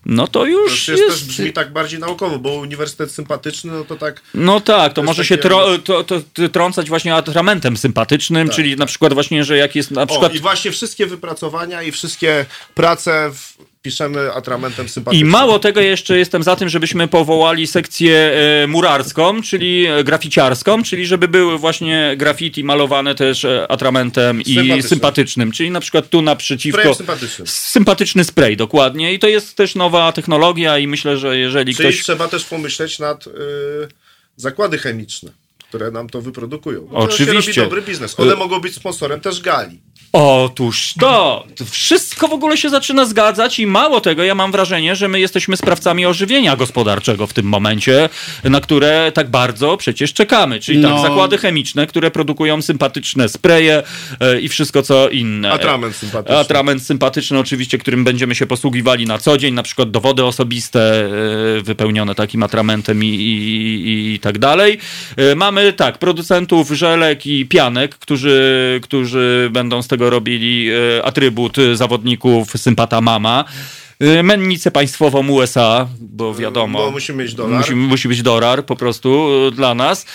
No 0.06 0.26
to 0.26 0.32
To 0.40 0.46
już 0.46 0.70
już 0.70 0.88
jest, 0.88 1.02
też 1.02 1.14
jest... 1.14 1.26
brzmi 1.26 1.52
tak 1.52 1.72
bardziej 1.72 2.00
naukowo, 2.00 2.38
bo 2.38 2.52
uniwersytet 2.52 3.10
sympatyczny, 3.12 3.72
no 3.72 3.84
to 3.84 3.96
tak 3.96 4.20
No 4.34 4.60
tak, 4.60 4.92
to, 4.92 5.02
może 5.02 5.24
się 5.24 5.38
tro, 5.38 5.78
to, 5.78 6.04
to, 6.04 6.20
to 6.34 6.48
trącać 6.48 6.88
właśnie 6.88 7.14
atramentem 7.14 7.76
sympatycznym, 7.76 8.46
Tak, 8.48 8.56
czyli 8.56 8.76
na 8.76 8.86
przykład 8.86 9.14
właśnie, 9.14 9.44
że 9.44 9.56
jak 9.56 9.74
jest 9.74 9.90
na 9.90 10.02
O, 10.02 10.06
przykład... 10.06 10.34
i 10.34 10.40
właśnie 10.40 10.70
wszystkie 10.70 11.06
wypracowania 11.06 11.82
i 11.82 11.92
wszystkie 11.92 12.46
prace 12.74 13.30
w, 13.34 13.52
piszemy 13.82 14.32
atramentem 14.32 14.86
I 14.86 14.88
sympatycznym. 14.88 15.30
mało 15.30 15.58
tego, 15.58 15.80
jeszcze 15.80 16.18
jestem 16.18 16.42
za 16.42 16.56
tym, 16.56 16.68
żebyśmy 16.68 17.08
powołali 17.08 17.66
sekcję 17.66 18.32
e, 18.62 18.66
murarską, 18.66 19.42
czyli 19.42 19.86
e, 19.86 20.04
graficiarską, 20.04 20.82
czyli 20.82 21.06
żeby 21.06 21.28
były 21.28 21.58
właśnie 21.58 22.14
graffiti 22.16 22.64
malowane 22.64 23.14
też 23.14 23.44
e, 23.44 23.70
atramentem 23.70 24.40
i 24.42 24.44
Sympatycznym. 24.44 24.82
sympatycznym. 24.82 25.52
Czyli 25.52 25.70
na 25.70 25.80
przykład 25.80 26.08
tu 26.08 26.22
naprzeciwko. 26.22 26.78
Sprayem 26.80 26.94
sympatycznym. 26.94 27.46
Sympatyczny 27.46 28.24
spray, 28.24 28.56
dokładnie. 28.56 29.14
I 29.14 29.18
to 29.18 29.28
jest 29.28 29.56
też 29.56 29.74
nowa 29.74 30.12
technologia, 30.12 30.78
i 30.78 30.86
myślę, 30.86 31.16
że 31.18 31.38
jeżeli 31.38 31.74
Czyli 31.74 31.88
ktoś. 31.88 32.02
trzeba 32.02 32.28
też 32.28 32.44
pomyśleć 32.44 32.98
nad 32.98 33.26
y, 33.26 33.30
zakłady 34.36 34.78
chemiczne, 34.78 35.30
które 35.68 35.90
nam 35.90 36.08
to 36.08 36.20
wyprodukują. 36.22 36.80
No 36.92 36.98
To 37.06 37.14
Oczywiście. 37.14 37.52
się 37.54 37.60
robi 37.60 37.70
dobry 37.70 37.82
biznes. 37.82 38.20
One 38.20 38.36
mogą 38.36 38.60
być 38.60 38.74
sponsorem 38.74 39.20
też 39.20 39.40
gali. 39.40 39.80
Otóż 40.12 40.94
to! 41.00 41.44
To 41.56 41.64
Wszystko 41.64 42.28
w 42.28 42.32
ogóle 42.32 42.56
się 42.56 42.70
zaczyna 42.70 43.04
zgadzać 43.04 43.58
i 43.58 43.66
mało 43.66 44.00
tego, 44.00 44.24
ja 44.24 44.34
mam 44.34 44.52
wrażenie, 44.52 44.96
że 44.96 45.08
my 45.08 45.20
jesteśmy 45.20 45.56
sprawcami 45.56 46.06
ożywienia 46.06 46.56
gospodarczego 46.56 47.26
w 47.26 47.32
tym 47.32 47.46
momencie, 47.46 48.08
na 48.44 48.60
które 48.60 49.12
tak 49.14 49.30
bardzo 49.30 49.76
przecież 49.76 50.12
czekamy. 50.12 50.60
Czyli 50.60 50.82
tak, 50.82 50.90
No. 50.90 51.02
zakłady 51.02 51.38
chemiczne, 51.38 51.86
które 51.86 52.10
produkują 52.10 52.62
sympatyczne 52.62 53.28
spreje 53.28 53.82
e, 54.20 54.40
i 54.40 54.48
wszystko 54.48 54.82
co 54.82 55.08
inne. 55.08 55.52
Atrament 55.52 55.96
sympatyczny. 55.96 56.38
Atrament 56.38 56.82
sympatyczny 56.82 57.38
oczywiście, 57.38 57.78
którym 57.78 58.04
będziemy 58.04 58.34
się 58.34 58.46
posługiwali 58.46 59.06
na 59.06 59.18
co 59.18 59.38
dzień, 59.38 59.54
na 59.54 59.62
przykład 59.62 59.90
dowody 59.90 60.24
osobiste 60.24 61.04
e, 61.58 61.62
wypełnione 61.62 62.14
takim 62.14 62.42
atramentem 62.42 63.04
i, 63.04 63.06
i, 63.08 64.14
i 64.14 64.18
tak 64.18 64.38
dalej. 64.38 64.78
E, 65.16 65.34
Mamy 65.34 65.72
tak, 65.72 65.98
producentów 65.98 66.70
żelek 66.70 67.26
i 67.26 67.46
pianek, 67.46 67.94
którzy, 67.94 68.80
którzy 68.82 69.48
będą 69.52 69.82
z 69.82 69.88
tego 69.88 69.99
robili 70.00 70.70
e, 70.70 71.04
atrybut 71.04 71.58
e, 71.58 71.76
zawodników 71.76 72.50
sympata 72.56 73.00
mama. 73.00 73.44
E, 74.00 74.22
Mennicę 74.22 74.70
państwową 74.70 75.28
USA, 75.28 75.88
bo 76.00 76.34
wiadomo. 76.34 76.78
Bo 76.78 76.90
musimy 76.90 77.22
mieć 77.22 77.34
dolar. 77.34 77.58
Musi, 77.58 77.74
musi 77.74 78.08
być 78.08 78.22
dolar 78.22 78.64
po 78.66 78.76
prostu 78.76 79.28
dla 79.50 79.74
nas. 79.74 80.06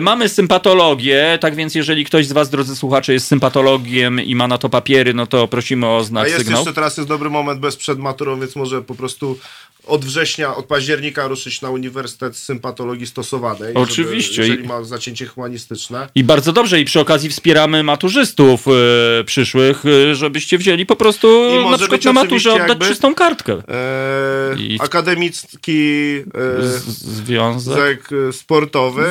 Mamy 0.00 0.28
sympatologię, 0.28 1.38
tak 1.40 1.54
więc 1.54 1.74
jeżeli 1.74 2.04
ktoś 2.04 2.26
z 2.26 2.32
was, 2.32 2.50
drodzy 2.50 2.76
słuchacze, 2.76 3.12
jest 3.12 3.26
sympatologiem 3.26 4.20
i 4.20 4.34
ma 4.34 4.48
na 4.48 4.58
to 4.58 4.68
papiery, 4.68 5.14
no 5.14 5.26
to 5.26 5.48
prosimy 5.48 5.86
o 5.86 5.96
A 5.96 6.02
znak 6.02 6.24
jest 6.24 6.38
sygnał. 6.38 6.58
jeszcze 6.58 6.74
teraz 6.74 6.96
jest 6.96 7.08
dobry 7.08 7.30
moment 7.30 7.60
bez 7.60 7.76
przed 7.76 7.98
maturą, 7.98 8.40
więc 8.40 8.56
może 8.56 8.82
po 8.82 8.94
prostu 8.94 9.38
od 9.86 10.04
września, 10.04 10.56
od 10.56 10.64
października 10.66 11.26
ruszyć 11.28 11.62
na 11.62 11.70
Uniwersytet 11.70 12.36
Sympatologii 12.36 13.06
Stosowanej. 13.06 13.74
Oczywiście. 13.74 14.34
Żeby, 14.34 14.48
jeżeli 14.48 14.68
ma 14.68 14.84
zacięcie 14.84 15.26
humanistyczne. 15.26 16.08
I 16.14 16.24
bardzo 16.24 16.52
dobrze, 16.52 16.80
i 16.80 16.84
przy 16.84 17.00
okazji 17.00 17.30
wspieramy 17.30 17.82
maturzystów 17.82 18.64
e, 18.68 19.24
przyszłych, 19.24 19.82
e, 19.86 20.14
żebyście 20.14 20.58
wzięli 20.58 20.86
po 20.86 20.96
prostu 20.96 21.28
na 21.70 21.78
przykład 21.78 22.04
na 22.04 22.12
maturze 22.12 22.52
oddać 22.52 22.68
jakby- 22.68 22.86
czystą 22.86 23.14
kartkę. 23.14 23.52
E, 23.68 24.56
I- 24.58 24.78
Akademicki 24.80 25.80
e, 26.60 26.62
Z, 26.62 26.84
związek. 26.98 27.76
zek 27.76 28.08
sportowy 28.34 29.04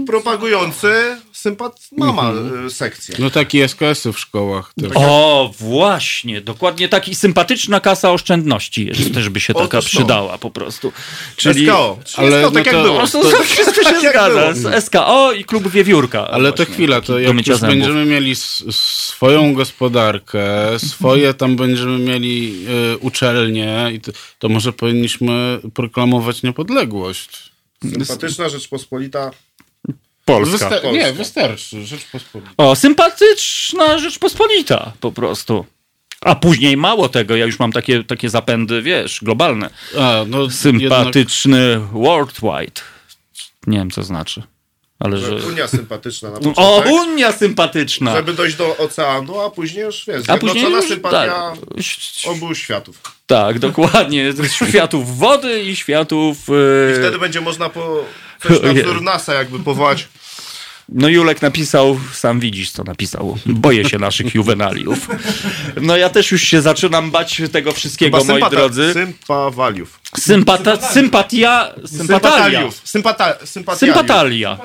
e, 0.00 0.04
propagujący 0.06 0.92
sympat 1.32 1.80
mama 1.96 2.32
e, 2.66 2.70
sekcję. 2.70 3.14
No 3.18 3.30
taki 3.30 3.60
SKS-y 3.60 4.12
w 4.12 4.18
szkołach 4.18 4.72
też. 4.80 4.90
O, 4.94 5.50
właśnie, 5.60 6.40
dokładnie 6.40 6.88
tak. 6.88 7.08
I 7.08 7.14
sympatyczna 7.14 7.80
kasa 7.80 8.12
oszczędności 8.12 8.90
też 9.14 9.28
by 9.28 9.40
się 9.40 9.54
taka. 9.54 9.82
Przydała 9.84 10.38
po 10.38 10.50
prostu. 10.50 10.92
Czyli... 11.36 11.66
SKO. 11.66 11.98
Czyli 12.04 12.26
Ale 12.26 12.42
SKO, 12.42 12.50
tak 12.50 12.64
no 12.66 12.70
jak 12.72 12.74
to- 12.76 12.82
było. 12.82 13.02
O, 13.02 13.06
to, 13.06 13.22
to 13.38 13.42
wszystko 13.42 13.74
się 13.84 13.90
Tak 13.92 14.02
jak 14.02 14.12
zgadza. 14.12 14.52
było. 14.52 14.80
SKO 14.80 15.32
i 15.32 15.44
klub 15.44 15.68
Wiewiórka. 15.68 16.28
Ale 16.28 16.52
to 16.52 16.56
Właśnie, 16.56 16.74
chwila, 16.74 16.96
taki 16.96 17.06
to 17.06 17.18
jak 17.18 17.34
już 17.46 17.46
zębów. 17.58 17.68
będziemy 17.68 18.04
mieli 18.04 18.34
swoją 18.70 19.54
gospodarkę, 19.54 20.44
swoje 20.78 21.34
tam 21.34 21.56
będziemy 21.56 21.98
mieli 21.98 22.66
y, 22.94 22.98
uczelnie, 22.98 23.90
i 23.94 24.00
to, 24.00 24.12
to 24.38 24.48
może 24.48 24.72
powinniśmy 24.72 25.60
proklamować 25.74 26.42
niepodległość. 26.42 27.50
Sympatyczna 27.82 28.48
Rzeczpospolita. 28.48 29.30
Polska. 30.24 30.70
Wysta- 30.70 30.92
nie, 30.92 31.12
wystarczy. 31.12 31.86
Rzeczpospolita. 31.86 32.50
O, 32.56 32.76
sympatyczna 32.76 33.98
Rzeczpospolita 33.98 34.92
po 35.00 35.12
prostu. 35.12 35.66
A 36.24 36.34
później 36.34 36.76
mało 36.76 37.08
tego, 37.08 37.36
ja 37.36 37.46
już 37.46 37.58
mam 37.58 37.72
takie, 37.72 38.04
takie 38.04 38.30
zapędy, 38.30 38.82
wiesz, 38.82 39.20
globalne. 39.22 39.70
A, 39.98 40.24
no 40.26 40.50
Sympatyczny 40.50 41.80
worldwide. 41.92 42.80
Nie 43.66 43.78
wiem, 43.78 43.90
co 43.90 44.02
znaczy. 44.02 44.42
Ale 44.98 45.18
że... 45.18 45.36
Unia 45.36 45.68
sympatyczna 45.68 46.30
na 46.30 46.36
O, 46.38 46.40
początek. 46.42 46.92
Unia 46.92 47.32
sympatyczna! 47.32 48.16
Żeby 48.16 48.32
dojść 48.32 48.56
do 48.56 48.76
oceanu, 48.76 49.40
a 49.40 49.50
później 49.50 49.84
już 49.84 50.04
wiesz, 50.06 50.22
A 50.28 50.36
później 50.36 50.70
już, 50.70 50.88
sympatia 50.88 51.52
tak. 51.52 52.32
obu 52.32 52.54
światów. 52.54 53.00
Tak, 53.26 53.58
dokładnie. 53.58 54.32
Światów 54.68 55.18
wody 55.18 55.62
i 55.62 55.76
światów... 55.76 56.38
I 56.48 56.92
e, 56.92 56.98
wtedy 56.98 57.18
będzie 57.18 57.40
można 57.40 57.68
po 57.68 58.04
coś 58.42 58.62
na 58.62 58.72
wzór 58.72 59.02
NASA 59.02 59.34
jakby 59.34 59.60
powołać. 59.60 60.08
No 60.88 61.08
Julek 61.08 61.42
napisał, 61.42 62.00
sam 62.12 62.40
widzisz 62.40 62.70
co 62.70 62.84
napisał, 62.84 63.38
boję 63.46 63.88
się 63.88 63.98
naszych 63.98 64.34
juwenaliów. 64.34 65.08
No 65.82 65.96
ja 65.96 66.10
też 66.10 66.32
już 66.32 66.42
się 66.42 66.62
zaczynam 66.62 67.10
bać 67.10 67.42
tego 67.52 67.72
wszystkiego, 67.72 68.18
Chyba 68.18 68.32
moi 68.32 68.42
sympata- 68.42 68.50
drodzy. 68.50 68.92
Sympawaliów. 68.92 70.00
Sympata, 70.18 70.76
sympatia, 70.76 71.74
sympatalia. 71.86 72.60
Sympataliów. 72.60 72.80
Sympata, 72.84 73.34
sympataliów. 73.44 73.96
Sympatalia. 73.96 74.58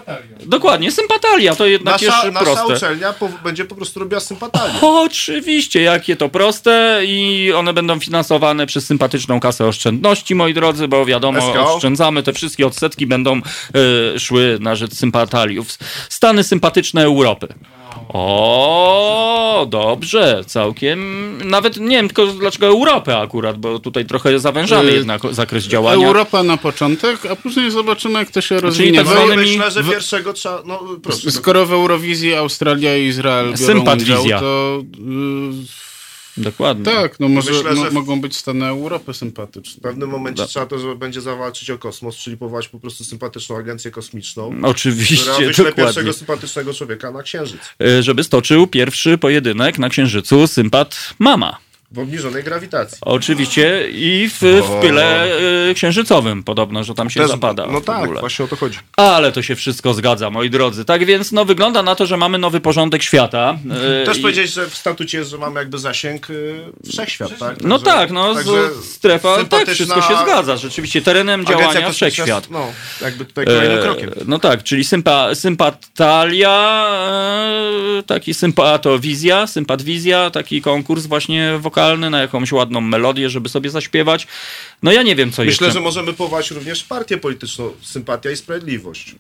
Dokładnie, 0.46 0.92
sympatalia, 0.92 1.56
to 1.56 1.66
jednak 1.66 2.02
Nasza, 2.02 2.32
nasza 2.32 2.46
proste. 2.46 2.76
uczelnia 2.76 3.14
po, 3.14 3.30
będzie 3.44 3.66
po 3.66 3.76
prostu 3.76 4.00
robiła 4.00 4.20
sympatalię. 4.20 4.74
Oczywiście, 5.06 5.82
jakie 5.82 6.16
to 6.16 6.30
proste 6.30 7.02
i 7.06 7.52
one 7.56 7.74
będą 7.74 8.00
finansowane 8.00 8.66
przez 8.68 8.86
sympatyczną 8.86 9.40
kasę 9.40 9.66
oszczędności, 9.66 10.36
moi 10.36 10.54
drodzy, 10.54 10.88
bo 10.88 11.06
wiadomo, 11.06 11.42
SKO. 11.42 11.76
oszczędzamy, 11.76 12.24
te 12.24 12.34
wszystkie 12.34 12.68
odsetki 12.68 13.08
będą 13.08 13.42
e, 14.16 14.20
szły 14.20 14.58
na 14.62 14.76
rzecz 14.76 14.94
sympataliów. 14.94 15.68
Stany 16.10 16.44
sympatyczne 16.44 17.04
Europy. 17.04 17.48
O, 18.14 19.66
dobrze, 19.70 20.44
całkiem. 20.48 21.00
Nawet 21.50 21.78
nie 21.78 21.96
wiem 21.98 22.08
tylko 22.08 22.26
dlaczego 22.28 22.68
Europę 22.68 23.18
akurat, 23.18 23.58
bo 23.58 23.80
tutaj 23.80 24.06
trochę 24.06 24.40
zawężamy 24.40 24.92
Y, 24.92 24.96
jednak 24.96 25.22
zakres 25.32 25.64
działania. 25.64 26.08
Europa 26.08 26.44
na 26.44 26.58
początek, 26.58 27.26
a 27.26 27.36
później 27.36 27.72
zobaczymy, 27.72 28.20
jak 28.20 28.32
to 28.32 28.42
się 28.42 28.60
rozwinie. 28.60 28.98
tak 28.98 29.08
W- 29.08 29.10
zwanymi- 29.10 29.36
Myślę, 29.36 29.72
że 29.72 29.84
pierwszego 29.84 30.34
trzeba... 30.34 30.62
No, 30.66 30.80
proszę. 31.04 31.32
Skoro 31.32 31.66
w 31.66 31.74
Eurowizji 31.74 32.36
Australia 32.36 32.98
i 32.98 33.04
Izrael 33.06 33.46
biorą 33.46 33.58
Sympatwizja. 33.58 34.20
udział, 34.22 34.40
to 34.40 34.82
y, 34.82 35.89
Dokładnie. 36.38 36.86
tak, 36.86 37.20
no 37.20 37.30
może 37.30 37.52
Myślę, 37.52 37.90
w- 37.90 37.94
mogą 37.94 38.22
być 38.22 38.36
Stany 38.38 38.66
Europy 38.66 39.14
sympatyczne. 39.14 39.80
W 39.80 39.82
pewnym 39.82 40.10
momencie 40.10 40.46
trzeba 40.46 40.66
to, 40.66 40.80
że 40.80 40.96
będzie 40.96 41.22
zawalczyć 41.22 41.70
o 41.70 41.78
kosmos, 41.78 42.16
czyli 42.18 42.38
powołać 42.38 42.68
po 42.68 42.80
prostu 42.80 43.04
sympatyczną 43.04 43.58
agencję 43.58 43.92
kosmiczną, 43.92 44.52
która 44.52 44.68
Oczywiście, 44.70 45.16
wyśle 45.16 45.42
dokładnie. 45.66 45.74
pierwszego 45.84 46.14
sympatycznego 46.14 46.74
człowieka 46.74 47.12
na 47.12 47.24
Księżyc. 47.24 47.60
E, 47.82 48.04
Żeby 48.04 48.24
stoczył 48.24 48.68
pierwszy 48.68 49.18
pojedynek 49.18 49.80
na 49.80 49.90
Księżycu 49.90 50.48
sympat 50.48 51.14
mama. 51.20 51.58
W 51.92 52.00
obniżonej 52.00 52.44
grawitacji. 52.44 52.98
Oczywiście 53.02 53.90
i 53.92 54.30
w, 54.30 54.40
w 54.42 54.82
pyle 54.82 55.28
y, 55.70 55.74
księżycowym 55.74 56.44
podobno, 56.44 56.84
że 56.84 56.94
tam 56.94 57.10
się 57.10 57.20
Też- 57.20 57.30
zapada. 57.30 57.66
No 57.72 57.82
tak, 57.82 58.04
ogóle. 58.04 58.20
właśnie 58.20 58.46
o 58.46 58.48
to 58.48 58.56
chodzi. 58.56 58.78
Ale 58.98 59.32
to 59.32 59.42
się 59.42 59.56
wszystko 59.56 59.94
zgadza, 59.94 60.30
moi 60.30 60.50
drodzy. 60.50 60.86
Tak 60.86 61.06
więc 61.06 61.32
no, 61.32 61.46
wygląda 61.46 61.84
na 61.84 61.96
to, 61.96 62.06
że 62.06 62.18
mamy 62.18 62.38
nowy 62.38 62.60
porządek 62.60 63.04
świata. 63.04 63.58
y, 64.04 64.06
Też 64.06 64.18
i- 64.18 64.22
powiedzieć, 64.22 64.54
że 64.54 64.70
w 64.70 64.78
statucie 64.78 65.18
jest, 65.18 65.30
że 65.30 65.38
mamy 65.38 65.60
jakby 65.60 65.78
zasięg 65.80 66.30
y, 66.30 66.60
wszechświat, 66.92 67.38
tak? 67.40 67.64
No 67.64 67.80
Także- 67.80 67.98
tak, 67.98 68.12
no 68.12 68.34
także 68.36 68.74
z, 68.82 68.86
strefa, 68.86 69.44
tak, 69.46 69.70
wszystko 69.70 70.02
się 70.02 70.18
zgadza. 70.24 70.58
Rzeczywiście 70.58 71.02
terenem 71.02 71.46
działania 71.46 71.92
wszechświat. 71.92 72.50
No, 72.50 72.68
jakby 73.02 73.26
tutaj 73.26 73.46
kolejnym 73.46 73.80
E, 73.80 73.82
krokiem. 73.82 74.10
No 74.26 74.40
tak, 74.40 74.64
czyli 74.64 74.84
sympa, 74.84 75.36
sympatalia, 75.36 76.86
e, 78.00 78.04
taki 78.04 78.34
sympatowizja, 78.34 79.48
sympatwizja, 79.48 80.30
taki 80.30 80.62
konkurs 80.62 81.06
właśnie 81.06 81.58
wokalny 81.60 81.79
na 82.10 82.22
jakąś 82.22 82.52
ładną 82.52 82.82
melodię, 82.82 83.30
żeby 83.30 83.50
sobie 83.50 83.70
zaśpiewać. 83.70 84.28
No 84.84 84.92
ja 84.92 85.04
nie 85.04 85.16
wiem, 85.16 85.32
co 85.32 85.42
Myślę, 85.42 85.68
jeszcze. 85.68 85.80
że 85.80 85.84
możemy 85.84 86.14
powołać 86.14 86.52
również 86.52 86.84
partię 86.84 87.18
polityczną 87.18 87.72
Sympatia 87.82 88.32
i 88.32 88.36
Sprawiedliwość. 88.36 89.16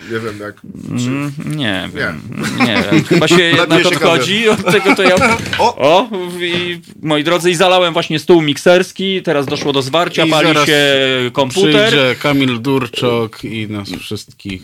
Nie 0.00 0.20
wiem 0.20 0.40
jak... 0.40 0.60
Czy... 0.98 1.08
Mm, 1.08 1.32
Nie 1.46 1.88
wiem, 1.94 2.22
nie 2.58 2.82
wiem. 2.90 3.04
Chyba 3.04 3.28
się 3.28 3.42
jednak 3.58 3.82
się 3.82 3.88
odchodzi 3.88 4.48
od 4.48 4.64
tego, 4.64 4.96
to 4.96 5.02
ja... 5.02 5.16
O! 5.58 5.76
O, 5.76 6.08
i, 6.40 6.80
moi 7.02 7.24
drodzy, 7.24 7.50
i 7.50 7.54
zalałem 7.54 7.92
właśnie 7.92 8.18
stół 8.18 8.42
mikserski, 8.42 9.22
teraz 9.22 9.46
doszło 9.46 9.72
do 9.72 9.82
zwarcia, 9.82 10.24
I 10.24 10.30
pali 10.30 10.48
zaraz 10.48 10.66
się 10.66 10.96
komputer, 11.32 11.88
Przyjdzie 11.88 12.14
Kamil 12.22 12.60
Durczok 12.60 13.44
i 13.44 13.66
nas 13.68 13.88
wszystkich. 14.00 14.62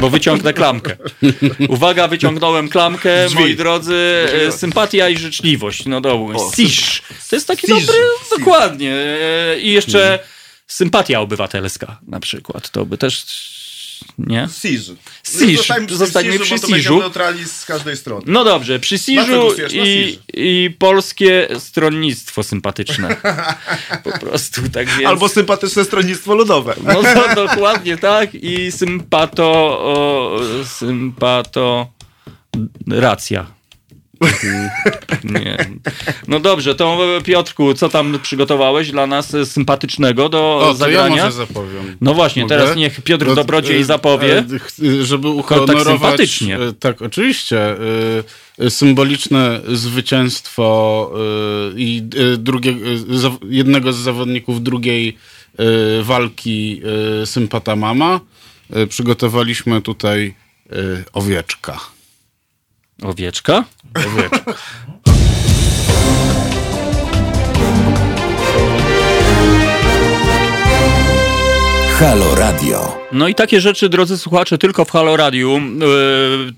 Bo 0.00 0.10
wyciągnę 0.10 0.52
klamkę. 0.52 0.96
Uwaga, 1.68 2.08
wyciągnąłem 2.08 2.68
klamkę, 2.68 3.26
Drzwi. 3.26 3.40
moi 3.40 3.56
drodzy, 3.56 4.26
e, 4.48 4.52
sympatia 4.52 5.08
i 5.08 5.16
życzliwość, 5.18 5.86
no 5.86 6.00
dobra, 6.00 6.38
siż. 6.54 7.02
To 7.30 7.36
jest 7.36 7.48
taki 7.48 7.66
Siż. 7.66 7.86
dobry, 7.86 8.00
dokładnie. 8.38 8.94
E, 8.94 9.60
I 9.60 9.72
jeszcze 9.72 10.18
sympatia 10.66 11.20
obywatelska 11.20 11.98
na 12.08 12.20
przykład, 12.20 12.70
to 12.70 12.86
by 12.86 12.98
też, 12.98 13.24
nie? 14.18 14.48
Siż. 14.52 14.90
Siż. 15.22 15.56
Zostańmy 15.56 15.86
przy 15.86 15.96
Zostańmy 15.96 16.32
Siżu, 16.32 16.44
przy 16.44 16.54
bo 16.54 16.60
to 16.60 16.66
będzie 16.68 16.82
Siżu. 16.82 17.02
z 17.46 17.64
każdej 17.64 17.96
strony. 17.96 18.22
No 18.26 18.44
dobrze, 18.44 18.78
przy 18.78 18.98
Siżu 18.98 19.48
i, 19.70 20.18
i 20.34 20.70
polskie 20.78 21.48
stronnictwo 21.58 22.42
sympatyczne. 22.42 23.16
Po 24.04 24.18
prostu, 24.26 24.68
tak 24.68 24.88
więc... 24.88 25.06
Albo 25.06 25.28
sympatyczne 25.28 25.84
stronnictwo 25.84 26.34
ludowe. 26.34 26.74
No 26.84 27.02
to 27.02 27.34
dokładnie 27.34 27.96
tak 27.96 28.34
i 28.34 28.72
sympato... 28.72 29.52
O, 29.80 30.40
sympato... 30.64 31.92
Racja. 32.88 33.61
Nie. 35.24 35.56
No 36.28 36.40
dobrze, 36.40 36.74
to 36.74 36.98
Piotrku, 37.24 37.74
co 37.74 37.88
tam 37.88 38.18
przygotowałeś 38.22 38.90
dla 38.90 39.06
nas 39.06 39.36
sympatycznego 39.44 40.28
do 40.28 40.56
O, 40.56 40.60
to 40.60 40.66
ja 40.68 40.74
zagrania? 40.74 41.24
może 41.24 41.36
zapowiem. 41.36 41.96
No 42.00 42.14
właśnie, 42.14 42.42
Mogę? 42.42 42.56
teraz 42.56 42.76
niech 42.76 43.00
Piotr 43.00 43.26
No, 43.26 43.34
Dobrodziej 43.34 43.80
e, 43.80 43.84
zapowie. 43.84 44.44
ch- 44.60 45.02
Żeby 45.02 45.28
tak 45.28 45.36
uhonorować... 45.36 45.86
sympatycznie. 45.86 46.56
e, 46.58 46.72
Tak, 46.72 47.02
oczywiście. 47.02 47.58
Symboliczne 48.68 49.60
zwycięstwo 49.72 51.10
i 51.76 52.02
drugie, 52.38 52.74
jednego 53.48 53.92
z 53.92 53.96
zawodników 53.96 54.62
drugiej 54.62 55.16
walki 56.02 56.82
Sympata 57.24 57.76
Mama. 57.76 58.20
Przygotowaliśmy 58.88 59.82
tutaj 59.82 60.34
owieczka. 61.12 61.80
Owieczka? 63.02 63.64
Owieczka. 63.94 64.54
Halo 72.02 72.34
Radio. 72.34 72.98
No 73.12 73.28
i 73.28 73.34
takie 73.34 73.60
rzeczy, 73.60 73.88
drodzy 73.88 74.18
słuchacze, 74.18 74.58
tylko 74.58 74.84
w 74.84 74.90
Halo 74.90 75.16
Radiu. 75.16 75.60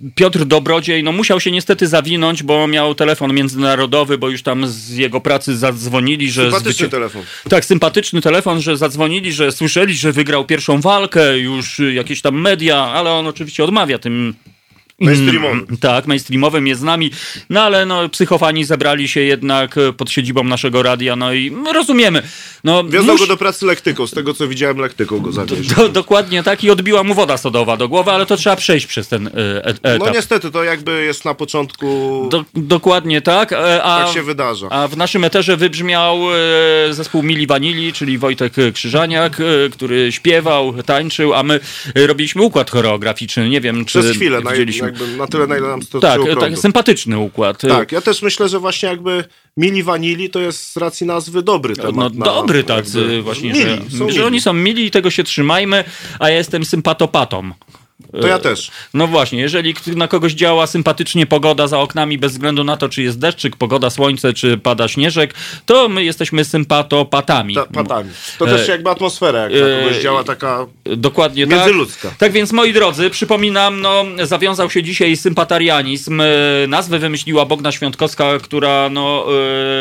Yy, 0.02 0.10
Piotr 0.14 0.44
Dobrodziej, 0.44 1.02
no 1.02 1.12
musiał 1.12 1.40
się 1.40 1.50
niestety 1.50 1.86
zawinąć, 1.86 2.42
bo 2.42 2.66
miał 2.66 2.94
telefon 2.94 3.34
międzynarodowy, 3.34 4.18
bo 4.18 4.28
już 4.28 4.42
tam 4.42 4.66
z 4.66 4.90
jego 4.90 5.20
pracy 5.20 5.56
zadzwonili, 5.56 6.30
że... 6.30 6.42
Sympatyczny 6.42 6.88
telefon. 6.88 7.22
Tak, 7.48 7.64
sympatyczny 7.64 8.20
telefon, 8.20 8.60
że 8.60 8.76
zadzwonili, 8.76 9.32
że 9.32 9.52
słyszeli, 9.52 9.94
że 9.94 10.12
wygrał 10.12 10.44
pierwszą 10.44 10.80
walkę, 10.80 11.38
już 11.38 11.80
jakieś 11.94 12.22
tam 12.22 12.40
media, 12.40 12.76
ale 12.76 13.10
on 13.12 13.26
oczywiście 13.26 13.64
odmawia 13.64 13.98
tym 13.98 14.34
Mainstreamowym. 15.00 15.58
Mm, 15.68 15.76
Tak, 15.76 16.06
mainstreamowym 16.06 16.66
jest 16.66 16.80
z 16.80 16.84
nami, 16.84 17.10
no 17.50 17.62
ale 17.62 17.86
no, 17.86 18.08
psychofani 18.08 18.64
zebrali 18.64 19.08
się 19.08 19.20
jednak 19.20 19.78
e, 19.78 19.92
pod 19.92 20.10
siedzibą 20.10 20.44
naszego 20.44 20.82
radia, 20.82 21.16
no 21.16 21.32
i 21.32 21.52
rozumiemy. 21.74 22.22
No, 22.64 22.84
Wiozą 22.84 23.12
mus- 23.12 23.20
go 23.20 23.26
do 23.26 23.36
pracy 23.36 23.66
lektyką, 23.66 24.06
z 24.06 24.10
tego 24.10 24.34
co 24.34 24.48
widziałem 24.48 24.78
lektyką 24.78 25.20
go 25.20 25.32
zawieźli. 25.32 25.74
do, 25.76 25.88
dokładnie 25.88 26.42
tak 26.42 26.64
i 26.64 26.70
odbiła 26.70 27.02
mu 27.02 27.14
woda 27.14 27.36
sodowa 27.36 27.76
do 27.76 27.88
głowy, 27.88 28.10
ale 28.10 28.26
to 28.26 28.36
trzeba 28.36 28.56
przejść 28.56 28.86
przez 28.86 29.08
ten 29.08 29.26
e, 29.26 29.30
e, 29.34 29.64
etap. 29.64 29.98
No 29.98 30.10
niestety, 30.10 30.50
to 30.50 30.64
jakby 30.64 31.04
jest 31.04 31.24
na 31.24 31.34
początku, 31.34 32.28
Do, 32.30 32.44
dokładnie 32.54 33.20
tak, 33.22 33.52
a, 33.52 34.04
tak 34.04 34.14
się 34.14 34.22
wydarza. 34.22 34.66
a 34.70 34.88
w 34.88 34.96
naszym 34.96 35.24
eterze 35.24 35.56
wybrzmiał 35.56 36.18
zespół 36.90 37.22
Mili 37.22 37.46
Vanilli, 37.46 37.92
czyli 37.92 38.18
Wojtek 38.18 38.52
Krzyżaniak, 38.74 39.36
który 39.72 40.12
śpiewał, 40.12 40.74
tańczył, 40.82 41.34
a 41.34 41.42
my 41.42 41.60
robiliśmy 41.94 42.42
układ 42.42 42.70
choreograficzny, 42.70 43.48
nie 43.48 43.60
wiem 43.60 43.84
czy 43.84 44.00
Przez 44.00 44.16
chwilę, 44.16 44.40
widzieliśmy. 44.50 44.83
Jakby 44.84 45.16
na 45.16 45.26
tyle, 45.26 45.46
na 45.46 45.56
ile 45.58 45.68
nam 45.68 45.80
to 45.80 46.00
Tak, 46.00 46.20
prądu. 46.22 46.40
tak, 46.40 46.58
sympatyczny 46.58 47.18
układ. 47.18 47.60
Tak, 47.60 47.92
ja 47.92 48.00
też 48.00 48.22
myślę, 48.22 48.48
że 48.48 48.58
właśnie 48.58 48.88
jakby 48.88 49.24
Mili 49.56 49.82
Vanilli 49.82 50.30
to 50.30 50.40
jest 50.40 50.72
z 50.72 50.76
racji 50.76 51.06
nazwy 51.06 51.42
dobry 51.42 51.76
temat. 51.76 52.14
No 52.14 52.18
na- 52.18 52.24
dobry 52.24 52.64
jakby- 52.68 53.22
właśnie, 53.22 53.52
mili, 53.52 53.60
że, 53.64 53.78
że 53.98 54.04
mili. 54.04 54.22
oni 54.22 54.40
są 54.40 54.52
mili 54.52 54.86
i 54.86 54.90
tego 54.90 55.10
się 55.10 55.24
trzymajmy, 55.24 55.84
a 56.18 56.30
ja 56.30 56.36
jestem 56.36 56.64
sympatopatą. 56.64 57.50
To 58.20 58.26
ja 58.26 58.38
też. 58.38 58.70
No 58.94 59.06
właśnie, 59.06 59.40
jeżeli 59.40 59.74
na 59.86 60.08
kogoś 60.08 60.32
działa 60.32 60.66
sympatycznie 60.66 61.26
pogoda 61.26 61.66
za 61.66 61.78
oknami, 61.78 62.18
bez 62.18 62.32
względu 62.32 62.64
na 62.64 62.76
to, 62.76 62.88
czy 62.88 63.02
jest 63.02 63.18
deszczyk, 63.18 63.56
pogoda, 63.56 63.90
słońce, 63.90 64.32
czy 64.32 64.58
pada 64.58 64.88
śnieżek, 64.88 65.34
to 65.66 65.88
my 65.88 66.04
jesteśmy 66.04 66.44
sympatopatami. 66.44 67.54
Ta, 67.54 67.66
patami. 67.66 68.10
To 68.38 68.46
też 68.46 68.68
E, 68.68 68.72
jakby 68.72 68.90
atmosfera, 68.90 69.40
jak 69.42 69.52
na 69.52 69.58
e, 69.68 69.82
kogoś 69.82 70.02
działa 70.02 70.24
taka 70.24 70.66
Dokładnie 70.84 71.46
międzyludzka. 71.46 72.08
tak. 72.08 72.18
Tak 72.18 72.32
więc, 72.32 72.52
moi 72.52 72.72
drodzy, 72.72 73.10
przypominam, 73.10 73.80
no, 73.80 74.04
zawiązał 74.22 74.70
się 74.70 74.82
dzisiaj 74.82 75.16
sympatarianizm. 75.16 76.20
E, 76.20 76.24
Nazwę 76.68 76.98
wymyśliła 76.98 77.46
Bogna 77.46 77.72
Świątkowska, 77.72 78.38
która 78.38 78.88
no, 78.88 79.26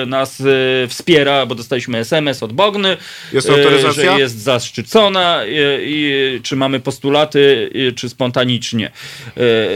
e, 0.02 0.06
nas 0.06 0.42
e, 0.42 0.88
wspiera, 0.88 1.46
bo 1.46 1.56
dostaliśmy 1.56 1.98
SMS 1.98 2.44
od 2.44 2.54
Bogny. 2.54 2.98
Jest 3.34 3.50
e, 3.50 3.54
autoryzacja? 3.54 4.14
Że 4.14 4.20
jest 4.20 4.40
zaszczycona 4.42 5.44
e, 5.44 5.48
i 5.84 6.40
czy 6.44 6.56
mamy 6.56 6.80
postulaty, 6.80 7.70
e, 7.90 8.03
czy 8.04 8.10
spontanicznie. 8.10 8.92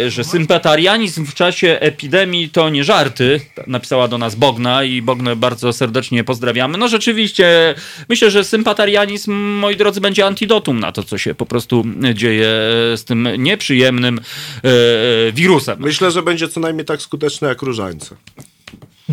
E, 0.05 0.11
Że 0.11 0.23
sympatarianizm 0.23 1.25
w 1.25 1.33
czasie 1.33 1.77
epidemii 1.79 2.49
to 2.49 2.69
nie 2.69 2.83
żarty, 2.83 3.41
napisała 3.67 4.07
do 4.07 4.17
nas 4.17 4.35
Bogna 4.35 4.83
i 4.83 5.01
Bognę 5.01 5.35
bardzo 5.35 5.73
serdecznie 5.73 6.23
pozdrawiamy. 6.23 6.77
No 6.77 6.87
rzeczywiście, 6.87 7.75
myślę, 8.09 8.31
że 8.31 8.43
sympatarianizm, 8.43 9.33
moi 9.33 9.75
drodzy, 9.75 10.01
będzie 10.01 10.25
antidotum 10.25 10.79
na 10.79 10.91
to, 10.91 11.03
co 11.03 11.17
się 11.17 11.35
po 11.35 11.45
prostu 11.45 11.83
dzieje 12.13 12.47
z 12.95 13.03
tym 13.03 13.29
nieprzyjemnym 13.37 14.19
e, 14.19 15.31
wirusem. 15.31 15.77
Myślę, 15.79 16.11
że 16.11 16.23
będzie 16.23 16.47
co 16.47 16.59
najmniej 16.59 16.85
tak 16.85 17.01
skuteczne 17.01 17.47
jak 17.47 17.61
różańce. 17.61 18.15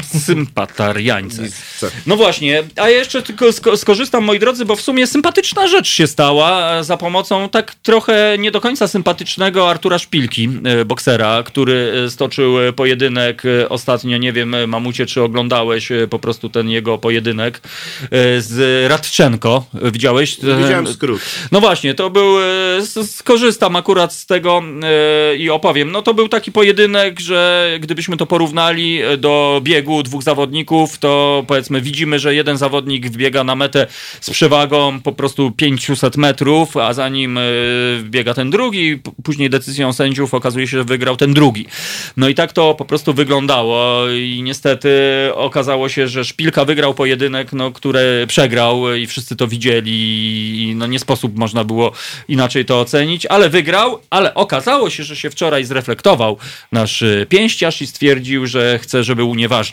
Sympatariańce. 0.03 1.43
No 2.07 2.17
właśnie, 2.17 2.63
a 2.77 2.89
ja 2.89 2.99
jeszcze 2.99 3.23
tylko 3.23 3.53
sko- 3.53 3.77
skorzystam, 3.77 4.25
moi 4.25 4.39
drodzy, 4.39 4.65
bo 4.65 4.77
w 4.77 4.81
sumie 4.81 5.07
sympatyczna 5.07 5.69
rzecz 5.69 5.89
się 5.89 6.07
stała 6.07 6.79
e, 6.79 6.85
za 6.85 6.97
pomocą 6.97 7.49
tak 7.49 7.75
trochę 7.75 8.37
nie 8.39 8.51
do 8.51 8.61
końca 8.61 8.89
sympatycznego 8.89 9.71
Artura 9.71 9.99
Szpilki, 9.99 10.49
e, 10.65 10.85
boksera, 10.85 11.43
który 11.43 12.05
e, 12.07 12.11
stoczył 12.11 12.55
pojedynek 12.77 13.43
ostatnio, 13.69 14.19
nie 14.19 14.33
wiem, 14.33 14.57
Mamucie, 14.67 15.07
czy 15.07 15.23
oglądałeś 15.23 15.89
po 16.11 16.19
prostu 16.19 16.49
ten 16.49 16.69
jego 16.69 16.99
pojedynek 16.99 17.61
z 18.39 18.91
Radczenko. 18.91 19.67
Widziałeś? 19.83 20.37
Widziałem 20.37 20.87
skrót. 20.87 21.21
no 21.53 21.61
właśnie, 21.61 21.95
to 21.95 22.11
był. 22.11 22.35
Skorzystam 23.07 23.77
akurat 23.77 24.13
z 24.13 24.27
tego 24.27 24.63
i 25.39 25.51
opowiem. 25.51 25.93
No 25.93 26.03
to 26.03 26.15
był 26.15 26.29
taki 26.29 26.53
pojedynek, 26.53 27.21
że 27.21 27.71
gdybyśmy 27.81 28.17
to 28.17 28.27
porównali 28.27 29.01
do 29.19 29.61
biegu 29.65 29.84
dwóch 30.03 30.23
zawodników, 30.23 30.99
to 30.99 31.45
powiedzmy 31.47 31.81
widzimy, 31.81 32.19
że 32.19 32.35
jeden 32.35 32.57
zawodnik 32.57 33.07
wbiega 33.07 33.45
na 33.45 33.55
metę 33.55 33.87
z 34.21 34.31
przewagą 34.31 35.01
po 35.01 35.13
prostu 35.13 35.51
500 35.51 36.17
metrów, 36.17 36.77
a 36.77 36.93
za 36.93 37.09
nim 37.09 37.39
e, 37.39 37.43
wbiega 37.99 38.35
ten 38.35 38.51
drugi. 38.51 39.01
Później 39.23 39.51
decyzją 39.51 39.93
sędziów 39.93 40.35
okazuje 40.35 40.69
się, 40.69 40.77
że 40.77 40.85
wygrał 40.85 41.17
ten 41.17 41.35
drugi. 41.35 41.67
No 42.17 42.29
i 42.29 42.35
tak 42.35 42.53
to 42.53 42.75
po 42.75 42.85
prostu 42.85 43.15
wyglądało 43.15 44.09
i 44.09 44.41
niestety 44.43 44.91
okazało 45.35 45.89
się, 45.89 46.09
że 46.09 46.25
Szpilka 46.25 46.65
wygrał 46.65 46.95
pojedynek, 46.95 47.53
no, 47.53 47.73
który 47.73 48.27
przegrał 48.27 48.95
i 48.95 49.07
wszyscy 49.07 49.37
to 49.37 49.49
widzieli 49.49 49.93
i 50.63 50.75
no 50.75 50.87
nie 50.87 50.99
sposób 50.99 51.37
można 51.37 51.65
było 51.65 51.93
inaczej 52.29 52.65
to 52.65 52.81
ocenić, 52.81 53.27
ale 53.27 53.51
wygrał, 53.51 54.01
ale 54.11 54.35
okazało 54.35 54.91
się, 54.91 55.05
że 55.05 55.17
się 55.17 55.31
wczoraj 55.31 55.65
zreflektował 55.65 56.39
nasz 56.73 57.03
y, 57.03 57.27
pięściarz 57.29 57.83
i 57.83 57.87
stwierdził, 57.87 58.47
że 58.47 58.79
chce, 58.79 59.05
żeby 59.05 59.25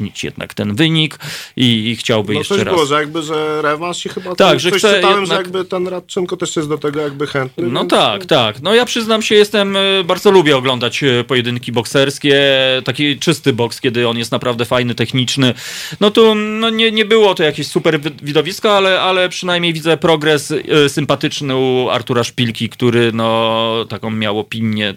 unieważnić 0.02 0.23
jednak 0.23 0.53
ten 0.53 0.76
wynik 0.76 1.19
i, 1.56 1.90
i 1.90 1.95
chciałby 1.95 2.34
No 2.34 2.40
jeszcze 2.40 2.56
coś 2.56 2.64
raz. 2.64 2.73
było, 2.76 2.86
że 2.86 2.95
jakby, 2.95 3.22
że 3.22 3.61
rewanż 3.61 4.06
i 4.06 4.10
chyba 4.10 4.36
Tak, 4.36 4.60
że 4.60 4.72
chce 4.72 4.80
czytałem, 4.95 5.15
że 5.26 5.34
jednak- 5.34 5.38
jakby 5.38 5.65
ten 5.65 5.88
Radczenko 5.88 6.38
też 6.38 6.56
jest 6.56 6.69
do 6.69 6.78
tego 6.78 7.02
jakby 7.02 7.28
chętny. 7.28 7.68
No 7.68 7.80
więc- 7.80 7.91
tak, 7.91 8.26
tak. 8.26 8.61
No 8.61 8.73
ja 8.76 8.86
przyznam 8.86 9.22
się, 9.22 9.36
jestem, 9.36 9.76
y, 9.76 10.03
bardzo 10.06 10.32
lubię 10.32 10.57
oglądać 10.57 11.03
y, 11.03 11.23
pojedynki 11.28 11.72
bokserskie, 11.72 12.41
taki 12.86 13.19
czysty 13.19 13.53
boks, 13.53 13.82
kiedy 13.82 14.07
on 14.07 14.18
jest 14.18 14.32
naprawdę 14.32 14.65
fajny, 14.65 14.95
techniczny. 14.95 15.53
No 15.99 16.11
tu 16.11 16.36
no 16.36 16.69
nie, 16.69 16.91
nie 16.91 17.06
było 17.06 17.36
to 17.36 17.44
jakieś 17.44 17.68
super 17.68 18.02
wi- 18.02 18.11
widowisko, 18.23 18.78
ale, 18.78 19.02
ale 19.02 19.30
przynajmniej 19.30 19.73
widzę 19.73 19.98
progres 19.98 20.52
y, 20.52 20.90
sympatyczny 20.90 21.56
u 21.56 21.90
Artura 21.90 22.23
Szpilki, 22.23 22.69
który 22.69 23.11
no 23.14 23.86
taką 23.90 24.11
miał 24.11 24.40
opinię. 24.40 24.94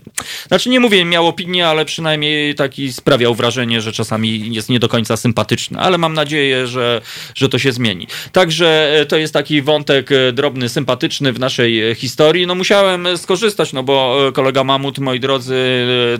Znaczy 0.48 0.70
nie 0.70 0.80
mówię 0.80 1.04
miał 1.04 1.26
opinię, 1.28 1.68
ale 1.68 1.84
przynajmniej 1.84 2.54
taki 2.54 2.92
sprawiał 2.92 3.34
wrażenie, 3.34 3.80
że 3.80 3.92
czasami 3.92 4.54
jest 4.54 4.68
nie 4.68 4.78
do 4.78 4.88
końca 4.94 5.16
sympatyczny, 5.16 5.78
ale 5.78 5.98
mam 5.98 6.14
nadzieję, 6.14 6.66
że, 6.66 7.00
że 7.34 7.48
to 7.48 7.58
się 7.58 7.72
zmieni. 7.72 8.06
Także 8.32 9.00
e, 9.00 9.06
to 9.06 9.16
jest 9.16 9.32
taki 9.32 9.62
wątek 9.62 10.12
e, 10.12 10.32
drobny, 10.32 10.68
sympatyczny 10.68 11.32
w 11.32 11.38
naszej 11.40 11.90
e, 11.90 11.94
historii. 11.94 12.46
No 12.46 12.54
musiałem 12.54 13.18
skorzystać, 13.18 13.72
no 13.72 13.82
bo 13.82 14.18
kolega 14.34 14.64
Mamut, 14.64 14.98
moi 14.98 15.20
drodzy, 15.20 15.56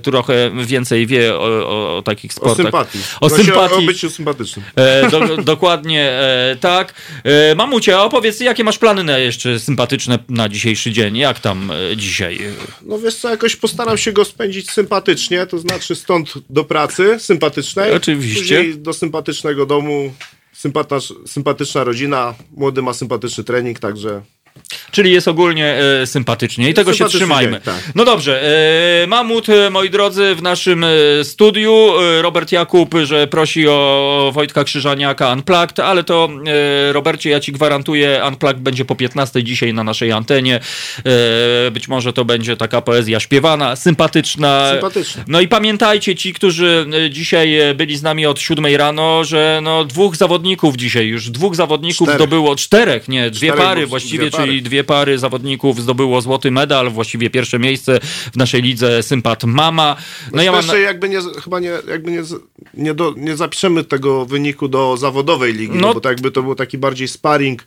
trochę 0.03 0.51
więcej 0.65 1.07
wie 1.07 1.35
o, 1.35 1.39
o, 1.39 1.97
o 1.97 2.03
takich 2.03 2.31
O 2.31 2.35
sportach. 2.35 2.57
sympatii. 2.57 2.99
O 3.21 3.31
sympatii. 3.31 3.75
O, 3.75 3.79
o 3.79 3.83
byciu 3.83 4.11
sympatycznym. 4.11 4.65
Do, 5.11 5.37
dokładnie 5.37 6.13
tak. 6.61 6.95
Mamucie, 7.57 7.99
opowiedz, 7.99 8.41
jakie 8.41 8.65
masz 8.65 8.79
plany 8.79 9.05
na 9.05 9.19
jeszcze 9.19 9.59
sympatyczne 9.59 10.19
na 10.29 10.49
dzisiejszy 10.49 10.93
dzień? 10.93 11.17
Jak 11.17 11.41
tam 11.41 11.73
dzisiaj? 11.97 12.39
No 12.83 12.99
wiesz 12.99 13.15
co, 13.15 13.31
jakoś 13.31 13.57
postaram 13.57 13.99
się 13.99 14.13
go 14.13 14.25
spędzić 14.25 14.71
sympatycznie, 14.71 15.47
to 15.47 15.59
znaczy 15.59 15.95
stąd 15.95 16.35
do 16.51 16.65
pracy 16.65 17.17
sympatycznej. 17.19 17.93
Oczywiście. 17.93 18.64
Do 18.77 18.93
sympatycznego 18.93 19.67
domu, 19.67 20.13
sympatyczna 21.27 21.85
rodzina, 21.85 22.35
młody 22.57 22.83
ma 22.83 22.95
sympatyczny 22.95 23.45
trening, 23.45 23.79
także 23.79 24.23
Czyli 24.91 25.13
jest 25.13 25.29
ogólnie 25.29 25.75
e, 26.03 26.07
sympatycznie 26.07 26.71
i 26.71 26.75
tego 26.75 26.93
się 26.93 27.05
trzymajmy. 27.05 27.61
tak. 27.61 27.75
No 27.95 28.05
dobrze, 28.05 28.43
e, 29.03 29.07
Mamut, 29.07 29.49
e, 29.49 29.71
moi 29.71 29.91
drodzy, 29.91 30.35
w 30.35 30.43
naszym 30.43 30.85
e, 30.85 30.89
studiu. 31.25 31.91
E, 32.01 32.23
Robert 32.23 32.53
Jakub, 32.53 32.95
że 33.05 33.27
prosi 33.27 33.69
o 33.69 34.31
Wojtka 34.35 34.65
Krzyżaniaka 34.65 35.33
Unplugged, 35.33 35.81
ale 35.81 36.05
to 36.05 36.29
e, 36.89 36.93
Robercie, 36.93 37.31
ja 37.31 37.41
ci 37.41 37.53
gwarantuję, 37.53 38.23
Unplugged 38.29 38.63
będzie 38.63 38.85
po 38.85 38.95
15 38.95 39.45
dzisiaj 39.45 39.75
na 39.75 39.85
naszej 39.85 40.13
antenie. 40.13 40.61
E, 41.67 41.71
być 41.71 41.89
może 41.89 42.13
to 42.13 42.25
będzie 42.25 42.57
taka 42.57 42.81
poezja 42.81 43.21
śpiewana, 43.21 43.77
sympatyczna. 43.77 44.71
Sympatyczna. 44.73 45.25
No 45.29 45.41
i 45.41 45.49
pamiętajcie, 45.49 46.15
ci, 46.17 46.33
którzy 46.35 46.87
dzisiaj 47.11 47.59
byli 47.75 47.97
z 47.97 48.03
nami 48.03 48.27
od 48.27 48.41
7 48.41 48.67
rano, 48.77 49.25
że 49.25 49.61
no 49.63 49.85
dwóch 49.85 50.17
zawodników 50.17 50.77
dzisiaj, 50.77 51.07
już 51.07 51.31
dwóch 51.31 51.55
zawodników 51.55 52.09
Czterech. 52.09 52.21
zdobyło, 52.21 52.57
czterech, 52.57 53.09
nie, 53.09 53.31
dwie 53.31 53.53
pary 53.53 53.87
właściwie, 53.87 54.19
dwie 54.19 54.31
pary. 54.31 54.44
Czyli 54.47 54.63
dwie 54.63 54.85
pary 54.85 55.19
zawodników 55.19 55.81
zdobyło 55.83 56.21
złoty 56.21 56.51
medal, 56.51 56.91
właściwie 56.91 57.31
pierwsze 57.31 57.59
miejsce 57.59 58.01
w 58.33 58.37
naszej 58.37 58.63
lidze 58.63 59.03
Sympat 59.03 59.45
Mama. 59.45 59.97
No 60.33 60.43
ja 60.43 60.53
mam... 60.53 60.61
jeszcze 60.61 60.81
jakby 60.81 61.09
nie, 61.09 61.19
chyba 61.45 61.61
nie, 61.61 61.73
jakby 61.89 62.11
nie, 62.11 62.23
nie, 62.75 62.95
do, 62.95 63.15
nie 63.17 63.37
zapiszemy 63.37 63.85
tego 63.85 64.27
wyniku 64.27 64.69
do 64.69 64.97
zawodowej 64.97 65.55
ligi, 65.55 65.75
No. 65.75 65.89
no. 65.89 65.95
bo 65.95 66.01
to 66.01 66.09
jakby 66.09 66.31
to 66.31 66.43
był 66.43 66.55
taki 66.55 66.79
bardziej 66.79 67.09
sparring 67.09 67.67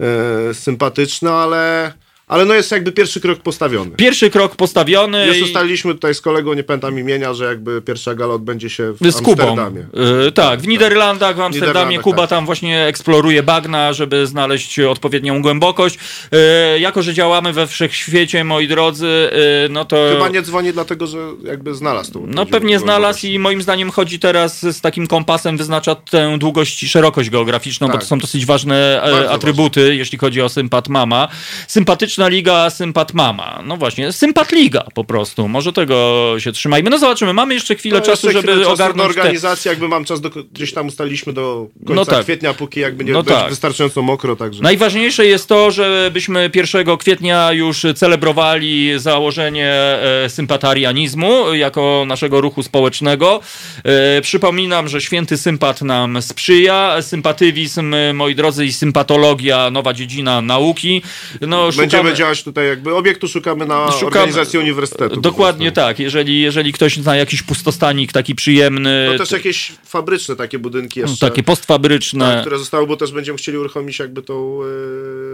e, 0.00 0.54
sympatyczny, 0.54 1.30
ale, 1.32 1.92
ale 2.28 2.44
no 2.44 2.54
jest 2.54 2.70
jakby 2.70 2.92
pierwszy 2.92 3.20
krok 3.20 3.38
postawiony. 3.38 3.90
Pierwszy 3.90 4.30
krok 4.30 4.56
postawiony 4.56 5.26
Już 5.26 5.42
ustaliliśmy 5.42 5.94
tutaj 5.94 6.14
z 6.14 6.20
kolegą, 6.20 6.54
nie 6.54 6.62
pamiętam 6.62 6.98
imienia, 6.98 7.34
że 7.34 7.44
jakby 7.44 7.82
pierwsza 7.82 8.14
gala 8.14 8.34
odbędzie 8.34 8.70
się 8.70 8.92
w 9.00 9.10
z 9.12 9.16
Kubą. 9.16 9.30
Amsterdamie. 9.30 9.86
Yy, 10.24 10.32
tak, 10.32 10.60
w 10.60 10.68
Niderlandach, 10.68 11.36
w 11.36 11.40
Amsterdamie 11.40 11.70
Niderlandach, 11.72 12.04
Kuba 12.04 12.16
tak. 12.16 12.30
tam 12.30 12.46
właśnie 12.46 12.86
eksploruje 12.86 13.42
bagna, 13.42 13.92
żeby 13.92 14.26
znaleźć 14.26 14.78
odpowiednią 14.78 15.42
głębokość. 15.42 15.98
Yy, 16.32 16.38
jako, 16.80 17.02
że 17.02 17.14
działamy 17.14 17.52
we 17.52 17.66
wszechświecie, 17.66 18.44
moi 18.44 18.68
drodzy, 18.68 19.30
yy, 19.62 19.68
no 19.68 19.84
to... 19.84 19.96
Chyba 20.12 20.28
nie 20.28 20.42
dzwoni 20.42 20.72
dlatego, 20.72 21.06
że 21.06 21.18
jakby 21.42 21.74
znalazł 21.74 22.12
tą 22.12 22.26
No 22.26 22.46
pewnie 22.46 22.78
znalazł 22.78 23.26
i 23.26 23.38
moim 23.38 23.62
zdaniem 23.62 23.90
chodzi 23.90 24.18
teraz 24.18 24.62
z 24.62 24.80
takim 24.80 25.06
kompasem, 25.06 25.56
wyznacza 25.56 25.94
tę 25.94 26.36
długość 26.38 26.82
i 26.82 26.88
szerokość 26.88 27.30
geograficzną, 27.30 27.86
bo 27.86 27.92
Tak. 27.92 28.02
to 28.02 28.06
są 28.06 28.18
dosyć 28.18 28.46
ważne 28.46 29.02
e, 29.02 29.10
Bardzo 29.10 29.30
atrybuty, 29.32 29.96
jeśli 29.96 30.18
chodzi 30.18 30.42
o 30.42 30.48
sympat 30.48 30.88
mama. 30.88 31.28
Sympatyczna 32.16 32.28
liga 32.28 32.70
Sympat 32.70 33.14
Mama. 33.14 33.62
No 33.66 33.76
właśnie, 33.76 34.12
Sympat 34.12 34.52
Liga 34.52 34.84
po 34.94 35.04
prostu. 35.04 35.48
Może 35.48 35.72
tego 35.72 36.34
się 36.38 36.52
trzymajmy. 36.52 36.90
No 36.90 36.98
zobaczymy, 36.98 37.32
mamy 37.32 37.54
jeszcze 37.54 37.74
chwilę 37.74 37.98
No, 37.98 38.04
czasu, 38.06 38.26
jeszcze 38.26 38.40
żeby 38.40 38.52
chwilę 38.52 38.64
czasu 38.66 38.74
ogarnąć 38.74 39.14
do 39.14 39.22
te... 39.56 39.68
jakby 39.68 39.88
mam 39.88 40.04
czas, 40.04 40.20
do, 40.20 40.30
gdzieś 40.52 40.72
tam 40.72 40.86
ustaliliśmy 40.86 41.32
do 41.32 41.66
końca 41.86 41.94
No 41.94 42.04
tak. 42.04 42.24
kwietnia, 42.24 42.54
póki 42.54 42.80
jakby 42.80 43.04
nie 43.04 43.12
No 43.12 43.22
tak. 43.22 43.50
wystarczająco 43.50 44.02
mokro, 44.02 44.36
także... 44.36 44.62
Najważniejsze 44.62 45.26
jest 45.26 45.48
to, 45.48 45.70
żebyśmy 45.70 46.50
1 46.54 46.96
kwietnia 46.96 47.52
już 47.52 47.86
celebrowali 47.94 48.90
założenie 48.96 49.70
e, 50.24 50.28
sympatarianizmu 50.28 51.54
jako 51.54 52.04
naszego 52.06 52.40
ruchu 52.40 52.62
społecznego. 52.62 53.40
E, 53.84 54.20
przypominam, 54.20 54.88
że 54.88 55.00
święty 55.00 55.36
sympat 55.36 55.82
nam 55.82 56.22
sprzyja. 56.22 57.02
Sympatywizm, 57.02 57.94
moi 58.14 58.34
drodzy, 58.34 58.64
i 58.66 58.72
sympatologia, 58.72 59.70
nowa 59.70 59.92
dziedzina 59.94 60.40
nauki. 60.42 61.02
No, 61.40 61.68
szukamy- 61.72 62.05
działać 62.14 62.42
tutaj 62.42 62.68
jakby, 62.68 62.94
obiektu 62.94 63.28
szukamy 63.28 63.66
na 63.66 63.86
Szukamy- 63.90 64.06
organizację 64.06 64.60
uniwersytetu. 64.60 65.20
Dokładnie 65.20 65.72
tak. 65.72 65.98
Jeżeli, 65.98 66.40
jeżeli 66.40 66.72
ktoś 66.72 66.96
zna 66.96 67.16
jakiś 67.16 67.42
pustostanik 67.42 68.12
taki 68.12 68.34
przyjemny, 68.34 69.08
No 69.12 69.18
też 69.18 69.30
jakieś 69.30 69.72
fabryczne 69.84 70.36
takie 70.36 70.58
budynki 70.58 71.00
jeszcze. 71.00 71.28
takie 71.28 71.42
postfabryczne. 71.42 72.24
Tak, 72.34 72.40
które 72.40 72.58
zostały, 72.58 72.86
bo 72.86 72.96
też 72.96 73.12
będziemy 73.12 73.38
chcieli 73.38 73.58
uruchomić 73.58 73.98
jakby 73.98 74.22
tą, 74.22 74.60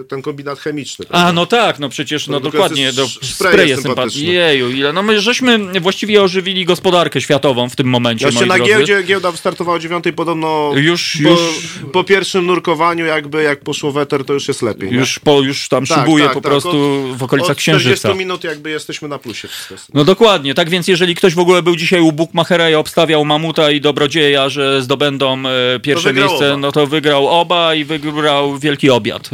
e, 0.01 0.05
ten 0.05 0.23
kombinat 0.23 0.59
chemiczny. 0.59 1.07
A, 1.10 1.33
no 1.33 1.47
tak, 1.47 1.78
no 1.78 1.89
przecież, 1.89 2.26
no 2.26 2.41
Produkcja 2.41 2.60
dokładnie, 2.60 2.92
do 2.92 3.07
spreje 3.23 3.76
sympatyczne. 3.76 4.23
Jeju, 4.33 4.70
ile, 4.70 4.92
no 4.92 5.02
my 5.02 5.20
żeśmy 5.20 5.81
właściwie 5.81 6.23
ożywili 6.23 6.65
gospodarkę 6.65 7.20
światową 7.20 7.68
w 7.68 7.76
tym 7.76 7.86
momencie, 7.86 8.26
Jeszcze 8.26 8.47
na 8.47 8.55
drodzy. 8.57 8.73
giełdzie, 8.73 9.02
giełda 9.02 9.31
wystartowała 9.33 9.76
o 9.76 9.81
dziewiątej, 9.81 10.12
podobno 10.12 10.73
Już- 10.76 11.18
po, 11.25 11.28
już- 11.31 11.68
po 11.92 12.05
pierwszym 12.05 12.47
nurkowaniu 12.47 13.05
jakby 13.07 13.42
jak 13.42 13.60
poszło 13.60 13.92
weter, 13.92 14.25
to 14.25 14.33
już 14.33 14.49
jest 14.49 14.62
lepiej. 14.62 14.91
nie? 14.91 14.97
Już, 14.97 15.18
po, 15.18 15.41
już 15.41 15.68
tam 15.68 15.86
Tak, 15.86 15.99
szybuje 15.99 16.25
tak, 16.25 16.34
po 16.34 16.41
tak. 16.41 16.52
Prostu 16.62 17.16
w 17.16 17.23
okolicach 17.23 17.50
od 17.50 17.58
40 17.58 17.84
Księżyca. 17.84 18.15
minut 18.15 18.44
jakby 18.44 18.70
jesteśmy 18.70 19.08
na 19.08 19.18
plusie. 19.18 19.49
No 19.94 20.05
dokładnie, 20.05 20.55
tak 20.55 20.70
więc 20.70 20.89
jeżeli 20.89 21.15
ktoś 21.15 21.34
w 21.34 21.39
ogóle 21.39 21.62
był 21.62 21.76
dzisiaj 21.76 22.00
u 22.00 22.12
Bukmachera 22.12 22.70
i 22.70 22.74
obstawiał 22.74 23.24
Mamuta 23.24 23.70
i 23.70 23.81
Dobrodzieja, 23.81 24.49
że 24.49 24.82
zdobędą 24.82 25.42
e, 25.47 25.81
pierwsze 25.81 26.12
miejsce, 26.12 26.49
oba. 26.49 26.57
no 26.57 26.73
to 26.73 26.86
wygrał 26.86 27.28
oba 27.28 27.74
i 27.74 27.84
wygrał 27.84 28.58
wielki 28.58 28.91
obiad 28.91 29.26
e, 29.26 29.28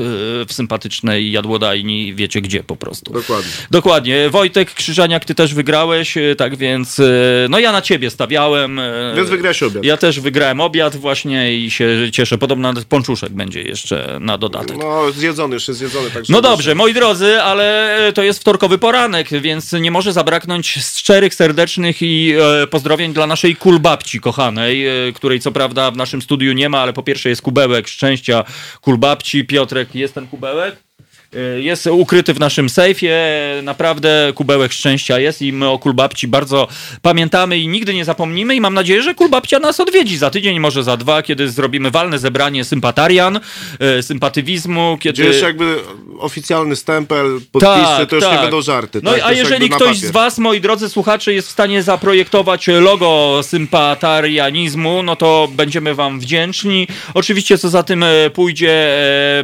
w 0.44 0.52
sympatycznej 0.52 1.32
jadłodajni, 1.32 2.14
wiecie 2.14 2.40
gdzie 2.40 2.64
po 2.64 2.76
prostu. 2.76 3.12
Dokładnie. 3.12 3.50
Dokładnie. 3.70 4.30
Wojtek 4.30 4.74
Krzyżaniak, 4.74 5.24
ty 5.24 5.34
też 5.34 5.54
wygrałeś, 5.54 6.16
e, 6.16 6.36
tak 6.36 6.56
więc 6.56 7.00
no 7.48 7.58
ja 7.58 7.72
na 7.72 7.82
ciebie 7.82 8.10
stawiałem. 8.10 8.80
Więc 9.16 9.28
wygrałeś 9.28 9.62
obiad. 9.62 9.84
Ja 9.84 9.96
też 9.96 10.20
wygrałem 10.20 10.60
obiad 10.60 10.96
właśnie 10.96 11.58
i 11.58 11.70
się 11.70 11.88
cieszę. 12.12 12.38
Podobno 12.38 12.68
nawet 12.68 12.84
pączuszek 12.84 13.32
będzie 13.32 13.62
jeszcze 13.62 14.18
na 14.20 14.38
dodatek. 14.38 14.76
No 14.78 15.12
zjedzony, 15.12 15.54
już 15.54 15.68
jest 15.68 15.80
zjedzony. 15.80 16.10
Także 16.10 16.32
No 16.32 16.40
dobrze, 16.40 16.74
moi 16.74 16.94
drodzy, 16.94 17.17
ale 17.22 17.98
to 18.14 18.22
jest 18.22 18.40
wtorkowy 18.40 18.78
poranek, 18.78 19.28
więc 19.40 19.72
nie 19.72 19.90
może 19.90 20.12
zabraknąć 20.12 20.68
szczerych, 20.68 21.34
serdecznych 21.34 22.02
i 22.02 22.34
e, 22.62 22.66
pozdrowień 22.66 23.12
dla 23.12 23.26
naszej 23.26 23.56
kulbabci 23.56 24.20
kochanej, 24.20 24.86
e, 25.08 25.12
której 25.12 25.40
co 25.40 25.52
prawda 25.52 25.90
w 25.90 25.96
naszym 25.96 26.22
studiu 26.22 26.52
nie 26.52 26.68
ma, 26.68 26.80
ale 26.80 26.92
po 26.92 27.02
pierwsze 27.02 27.28
jest 27.28 27.42
kubełek 27.42 27.88
szczęścia 27.88 28.44
kulbabci. 28.80 29.44
Piotrek, 29.44 29.94
jest 29.94 30.14
ten 30.14 30.26
kubełek? 30.26 30.87
E, 31.36 31.60
Jest 31.60 31.86
ukryty 31.86 32.34
w 32.34 32.40
naszym 32.40 32.68
sejfie, 32.68 33.16
naprawdę 33.62 34.32
kubełek 34.34 34.72
szczęścia 34.72 35.18
jest 35.18 35.42
i 35.42 35.52
my 35.52 35.68
o 35.68 35.78
Kulbabci 35.78 36.28
bardzo 36.28 36.68
pamiętamy 37.02 37.58
i 37.58 37.68
nigdy 37.68 37.94
nie 37.94 38.04
zapomnimy 38.04 38.54
i 38.54 38.60
mam 38.60 38.74
nadzieję, 38.74 39.02
że 39.02 39.14
Kulbabcia 39.14 39.58
nas 39.58 39.80
odwiedzi 39.80 40.18
za 40.18 40.30
tydzień, 40.30 40.60
może 40.60 40.82
za 40.82 40.96
dwa, 40.96 41.22
kiedy 41.22 41.50
zrobimy 41.50 41.90
walne 41.90 42.18
zebranie 42.18 42.64
sympatarian, 42.64 43.40
e, 43.80 44.02
sympatywizmu, 44.02 44.98
kiedy... 45.00 45.12
Gdzie 45.12 45.24
jeszcze 45.24 45.46
jakby 45.46 45.76
oficjalny 46.18 46.76
stempel, 46.76 47.40
podpisy, 47.52 48.06
to 48.08 48.16
już 48.16 48.24
nie 48.24 48.38
będą 48.38 48.62
żarty. 48.62 49.00
No 49.02 49.10
tak? 49.10 49.20
a 49.24 49.32
jest 49.32 49.42
jeżeli 49.42 49.70
ktoś 49.70 49.98
z 49.98 50.10
was, 50.10 50.38
moi 50.38 50.60
drodzy 50.60 50.88
słuchacze, 50.88 51.32
jest 51.32 51.48
w 51.48 51.50
stanie 51.50 51.82
zaprojektować 51.82 52.66
logo 52.66 53.40
sympatarianizmu, 53.42 55.02
no 55.02 55.16
to 55.16 55.48
będziemy 55.52 55.94
wam 55.94 56.20
wdzięczni. 56.20 56.88
Oczywiście 57.14 57.58
co 57.58 57.68
za 57.68 57.82
tym 57.82 58.02
e, 58.02 58.30
pójdzie, 58.30 58.88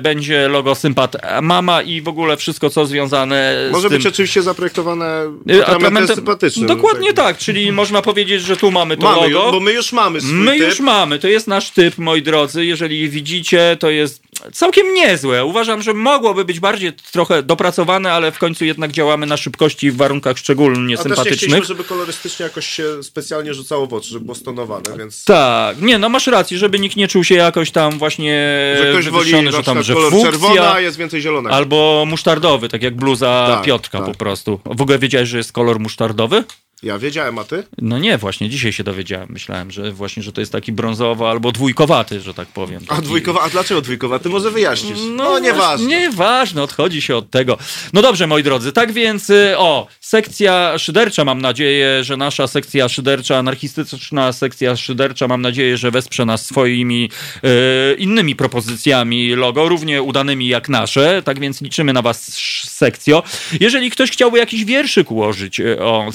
będzie 0.01 0.49
logo 0.49 0.75
sympat 0.75 1.17
mama 1.43 1.74
i 1.83 2.03
w 2.03 2.09
ogóle 2.09 2.37
wszystko 2.37 2.71
co 2.71 2.87
związane 2.87 3.69
Może 3.73 3.89
z 3.89 3.91
tym. 3.91 3.99
być 3.99 4.07
oczywiście 4.07 4.43
zaprojektowane 4.43 5.07
E, 5.51 5.67
atramentem 5.67 6.17
sympatycznym. 6.17 6.67
Dokładnie 6.67 7.13
tak. 7.13 7.27
tak, 7.27 7.39
czyli 7.39 7.73
można 7.73 8.03
powiedzieć, 8.03 8.43
że 8.43 8.57
tu 8.57 8.71
mamy 8.71 8.97
to 8.97 9.03
Mamy, 9.03 9.29
logo. 9.31 9.53
bo 9.53 9.61
my 9.61 9.73
już 9.73 9.93
mamy 9.93 10.21
swój 10.21 10.33
My 10.33 10.59
typ. 10.59 10.69
już 10.69 10.81
mamy, 10.81 11.19
to 11.19 11.29
jest 11.29 11.47
nasz 11.49 11.71
typ, 11.71 11.99
moi 11.99 12.23
drodzy. 12.23 12.65
Jeżeli 12.67 13.09
widzicie, 13.09 13.77
to 13.81 13.91
jest 13.91 14.23
całkiem 14.53 14.95
niezłe. 14.95 15.45
Uważam, 15.45 15.83
że 15.83 15.95
mogłoby 15.95 16.45
być 16.45 16.61
bardziej 16.61 16.93
trochę 17.13 17.43
dopracowane, 17.43 18.13
ale 18.13 18.33
w 18.33 18.39
końcu 18.39 18.65
jednak 18.65 18.93
działamy 18.93 19.27
na 19.27 19.37
szybkości 19.37 19.91
w 19.91 19.97
warunkach 19.97 20.39
szczególnie 20.39 20.95
A 20.95 20.97
też 20.97 21.07
nie 21.07 21.15
sympatycznych. 21.17 21.39
chcieliśmy, 21.39 21.65
żeby 21.65 21.85
kolorystycznie 21.85 22.45
jakoś 22.45 22.67
się 22.67 23.03
specjalnie 23.03 23.55
rzucało 23.55 23.87
w 23.87 23.95
oczy, 23.95 24.09
żeby 24.09 24.25
było 24.25 24.35
stonowane, 24.35 24.85
więc... 24.99 25.25
Tak, 25.25 25.81
nie, 25.83 25.99
no 25.99 26.09
masz 26.09 26.27
rację, 26.27 26.59
żeby 26.59 26.79
nikt 26.79 26.97
nie 26.97 27.09
czuł 27.09 27.25
się 27.25 27.35
jakoś 27.35 27.71
tam 27.71 27.99
właśnie 27.99 28.35
Że 28.83 28.91
ktoś 28.91 29.09
woli 29.09 29.31
że 29.53 29.63
tam, 29.63 29.83
że 29.83 29.95
kolor 29.95 30.11
funkcja, 30.11 30.31
czerwony, 30.31 30.61
a 30.69 30.81
jest 30.81 30.97
więcej 30.99 31.21
zielonego. 31.21 31.57
albo 31.57 32.05
musztardowy, 32.07 32.69
tak 32.69 32.83
jak 32.83 32.97
bluza 32.97 33.47
Tak, 33.51 33.65
Piotrka 33.65 33.99
tak. 33.99 34.07
po 34.07 34.15
prostu. 34.15 34.61
W 34.65 34.83
ogóle 34.83 34.99
wiedziałeś, 34.99 35.29
że 35.29 35.39
jest 35.39 35.53
kolor 35.53 35.81
musztardowy? 35.81 36.45
Ja 36.85 36.99
wiedziałem, 36.99 37.39
a 37.39 37.45
ty? 37.45 37.63
No 37.79 37.99
nie, 37.99 38.19
właśnie, 38.19 38.49
dzisiaj 38.49 38.73
się 38.73 38.85
dowiedziałem. 38.85 39.29
Myślałem, 39.31 39.71
że 39.71 39.93
właśnie, 39.93 40.23
że 40.23 40.33
to 40.33 40.41
jest 40.41 40.53
taki 40.53 40.73
brązowy 40.73 41.25
albo 41.25 41.53
dwójkowaty, 41.53 42.21
że 42.21 42.35
tak 42.35 42.49
powiem. 42.49 42.83
A 42.89 42.95
Taki- 42.95 43.03
dwójkowa, 43.03 43.41
a 43.43 43.49
dlaczego 43.51 43.81
dwójkowa? 43.81 44.19
Ty 44.19 44.29
może 44.29 44.51
wyjaśnisz. 44.51 44.99
No, 45.17 45.39
nieważne. 45.39 45.87
Nieważne, 45.87 46.63
odchodzi 46.63 47.03
się 47.03 47.17
od 47.17 47.31
tego. 47.31 47.59
No 47.93 48.03
dobrze, 48.03 48.27
moi 48.27 48.43
drodzy, 48.43 48.73
tak 48.73 48.93
więc, 48.93 49.31
y, 49.31 49.55
o, 49.59 49.87
sekcja 50.01 50.79
szydercza, 50.79 51.25
mam 51.25 51.43
nadzieję, 51.43 52.05
że 52.05 52.17
nasza 52.17 52.47
sekcja 52.47 52.89
szydercza, 52.89 53.37
anarchistyczna 53.39 54.33
sekcja 54.33 54.77
szydercza, 54.77 55.29
mam 55.29 55.43
nadzieję, 55.43 55.77
że 55.77 55.91
wesprze 55.91 56.25
nas 56.25 56.47
swoimi 56.47 57.11
y, 57.45 57.95
innymi 57.99 58.37
propozycjami 58.37 59.35
logo, 59.35 59.69
równie 59.69 60.03
udanymi 60.03 60.49
jak 60.49 60.69
nasze, 60.69 61.23
tak 61.25 61.41
więc 61.41 61.61
liczymy 61.63 61.93
na 61.93 62.03
was, 62.03 62.35
sekcjo. 62.65 63.23
Jeżeli 63.61 63.91
ktoś 63.91 64.11
chciałby 64.11 64.39
jakiś 64.39 64.65
wierszyk 64.65 65.11
ułożyć 65.11 65.61
y, 65.61 65.83
o 65.83 66.13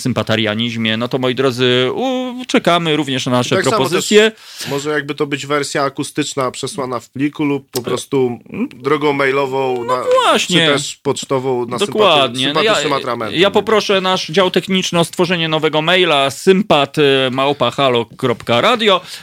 sympatarianizmie, 0.60 0.98
no 0.98 1.08
to 1.08 1.18
moi 1.20 1.36
drodzy, 1.36 1.90
u, 1.94 2.34
czekamy 2.48 2.96
również 2.96 3.26
na 3.26 3.32
nasze 3.32 3.56
Tak 3.56 3.66
propozycje. 3.66 4.32
Też, 4.32 4.68
może 4.68 4.90
jakby 4.90 5.16
to 5.16 5.28
być 5.28 5.46
wersja 5.46 5.84
akustyczna 5.84 6.52
przesłana 6.52 7.00
w 7.00 7.10
pliku 7.10 7.44
lub 7.46 7.72
po 7.72 7.82
prostu 7.82 8.40
drogą 8.76 9.14
mailową 9.14 9.84
na, 9.86 9.98
No 9.98 10.04
właśnie. 10.26 10.68
czy 10.68 10.74
też 10.74 10.96
pocztową 11.04 11.66
na 11.66 11.78
Dokładnie. 11.78 12.46
sympaty, 12.46 12.66
No 12.66 13.26
ja, 13.26 13.30
ja 13.32 13.52
poproszę 13.52 14.02
nasz 14.02 14.28
dział 14.28 14.52
techniczny 14.52 15.00
o 15.00 15.04
stworzenie 15.04 15.48
nowego 15.48 15.82
maila 15.82 16.30
sympat 16.32 16.98
y. 16.98 17.02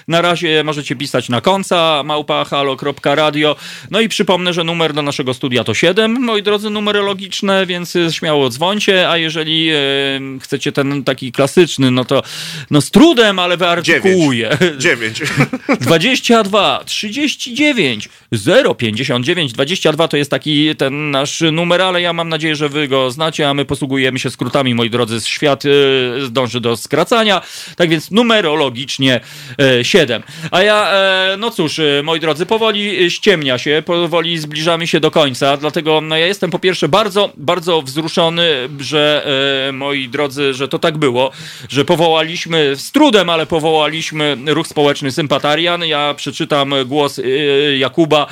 Na 0.08 0.20
razie 0.22 0.64
możecie 0.64 0.96
pisać 0.96 1.28
na 1.28 1.40
końca 1.40 2.02
małpahalo.radio. 2.04 3.56
No 3.90 4.00
i 4.00 4.08
przypomnę, 4.08 4.52
że 4.52 4.64
numer 4.64 4.92
do 4.92 5.02
naszego 5.02 5.34
studia 5.34 5.64
to 5.64 5.74
7, 5.74 6.12
moi 6.20 6.42
drodzy, 6.42 6.70
numerologiczne, 6.70 7.66
więc 7.66 7.96
y, 7.96 8.12
śmiało 8.12 8.48
dzwońcie, 8.48 9.10
a 9.10 9.16
jeżeli 9.16 9.70
y, 9.72 9.76
chcecie 10.40 10.72
ten 10.72 11.04
taki 11.04 11.25
klasyczny, 11.32 11.90
no 11.90 12.04
to 12.04 12.22
no 12.70 12.80
z 12.80 12.90
trudem, 12.90 13.38
ale 13.38 13.56
wyartykułuję. 13.56 14.58
Dziewięć. 14.78 15.22
22 15.80 16.80
39 16.84 18.08
059 18.78 19.52
22 19.52 20.08
to 20.08 20.16
jest 20.16 20.30
taki 20.30 20.76
ten 20.76 21.10
nasz 21.10 21.42
numer, 21.52 21.82
ale 21.82 22.02
ja 22.02 22.12
mam 22.12 22.28
nadzieję, 22.28 22.56
że 22.56 22.68
wy 22.68 22.88
go 22.88 23.10
znacie, 23.10 23.48
a 23.48 23.54
my 23.54 23.64
posługujemy 23.64 24.18
się 24.18 24.30
skrótami, 24.30 24.74
moi 24.74 24.90
drodzy, 24.90 25.20
świat 25.20 25.64
y, 25.64 25.70
dąży 26.30 26.60
do 26.60 26.76
skracania, 26.76 27.42
tak 27.76 27.90
więc 27.90 28.10
numerologicznie 28.10 29.20
y, 29.80 29.84
7. 29.84 30.22
A 30.50 30.62
ja, 30.62 30.90
e, 30.92 31.36
no 31.38 31.50
cóż, 31.50 31.78
y, 31.78 32.00
moi 32.04 32.20
drodzy, 32.20 32.46
powoli 32.46 33.10
ściemnia 33.10 33.58
się, 33.58 33.82
powoli 33.86 34.38
zbliżamy 34.38 34.86
się 34.86 35.00
do 35.00 35.10
końca, 35.10 35.56
dlatego 35.56 36.00
no, 36.00 36.16
ja 36.16 36.26
jestem 36.26 36.50
po 36.50 36.58
pierwsze 36.58 36.88
bardzo, 36.88 37.32
bardzo 37.36 37.82
wzruszony, 37.82 38.68
że 38.80 39.26
e, 39.68 39.72
moi 39.72 40.08
drodzy, 40.08 40.54
że 40.54 40.68
to 40.68 40.78
tak 40.78 40.98
było, 40.98 41.05
że 41.68 41.84
powołaliśmy 41.84 42.76
z 42.76 42.92
trudem, 42.92 43.30
ale 43.30 43.46
powołaliśmy 43.46 44.36
ruch 44.46 44.66
społeczny 44.66 45.12
Sympatarian. 45.12 45.84
Ja 45.84 46.14
przeczytam 46.14 46.74
głos 46.86 47.18
y, 47.18 47.76
Jakuba, 47.78 48.26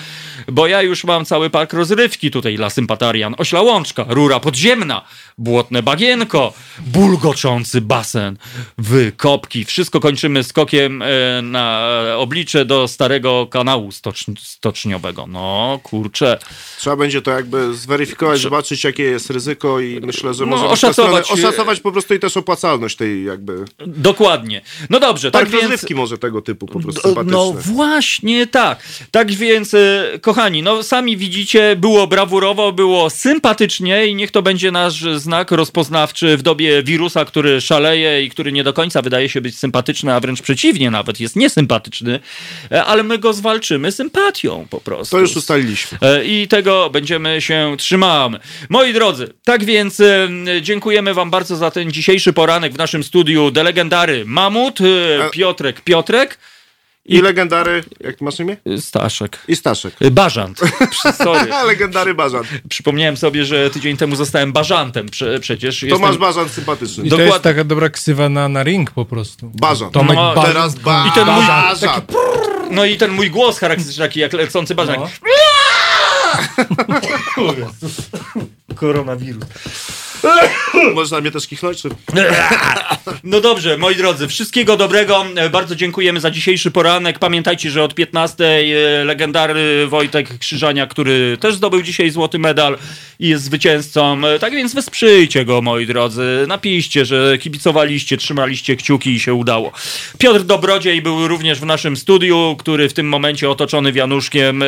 bo 0.48 0.66
ja 0.66 0.82
już 0.82 1.04
mam 1.04 1.24
cały 1.24 1.50
park 1.50 1.72
rozrywki 1.72 2.30
tutaj 2.30 2.56
dla 2.56 2.70
Sympatarian. 2.70 3.34
Ośla 3.38 3.62
łączka, 3.62 4.04
rura 4.08 4.40
podziemna, 4.40 5.04
błotne 5.38 5.82
bagienko, 5.82 6.52
bulgoczący 6.86 7.80
basen, 7.80 8.36
wykopki. 8.78 9.64
Wszystko 9.64 10.00
kończymy 10.00 10.44
skokiem 10.44 11.02
e, 11.02 11.06
na 11.42 11.88
oblicze 12.16 12.64
do 12.64 12.88
starego 12.88 13.46
kanału 13.50 13.92
stocz, 13.92 14.24
stoczniowego. 14.40 15.26
No, 15.26 15.80
kurczę. 15.82 16.38
Trzeba 16.78 16.96
będzie 16.96 17.22
to 17.22 17.30
jakby 17.30 17.74
zweryfikować, 17.74 18.40
zobaczyć 18.40 18.84
jakie 18.84 19.02
jest 19.02 19.30
ryzyko 19.30 19.80
i 19.80 20.00
myślę, 20.02 20.34
że 20.34 20.46
No, 20.46 20.50
może 20.50 20.64
oszacować- 20.66 21.30
oszacować 21.32 21.80
po 21.80 21.92
prostu 21.92 22.14
i 22.14 22.18
też 22.18 22.36
opłacalność 22.36 22.96
tej 22.96 23.24
jakby... 23.24 23.64
Dokładnie. 23.86 24.60
No 24.90 25.00
dobrze, 25.00 25.30
Park 25.30 25.44
tak 25.44 25.52
więc... 25.52 25.62
rozrywki 25.70 25.94
może 25.94 26.18
tego 26.18 26.42
typu 26.42 26.66
po 26.66 26.80
prostu 26.80 27.00
No 27.04 27.08
sympatyczny. 27.08 27.72
właśnie 27.74 28.46
tak. 28.46 28.78
Tak 29.10 29.32
więc, 29.32 29.74
e, 29.74 30.04
kochani, 30.20 30.33
kochani, 30.34 30.62
no 30.62 30.82
sami 30.82 31.16
widzicie, 31.16 31.76
było 31.76 32.06
brawurowo, 32.06 32.72
było 32.72 33.10
sympatycznie 33.10 34.06
i 34.06 34.14
niech 34.14 34.30
to 34.30 34.42
będzie 34.42 34.70
nasz 34.70 35.04
znak 35.16 35.50
rozpoznawczy 35.50 36.36
w 36.36 36.42
dobie 36.42 36.82
wirusa, 36.82 37.24
który 37.24 37.60
szaleje 37.60 38.24
i 38.24 38.30
który 38.30 38.52
nie 38.52 38.64
do 38.64 38.72
końca 38.72 39.02
wydaje 39.02 39.28
się 39.28 39.40
być 39.40 39.58
sympatyczny, 39.58 40.14
a 40.14 40.20
wręcz 40.20 40.42
przeciwnie 40.42 40.90
nawet, 40.90 41.20
jest 41.20 41.36
niesympatyczny, 41.36 42.20
e, 42.72 42.84
ale 42.84 43.02
my 43.02 43.18
go 43.18 43.32
zwalczymy 43.32 43.92
sympatią 43.92 44.66
po 44.70 44.80
prostu. 44.80 45.16
To 45.16 45.20
już 45.20 45.36
ustaliliśmy. 45.36 45.98
E, 46.02 46.24
I 46.24 46.48
tego 46.48 46.90
będziemy 46.90 47.40
się 47.40 47.74
trzymamy. 47.78 48.38
Moi 48.68 48.92
drodzy, 48.92 49.28
tak 49.44 49.64
więc 49.64 50.00
e, 50.00 50.28
dziękujemy 50.62 51.14
wam 51.14 51.30
bardzo 51.30 51.56
za 51.56 51.70
ten 51.70 51.92
dzisiejszy 51.92 52.32
poranek 52.32 52.72
w 52.72 52.78
naszym 52.78 53.04
studiu 53.04 53.50
De 53.50 53.62
Legendary 53.62 54.24
Mamut, 54.26 54.78
Piotrek 55.32 55.80
Piotrek 55.80 56.38
I 57.06 57.20
legendary, 57.22 57.84
jak 58.00 58.20
masz 58.20 58.40
imię? 58.40 58.56
Staszek. 58.80 59.38
I 59.48 59.56
Staszek. 59.56 59.94
E, 60.00 60.10
Bażant. 60.10 60.60
Sorry. 61.24 61.50
legendary 61.66 62.14
Bażant. 62.14 62.46
Przypomniałem 62.68 63.16
sobie, 63.16 63.44
że 63.44 63.70
tydzień 63.70 63.96
temu 63.96 64.16
zostałem 64.16 64.52
bażantem 64.52 65.08
prze, 65.08 65.40
przecież. 65.40 65.84
To 65.90 65.98
masz 65.98 66.18
Bażant 66.18 66.50
sympatyczny. 66.50 67.04
I 67.06 67.10
to 67.10 67.20
jest 67.20 67.40
taka 67.42 67.64
dobra 67.64 67.88
ksywa 67.90 68.28
na, 68.28 68.48
na 68.48 68.62
ring 68.62 68.90
po 68.90 69.04
prostu. 69.04 69.50
Bażant. 69.54 69.92
Tomek 69.92 70.16
No, 70.16 70.34
Bażant. 70.34 70.46
Teraz 70.54 70.74
ba- 70.74 71.06
I 71.08 71.12
ten 71.12 71.26
mój, 71.26 71.46
Bażant. 71.46 72.12
no 72.70 72.84
i 72.84 72.96
ten 72.96 73.10
mój 73.10 73.30
głos 73.30 73.58
charakterystyczny, 73.58 74.04
taki 74.04 74.20
jak 74.20 74.32
lecący 74.32 74.74
bażant. 74.74 74.98
No. 74.98 75.08
Koronawirus. 78.74 79.44
Można 80.94 81.20
mnie 81.20 81.30
też 81.30 81.46
kichnąć? 81.46 81.82
Czy... 81.82 81.88
No 83.24 83.40
dobrze, 83.40 83.78
moi 83.78 83.96
drodzy, 83.96 84.28
wszystkiego 84.28 84.76
dobrego. 84.76 85.24
Bardzo 85.52 85.76
dziękujemy 85.76 86.20
za 86.20 86.30
dzisiejszy 86.30 86.70
poranek. 86.70 87.18
Pamiętajcie, 87.18 87.70
że 87.70 87.82
od 87.82 87.94
15 87.94 88.44
e, 88.44 89.04
legendarny 89.04 89.86
Wojtek 89.86 90.38
Krzyżania, 90.38 90.86
który 90.86 91.36
też 91.40 91.54
zdobył 91.54 91.82
dzisiaj 91.82 92.10
złoty 92.10 92.38
medal 92.38 92.78
i 93.18 93.28
jest 93.28 93.44
zwycięzcą. 93.44 94.26
E, 94.26 94.38
Tak 94.38 94.52
więc 94.52 94.74
wesprzyjcie 94.74 95.44
go, 95.44 95.62
moi 95.62 95.86
drodzy. 95.86 96.44
Napiszcie, 96.48 97.04
że 97.04 97.38
kibicowaliście, 97.38 98.16
trzymaliście 98.16 98.76
kciuki 98.76 99.10
i 99.10 99.20
się 99.20 99.34
udało. 99.34 99.72
Piotr 100.18 100.42
Dobrodziej 100.42 101.02
był 101.02 101.28
również 101.28 101.60
w 101.60 101.66
naszym 101.66 101.96
studiu, 101.96 102.56
który 102.58 102.88
w 102.88 102.92
tym 102.92 103.08
momencie 103.08 103.50
otoczony 103.50 103.92
wianuszkiem 103.92 104.62
e. 104.62 104.66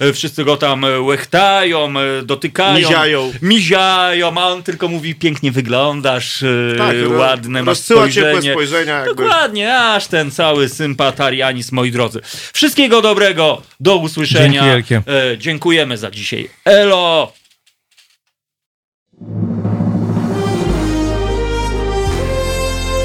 E, 0.00 0.12
Wszyscy 0.12 0.44
go 0.44 0.56
tam 0.56 0.86
łechtają, 1.00 1.81
e, 1.88 2.22
dotykają. 2.22 2.78
Miziają. 2.78 3.32
Miziają, 3.42 4.38
a 4.38 4.46
on 4.46 4.62
tylko 4.62 4.88
mówi, 4.88 5.14
pięknie 5.14 5.52
wyglądasz, 5.52 6.42
yy, 6.42 6.74
Tak, 6.78 6.96
ładne 7.18 7.62
masz 7.62 7.78
spojrzenie. 7.78 8.52
spojrzenia, 8.52 8.98
jakby. 8.98 9.14
Dokładnie, 9.14 9.78
aż 9.78 10.06
ten 10.06 10.30
cały 10.30 10.68
sympatarianizm, 10.68 11.74
moi 11.74 11.90
drodzy. 11.90 12.20
Wszystkiego 12.52 13.02
dobrego, 13.02 13.62
do 13.80 13.96
usłyszenia. 13.96 14.62
Dzięki 14.62 14.66
wielkie. 14.66 15.02
E, 15.32 15.38
dziękujemy 15.38 15.96
za 15.96 16.10
dzisiaj. 16.10 16.48
Elo! 16.64 17.32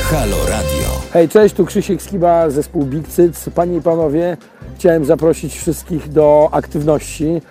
Halo 0.04 0.38
Radio. 0.50 1.02
Hej, 1.14 1.30
cześć, 1.30 1.56
tu 1.56 1.66
Krzysiek 1.66 2.02
Skiba, 2.02 2.50
zespół 2.50 2.86
Big 2.86 3.08
Cyc. 3.08 3.50
Panie 3.56 3.78
i 3.78 3.82
panowie, 3.82 4.38
chciałem 4.80 5.06
zaprosić 5.06 5.56
wszystkich 5.56 6.10
do 6.10 6.50
aktywności, 6.52 7.26
e, 7.26 7.42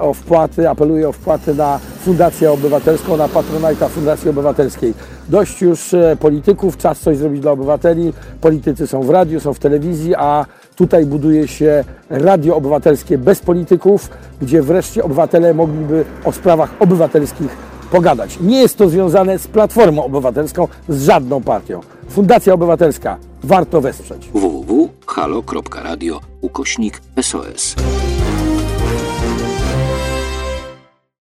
o 0.00 0.14
wpłaty, 0.14 0.68
apeluję 0.70 1.08
o 1.08 1.12
wpłaty 1.12 1.54
na 1.54 1.78
Fundację 1.78 2.52
Obywatelską, 2.52 3.16
na 3.16 3.28
Patronajta 3.28 3.88
Fundacji 3.88 4.30
Obywatelskiej. 4.30 4.94
Dość 5.28 5.62
już 5.62 5.94
e, 5.94 6.16
polityków, 6.20 6.76
czas 6.76 7.00
coś 7.00 7.16
zrobić 7.16 7.40
dla 7.40 7.50
obywateli. 7.50 8.12
Politycy 8.40 8.86
są 8.86 9.02
w 9.02 9.10
radiu, 9.10 9.40
są 9.40 9.54
w 9.54 9.58
telewizji, 9.58 10.14
a 10.14 10.46
tutaj 10.76 11.06
buduje 11.06 11.48
się 11.48 11.84
radio 12.10 12.56
obywatelskie 12.56 13.18
bez 13.18 13.40
polityków, 13.40 14.10
gdzie 14.42 14.62
wreszcie 14.62 15.04
obywatele 15.04 15.54
mogliby 15.54 16.04
o 16.24 16.32
sprawach 16.32 16.74
obywatelskich 16.80 17.56
pogadać. 17.90 18.40
Nie 18.40 18.60
jest 18.60 18.78
to 18.78 18.88
związane 18.88 19.38
z 19.38 19.46
Platformą 19.46 20.04
Obywatelską, 20.04 20.68
z 20.88 21.04
żadną 21.04 21.42
partią. 21.42 21.80
Fundacja 22.08 22.54
Obywatelska. 22.54 23.16
Warto 23.44 23.80
wesprzeć. 23.80 24.30
www.halo.radio 24.34 26.20
ukośnik 26.40 27.00
SOS. 27.22 27.74